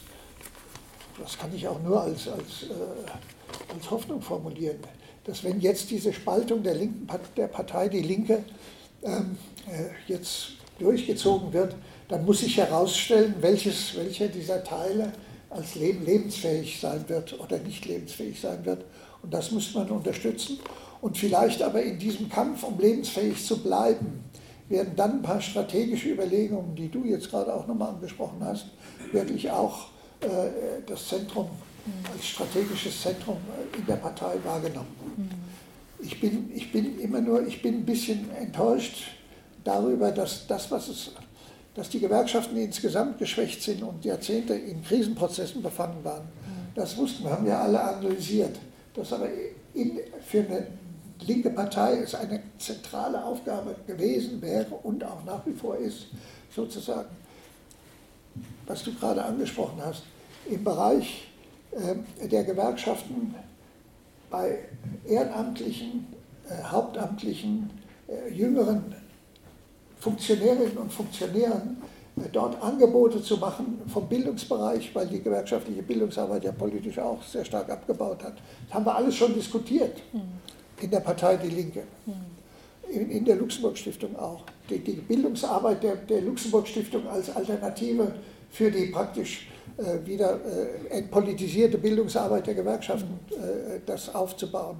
das 1.21 1.37
kann 1.37 1.55
ich 1.55 1.65
auch 1.67 1.81
nur 1.81 2.01
als, 2.01 2.27
als, 2.27 2.63
äh, 2.63 3.73
als 3.73 3.89
Hoffnung 3.89 4.21
formulieren, 4.21 4.79
dass 5.23 5.43
wenn 5.43 5.61
jetzt 5.61 5.89
diese 5.89 6.11
Spaltung 6.11 6.63
der, 6.63 6.75
linken, 6.75 7.07
der 7.37 7.47
Partei 7.47 7.87
Die 7.87 8.01
Linke 8.01 8.43
ähm, 9.03 9.37
äh, 9.67 10.11
jetzt 10.11 10.53
durchgezogen 10.79 11.53
wird, 11.53 11.75
dann 12.09 12.25
muss 12.25 12.39
sich 12.39 12.57
herausstellen, 12.57 13.35
welches, 13.39 13.95
welcher 13.95 14.27
dieser 14.27 14.63
Teile 14.63 15.13
als 15.49 15.75
Leben 15.75 16.03
lebensfähig 16.05 16.79
sein 16.79 17.07
wird 17.07 17.39
oder 17.39 17.59
nicht 17.59 17.85
lebensfähig 17.85 18.41
sein 18.41 18.65
wird. 18.65 18.83
Und 19.21 19.33
das 19.33 19.51
muss 19.51 19.73
man 19.73 19.89
unterstützen. 19.89 20.59
Und 20.99 21.17
vielleicht 21.17 21.61
aber 21.61 21.81
in 21.81 21.99
diesem 21.99 22.27
Kampf, 22.27 22.63
um 22.63 22.79
lebensfähig 22.79 23.45
zu 23.45 23.61
bleiben, 23.61 24.23
werden 24.69 24.93
dann 24.95 25.11
ein 25.13 25.21
paar 25.21 25.41
strategische 25.41 26.09
Überlegungen, 26.09 26.75
die 26.75 26.89
du 26.89 27.03
jetzt 27.03 27.29
gerade 27.29 27.53
auch 27.53 27.67
nochmal 27.67 27.89
angesprochen 27.89 28.37
hast, 28.41 28.67
wirklich 29.11 29.49
auch 29.51 29.87
äh, 30.21 30.27
das 30.85 31.07
Zentrum 31.09 31.49
als 32.13 32.25
strategisches 32.25 33.01
Zentrum 33.01 33.37
in 33.77 33.85
der 33.85 33.97
Partei 33.97 34.35
wahrgenommen. 34.43 34.87
Ich 35.99 36.19
bin, 36.19 36.49
ich 36.53 36.71
bin 36.71 36.99
immer 36.99 37.21
nur, 37.21 37.45
ich 37.45 37.61
bin 37.61 37.79
ein 37.79 37.85
bisschen 37.85 38.29
enttäuscht 38.35 39.03
darüber, 39.63 40.11
dass 40.11 40.47
das, 40.47 40.71
was 40.71 40.87
es, 40.87 41.11
dass 41.75 41.89
die 41.89 41.99
Gewerkschaften 41.99 42.55
insgesamt 42.57 43.17
geschwächt 43.19 43.61
sind 43.61 43.83
und 43.83 44.03
Jahrzehnte 44.05 44.53
in 44.53 44.83
Krisenprozessen 44.83 45.61
befangen 45.61 46.03
waren. 46.03 46.27
Das 46.75 46.97
wussten 46.97 47.23
wir, 47.23 47.31
haben 47.31 47.45
wir 47.45 47.57
alle 47.57 47.81
analysiert. 47.81 48.57
Dass 48.93 49.11
aber 49.13 49.27
in, 49.73 49.99
für 50.25 50.39
eine 50.39 50.67
linke 51.27 51.49
Partei 51.49 51.99
es 51.99 52.15
eine 52.15 52.41
zentrale 52.57 53.23
Aufgabe 53.23 53.75
gewesen 53.87 54.41
wäre 54.41 54.73
und 54.83 55.03
auch 55.03 55.23
nach 55.25 55.45
wie 55.45 55.53
vor 55.53 55.77
ist, 55.77 56.07
sozusagen, 56.53 57.09
was 58.65 58.83
du 58.83 58.93
gerade 58.93 59.23
angesprochen 59.23 59.81
hast, 59.83 60.03
im 60.49 60.63
Bereich 60.63 61.27
äh, 61.71 62.27
der 62.27 62.43
Gewerkschaften 62.43 63.35
bei 64.29 64.59
ehrenamtlichen, 65.07 66.07
äh, 66.49 66.63
hauptamtlichen, 66.63 67.69
äh, 68.07 68.33
jüngeren 68.33 68.95
Funktionärinnen 69.99 70.77
und 70.77 70.91
Funktionären 70.91 71.77
dort 72.31 72.61
Angebote 72.61 73.23
zu 73.23 73.37
machen 73.37 73.81
vom 73.87 74.07
Bildungsbereich, 74.07 74.93
weil 74.93 75.07
die 75.07 75.21
gewerkschaftliche 75.21 75.81
Bildungsarbeit 75.81 76.43
ja 76.43 76.51
politisch 76.51 76.99
auch 76.99 77.23
sehr 77.23 77.43
stark 77.43 77.69
abgebaut 77.69 78.23
hat. 78.23 78.35
Das 78.67 78.75
haben 78.75 78.85
wir 78.85 78.95
alles 78.95 79.15
schon 79.15 79.33
diskutiert 79.33 79.97
mhm. 80.11 80.21
In 80.83 80.91
der 80.91 80.99
Partei 80.99 81.37
Die 81.37 81.49
Linke, 81.49 81.83
in, 82.91 83.09
in, 83.09 83.25
der 83.25 83.35
Luxemburg-Stiftung 83.37 84.15
auch. 84.17 84.43
Die, 84.69 84.79
die 84.79 84.93
Bildungsarbeit 84.93 85.81
der, 85.81 85.95
der 85.95 86.21
Luxemburg-Stiftung 86.21 87.07
als 87.07 87.35
Alternative 87.35 88.13
für 88.51 88.69
die 88.69 88.87
praktisch 88.87 89.47
äh, 89.77 90.05
wieder 90.05 90.39
äh, 90.45 90.97
entpolitisierte 90.97 91.79
Bildungsarbeit 91.79 92.45
der 92.45 92.53
Gewerkschaften, 92.53 93.19
äh, 93.31 93.79
das 93.85 94.13
aufzubauen. 94.13 94.77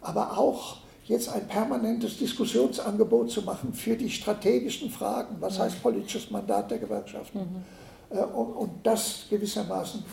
Aber 0.00 0.36
auch 0.36 0.78
jetzt 1.04 1.28
ein 1.28 1.46
permanentes 1.46 2.18
Diskussionsangebot 2.18 3.30
zu 3.30 3.42
machen 3.42 3.72
für 3.72 3.96
die 3.96 4.10
strategischen 4.10 4.90
Fragen. 4.90 5.36
Was 5.38 5.60
heißt 5.60 5.80
politisches 5.82 6.30
Mandat 6.30 6.70
der 6.70 6.78
Gewerkschaften? 6.78 7.38
Mhm. 7.38 8.18
Und, 8.34 8.52
und, 8.52 8.70
das 8.82 9.26
gewissermaßen, 9.30 10.04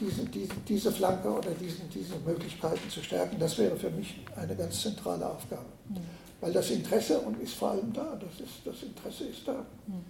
diese, 0.00 0.24
diese, 0.24 0.54
diese 0.66 0.92
Flanke 0.92 1.28
oder 1.28 1.50
diesen, 1.50 1.88
diese 1.90 2.14
Möglichkeiten 2.24 2.88
zu 2.88 3.02
stärken, 3.02 3.38
das 3.38 3.58
wäre 3.58 3.76
für 3.76 3.90
mich 3.90 4.20
eine 4.36 4.56
ganz 4.56 4.82
zentrale 4.82 5.28
Aufgabe. 5.28 5.66
Mhm. 5.88 5.96
Weil 6.40 6.52
das 6.52 6.70
Interesse 6.70 7.18
und 7.20 7.40
ist 7.42 7.54
vor 7.54 7.72
allem 7.72 7.92
da, 7.92 8.18
das, 8.18 8.40
ist, 8.40 8.54
das 8.64 8.82
Interesse 8.82 9.24
ist 9.24 9.46
da. 9.46 9.64
Mhm. 9.86 10.04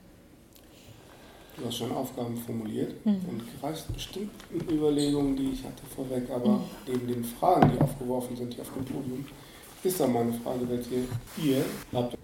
Du 1.57 1.67
hast 1.67 1.77
schon 1.77 1.93
Aufgaben 1.93 2.37
formuliert 2.37 3.05
mhm. 3.05 3.21
und 3.29 3.61
greifst 3.61 3.93
bestimmt 3.93 4.33
Überlegungen, 4.71 5.37
die 5.37 5.51
ich 5.51 5.65
hatte 5.65 5.83
vorweg, 5.95 6.29
aber 6.31 6.51
mhm. 6.51 6.65
neben 6.87 7.07
den 7.07 7.25
Fragen, 7.25 7.73
die 7.73 7.81
aufgeworfen 7.81 8.37
sind 8.37 8.55
hier 8.55 8.63
auf 8.63 8.73
dem 8.73 8.85
Podium, 8.85 9.25
ist 9.83 10.01
da 10.01 10.07
mal 10.07 10.23
eine 10.23 10.33
Frage, 10.33 10.69
welche 10.69 10.95
ihr 11.43 11.65
habt. 11.93 12.17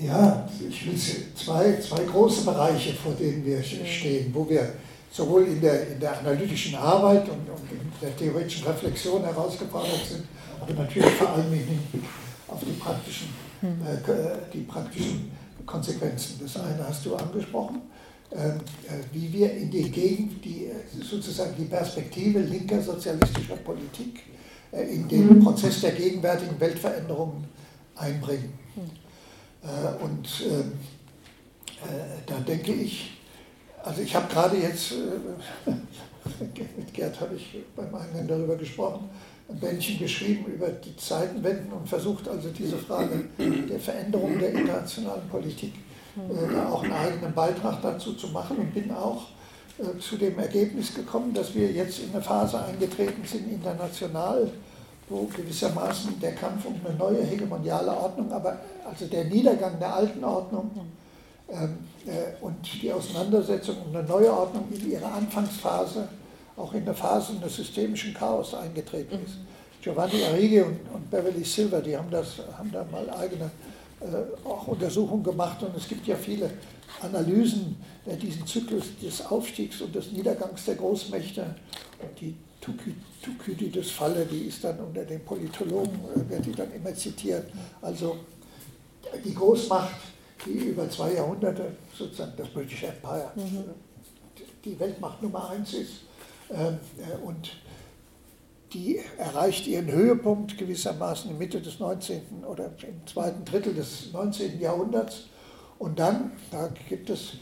Ja, 0.00 0.48
ich 0.66 0.86
will 0.86 0.98
zwei, 1.34 1.78
zwei 1.80 2.04
große 2.04 2.44
Bereiche, 2.44 2.94
vor 2.94 3.12
denen 3.12 3.44
wir 3.44 3.62
stehen, 3.62 4.32
wo 4.32 4.48
wir 4.48 4.72
sowohl 5.10 5.44
in 5.44 5.60
der, 5.60 5.88
in 5.88 6.00
der 6.00 6.18
analytischen 6.18 6.74
Arbeit 6.76 7.28
und, 7.28 7.48
und 7.48 7.70
in 7.70 7.92
der 8.00 8.16
theoretischen 8.16 8.66
Reflexion 8.66 9.22
herausgefordert 9.24 10.06
sind, 10.08 10.24
aber 10.60 10.72
natürlich 10.74 11.10
vor 11.10 11.30
allem 11.30 11.52
im 11.52 11.58
Hinblick 11.58 12.04
auf 12.48 12.60
die 12.60 12.72
praktischen, 12.72 13.28
mhm. 13.60 13.82
äh, 13.84 14.52
die 14.52 14.62
praktischen 14.62 15.30
Konsequenzen. 15.66 16.40
Das 16.42 16.56
eine 16.62 16.86
hast 16.86 17.04
du 17.06 17.16
angesprochen 17.16 17.82
ähm, 18.32 18.60
äh, 18.86 19.02
wie 19.12 19.32
wir 19.32 19.52
in 19.52 19.72
die 19.72 19.90
Gegend, 19.90 20.44
die, 20.44 20.66
äh, 20.66 21.02
sozusagen 21.02 21.52
die 21.58 21.64
Perspektive 21.64 22.38
linker 22.38 22.80
sozialistischer 22.80 23.56
Politik 23.56 24.22
äh, 24.70 24.82
in 24.82 25.08
den 25.08 25.34
mhm. 25.34 25.42
Prozess 25.42 25.80
der 25.80 25.90
gegenwärtigen 25.90 26.58
Weltveränderungen 26.60 27.44
einbringen. 27.96 28.52
Mhm. 28.76 30.04
Und 30.04 30.28
ähm, 30.48 30.72
da 32.26 32.38
denke 32.40 32.72
ich, 32.72 33.19
also 33.84 34.02
ich 34.02 34.14
habe 34.14 34.32
gerade 34.32 34.56
jetzt, 34.56 34.92
mit 35.66 36.94
Gerd 36.94 37.20
habe 37.20 37.34
ich 37.36 37.58
beim 37.74 37.94
Eingang 37.94 38.28
darüber 38.28 38.56
gesprochen, 38.56 39.08
ein 39.48 39.58
Bändchen 39.58 39.98
geschrieben 39.98 40.46
über 40.46 40.68
die 40.68 40.96
Zeitenwenden 40.96 41.72
und 41.72 41.88
versucht 41.88 42.28
also 42.28 42.50
diese 42.50 42.78
Frage 42.78 43.24
der 43.38 43.80
Veränderung 43.80 44.38
der 44.38 44.52
internationalen 44.52 45.28
Politik 45.28 45.72
äh, 46.16 46.58
auch 46.68 46.82
einen 46.82 46.92
eigenen 46.92 47.34
Beitrag 47.34 47.80
dazu 47.82 48.14
zu 48.14 48.28
machen. 48.28 48.58
Und 48.58 48.74
bin 48.74 48.90
auch 48.92 49.22
äh, 49.78 49.98
zu 49.98 50.16
dem 50.16 50.38
Ergebnis 50.38 50.94
gekommen, 50.94 51.32
dass 51.34 51.54
wir 51.54 51.70
jetzt 51.70 52.00
in 52.00 52.10
eine 52.12 52.22
Phase 52.22 52.62
eingetreten 52.62 53.24
sind, 53.24 53.50
international, 53.50 54.50
wo 55.08 55.24
gewissermaßen 55.24 56.20
der 56.20 56.34
Kampf 56.34 56.66
um 56.66 56.74
eine 56.84 56.96
neue 56.96 57.22
hegemoniale 57.24 57.90
Ordnung, 57.90 58.30
aber 58.32 58.60
also 58.88 59.06
der 59.06 59.24
Niedergang 59.24 59.78
der 59.78 59.94
alten 59.94 60.22
Ordnung 60.24 60.70
ähm, 61.48 61.58
äh, 61.58 61.66
und 62.40 62.82
die 62.82 62.92
Auseinandersetzung 62.92 63.76
um 63.86 63.94
eine 63.94 64.06
neue 64.06 64.32
Ordnung 64.32 64.66
in 64.70 64.90
ihrer 64.90 65.12
Anfangsphase 65.12 66.08
auch 66.60 66.72
in 66.74 66.82
eine 66.82 66.94
Phase 66.94 67.34
des 67.34 67.56
systemischen 67.56 68.14
Chaos 68.14 68.54
eingetreten 68.54 69.18
ist. 69.24 69.36
Mhm. 69.36 69.46
Giovanni 69.82 70.22
Arrighi 70.24 70.60
und, 70.60 70.78
und 70.92 71.10
Beverly 71.10 71.42
Silver, 71.42 71.80
die 71.80 71.96
haben, 71.96 72.10
das, 72.10 72.38
haben 72.56 72.70
da 72.70 72.84
mal 72.84 73.08
eigene 73.10 73.50
äh, 74.00 74.46
auch 74.46 74.66
Untersuchungen 74.66 75.22
gemacht 75.22 75.62
und 75.62 75.74
es 75.76 75.88
gibt 75.88 76.06
ja 76.06 76.16
viele 76.16 76.50
Analysen 77.00 77.76
äh, 78.04 78.16
diesen 78.16 78.46
Zyklus 78.46 78.84
des 79.02 79.24
Aufstiegs 79.26 79.80
und 79.80 79.94
des 79.94 80.12
Niedergangs 80.12 80.66
der 80.66 80.74
Großmächte. 80.74 81.42
Und 81.98 82.20
die 82.20 82.36
Thukydides-Falle, 82.60 84.26
die 84.26 84.48
ist 84.48 84.62
dann 84.64 84.78
unter 84.80 85.04
den 85.04 85.24
Politologen, 85.24 85.98
äh, 86.14 86.30
wird 86.30 86.44
die 86.44 86.52
dann 86.52 86.72
immer 86.72 86.94
zitiert. 86.94 87.46
Also 87.80 88.18
die 89.24 89.34
Großmacht, 89.34 89.96
die 90.46 90.68
über 90.68 90.88
zwei 90.88 91.14
Jahrhunderte 91.14 91.72
sozusagen 91.96 92.32
das 92.36 92.48
British 92.48 92.82
Empire, 92.82 93.30
mhm. 93.34 93.64
die 94.64 94.78
Weltmacht 94.78 95.22
Nummer 95.22 95.50
eins 95.50 95.74
ist. 95.74 95.92
Ähm, 96.50 96.78
und 97.24 97.50
die 98.72 99.00
erreicht 99.18 99.66
ihren 99.66 99.90
Höhepunkt 99.90 100.56
gewissermaßen 100.56 101.30
in 101.30 101.38
Mitte 101.38 101.60
des 101.60 101.80
19. 101.80 102.44
oder 102.48 102.66
im 102.66 103.06
zweiten 103.06 103.44
Drittel 103.44 103.74
des 103.74 104.12
19. 104.12 104.60
Jahrhunderts. 104.60 105.24
Und 105.78 105.98
dann, 105.98 106.32
da 106.50 106.68
gibt 106.88 107.10
es 107.10 107.32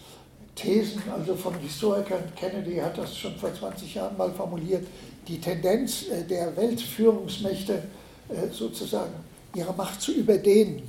Thesen, 0.54 1.02
also 1.12 1.36
von 1.36 1.54
Historikern, 1.58 2.22
Kennedy 2.34 2.76
hat 2.76 2.98
das 2.98 3.16
schon 3.16 3.36
vor 3.36 3.54
20 3.54 3.94
Jahren 3.94 4.16
mal 4.16 4.32
formuliert, 4.32 4.86
die 5.26 5.40
Tendenz 5.40 6.08
äh, 6.08 6.24
der 6.24 6.56
Weltführungsmächte 6.56 7.82
äh, 8.28 8.48
sozusagen 8.50 9.12
ihre 9.54 9.72
Macht 9.74 10.00
zu 10.00 10.12
überdehnen. 10.12 10.82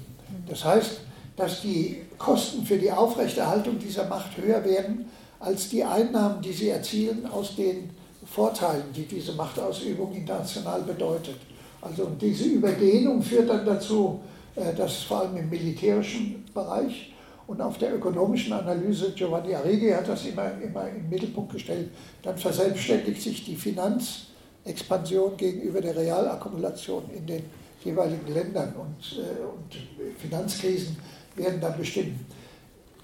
Das 0.47 0.63
heißt, 0.63 1.01
dass 1.39 1.61
die 1.61 2.01
Kosten 2.17 2.65
für 2.65 2.77
die 2.77 2.91
Aufrechterhaltung 2.91 3.79
dieser 3.79 4.05
Macht 4.07 4.37
höher 4.37 4.63
werden 4.65 5.05
als 5.39 5.69
die 5.69 5.83
Einnahmen, 5.83 6.41
die 6.41 6.51
sie 6.51 6.69
erzielen 6.69 7.25
aus 7.31 7.55
den 7.55 7.91
Vorteilen, 8.25 8.83
die 8.93 9.05
diese 9.05 9.31
Machtausübung 9.33 10.13
international 10.13 10.81
bedeutet. 10.81 11.37
Also 11.81 12.11
diese 12.19 12.43
Überdehnung 12.43 13.21
führt 13.21 13.49
dann 13.49 13.65
dazu, 13.65 14.19
äh, 14.55 14.73
dass 14.75 15.03
vor 15.03 15.21
allem 15.21 15.37
im 15.37 15.49
militärischen 15.49 16.43
Bereich 16.53 17.13
und 17.47 17.61
auf 17.61 17.77
der 17.77 17.95
ökonomischen 17.95 18.51
Analyse, 18.51 19.13
Giovanni 19.13 19.55
Arrighi 19.55 19.91
hat 19.91 20.09
das 20.09 20.25
immer, 20.25 20.51
immer 20.61 20.89
im 20.89 21.07
Mittelpunkt 21.09 21.53
gestellt, 21.53 21.89
dann 22.21 22.37
verselbstständigt 22.37 23.21
sich 23.21 23.45
die 23.45 23.55
Finanzexpansion 23.55 25.37
gegenüber 25.37 25.79
der 25.79 25.95
Realakkumulation 25.95 27.03
in 27.15 27.25
den 27.25 27.43
jeweiligen 27.83 28.33
Ländern 28.33 28.73
und, 28.75 29.17
äh, 29.17 29.41
und 29.41 30.19
Finanzkrisen 30.19 30.97
werden 31.39 31.59
dann 31.59 31.77
bestimmen. 31.77 32.25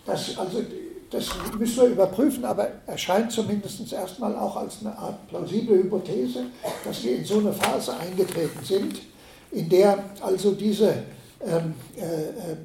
Das, 0.05 0.37
also 0.37 0.61
das 1.09 1.29
müssen 1.57 1.83
wir 1.83 1.89
überprüfen, 1.89 2.45
aber 2.45 2.67
erscheint 2.85 3.31
zumindest 3.31 3.91
erstmal 3.91 4.35
auch 4.35 4.55
als 4.55 4.77
eine 4.81 4.97
Art 4.97 5.27
plausible 5.27 5.77
Hypothese, 5.77 6.45
dass 6.83 7.03
wir 7.03 7.17
in 7.17 7.25
so 7.25 7.39
eine 7.39 7.53
Phase 7.53 7.95
eingetreten 7.97 8.63
sind, 8.63 9.01
in 9.51 9.69
der 9.69 10.03
also 10.21 10.51
diese 10.51 11.03
ähm, 11.41 11.73
äh, 11.95 12.01
äh 12.01 12.57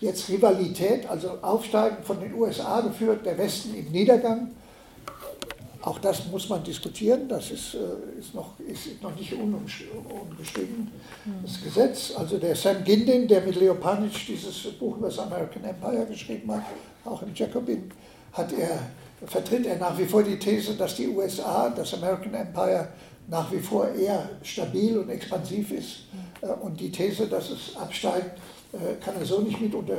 jetzt 0.00 0.30
Rivalität, 0.30 1.08
also 1.10 1.38
Aufsteigen 1.42 2.02
von 2.02 2.18
den 2.20 2.32
USA 2.32 2.80
geführt, 2.80 3.24
der 3.26 3.36
Westen 3.36 3.74
im 3.74 3.92
Niedergang, 3.92 4.50
auch 5.82 5.98
das 5.98 6.26
muss 6.26 6.48
man 6.48 6.62
diskutieren, 6.62 7.28
das 7.28 7.50
ist, 7.50 7.74
äh, 7.74 8.18
ist, 8.18 8.34
noch, 8.34 8.58
ist 8.60 9.02
noch 9.02 9.14
nicht 9.16 9.32
unbestimmt. 9.32 10.90
Das 11.42 11.62
Gesetz, 11.62 12.12
also 12.16 12.36
der 12.36 12.54
Sam 12.54 12.84
Gindin, 12.84 13.26
der 13.26 13.40
mit 13.40 13.56
Leopanitsch 13.56 14.28
dieses 14.28 14.62
Buch 14.78 14.98
über 14.98 15.08
das 15.08 15.18
American 15.18 15.64
Empire 15.64 16.06
geschrieben 16.06 16.52
hat, 16.52 16.64
auch 17.04 17.22
im 17.22 17.34
Jacobin, 17.34 17.90
hat 18.32 18.52
er, 18.52 18.90
vertritt 19.26 19.66
er 19.66 19.78
nach 19.78 19.96
wie 19.98 20.04
vor 20.04 20.22
die 20.22 20.38
These, 20.38 20.74
dass 20.74 20.96
die 20.96 21.08
USA, 21.08 21.70
das 21.70 21.94
American 21.94 22.34
Empire, 22.34 22.88
nach 23.28 23.50
wie 23.50 23.60
vor 23.60 23.88
eher 23.88 24.28
stabil 24.42 24.98
und 24.98 25.08
expansiv 25.08 25.72
ist. 25.72 26.04
Äh, 26.42 26.48
und 26.48 26.78
die 26.78 26.90
These, 26.90 27.26
dass 27.26 27.50
es 27.50 27.76
absteigt, 27.76 28.38
kann 29.00 29.16
er 29.18 29.24
so 29.26 29.40
nicht 29.40 29.60
mit 29.60 29.74
unter, 29.74 29.98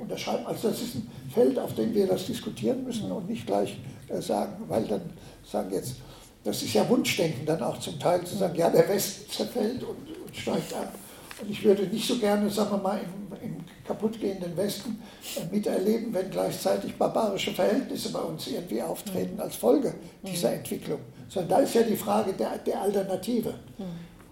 unterschreiben. 0.00 0.44
Also 0.46 0.68
das 0.68 0.82
ist 0.82 0.96
ein 0.96 1.10
Feld, 1.32 1.58
auf 1.58 1.74
dem 1.74 1.94
wir 1.94 2.06
das 2.06 2.26
diskutieren 2.26 2.84
müssen 2.84 3.10
und 3.12 3.28
nicht 3.28 3.46
gleich 3.46 3.78
äh, 4.08 4.20
sagen, 4.20 4.64
weil 4.68 4.84
dann 4.84 5.02
sagen 5.44 5.72
jetzt, 5.72 5.96
das 6.42 6.62
ist 6.62 6.74
ja 6.74 6.88
Wunschdenken 6.88 7.46
dann 7.46 7.62
auch 7.62 7.78
zum 7.78 7.98
Teil 7.98 8.24
zu 8.24 8.36
sagen, 8.36 8.56
ja, 8.56 8.70
der 8.70 8.88
Westen 8.88 9.30
zerfällt 9.30 9.82
und, 9.82 9.96
und 10.24 10.36
steigt 10.36 10.72
ab. 10.74 10.92
Und 11.40 11.50
ich 11.50 11.62
würde 11.62 11.82
nicht 11.84 12.08
so 12.08 12.18
gerne, 12.18 12.50
sagen 12.50 12.70
wir 12.72 12.78
mal, 12.78 12.98
im, 12.98 13.50
im 13.50 13.64
kaputtgehenden 13.86 14.56
Westen 14.56 15.00
äh, 15.36 15.54
miterleben, 15.54 16.12
wenn 16.12 16.30
gleichzeitig 16.30 16.96
barbarische 16.96 17.52
Verhältnisse 17.52 18.10
bei 18.10 18.20
uns 18.20 18.48
irgendwie 18.48 18.82
auftreten 18.82 19.38
als 19.38 19.54
Folge 19.56 19.94
dieser 20.22 20.54
Entwicklung. 20.54 21.00
Sondern 21.28 21.50
da 21.50 21.58
ist 21.58 21.74
ja 21.74 21.82
die 21.82 21.96
Frage 21.96 22.32
der, 22.32 22.58
der 22.58 22.82
Alternative. 22.82 23.54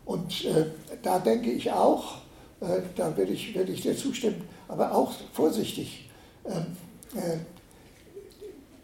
Und 0.04 0.44
äh, 0.44 0.66
da 1.02 1.18
denke 1.18 1.50
ich 1.50 1.70
auch, 1.70 2.16
äh, 2.16 2.25
da 2.60 3.16
würde 3.16 3.32
ich, 3.32 3.54
würde 3.54 3.72
ich 3.72 3.82
dir 3.82 3.96
zustimmen, 3.96 4.42
aber 4.68 4.92
auch 4.94 5.12
vorsichtig. 5.32 6.08
Ähm, 6.44 6.76
äh, 7.14 7.38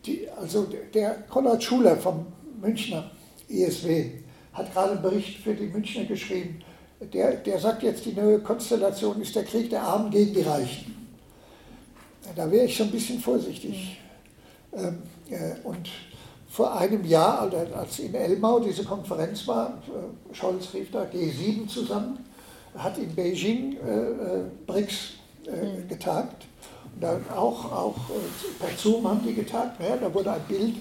die, 0.04 0.28
also 0.30 0.66
der 0.92 1.22
Konrad 1.30 1.62
Schuler 1.62 1.96
vom 1.96 2.26
Münchner 2.60 3.10
ISW 3.48 4.10
hat 4.52 4.72
gerade 4.72 4.92
einen 4.92 5.02
Bericht 5.02 5.38
für 5.38 5.54
die 5.54 5.66
Münchner 5.66 6.04
geschrieben. 6.04 6.62
Der, 7.12 7.36
der 7.36 7.58
sagt 7.58 7.82
jetzt, 7.82 8.04
die 8.04 8.12
neue 8.12 8.40
Konstellation 8.40 9.20
ist 9.20 9.34
der 9.34 9.44
Krieg 9.44 9.70
der 9.70 9.82
Armen 9.82 10.10
gegen 10.10 10.34
die 10.34 10.42
Reichen. 10.42 11.08
Da 12.36 12.50
wäre 12.50 12.66
ich 12.66 12.76
schon 12.76 12.86
ein 12.86 12.92
bisschen 12.92 13.20
vorsichtig. 13.20 13.98
Ähm, 14.72 15.02
äh, 15.30 15.54
und 15.64 15.88
vor 16.48 16.76
einem 16.76 17.04
Jahr, 17.04 17.50
als 17.74 17.98
in 17.98 18.14
Elmau 18.14 18.60
diese 18.60 18.84
Konferenz 18.84 19.46
war, 19.48 19.82
äh, 19.88 20.34
Scholz 20.34 20.72
rief 20.74 20.90
da 20.90 21.04
G7 21.04 21.66
zusammen, 21.66 22.18
hat 22.76 22.98
in 22.98 23.14
Beijing 23.14 23.74
äh, 23.74 24.42
BRICS 24.66 25.14
mhm. 25.46 25.88
getagt. 25.88 26.46
Und 26.94 27.02
dann 27.02 27.24
auch, 27.34 27.72
auch 27.72 27.96
per 28.58 28.76
Zoom 28.76 29.08
haben 29.08 29.20
die 29.26 29.34
getagt. 29.34 29.80
Ja, 29.80 29.96
da 29.96 30.12
wurde 30.12 30.32
ein 30.32 30.42
Bild 30.48 30.74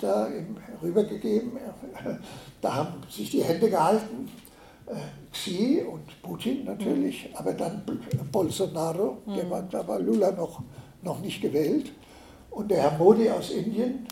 da, 0.00 0.28
rübergegeben. 0.82 1.52
Da 2.60 2.74
haben 2.74 2.94
sich 3.10 3.30
die 3.30 3.42
Hände 3.42 3.68
gehalten. 3.68 4.30
Xi 5.32 5.82
und 5.82 6.22
Putin 6.22 6.64
natürlich, 6.64 7.28
mhm. 7.30 7.36
aber 7.36 7.52
dann 7.54 7.82
Bolsonaro, 8.30 9.18
der 9.26 9.50
war, 9.50 9.62
da 9.62 9.86
war 9.88 9.98
Lula 9.98 10.30
noch, 10.32 10.62
noch 11.02 11.20
nicht 11.20 11.40
gewählt, 11.40 11.92
und 12.54 12.70
der 12.70 12.82
Herr 12.82 12.98
Modi 12.98 13.28
aus 13.28 13.50
Indien. 13.50 14.06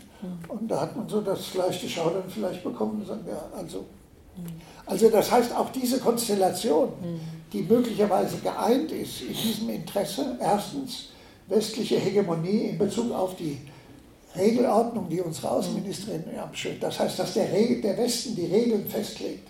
Und 0.47 0.69
da 0.69 0.81
hat 0.81 0.95
man 0.95 1.07
so 1.07 1.21
das 1.21 1.53
leichte 1.53 1.87
Schaudern 1.87 2.23
vielleicht 2.27 2.63
bekommen. 2.63 3.05
Sagen 3.05 3.25
wir, 3.25 3.41
also, 3.57 3.85
also 4.85 5.09
das 5.09 5.31
heißt, 5.31 5.55
auch 5.55 5.69
diese 5.71 5.99
Konstellation, 5.99 6.89
die 7.51 7.61
möglicherweise 7.61 8.37
geeint 8.37 8.91
ist 8.91 9.21
in 9.21 9.33
diesem 9.33 9.69
Interesse, 9.69 10.37
erstens 10.39 11.09
westliche 11.47 11.97
Hegemonie 11.97 12.69
in 12.69 12.77
Bezug 12.77 13.11
auf 13.11 13.35
die 13.35 13.59
Regelordnung, 14.35 15.07
die 15.09 15.21
unsere 15.21 15.51
Außenministerin 15.51 16.23
abschürt. 16.37 16.81
Das 16.81 16.99
heißt, 16.99 17.19
dass 17.19 17.33
der, 17.33 17.45
der 17.45 17.97
Westen 17.97 18.35
die 18.35 18.45
Regeln 18.45 18.87
festlegt 18.87 19.47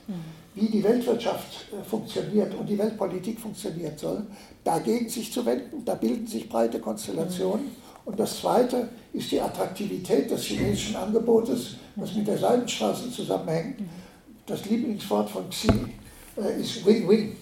wie 0.55 0.67
die 0.67 0.83
Weltwirtschaft 0.83 1.65
äh, 1.71 1.83
funktioniert 1.83 2.53
und 2.55 2.67
die 2.67 2.77
Weltpolitik 2.77 3.39
funktionieren 3.39 3.97
soll, 3.97 4.25
dagegen 4.63 5.09
sich 5.09 5.31
zu 5.31 5.45
wenden. 5.45 5.83
Da 5.83 5.95
bilden 5.95 6.27
sich 6.27 6.47
breite 6.47 6.79
Konstellationen. 6.79 7.71
Und 8.05 8.19
das 8.19 8.39
Zweite 8.39 8.89
ist 9.13 9.31
die 9.31 9.39
Attraktivität 9.39 10.29
des 10.29 10.43
chinesischen 10.43 10.95
Angebotes, 10.95 11.75
das 11.95 12.13
mit 12.13 12.27
der 12.27 12.37
Seidenstraße 12.37 13.11
zusammenhängt. 13.11 13.79
Das 14.45 14.65
Lieblingswort 14.65 15.29
von 15.29 15.49
Xi 15.49 15.69
äh, 16.37 16.59
ist 16.59 16.85
Win-Win. 16.85 17.37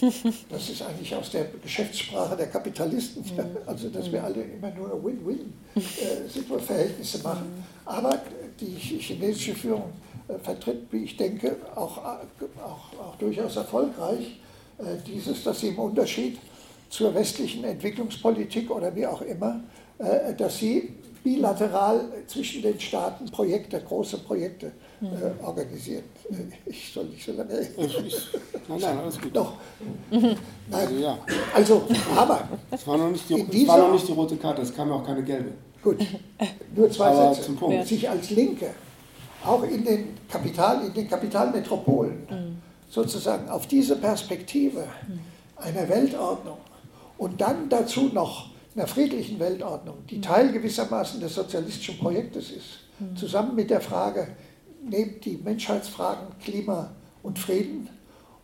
Das 0.48 0.68
ist 0.68 0.82
eigentlich 0.82 1.14
aus 1.14 1.30
der 1.30 1.44
Geschäftssprache 1.62 2.36
der 2.36 2.48
Kapitalisten, 2.48 3.22
also 3.66 3.88
dass 3.88 4.10
wir 4.10 4.24
alle 4.24 4.42
immer 4.42 4.70
nur 4.70 5.04
Win-Win-Verhältnisse 5.04 7.18
äh, 7.18 7.22
machen. 7.24 7.64
Aber 7.84 8.20
die 8.58 8.74
chinesische 8.74 9.54
Führung 9.54 9.92
äh, 10.28 10.38
vertritt, 10.38 10.86
wie 10.90 11.04
ich 11.04 11.16
denke, 11.16 11.56
auch, 11.74 11.98
auch, 11.98 12.18
auch 12.98 13.16
durchaus 13.18 13.56
erfolgreich 13.56 14.40
äh, 14.78 14.96
dieses, 15.06 15.44
dass 15.44 15.60
sie 15.60 15.68
im 15.68 15.78
Unterschied 15.78 16.38
zur 16.88 17.14
westlichen 17.14 17.64
Entwicklungspolitik 17.64 18.70
oder 18.70 18.96
wie 18.96 19.06
auch 19.06 19.20
immer, 19.22 19.60
äh, 19.98 20.34
dass 20.34 20.58
sie 20.58 20.94
bilateral 21.22 22.08
zwischen 22.26 22.62
den 22.62 22.80
Staaten 22.80 23.26
Projekte, 23.26 23.80
große 23.80 24.18
Projekte 24.18 24.72
mhm. 25.00 25.44
organisieren. 25.44 26.04
Ich 26.66 26.92
soll 26.92 27.04
nicht 27.06 27.24
so 27.24 27.32
lange 27.32 27.58
reden. 27.58 27.72
Nein, 28.68 28.80
nein, 28.80 28.98
alles 28.98 29.20
gut. 29.20 29.36
Doch. 29.36 29.52
Nein. 30.10 30.36
Also, 30.72 30.94
ja. 30.96 31.18
also 31.54 31.86
aber. 32.16 32.48
Es 32.70 32.84
war, 32.86 32.98
noch 32.98 33.10
nicht 33.10 33.28
die, 33.28 33.62
es 33.62 33.68
war 33.68 33.78
noch 33.78 33.92
nicht 33.92 34.08
die 34.08 34.12
rote 34.12 34.36
Karte, 34.36 34.62
es 34.62 34.74
kam 34.74 34.88
ja 34.88 34.96
auch 34.96 35.06
keine 35.06 35.22
gelbe. 35.22 35.52
Gut. 35.82 35.98
Nur 36.74 36.90
zwei 36.90 37.06
aber 37.06 37.32
Sätze. 37.32 37.46
Zum 37.46 37.56
Punkt. 37.56 37.86
Sich 37.86 38.10
als 38.10 38.30
Linke 38.30 38.70
auch 39.44 39.62
in 39.62 39.84
den, 39.84 40.14
Kapital, 40.28 40.84
in 40.84 40.92
den 40.92 41.08
Kapitalmetropolen 41.08 42.26
mhm. 42.28 42.58
sozusagen 42.88 43.48
auf 43.48 43.66
diese 43.66 43.96
Perspektive 43.96 44.86
mhm. 45.06 45.20
einer 45.56 45.88
Weltordnung 45.88 46.58
und 47.18 47.40
dann 47.40 47.68
dazu 47.68 48.10
noch 48.12 48.50
einer 48.74 48.86
friedlichen 48.86 49.38
Weltordnung, 49.38 49.96
die 50.10 50.18
mhm. 50.18 50.22
Teil 50.22 50.52
gewissermaßen 50.52 51.20
des 51.20 51.34
sozialistischen 51.34 51.98
Projektes 51.98 52.50
ist, 52.50 52.78
mhm. 52.98 53.16
zusammen 53.16 53.54
mit 53.54 53.70
der 53.70 53.80
Frage, 53.80 54.28
nehmt 54.88 55.24
die 55.24 55.38
Menschheitsfragen 55.42 56.28
Klima 56.42 56.90
und 57.22 57.38
Frieden 57.38 57.88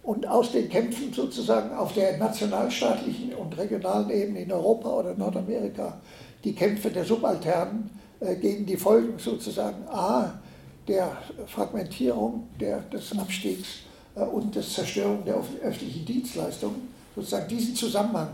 und 0.02 0.27
aus 0.27 0.52
den 0.52 0.69
Kämpfen 0.69 1.12
sozusagen 1.12 1.74
auf 1.77 1.94
der 1.94 2.19
nationalstaatlichen 2.19 3.35
und 3.35 3.56
regionalen 3.56 4.10
Ebene 4.10 4.40
in 4.43 4.52
Europa 4.52 4.89
oder 4.89 5.14
Nordamerika 5.14 6.01
die 6.44 6.55
Kämpfe 6.55 6.90
der 6.90 7.05
Subalternen 7.05 7.90
äh, 8.20 8.35
gegen 8.36 8.66
die 8.66 8.77
Folgen 8.77 9.19
sozusagen 9.19 9.86
A 9.89 10.40
der 10.89 11.16
Fragmentierung 11.47 12.48
der, 12.59 12.81
des 12.81 13.16
Abstiegs 13.16 13.82
äh, 14.16 14.20
und 14.23 14.55
der 14.55 14.62
Zerstörung 14.62 15.24
der 15.24 15.36
öffentlichen 15.62 16.05
Dienstleistungen, 16.05 16.89
sozusagen 17.14 17.48
diesen 17.48 17.77
Zusammenhang, 17.77 18.31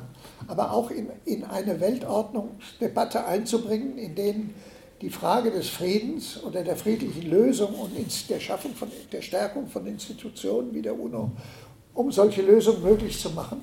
aber 0.46 0.72
auch 0.72 0.90
in, 0.90 1.08
in 1.24 1.44
eine 1.44 1.80
Weltordnungsdebatte 1.80 3.24
einzubringen, 3.26 3.98
in 3.98 4.14
denen 4.14 4.54
die 5.00 5.10
Frage 5.10 5.50
des 5.50 5.68
Friedens 5.68 6.42
oder 6.42 6.64
der 6.64 6.76
friedlichen 6.76 7.30
Lösung 7.30 7.74
und 7.74 7.92
der 8.28 8.40
Schaffung 8.40 8.74
von 8.74 8.90
der 9.12 9.22
Stärkung 9.22 9.68
von 9.68 9.86
Institutionen 9.86 10.74
wie 10.74 10.82
der 10.82 10.98
UNO, 10.98 11.30
um 11.94 12.10
solche 12.10 12.42
Lösungen 12.42 12.82
möglich 12.82 13.20
zu 13.20 13.30
machen, 13.30 13.62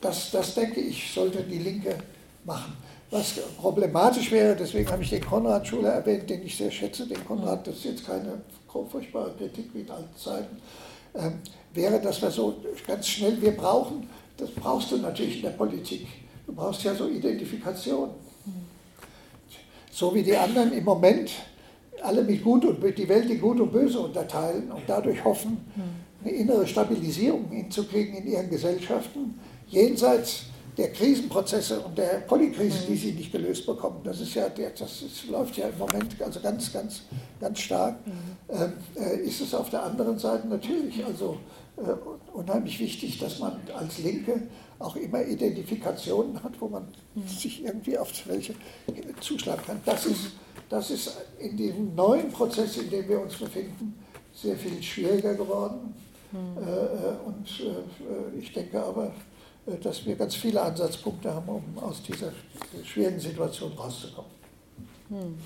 das, 0.00 0.30
das 0.30 0.54
denke 0.54 0.80
ich, 0.80 1.12
sollte 1.12 1.42
die 1.42 1.58
Linke 1.58 1.96
machen. 2.44 2.76
Was 3.10 3.34
problematisch 3.56 4.32
wäre, 4.32 4.56
deswegen 4.56 4.90
habe 4.90 5.02
ich 5.02 5.10
den 5.10 5.24
Konrad-Schuler 5.24 5.90
erwähnt, 5.90 6.28
den 6.28 6.44
ich 6.44 6.56
sehr 6.56 6.70
schätze, 6.70 7.06
den 7.06 7.24
Konrad, 7.24 7.66
das 7.66 7.76
ist 7.76 7.84
jetzt 7.84 8.06
keine 8.06 8.42
furchtbare 8.68 9.32
Kritik 9.38 9.70
wie 9.72 9.80
in 9.80 9.90
alten 9.90 10.16
Zeiten, 10.16 10.56
ähm, 11.14 11.38
wäre, 11.72 12.00
dass 12.00 12.20
wir 12.20 12.30
so 12.30 12.56
ganz 12.86 13.06
schnell, 13.06 13.40
wir 13.40 13.52
brauchen, 13.52 14.08
das 14.36 14.50
brauchst 14.50 14.90
du 14.90 14.96
natürlich 14.98 15.36
in 15.36 15.42
der 15.42 15.50
Politik, 15.50 16.06
du 16.46 16.52
brauchst 16.52 16.82
ja 16.82 16.94
so 16.94 17.08
Identifikation. 17.08 18.10
So 19.96 20.14
wie 20.14 20.22
die 20.22 20.36
anderen 20.36 20.74
im 20.74 20.84
Moment 20.84 21.30
alle 22.02 22.22
mit 22.22 22.44
Gut 22.44 22.66
und 22.66 22.82
die 22.98 23.08
Welt 23.08 23.30
in 23.30 23.40
Gut 23.40 23.58
und 23.58 23.72
Böse 23.72 23.98
unterteilen 23.98 24.70
und 24.70 24.82
dadurch 24.86 25.24
hoffen, 25.24 25.56
eine 26.22 26.32
innere 26.32 26.66
Stabilisierung 26.66 27.48
hinzukriegen 27.48 28.14
in 28.18 28.26
ihren 28.26 28.50
Gesellschaften, 28.50 29.40
jenseits 29.68 30.42
der 30.76 30.92
Krisenprozesse 30.92 31.80
und 31.80 31.96
der 31.96 32.20
Polykrise, 32.26 32.80
die 32.86 32.94
sie 32.94 33.12
nicht 33.12 33.32
gelöst 33.32 33.64
bekommen. 33.64 34.00
Das 34.04 34.20
ist 34.20 34.34
ja, 34.34 34.50
das 34.50 35.00
ist, 35.00 35.30
läuft 35.30 35.56
ja 35.56 35.68
im 35.68 35.78
Moment 35.78 36.14
also 36.22 36.40
ganz, 36.40 36.70
ganz, 36.70 37.00
ganz 37.40 37.58
stark. 37.58 37.96
Ähm, 38.50 38.74
äh, 38.96 39.20
ist 39.20 39.40
es 39.40 39.54
auf 39.54 39.70
der 39.70 39.82
anderen 39.82 40.18
Seite 40.18 40.46
natürlich 40.46 41.02
also 41.06 41.38
unheimlich 42.32 42.80
wichtig, 42.80 43.18
dass 43.18 43.38
man 43.38 43.60
als 43.74 43.98
Linke 43.98 44.48
auch 44.78 44.96
immer 44.96 45.22
Identifikationen 45.22 46.42
hat, 46.42 46.52
wo 46.60 46.68
man 46.68 46.88
sich 47.26 47.64
irgendwie 47.64 47.98
auf 47.98 48.10
welche 48.26 48.54
zuschlagen 49.20 49.62
kann. 49.66 49.80
Das 49.84 50.06
ist, 50.06 50.32
das 50.68 50.90
ist 50.90 51.16
in 51.38 51.56
diesem 51.56 51.94
neuen 51.94 52.30
Prozess, 52.30 52.76
in 52.78 52.90
dem 52.90 53.08
wir 53.08 53.20
uns 53.20 53.34
befinden, 53.34 53.94
sehr 54.34 54.56
viel 54.56 54.82
schwieriger 54.82 55.34
geworden. 55.34 55.94
Mhm. 56.32 56.62
Äh, 56.62 56.70
äh 56.70 57.16
und 57.24 57.48
äh, 57.60 58.38
ich 58.38 58.52
denke 58.52 58.82
aber, 58.82 59.12
äh, 59.66 59.76
dass 59.82 60.04
wir 60.04 60.16
ganz 60.16 60.34
viele 60.34 60.60
Ansatzpunkte 60.60 61.32
haben, 61.32 61.48
um 61.48 61.78
aus 61.82 62.02
dieser 62.02 62.32
schwierigen 62.84 63.20
Situation 63.20 63.72
rauszukommen. 63.72 64.30
Hm. 65.08 65.38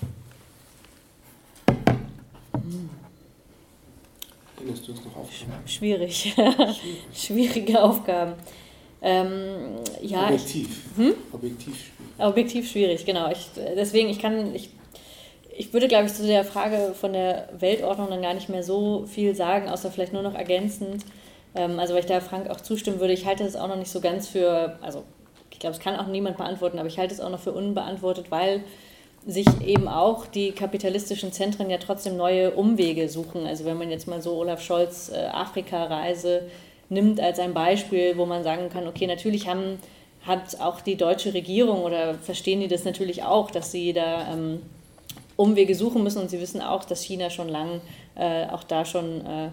Hm. 4.61 5.69
Schwierig. 5.69 6.35
Schwierige 7.15 7.83
Aufgaben. 7.83 8.35
Ähm, 9.03 9.77
ja, 10.03 10.25
Objektiv. 10.27 10.69
Ich, 10.69 10.99
hm? 10.99 11.15
Objektiv 11.33 11.75
schwierig. 11.75 12.29
Objektiv 12.29 12.71
schwierig, 12.71 13.07
genau. 13.07 13.31
Ich, 13.31 13.49
deswegen, 13.77 14.11
ich 14.11 14.19
kann, 14.19 14.55
ich, 14.55 14.71
ich 15.57 15.73
würde, 15.73 15.89
glaube 15.89 16.07
ich, 16.07 16.15
zu 16.15 16.27
der 16.27 16.45
Frage 16.45 16.95
von 16.99 17.13
der 17.13 17.49
Weltordnung 17.59 18.11
dann 18.11 18.23
gar 18.23 18.35
nicht 18.35 18.49
mehr 18.49 18.63
so 18.63 19.07
viel 19.07 19.35
sagen, 19.35 19.69
außer 19.69 19.91
vielleicht 19.91 20.13
nur 20.13 20.23
noch 20.23 20.35
ergänzend. 20.35 21.05
Ähm, 21.55 21.79
also 21.79 21.95
weil 21.95 22.01
ich 22.01 22.07
da 22.07 22.21
Frank 22.21 22.51
auch 22.51 22.61
zustimmen 22.61 23.01
würde, 23.01 23.15
ich 23.15 23.27
halte 23.27 23.45
das 23.45 23.57
auch 23.57 23.69
noch 23.69 23.77
nicht 23.77 23.91
so 23.91 24.01
ganz 24.01 24.29
für, 24.29 24.79
also 24.83 25.05
ich 25.51 25.59
glaube, 25.59 25.75
es 25.75 25.83
kann 25.83 25.97
auch 25.97 26.07
niemand 26.07 26.37
beantworten, 26.37 26.79
aber 26.79 26.89
ich 26.89 26.99
halte 26.99 27.15
es 27.15 27.21
auch 27.21 27.31
noch 27.31 27.41
für 27.41 27.53
unbeantwortet, 27.53 28.31
weil 28.31 28.63
sich 29.27 29.47
eben 29.65 29.87
auch 29.89 30.27
die 30.27 30.53
kapitalistischen 30.53 31.33
Zentren 31.33 31.69
ja 31.71 31.79
trotzdem 31.79 32.17
neue 32.17 32.53
Umwege 32.53 33.09
suchen. 33.09 33.47
Also 33.47 33.65
wenn 33.65 33.77
man 33.77 33.91
jetzt 33.91 34.09
mal 34.09 34.23
so 34.23 34.37
Olaf 34.37 34.63
Scholz 34.63 35.11
äh, 35.15 35.27
Afrika-Reise 35.27 36.43
nimmt 36.89 37.21
als 37.21 37.39
ein 37.39 37.55
Beispiel, 37.55 38.17
wo 38.17 38.27
man 38.27 38.43
sagen 38.43 38.71
kann, 38.71 38.89
okay, 38.89 39.07
natürlich 39.07 39.49
haben, 39.49 39.79
hat 40.23 40.61
auch 40.61 40.81
die 40.81 40.97
deutsche 40.97 41.35
Regierung 41.35 41.83
oder 41.83 42.15
verstehen 42.15 42.61
die 42.61 42.69
das 42.69 42.85
natürlich 42.85 43.23
auch, 43.23 43.51
dass 43.51 43.71
sie 43.73 43.93
da 43.93 44.33
ähm, 44.33 44.63
Umwege 45.37 45.75
suchen 45.75 46.03
müssen 46.03 46.21
und 46.21 46.31
sie 46.31 46.41
wissen 46.41 46.61
auch, 46.61 46.85
dass 46.85 47.03
China 47.03 47.31
schon 47.31 47.49
lange 47.49 47.81
äh, 48.17 48.47
auch 48.47 48.65
da 48.65 48.85
schon 48.85 49.25
äh, 49.25 49.51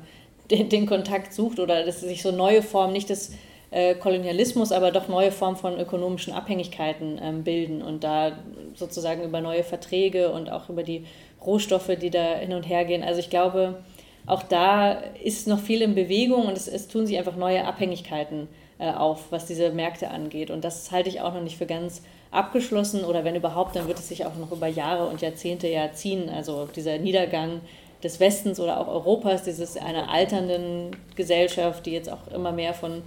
den, 0.50 0.70
den 0.70 0.86
Kontakt 0.86 1.34
sucht 1.34 1.60
oder 1.60 1.86
dass 1.86 2.02
sich 2.02 2.22
so 2.22 2.32
neue 2.32 2.62
Formen, 2.62 2.94
nicht 2.94 3.10
das 3.10 3.32
äh, 3.72 3.96
Kolonialismus 3.96 4.72
aber 4.72 4.92
doch 4.92 5.08
neue 5.08 5.32
Formen 5.32 5.58
von 5.58 5.80
ökonomischen 5.80 6.34
Abhängigkeiten 6.34 7.20
ähm, 7.22 7.44
bilden 7.44 7.82
und 7.82 8.04
da 8.04 8.34
sozusagen 8.76 9.24
über 9.24 9.42
neue 9.42 9.64
Verträge 9.64 10.32
und 10.32 10.50
auch 10.50 10.70
über 10.70 10.84
die 10.84 11.06
Rohstoffe, 11.46 11.92
die 12.02 12.10
da 12.10 12.36
hin 12.36 12.54
und 12.54 12.64
her 12.64 12.86
gehen. 12.86 13.04
Also 13.04 13.20
ich 13.20 13.30
glaube, 13.30 13.84
auch 14.26 14.44
da 14.44 14.94
ist 15.24 15.48
noch 15.48 15.60
viel 15.60 15.82
in 15.82 15.96
Bewegung 15.96 16.46
und 16.46 16.58
es, 16.58 16.68
es 16.68 16.88
tun 16.88 17.06
sich 17.06 17.18
einfach 17.18 17.36
neue 17.36 17.66
Abhängigkeiten 17.66 18.48
äh, 18.80 18.92
auf, 18.92 19.32
was 19.32 19.46
diese 19.46 19.72
Märkte 19.72 20.12
angeht. 20.12 20.52
Und 20.52 20.64
das 20.64 20.92
halte 20.92 21.10
ich 21.10 21.22
auch 21.22 21.34
noch 21.34 21.42
nicht 21.42 21.58
für 21.58 21.66
ganz 21.66 22.04
abgeschlossen 22.32 23.04
oder 23.04 23.24
wenn 23.24 23.36
überhaupt, 23.36 23.76
dann 23.76 23.88
wird 23.88 24.00
es 24.00 24.10
sich 24.10 24.26
auch 24.26 24.36
noch 24.36 24.52
über 24.52 24.68
Jahre 24.68 25.08
und 25.08 25.22
Jahrzehnte 25.22 25.68
ja 25.68 25.92
ziehen. 25.94 26.30
Also 26.30 26.68
dieser 26.76 26.98
Niedergang 26.98 27.62
des 28.04 28.20
Westens 28.20 28.60
oder 28.60 28.80
auch 28.80 28.88
Europas, 28.88 29.44
dieses 29.44 29.78
einer 29.78 30.10
alternden 30.10 30.92
Gesellschaft, 31.16 31.86
die 31.86 31.92
jetzt 31.92 32.12
auch 32.12 32.28
immer 32.34 32.52
mehr 32.52 32.74
von 32.74 33.02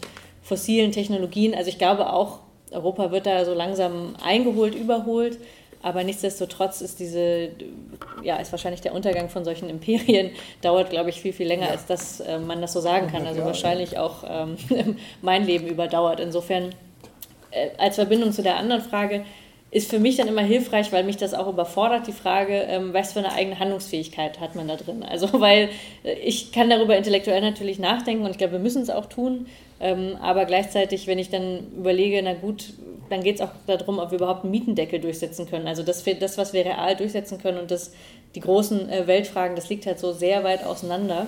fossilen 0.50 0.90
Technologien. 0.90 1.54
Also 1.54 1.68
ich 1.68 1.78
glaube 1.78 2.12
auch, 2.12 2.40
Europa 2.72 3.12
wird 3.12 3.24
da 3.26 3.44
so 3.44 3.54
langsam 3.54 4.16
eingeholt, 4.20 4.74
überholt. 4.74 5.38
Aber 5.80 6.02
nichtsdestotrotz 6.02 6.80
ist 6.80 6.98
diese, 6.98 7.50
ja, 8.22 8.36
ist 8.36 8.52
wahrscheinlich 8.52 8.80
der 8.80 8.92
Untergang 8.92 9.28
von 9.30 9.44
solchen 9.44 9.70
Imperien, 9.70 10.32
dauert, 10.60 10.90
glaube 10.90 11.08
ich, 11.08 11.20
viel, 11.20 11.32
viel 11.32 11.46
länger, 11.46 11.66
ja. 11.66 11.70
als 11.70 11.86
dass 11.86 12.20
äh, 12.20 12.38
man 12.38 12.60
das 12.60 12.72
so 12.72 12.80
sagen 12.80 13.06
kann. 13.06 13.26
Also 13.26 13.44
wahrscheinlich 13.44 13.96
auch 13.96 14.24
ähm, 14.28 14.56
mein 15.22 15.46
Leben 15.46 15.68
überdauert. 15.68 16.18
Insofern, 16.18 16.74
äh, 17.52 17.68
als 17.78 17.94
Verbindung 17.94 18.32
zu 18.32 18.42
der 18.42 18.56
anderen 18.56 18.82
Frage, 18.82 19.24
ist 19.70 19.88
für 19.88 20.00
mich 20.00 20.16
dann 20.16 20.26
immer 20.26 20.42
hilfreich, 20.42 20.90
weil 20.90 21.04
mich 21.04 21.16
das 21.16 21.32
auch 21.32 21.46
überfordert, 21.46 22.08
die 22.08 22.12
Frage, 22.12 22.54
ähm, 22.54 22.92
was 22.92 23.12
für 23.12 23.20
eine 23.20 23.32
eigene 23.32 23.60
Handlungsfähigkeit 23.60 24.40
hat 24.40 24.56
man 24.56 24.66
da 24.66 24.74
drin. 24.74 25.04
Also, 25.04 25.28
weil 25.40 25.70
äh, 26.02 26.14
ich 26.14 26.50
kann 26.50 26.68
darüber 26.68 26.96
intellektuell 26.96 27.40
natürlich 27.40 27.78
nachdenken 27.78 28.24
und 28.24 28.32
ich 28.32 28.38
glaube, 28.38 28.54
wir 28.54 28.58
müssen 28.58 28.82
es 28.82 28.90
auch 28.90 29.06
tun. 29.06 29.46
Ähm, 29.80 30.16
aber 30.20 30.44
gleichzeitig, 30.44 31.06
wenn 31.06 31.18
ich 31.18 31.30
dann 31.30 31.72
überlege, 31.76 32.20
na 32.22 32.34
gut, 32.34 32.74
dann 33.08 33.22
geht 33.22 33.36
es 33.36 33.40
auch 33.40 33.50
darum, 33.66 33.98
ob 33.98 34.10
wir 34.10 34.18
überhaupt 34.18 34.44
einen 34.44 34.52
Mietendeckel 34.52 35.00
durchsetzen 35.00 35.48
können. 35.48 35.66
Also 35.66 35.82
das, 35.82 36.04
das 36.04 36.38
was 36.38 36.52
wir 36.52 36.64
real 36.64 36.94
durchsetzen 36.96 37.38
können 37.38 37.58
und 37.58 37.70
das, 37.70 37.92
die 38.34 38.40
großen 38.40 38.88
äh, 38.88 39.06
Weltfragen, 39.06 39.56
das 39.56 39.68
liegt 39.68 39.86
halt 39.86 39.98
so 39.98 40.12
sehr 40.12 40.44
weit 40.44 40.64
auseinander. 40.64 41.26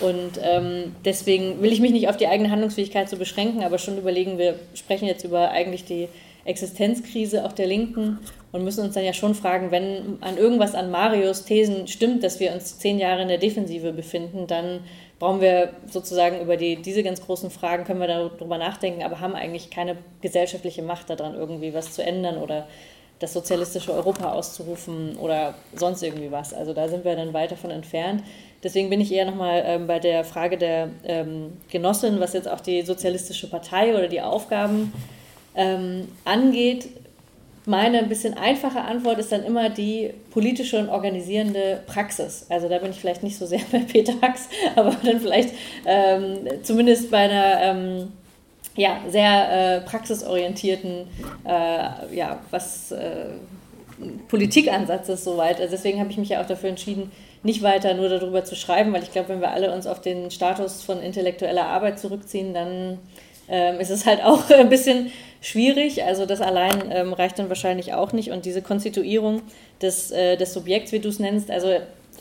Und 0.00 0.40
ähm, 0.42 0.96
deswegen 1.04 1.62
will 1.62 1.72
ich 1.72 1.80
mich 1.80 1.92
nicht 1.92 2.08
auf 2.08 2.16
die 2.16 2.26
eigene 2.26 2.50
Handlungsfähigkeit 2.50 3.08
so 3.08 3.16
beschränken, 3.16 3.62
aber 3.62 3.78
schon 3.78 3.98
überlegen, 3.98 4.38
wir 4.38 4.58
sprechen 4.74 5.06
jetzt 5.06 5.24
über 5.24 5.50
eigentlich 5.50 5.84
die 5.84 6.08
Existenzkrise 6.44 7.44
auch 7.44 7.52
der 7.52 7.66
Linken 7.66 8.18
und 8.50 8.64
müssen 8.64 8.84
uns 8.84 8.94
dann 8.94 9.04
ja 9.04 9.12
schon 9.12 9.34
fragen, 9.34 9.70
wenn 9.70 10.18
an 10.22 10.38
irgendwas 10.38 10.74
an 10.74 10.90
Marios 10.90 11.44
Thesen 11.44 11.86
stimmt, 11.86 12.24
dass 12.24 12.40
wir 12.40 12.52
uns 12.52 12.78
zehn 12.78 12.98
Jahre 12.98 13.22
in 13.22 13.28
der 13.28 13.38
Defensive 13.38 13.92
befinden, 13.92 14.46
dann 14.48 14.80
brauchen 15.22 15.40
wir 15.40 15.70
sozusagen 15.88 16.40
über 16.40 16.56
die, 16.56 16.82
diese 16.82 17.04
ganz 17.04 17.24
großen 17.24 17.48
Fragen, 17.52 17.84
können 17.84 18.00
wir 18.00 18.08
darüber 18.08 18.58
nachdenken, 18.58 19.04
aber 19.04 19.20
haben 19.20 19.36
eigentlich 19.36 19.70
keine 19.70 19.96
gesellschaftliche 20.20 20.82
Macht 20.82 21.10
daran, 21.10 21.36
irgendwie 21.36 21.72
was 21.72 21.92
zu 21.92 22.02
ändern 22.02 22.38
oder 22.38 22.66
das 23.20 23.32
sozialistische 23.32 23.92
Europa 23.92 24.32
auszurufen 24.32 25.16
oder 25.18 25.54
sonst 25.76 26.02
irgendwie 26.02 26.32
was. 26.32 26.52
Also 26.52 26.74
da 26.74 26.88
sind 26.88 27.04
wir 27.04 27.14
dann 27.14 27.32
weit 27.32 27.52
davon 27.52 27.70
entfernt. 27.70 28.24
Deswegen 28.64 28.90
bin 28.90 29.00
ich 29.00 29.12
eher 29.12 29.24
nochmal 29.24 29.62
ähm, 29.64 29.86
bei 29.86 30.00
der 30.00 30.24
Frage 30.24 30.58
der 30.58 30.88
ähm, 31.04 31.52
Genossin, 31.70 32.18
was 32.18 32.32
jetzt 32.32 32.48
auch 32.48 32.58
die 32.58 32.82
Sozialistische 32.82 33.48
Partei 33.48 33.94
oder 33.94 34.08
die 34.08 34.22
Aufgaben 34.22 34.92
ähm, 35.54 36.08
angeht, 36.24 36.88
meine 37.64 37.98
ein 37.98 38.08
bisschen 38.08 38.34
einfache 38.34 38.80
Antwort 38.80 39.18
ist 39.18 39.30
dann 39.30 39.44
immer 39.44 39.70
die 39.70 40.12
politische 40.30 40.78
und 40.78 40.88
organisierende 40.88 41.82
Praxis. 41.86 42.46
Also 42.48 42.68
da 42.68 42.78
bin 42.78 42.90
ich 42.90 42.98
vielleicht 42.98 43.22
nicht 43.22 43.38
so 43.38 43.46
sehr 43.46 43.60
bei 43.72 43.78
Peter 43.78 44.14
Hacks, 44.20 44.48
aber 44.74 44.96
dann 45.02 45.20
vielleicht 45.20 45.54
ähm, 45.86 46.38
zumindest 46.62 47.10
bei 47.10 47.18
einer 47.18 47.62
ähm, 47.62 48.12
ja, 48.74 49.00
sehr 49.08 49.76
äh, 49.76 49.80
praxisorientierten, 49.82 51.06
äh, 51.44 52.16
ja, 52.16 52.40
was 52.50 52.90
äh, 52.92 53.26
Politikansatz 54.28 55.08
ist 55.08 55.24
soweit. 55.24 55.60
Also 55.60 55.72
deswegen 55.72 56.00
habe 56.00 56.10
ich 56.10 56.16
mich 56.16 56.30
ja 56.30 56.40
auch 56.40 56.46
dafür 56.46 56.70
entschieden, 56.70 57.12
nicht 57.42 57.62
weiter 57.62 57.94
nur 57.94 58.08
darüber 58.08 58.44
zu 58.44 58.54
schreiben, 58.54 58.92
weil 58.92 59.02
ich 59.02 59.12
glaube, 59.12 59.30
wenn 59.30 59.40
wir 59.40 59.50
alle 59.50 59.74
uns 59.74 59.86
auf 59.86 60.00
den 60.00 60.30
Status 60.30 60.82
von 60.82 61.02
intellektueller 61.02 61.66
Arbeit 61.66 61.98
zurückziehen, 61.98 62.54
dann 62.54 62.98
ähm, 63.48 63.80
ist 63.80 63.90
es 63.90 64.06
halt 64.06 64.22
auch 64.24 64.48
ein 64.50 64.68
bisschen 64.68 65.12
schwierig. 65.42 66.04
Also 66.04 66.24
das 66.24 66.40
allein 66.40 66.90
ähm, 66.90 67.12
reicht 67.12 67.38
dann 67.38 67.50
wahrscheinlich 67.50 67.92
auch 67.92 68.12
nicht. 68.12 68.30
Und 68.30 68.46
diese 68.46 68.62
Konstituierung 68.62 69.42
des, 69.82 70.10
äh, 70.10 70.38
des 70.38 70.54
Subjekts, 70.54 70.92
wie 70.92 71.00
du 71.00 71.10
es 71.10 71.18
nennst, 71.18 71.50
also 71.50 71.68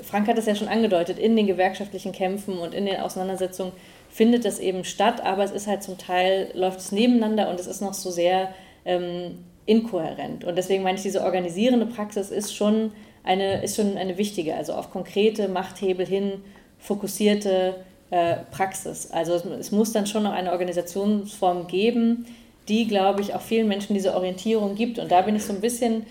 Frank 0.03 0.27
hat 0.27 0.37
es 0.37 0.45
ja 0.45 0.55
schon 0.55 0.67
angedeutet, 0.67 1.19
in 1.19 1.35
den 1.35 1.47
gewerkschaftlichen 1.47 2.11
Kämpfen 2.11 2.57
und 2.57 2.73
in 2.73 2.85
den 2.85 2.99
Auseinandersetzungen 2.99 3.71
findet 4.09 4.43
das 4.43 4.59
eben 4.59 4.83
statt, 4.83 5.23
aber 5.23 5.43
es 5.43 5.51
ist 5.51 5.67
halt 5.67 5.83
zum 5.83 5.97
Teil, 5.97 6.49
läuft 6.53 6.79
es 6.79 6.91
nebeneinander 6.91 7.49
und 7.49 7.59
es 7.59 7.67
ist 7.67 7.81
noch 7.81 7.93
so 7.93 8.09
sehr 8.09 8.49
ähm, 8.83 9.37
inkohärent. 9.65 10.43
Und 10.43 10.57
deswegen 10.57 10.83
meine 10.83 10.97
ich, 10.97 11.03
diese 11.03 11.23
organisierende 11.23 11.85
Praxis 11.85 12.31
ist 12.31 12.55
schon 12.55 12.91
eine, 13.23 13.63
ist 13.63 13.75
schon 13.75 13.97
eine 13.97 14.17
wichtige, 14.17 14.55
also 14.55 14.73
auf 14.73 14.91
konkrete 14.91 15.47
Machthebel 15.47 16.05
hin 16.05 16.41
fokussierte 16.79 17.75
äh, 18.09 18.37
Praxis. 18.49 19.11
Also 19.11 19.33
es, 19.35 19.45
es, 19.45 19.71
muss 19.71 19.91
dann 19.91 20.07
schon 20.07 20.23
noch 20.23 20.33
eine 20.33 20.51
Organisationsform 20.51 21.67
geben, 21.67 22.25
die, 22.67 22.87
glaube 22.87 23.21
ich, 23.21 23.33
auch 23.33 23.41
vielen 23.41 23.67
Menschen 23.67 23.93
diese 23.93 24.15
Orientierung 24.15 24.75
gibt. 24.75 24.99
Und 24.99 25.11
da 25.11 25.21
bin 25.21 25.35
ich 25.35 25.43
so 25.43 25.53
ein 25.53 25.61
bisschen, 25.61 26.05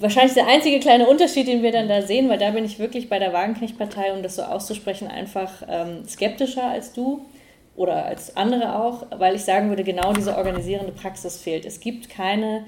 wahrscheinlich 0.00 0.34
der 0.34 0.46
einzige 0.46 0.80
kleine 0.80 1.08
Unterschied, 1.08 1.48
den 1.48 1.62
wir 1.62 1.72
dann 1.72 1.88
da 1.88 2.02
sehen, 2.02 2.28
weil 2.28 2.38
da 2.38 2.50
bin 2.50 2.64
ich 2.64 2.78
wirklich 2.78 3.08
bei 3.08 3.18
der 3.18 3.32
Wagenknecht-Partei, 3.32 4.12
um 4.12 4.22
das 4.22 4.36
so 4.36 4.42
auszusprechen, 4.42 5.08
einfach 5.08 5.62
ähm, 5.68 6.06
skeptischer 6.06 6.64
als 6.64 6.92
du 6.92 7.24
oder 7.76 8.04
als 8.04 8.36
andere 8.36 8.76
auch, 8.82 9.06
weil 9.16 9.36
ich 9.36 9.42
sagen 9.42 9.68
würde, 9.68 9.84
genau 9.84 10.12
diese 10.12 10.36
organisierende 10.36 10.92
Praxis 10.92 11.36
fehlt. 11.36 11.64
Es 11.64 11.80
gibt 11.80 12.08
keine, 12.08 12.64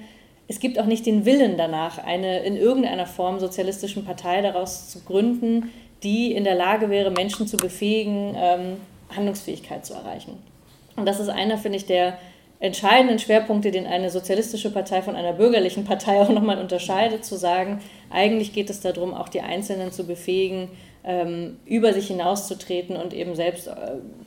es 0.47 0.59
gibt 0.59 0.79
auch 0.79 0.85
nicht 0.85 1.05
den 1.05 1.25
Willen 1.25 1.57
danach, 1.57 1.97
eine 1.97 2.39
in 2.43 2.55
irgendeiner 2.55 3.05
Form 3.05 3.39
sozialistischen 3.39 4.05
Partei 4.05 4.41
daraus 4.41 4.89
zu 4.89 5.01
gründen, 5.01 5.69
die 6.03 6.33
in 6.33 6.43
der 6.43 6.55
Lage 6.55 6.89
wäre, 6.89 7.11
Menschen 7.11 7.45
zu 7.45 7.57
befähigen, 7.57 8.35
ähm, 8.37 8.77
Handlungsfähigkeit 9.15 9.85
zu 9.85 9.93
erreichen. 9.93 10.37
Und 10.95 11.05
das 11.05 11.19
ist 11.19 11.29
einer, 11.29 11.57
finde 11.57 11.77
ich, 11.77 11.85
der 11.85 12.17
entscheidenden 12.61 13.17
Schwerpunkte, 13.17 13.71
den 13.71 13.87
eine 13.87 14.11
sozialistische 14.11 14.69
Partei 14.69 15.01
von 15.01 15.15
einer 15.15 15.33
bürgerlichen 15.33 15.83
Partei 15.83 16.21
auch 16.21 16.29
nochmal 16.29 16.59
unterscheidet, 16.59 17.25
zu 17.25 17.35
sagen, 17.35 17.81
eigentlich 18.11 18.53
geht 18.53 18.69
es 18.69 18.81
darum, 18.81 19.13
auch 19.13 19.29
die 19.29 19.41
Einzelnen 19.41 19.91
zu 19.91 20.05
befähigen, 20.05 20.69
ähm, 21.03 21.57
über 21.65 21.91
sich 21.91 22.07
hinauszutreten 22.07 22.95
und 22.95 23.13
eben 23.13 23.35
selbst 23.35 23.67
äh, 23.67 23.71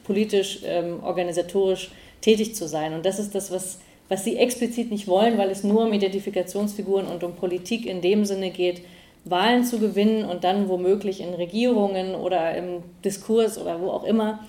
politisch, 0.03 0.61
ähm, 0.67 1.03
organisatorisch 1.05 1.93
tätig 2.21 2.57
zu 2.57 2.67
sein. 2.67 2.93
Und 2.93 3.07
das 3.07 3.21
ist 3.21 3.37
das, 3.37 3.53
was, 3.53 3.79
was 4.09 4.25
sie 4.25 4.37
explizit 4.37 4.91
nicht 4.91 5.07
wollen, 5.07 5.39
weil 5.39 5.51
es 5.51 5.63
nur 5.63 5.85
um 5.85 5.93
Identifikationsfiguren 5.93 7.07
und 7.07 7.23
um 7.23 7.37
Politik 7.37 7.87
in 7.87 8.01
dem 8.01 8.25
Sinne 8.25 8.51
geht, 8.51 8.83
Wahlen 9.25 9.65
zu 9.65 9.79
gewinnen 9.79 10.25
und 10.25 10.43
dann 10.43 10.69
womöglich 10.69 11.21
in 11.21 11.33
Regierungen 11.35 12.17
oder 12.17 12.55
im 12.57 12.83
Diskurs 13.05 13.59
oder 13.59 13.81
wo 13.81 13.91
auch 13.91 14.05
immer 14.05 14.41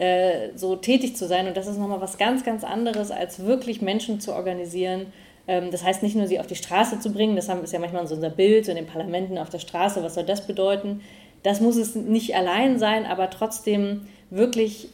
äh, 0.00 0.56
so 0.56 0.76
tätig 0.76 1.14
zu 1.14 1.28
sein. 1.28 1.46
Und 1.46 1.58
das 1.58 1.66
ist 1.66 1.78
nochmal 1.78 2.00
was 2.00 2.16
ganz, 2.16 2.42
ganz 2.42 2.64
anderes, 2.64 3.10
als 3.10 3.44
wirklich 3.44 3.82
Menschen 3.82 4.18
zu 4.18 4.32
organisieren. 4.32 5.12
Ähm, 5.46 5.70
das 5.70 5.84
heißt 5.84 6.02
nicht 6.02 6.16
nur, 6.16 6.26
sie 6.26 6.40
auf 6.40 6.46
die 6.46 6.56
Straße 6.56 7.00
zu 7.00 7.12
bringen, 7.12 7.36
das 7.36 7.48
ist 7.48 7.72
ja 7.72 7.78
manchmal 7.78 8.06
so 8.06 8.14
unser 8.14 8.30
Bild, 8.30 8.66
in 8.68 8.76
den 8.76 8.86
Parlamenten 8.86 9.36
auf 9.36 9.50
der 9.50 9.58
Straße, 9.58 10.02
was 10.02 10.14
soll 10.14 10.24
das 10.24 10.46
bedeuten? 10.46 11.02
Das 11.42 11.60
muss 11.60 11.76
es 11.76 11.94
nicht 11.94 12.34
allein 12.34 12.78
sein, 12.78 13.04
aber 13.04 13.28
trotzdem 13.28 14.08
wirklich 14.30 14.88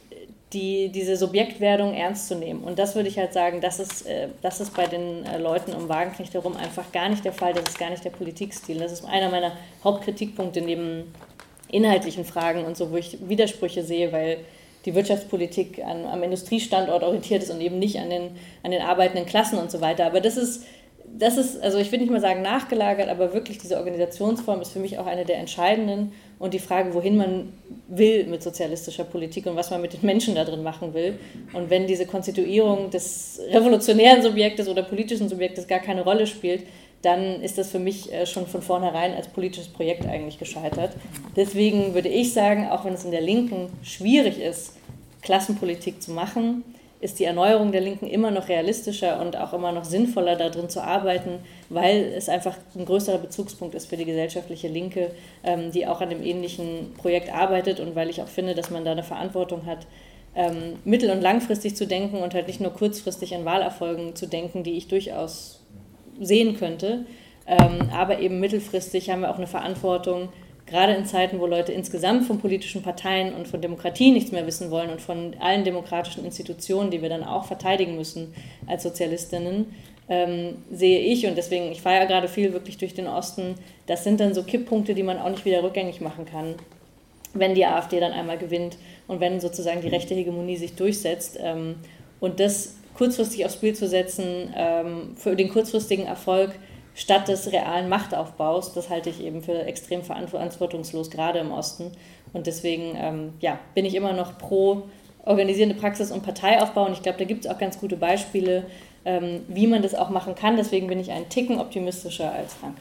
die, 0.52 0.88
diese 0.88 1.16
Subjektwerdung 1.16 1.94
ernst 1.94 2.26
zu 2.26 2.34
nehmen. 2.34 2.64
Und 2.64 2.80
das 2.80 2.96
würde 2.96 3.08
ich 3.08 3.16
halt 3.16 3.32
sagen, 3.32 3.60
das 3.60 3.78
ist, 3.78 4.06
äh, 4.08 4.26
das 4.42 4.60
ist 4.60 4.74
bei 4.74 4.88
den 4.88 5.24
äh, 5.24 5.38
Leuten 5.38 5.72
um 5.72 5.88
Wagenknecht 5.88 6.34
herum 6.34 6.56
einfach 6.56 6.90
gar 6.90 7.08
nicht 7.08 7.24
der 7.24 7.32
Fall. 7.32 7.52
Das 7.52 7.64
ist 7.68 7.78
gar 7.78 7.90
nicht 7.90 8.04
der 8.04 8.10
Politikstil. 8.10 8.78
Das 8.78 8.90
ist 8.90 9.04
einer 9.04 9.30
meiner 9.30 9.52
Hauptkritikpunkte 9.84 10.62
neben 10.62 11.14
inhaltlichen 11.68 12.24
Fragen 12.24 12.64
und 12.64 12.76
so, 12.76 12.90
wo 12.90 12.96
ich 12.96 13.18
Widersprüche 13.28 13.84
sehe, 13.84 14.10
weil 14.10 14.38
die 14.86 14.94
Wirtschaftspolitik 14.94 15.84
an, 15.84 16.06
am 16.06 16.22
Industriestandort 16.22 17.02
orientiert 17.02 17.42
ist 17.42 17.50
und 17.50 17.60
eben 17.60 17.78
nicht 17.78 17.98
an 17.98 18.08
den, 18.08 18.30
an 18.62 18.70
den 18.70 18.80
arbeitenden 18.80 19.26
Klassen 19.26 19.58
und 19.58 19.70
so 19.70 19.80
weiter. 19.80 20.06
Aber 20.06 20.20
das 20.20 20.36
ist, 20.36 20.64
das 21.18 21.36
ist, 21.36 21.62
also 21.62 21.78
ich 21.78 21.90
will 21.90 21.98
nicht 21.98 22.10
mal 22.10 22.20
sagen 22.20 22.42
nachgelagert, 22.42 23.08
aber 23.08 23.34
wirklich 23.34 23.58
diese 23.58 23.76
Organisationsform 23.78 24.60
ist 24.60 24.72
für 24.72 24.78
mich 24.78 24.98
auch 24.98 25.06
eine 25.06 25.24
der 25.24 25.38
entscheidenden 25.38 26.12
und 26.38 26.54
die 26.54 26.58
Frage, 26.58 26.94
wohin 26.94 27.16
man 27.16 27.52
will 27.88 28.26
mit 28.26 28.42
sozialistischer 28.42 29.04
Politik 29.04 29.46
und 29.46 29.56
was 29.56 29.70
man 29.70 29.80
mit 29.80 29.92
den 29.92 30.04
Menschen 30.04 30.34
da 30.34 30.44
drin 30.44 30.62
machen 30.62 30.94
will. 30.94 31.18
Und 31.52 31.68
wenn 31.70 31.86
diese 31.86 32.06
Konstituierung 32.06 32.90
des 32.90 33.40
revolutionären 33.50 34.22
Subjektes 34.22 34.68
oder 34.68 34.82
politischen 34.82 35.28
Subjektes 35.28 35.66
gar 35.66 35.80
keine 35.80 36.02
Rolle 36.02 36.26
spielt, 36.26 36.62
dann 37.06 37.40
ist 37.40 37.56
das 37.56 37.70
für 37.70 37.78
mich 37.78 38.12
äh, 38.12 38.26
schon 38.26 38.48
von 38.48 38.62
vornherein 38.62 39.14
als 39.14 39.28
politisches 39.28 39.68
Projekt 39.68 40.06
eigentlich 40.06 40.38
gescheitert. 40.40 40.90
Deswegen 41.36 41.94
würde 41.94 42.08
ich 42.08 42.32
sagen, 42.32 42.68
auch 42.68 42.84
wenn 42.84 42.94
es 42.94 43.04
in 43.04 43.12
der 43.12 43.20
Linken 43.20 43.68
schwierig 43.82 44.40
ist, 44.40 44.72
Klassenpolitik 45.22 46.02
zu 46.02 46.10
machen, 46.10 46.64
ist 47.00 47.20
die 47.20 47.24
Erneuerung 47.24 47.70
der 47.70 47.80
Linken 47.80 48.08
immer 48.08 48.32
noch 48.32 48.48
realistischer 48.48 49.20
und 49.20 49.36
auch 49.36 49.52
immer 49.52 49.70
noch 49.70 49.84
sinnvoller 49.84 50.34
darin 50.34 50.68
zu 50.68 50.82
arbeiten, 50.82 51.38
weil 51.68 52.12
es 52.16 52.28
einfach 52.28 52.56
ein 52.74 52.84
größerer 52.84 53.18
Bezugspunkt 53.18 53.76
ist 53.76 53.86
für 53.86 53.96
die 53.96 54.04
gesellschaftliche 54.04 54.66
Linke, 54.66 55.12
ähm, 55.44 55.70
die 55.70 55.86
auch 55.86 56.00
an 56.00 56.10
dem 56.10 56.24
ähnlichen 56.24 56.92
Projekt 56.98 57.32
arbeitet 57.32 57.78
und 57.78 57.94
weil 57.94 58.10
ich 58.10 58.20
auch 58.20 58.28
finde, 58.28 58.56
dass 58.56 58.70
man 58.70 58.84
da 58.84 58.92
eine 58.92 59.04
Verantwortung 59.04 59.66
hat, 59.66 59.86
ähm, 60.34 60.74
mittel- 60.84 61.10
und 61.10 61.22
langfristig 61.22 61.76
zu 61.76 61.86
denken 61.86 62.16
und 62.16 62.34
halt 62.34 62.48
nicht 62.48 62.60
nur 62.60 62.72
kurzfristig 62.72 63.34
an 63.34 63.44
Wahlerfolgen 63.44 64.16
zu 64.16 64.26
denken, 64.26 64.64
die 64.64 64.72
ich 64.72 64.88
durchaus 64.88 65.60
sehen 66.20 66.56
könnte. 66.56 67.04
Ähm, 67.46 67.88
aber 67.92 68.18
eben 68.20 68.40
mittelfristig 68.40 69.10
haben 69.10 69.20
wir 69.20 69.30
auch 69.30 69.36
eine 69.36 69.46
Verantwortung, 69.46 70.30
gerade 70.66 70.94
in 70.94 71.04
Zeiten, 71.04 71.38
wo 71.38 71.46
Leute 71.46 71.72
insgesamt 71.72 72.26
von 72.26 72.38
politischen 72.38 72.82
Parteien 72.82 73.34
und 73.34 73.46
von 73.46 73.60
Demokratie 73.60 74.10
nichts 74.10 74.32
mehr 74.32 74.46
wissen 74.46 74.70
wollen 74.70 74.90
und 74.90 75.00
von 75.00 75.34
allen 75.38 75.64
demokratischen 75.64 76.24
Institutionen, 76.24 76.90
die 76.90 77.02
wir 77.02 77.08
dann 77.08 77.22
auch 77.22 77.44
verteidigen 77.44 77.96
müssen 77.96 78.34
als 78.66 78.82
Sozialistinnen, 78.82 79.66
ähm, 80.08 80.56
sehe 80.70 81.00
ich, 81.00 81.26
und 81.26 81.36
deswegen, 81.36 81.70
ich 81.72 81.82
fahre 81.82 81.96
ja 81.96 82.04
gerade 82.04 82.28
viel 82.28 82.52
wirklich 82.52 82.78
durch 82.78 82.94
den 82.94 83.06
Osten, 83.06 83.54
das 83.86 84.04
sind 84.04 84.20
dann 84.20 84.34
so 84.34 84.42
Kipppunkte, 84.42 84.94
die 84.94 85.02
man 85.02 85.18
auch 85.18 85.30
nicht 85.30 85.44
wieder 85.44 85.62
rückgängig 85.62 86.00
machen 86.00 86.26
kann, 86.26 86.54
wenn 87.34 87.54
die 87.54 87.66
AfD 87.66 88.00
dann 88.00 88.12
einmal 88.12 88.38
gewinnt 88.38 88.76
und 89.08 89.20
wenn 89.20 89.40
sozusagen 89.40 89.80
die 89.82 89.88
rechte 89.88 90.14
Hegemonie 90.14 90.56
sich 90.56 90.74
durchsetzt. 90.74 91.38
Ähm, 91.40 91.76
und 92.20 92.40
das 92.40 92.76
kurzfristig 92.96 93.44
aufs 93.44 93.54
Spiel 93.54 93.74
zu 93.74 93.88
setzen, 93.88 94.52
ähm, 94.56 95.16
für 95.16 95.36
den 95.36 95.48
kurzfristigen 95.48 96.06
Erfolg, 96.06 96.52
statt 96.94 97.28
des 97.28 97.52
realen 97.52 97.88
Machtaufbaus, 97.88 98.72
das 98.72 98.88
halte 98.88 99.10
ich 99.10 99.22
eben 99.22 99.42
für 99.42 99.64
extrem 99.64 100.02
verantwortungslos, 100.02 101.10
gerade 101.10 101.40
im 101.40 101.52
Osten. 101.52 101.92
Und 102.32 102.46
deswegen 102.46 102.96
ähm, 102.96 103.32
ja, 103.40 103.58
bin 103.74 103.84
ich 103.84 103.94
immer 103.94 104.14
noch 104.14 104.38
pro 104.38 104.84
organisierende 105.24 105.74
Praxis 105.74 106.10
und 106.10 106.22
Parteiaufbau. 106.22 106.86
Und 106.86 106.92
ich 106.92 107.02
glaube, 107.02 107.18
da 107.18 107.24
gibt 107.24 107.44
es 107.44 107.50
auch 107.50 107.58
ganz 107.58 107.78
gute 107.78 107.96
Beispiele, 107.96 108.64
ähm, 109.04 109.42
wie 109.48 109.66
man 109.66 109.82
das 109.82 109.94
auch 109.94 110.08
machen 110.08 110.34
kann. 110.34 110.56
Deswegen 110.56 110.86
bin 110.86 110.98
ich 110.98 111.10
einen 111.10 111.28
Ticken 111.28 111.60
optimistischer 111.60 112.32
als 112.32 112.54
Frank. 112.54 112.76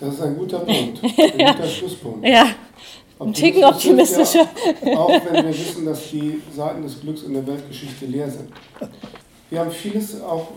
Das 0.00 0.14
ist 0.14 0.22
ein 0.22 0.36
guter 0.36 0.58
Punkt, 0.60 1.02
ein 1.04 1.56
guter 1.56 1.68
Schlusspunkt. 1.68 2.26
Ja, 2.26 2.46
ein 3.18 3.32
Ticken 3.32 3.64
optimistischer. 3.64 4.46
Ja, 4.84 4.98
auch 4.98 5.08
wenn 5.08 5.46
wir 5.46 5.48
wissen, 5.48 5.84
dass 5.86 6.10
die 6.10 6.42
Seiten 6.54 6.82
des 6.82 7.00
Glücks 7.00 7.22
in 7.22 7.34
der 7.34 7.46
Weltgeschichte 7.46 8.06
leer 8.06 8.30
sind. 8.30 8.48
Wir 9.50 9.60
haben 9.60 9.70
vieles 9.70 10.20
auch 10.20 10.48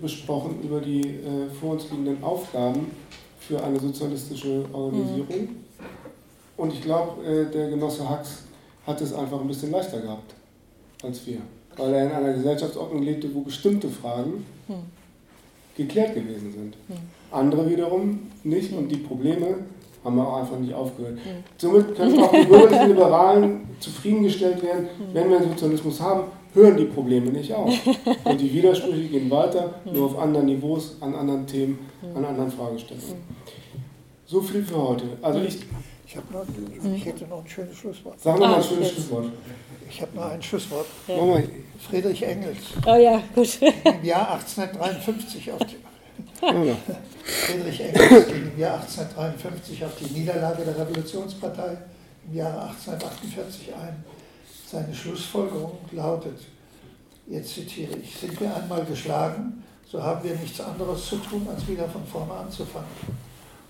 besprochen 0.00 0.60
über 0.62 0.80
die 0.80 1.00
äh, 1.00 1.48
vor 1.60 1.72
uns 1.72 1.90
liegenden 1.90 2.22
Aufgaben 2.22 2.90
für 3.40 3.62
eine 3.62 3.78
sozialistische 3.78 4.64
Organisierung. 4.72 5.40
Mhm. 5.40 5.56
Und 6.56 6.72
ich 6.72 6.82
glaube, 6.82 7.24
äh, 7.24 7.50
der 7.50 7.70
Genosse 7.70 8.08
Hacks 8.08 8.44
hat 8.86 9.00
es 9.00 9.12
einfach 9.12 9.40
ein 9.40 9.48
bisschen 9.48 9.70
leichter 9.70 10.00
gehabt 10.00 10.34
als 11.02 11.26
wir, 11.26 11.38
weil 11.76 11.92
er 11.92 12.06
in 12.06 12.12
einer 12.12 12.32
Gesellschaftsordnung 12.32 13.02
lebte, 13.02 13.34
wo 13.34 13.40
bestimmte 13.40 13.88
Fragen 13.88 14.46
mhm. 14.68 14.74
geklärt 15.76 16.14
gewesen 16.14 16.52
sind. 16.52 16.76
Mhm. 16.88 16.94
Andere 17.30 17.68
wiederum 17.68 18.30
nicht 18.42 18.72
und 18.72 18.88
die 18.88 18.96
Probleme 18.96 19.58
haben 20.04 20.16
wir 20.16 20.26
auch 20.26 20.40
einfach 20.40 20.58
nicht 20.58 20.74
aufgehört. 20.74 21.14
Mhm. 21.14 21.44
Somit 21.56 21.96
können 21.96 22.20
auch 22.20 22.30
die 22.30 22.44
bürgerlichen 22.44 22.88
Liberalen 22.88 23.60
zufriedengestellt 23.80 24.62
werden, 24.62 24.84
mhm. 24.84 25.14
wenn 25.14 25.30
wir 25.30 25.38
einen 25.38 25.50
Sozialismus 25.50 26.00
haben, 26.00 26.24
hören 26.52 26.76
die 26.76 26.84
Probleme 26.84 27.30
nicht 27.30 27.52
auf. 27.52 27.72
Und 28.24 28.40
die 28.40 28.52
Widersprüche 28.52 29.08
gehen 29.08 29.30
weiter, 29.30 29.74
nur 29.84 30.06
auf 30.06 30.18
anderen 30.18 30.46
Niveaus, 30.46 30.96
an 31.00 31.14
anderen 31.14 31.46
Themen, 31.46 31.78
an 32.14 32.24
anderen 32.24 32.50
Fragestellungen. 32.50 33.16
So 34.26 34.40
viel 34.40 34.62
für 34.62 34.76
heute. 34.88 35.04
Also 35.22 35.40
ich, 35.40 35.58
ich, 36.06 36.16
noch, 36.16 36.94
ich 36.94 37.04
hätte 37.04 37.26
noch 37.26 37.40
ein 37.40 37.48
schönes 37.48 37.76
Schlusswort. 37.76 38.20
Sagen 38.20 38.40
wir 38.40 38.46
mal 38.46 38.54
ein 38.54 38.60
ah, 38.60 38.62
schönes 38.62 38.92
Schlusswort. 38.92 39.26
Ich 39.90 40.00
habe 40.00 40.16
noch 40.16 40.24
ein 40.24 40.42
Schlusswort. 40.42 40.86
Ja. 41.06 41.14
Friedrich 41.88 42.22
Engels. 42.22 42.58
Oh 42.86 42.94
ja, 42.94 43.22
gut. 43.34 43.58
Im 43.60 44.04
Jahr 44.04 44.32
1853 44.32 45.52
auf 45.52 45.58
Friedrich 47.24 47.80
Engels 47.80 48.26
ging 48.26 48.50
im 48.52 48.58
Jahr 48.58 48.80
1853 48.80 49.84
auf 49.84 49.92
die 49.96 50.18
Niederlage 50.18 50.64
der 50.64 50.78
Revolutionspartei 50.78 51.76
im 52.28 52.36
Jahre 52.36 52.62
1848 52.62 53.74
ein. 53.74 54.04
Seine 54.66 54.94
Schlussfolgerung 54.94 55.78
lautet, 55.92 56.38
jetzt 57.28 57.54
zitiere 57.54 57.96
ich, 57.96 58.16
sind 58.16 58.38
wir 58.40 58.54
einmal 58.54 58.84
geschlagen, 58.84 59.62
so 59.86 60.02
haben 60.02 60.24
wir 60.24 60.34
nichts 60.34 60.60
anderes 60.60 61.06
zu 61.06 61.16
tun, 61.16 61.46
als 61.48 61.66
wieder 61.68 61.88
von 61.88 62.04
vorne 62.06 62.32
anzufangen. 62.32 62.88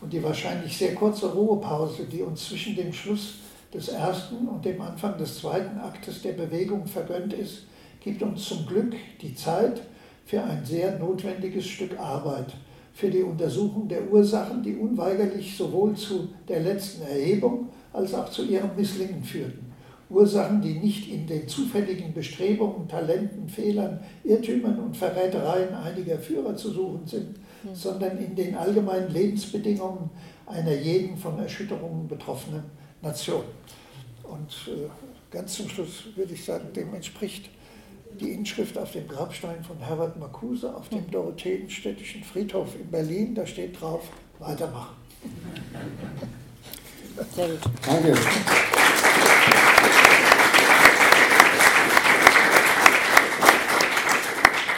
Und 0.00 0.12
die 0.12 0.22
wahrscheinlich 0.22 0.76
sehr 0.76 0.94
kurze 0.94 1.32
Ruhepause, 1.32 2.04
die 2.04 2.22
uns 2.22 2.48
zwischen 2.48 2.76
dem 2.76 2.92
Schluss 2.92 3.34
des 3.72 3.88
ersten 3.88 4.48
und 4.48 4.64
dem 4.64 4.80
Anfang 4.80 5.18
des 5.18 5.40
zweiten 5.40 5.78
Aktes 5.80 6.22
der 6.22 6.32
Bewegung 6.32 6.86
vergönnt 6.86 7.32
ist, 7.32 7.64
gibt 8.00 8.22
uns 8.22 8.46
zum 8.48 8.66
Glück 8.66 8.94
die 9.20 9.34
Zeit 9.34 9.82
für 10.24 10.42
ein 10.42 10.64
sehr 10.64 10.98
notwendiges 10.98 11.66
Stück 11.66 11.98
Arbeit, 11.98 12.54
für 12.92 13.10
die 13.10 13.22
Untersuchung 13.22 13.88
der 13.88 14.10
Ursachen, 14.10 14.62
die 14.62 14.76
unweigerlich 14.76 15.56
sowohl 15.56 15.94
zu 15.94 16.28
der 16.48 16.60
letzten 16.60 17.02
Erhebung 17.02 17.68
als 17.92 18.14
auch 18.14 18.28
zu 18.30 18.44
ihrem 18.44 18.74
Misslingen 18.76 19.22
führten. 19.22 19.72
Ursachen, 20.10 20.60
die 20.60 20.74
nicht 20.74 21.10
in 21.10 21.26
den 21.26 21.48
zufälligen 21.48 22.12
Bestrebungen, 22.12 22.86
Talenten, 22.86 23.48
Fehlern, 23.48 24.00
Irrtümern 24.22 24.78
und 24.78 24.96
Verrätereien 24.96 25.74
einiger 25.74 26.18
Führer 26.18 26.54
zu 26.54 26.70
suchen 26.70 27.06
sind, 27.06 27.30
mhm. 27.30 27.74
sondern 27.74 28.18
in 28.18 28.34
den 28.36 28.54
allgemeinen 28.54 29.12
Lebensbedingungen 29.12 30.10
einer 30.46 30.74
jeden 30.74 31.16
von 31.16 31.38
Erschütterungen 31.38 32.06
betroffenen 32.06 32.64
Nation. 33.02 33.44
Und 34.22 34.50
äh, 34.68 34.88
ganz 35.30 35.54
zum 35.54 35.68
Schluss 35.68 36.04
würde 36.14 36.34
ich 36.34 36.44
sagen, 36.44 36.72
dem 36.74 36.94
entspricht 36.94 37.50
die 38.20 38.32
Inschrift 38.32 38.78
auf 38.78 38.92
dem 38.92 39.08
Grabstein 39.08 39.62
von 39.64 39.78
Herbert 39.78 40.18
Marcuse 40.18 40.74
auf 40.74 40.88
dem 40.88 41.04
hm. 41.04 41.10
Dorotheenstädtischen 41.10 42.22
Friedhof 42.22 42.74
in 42.74 42.90
Berlin. 42.90 43.34
Da 43.34 43.46
steht 43.46 43.80
drauf, 43.80 44.08
weitermachen. 44.38 44.96
Sehr 47.34 47.48
gut. 47.48 47.60
Danke. 47.86 48.14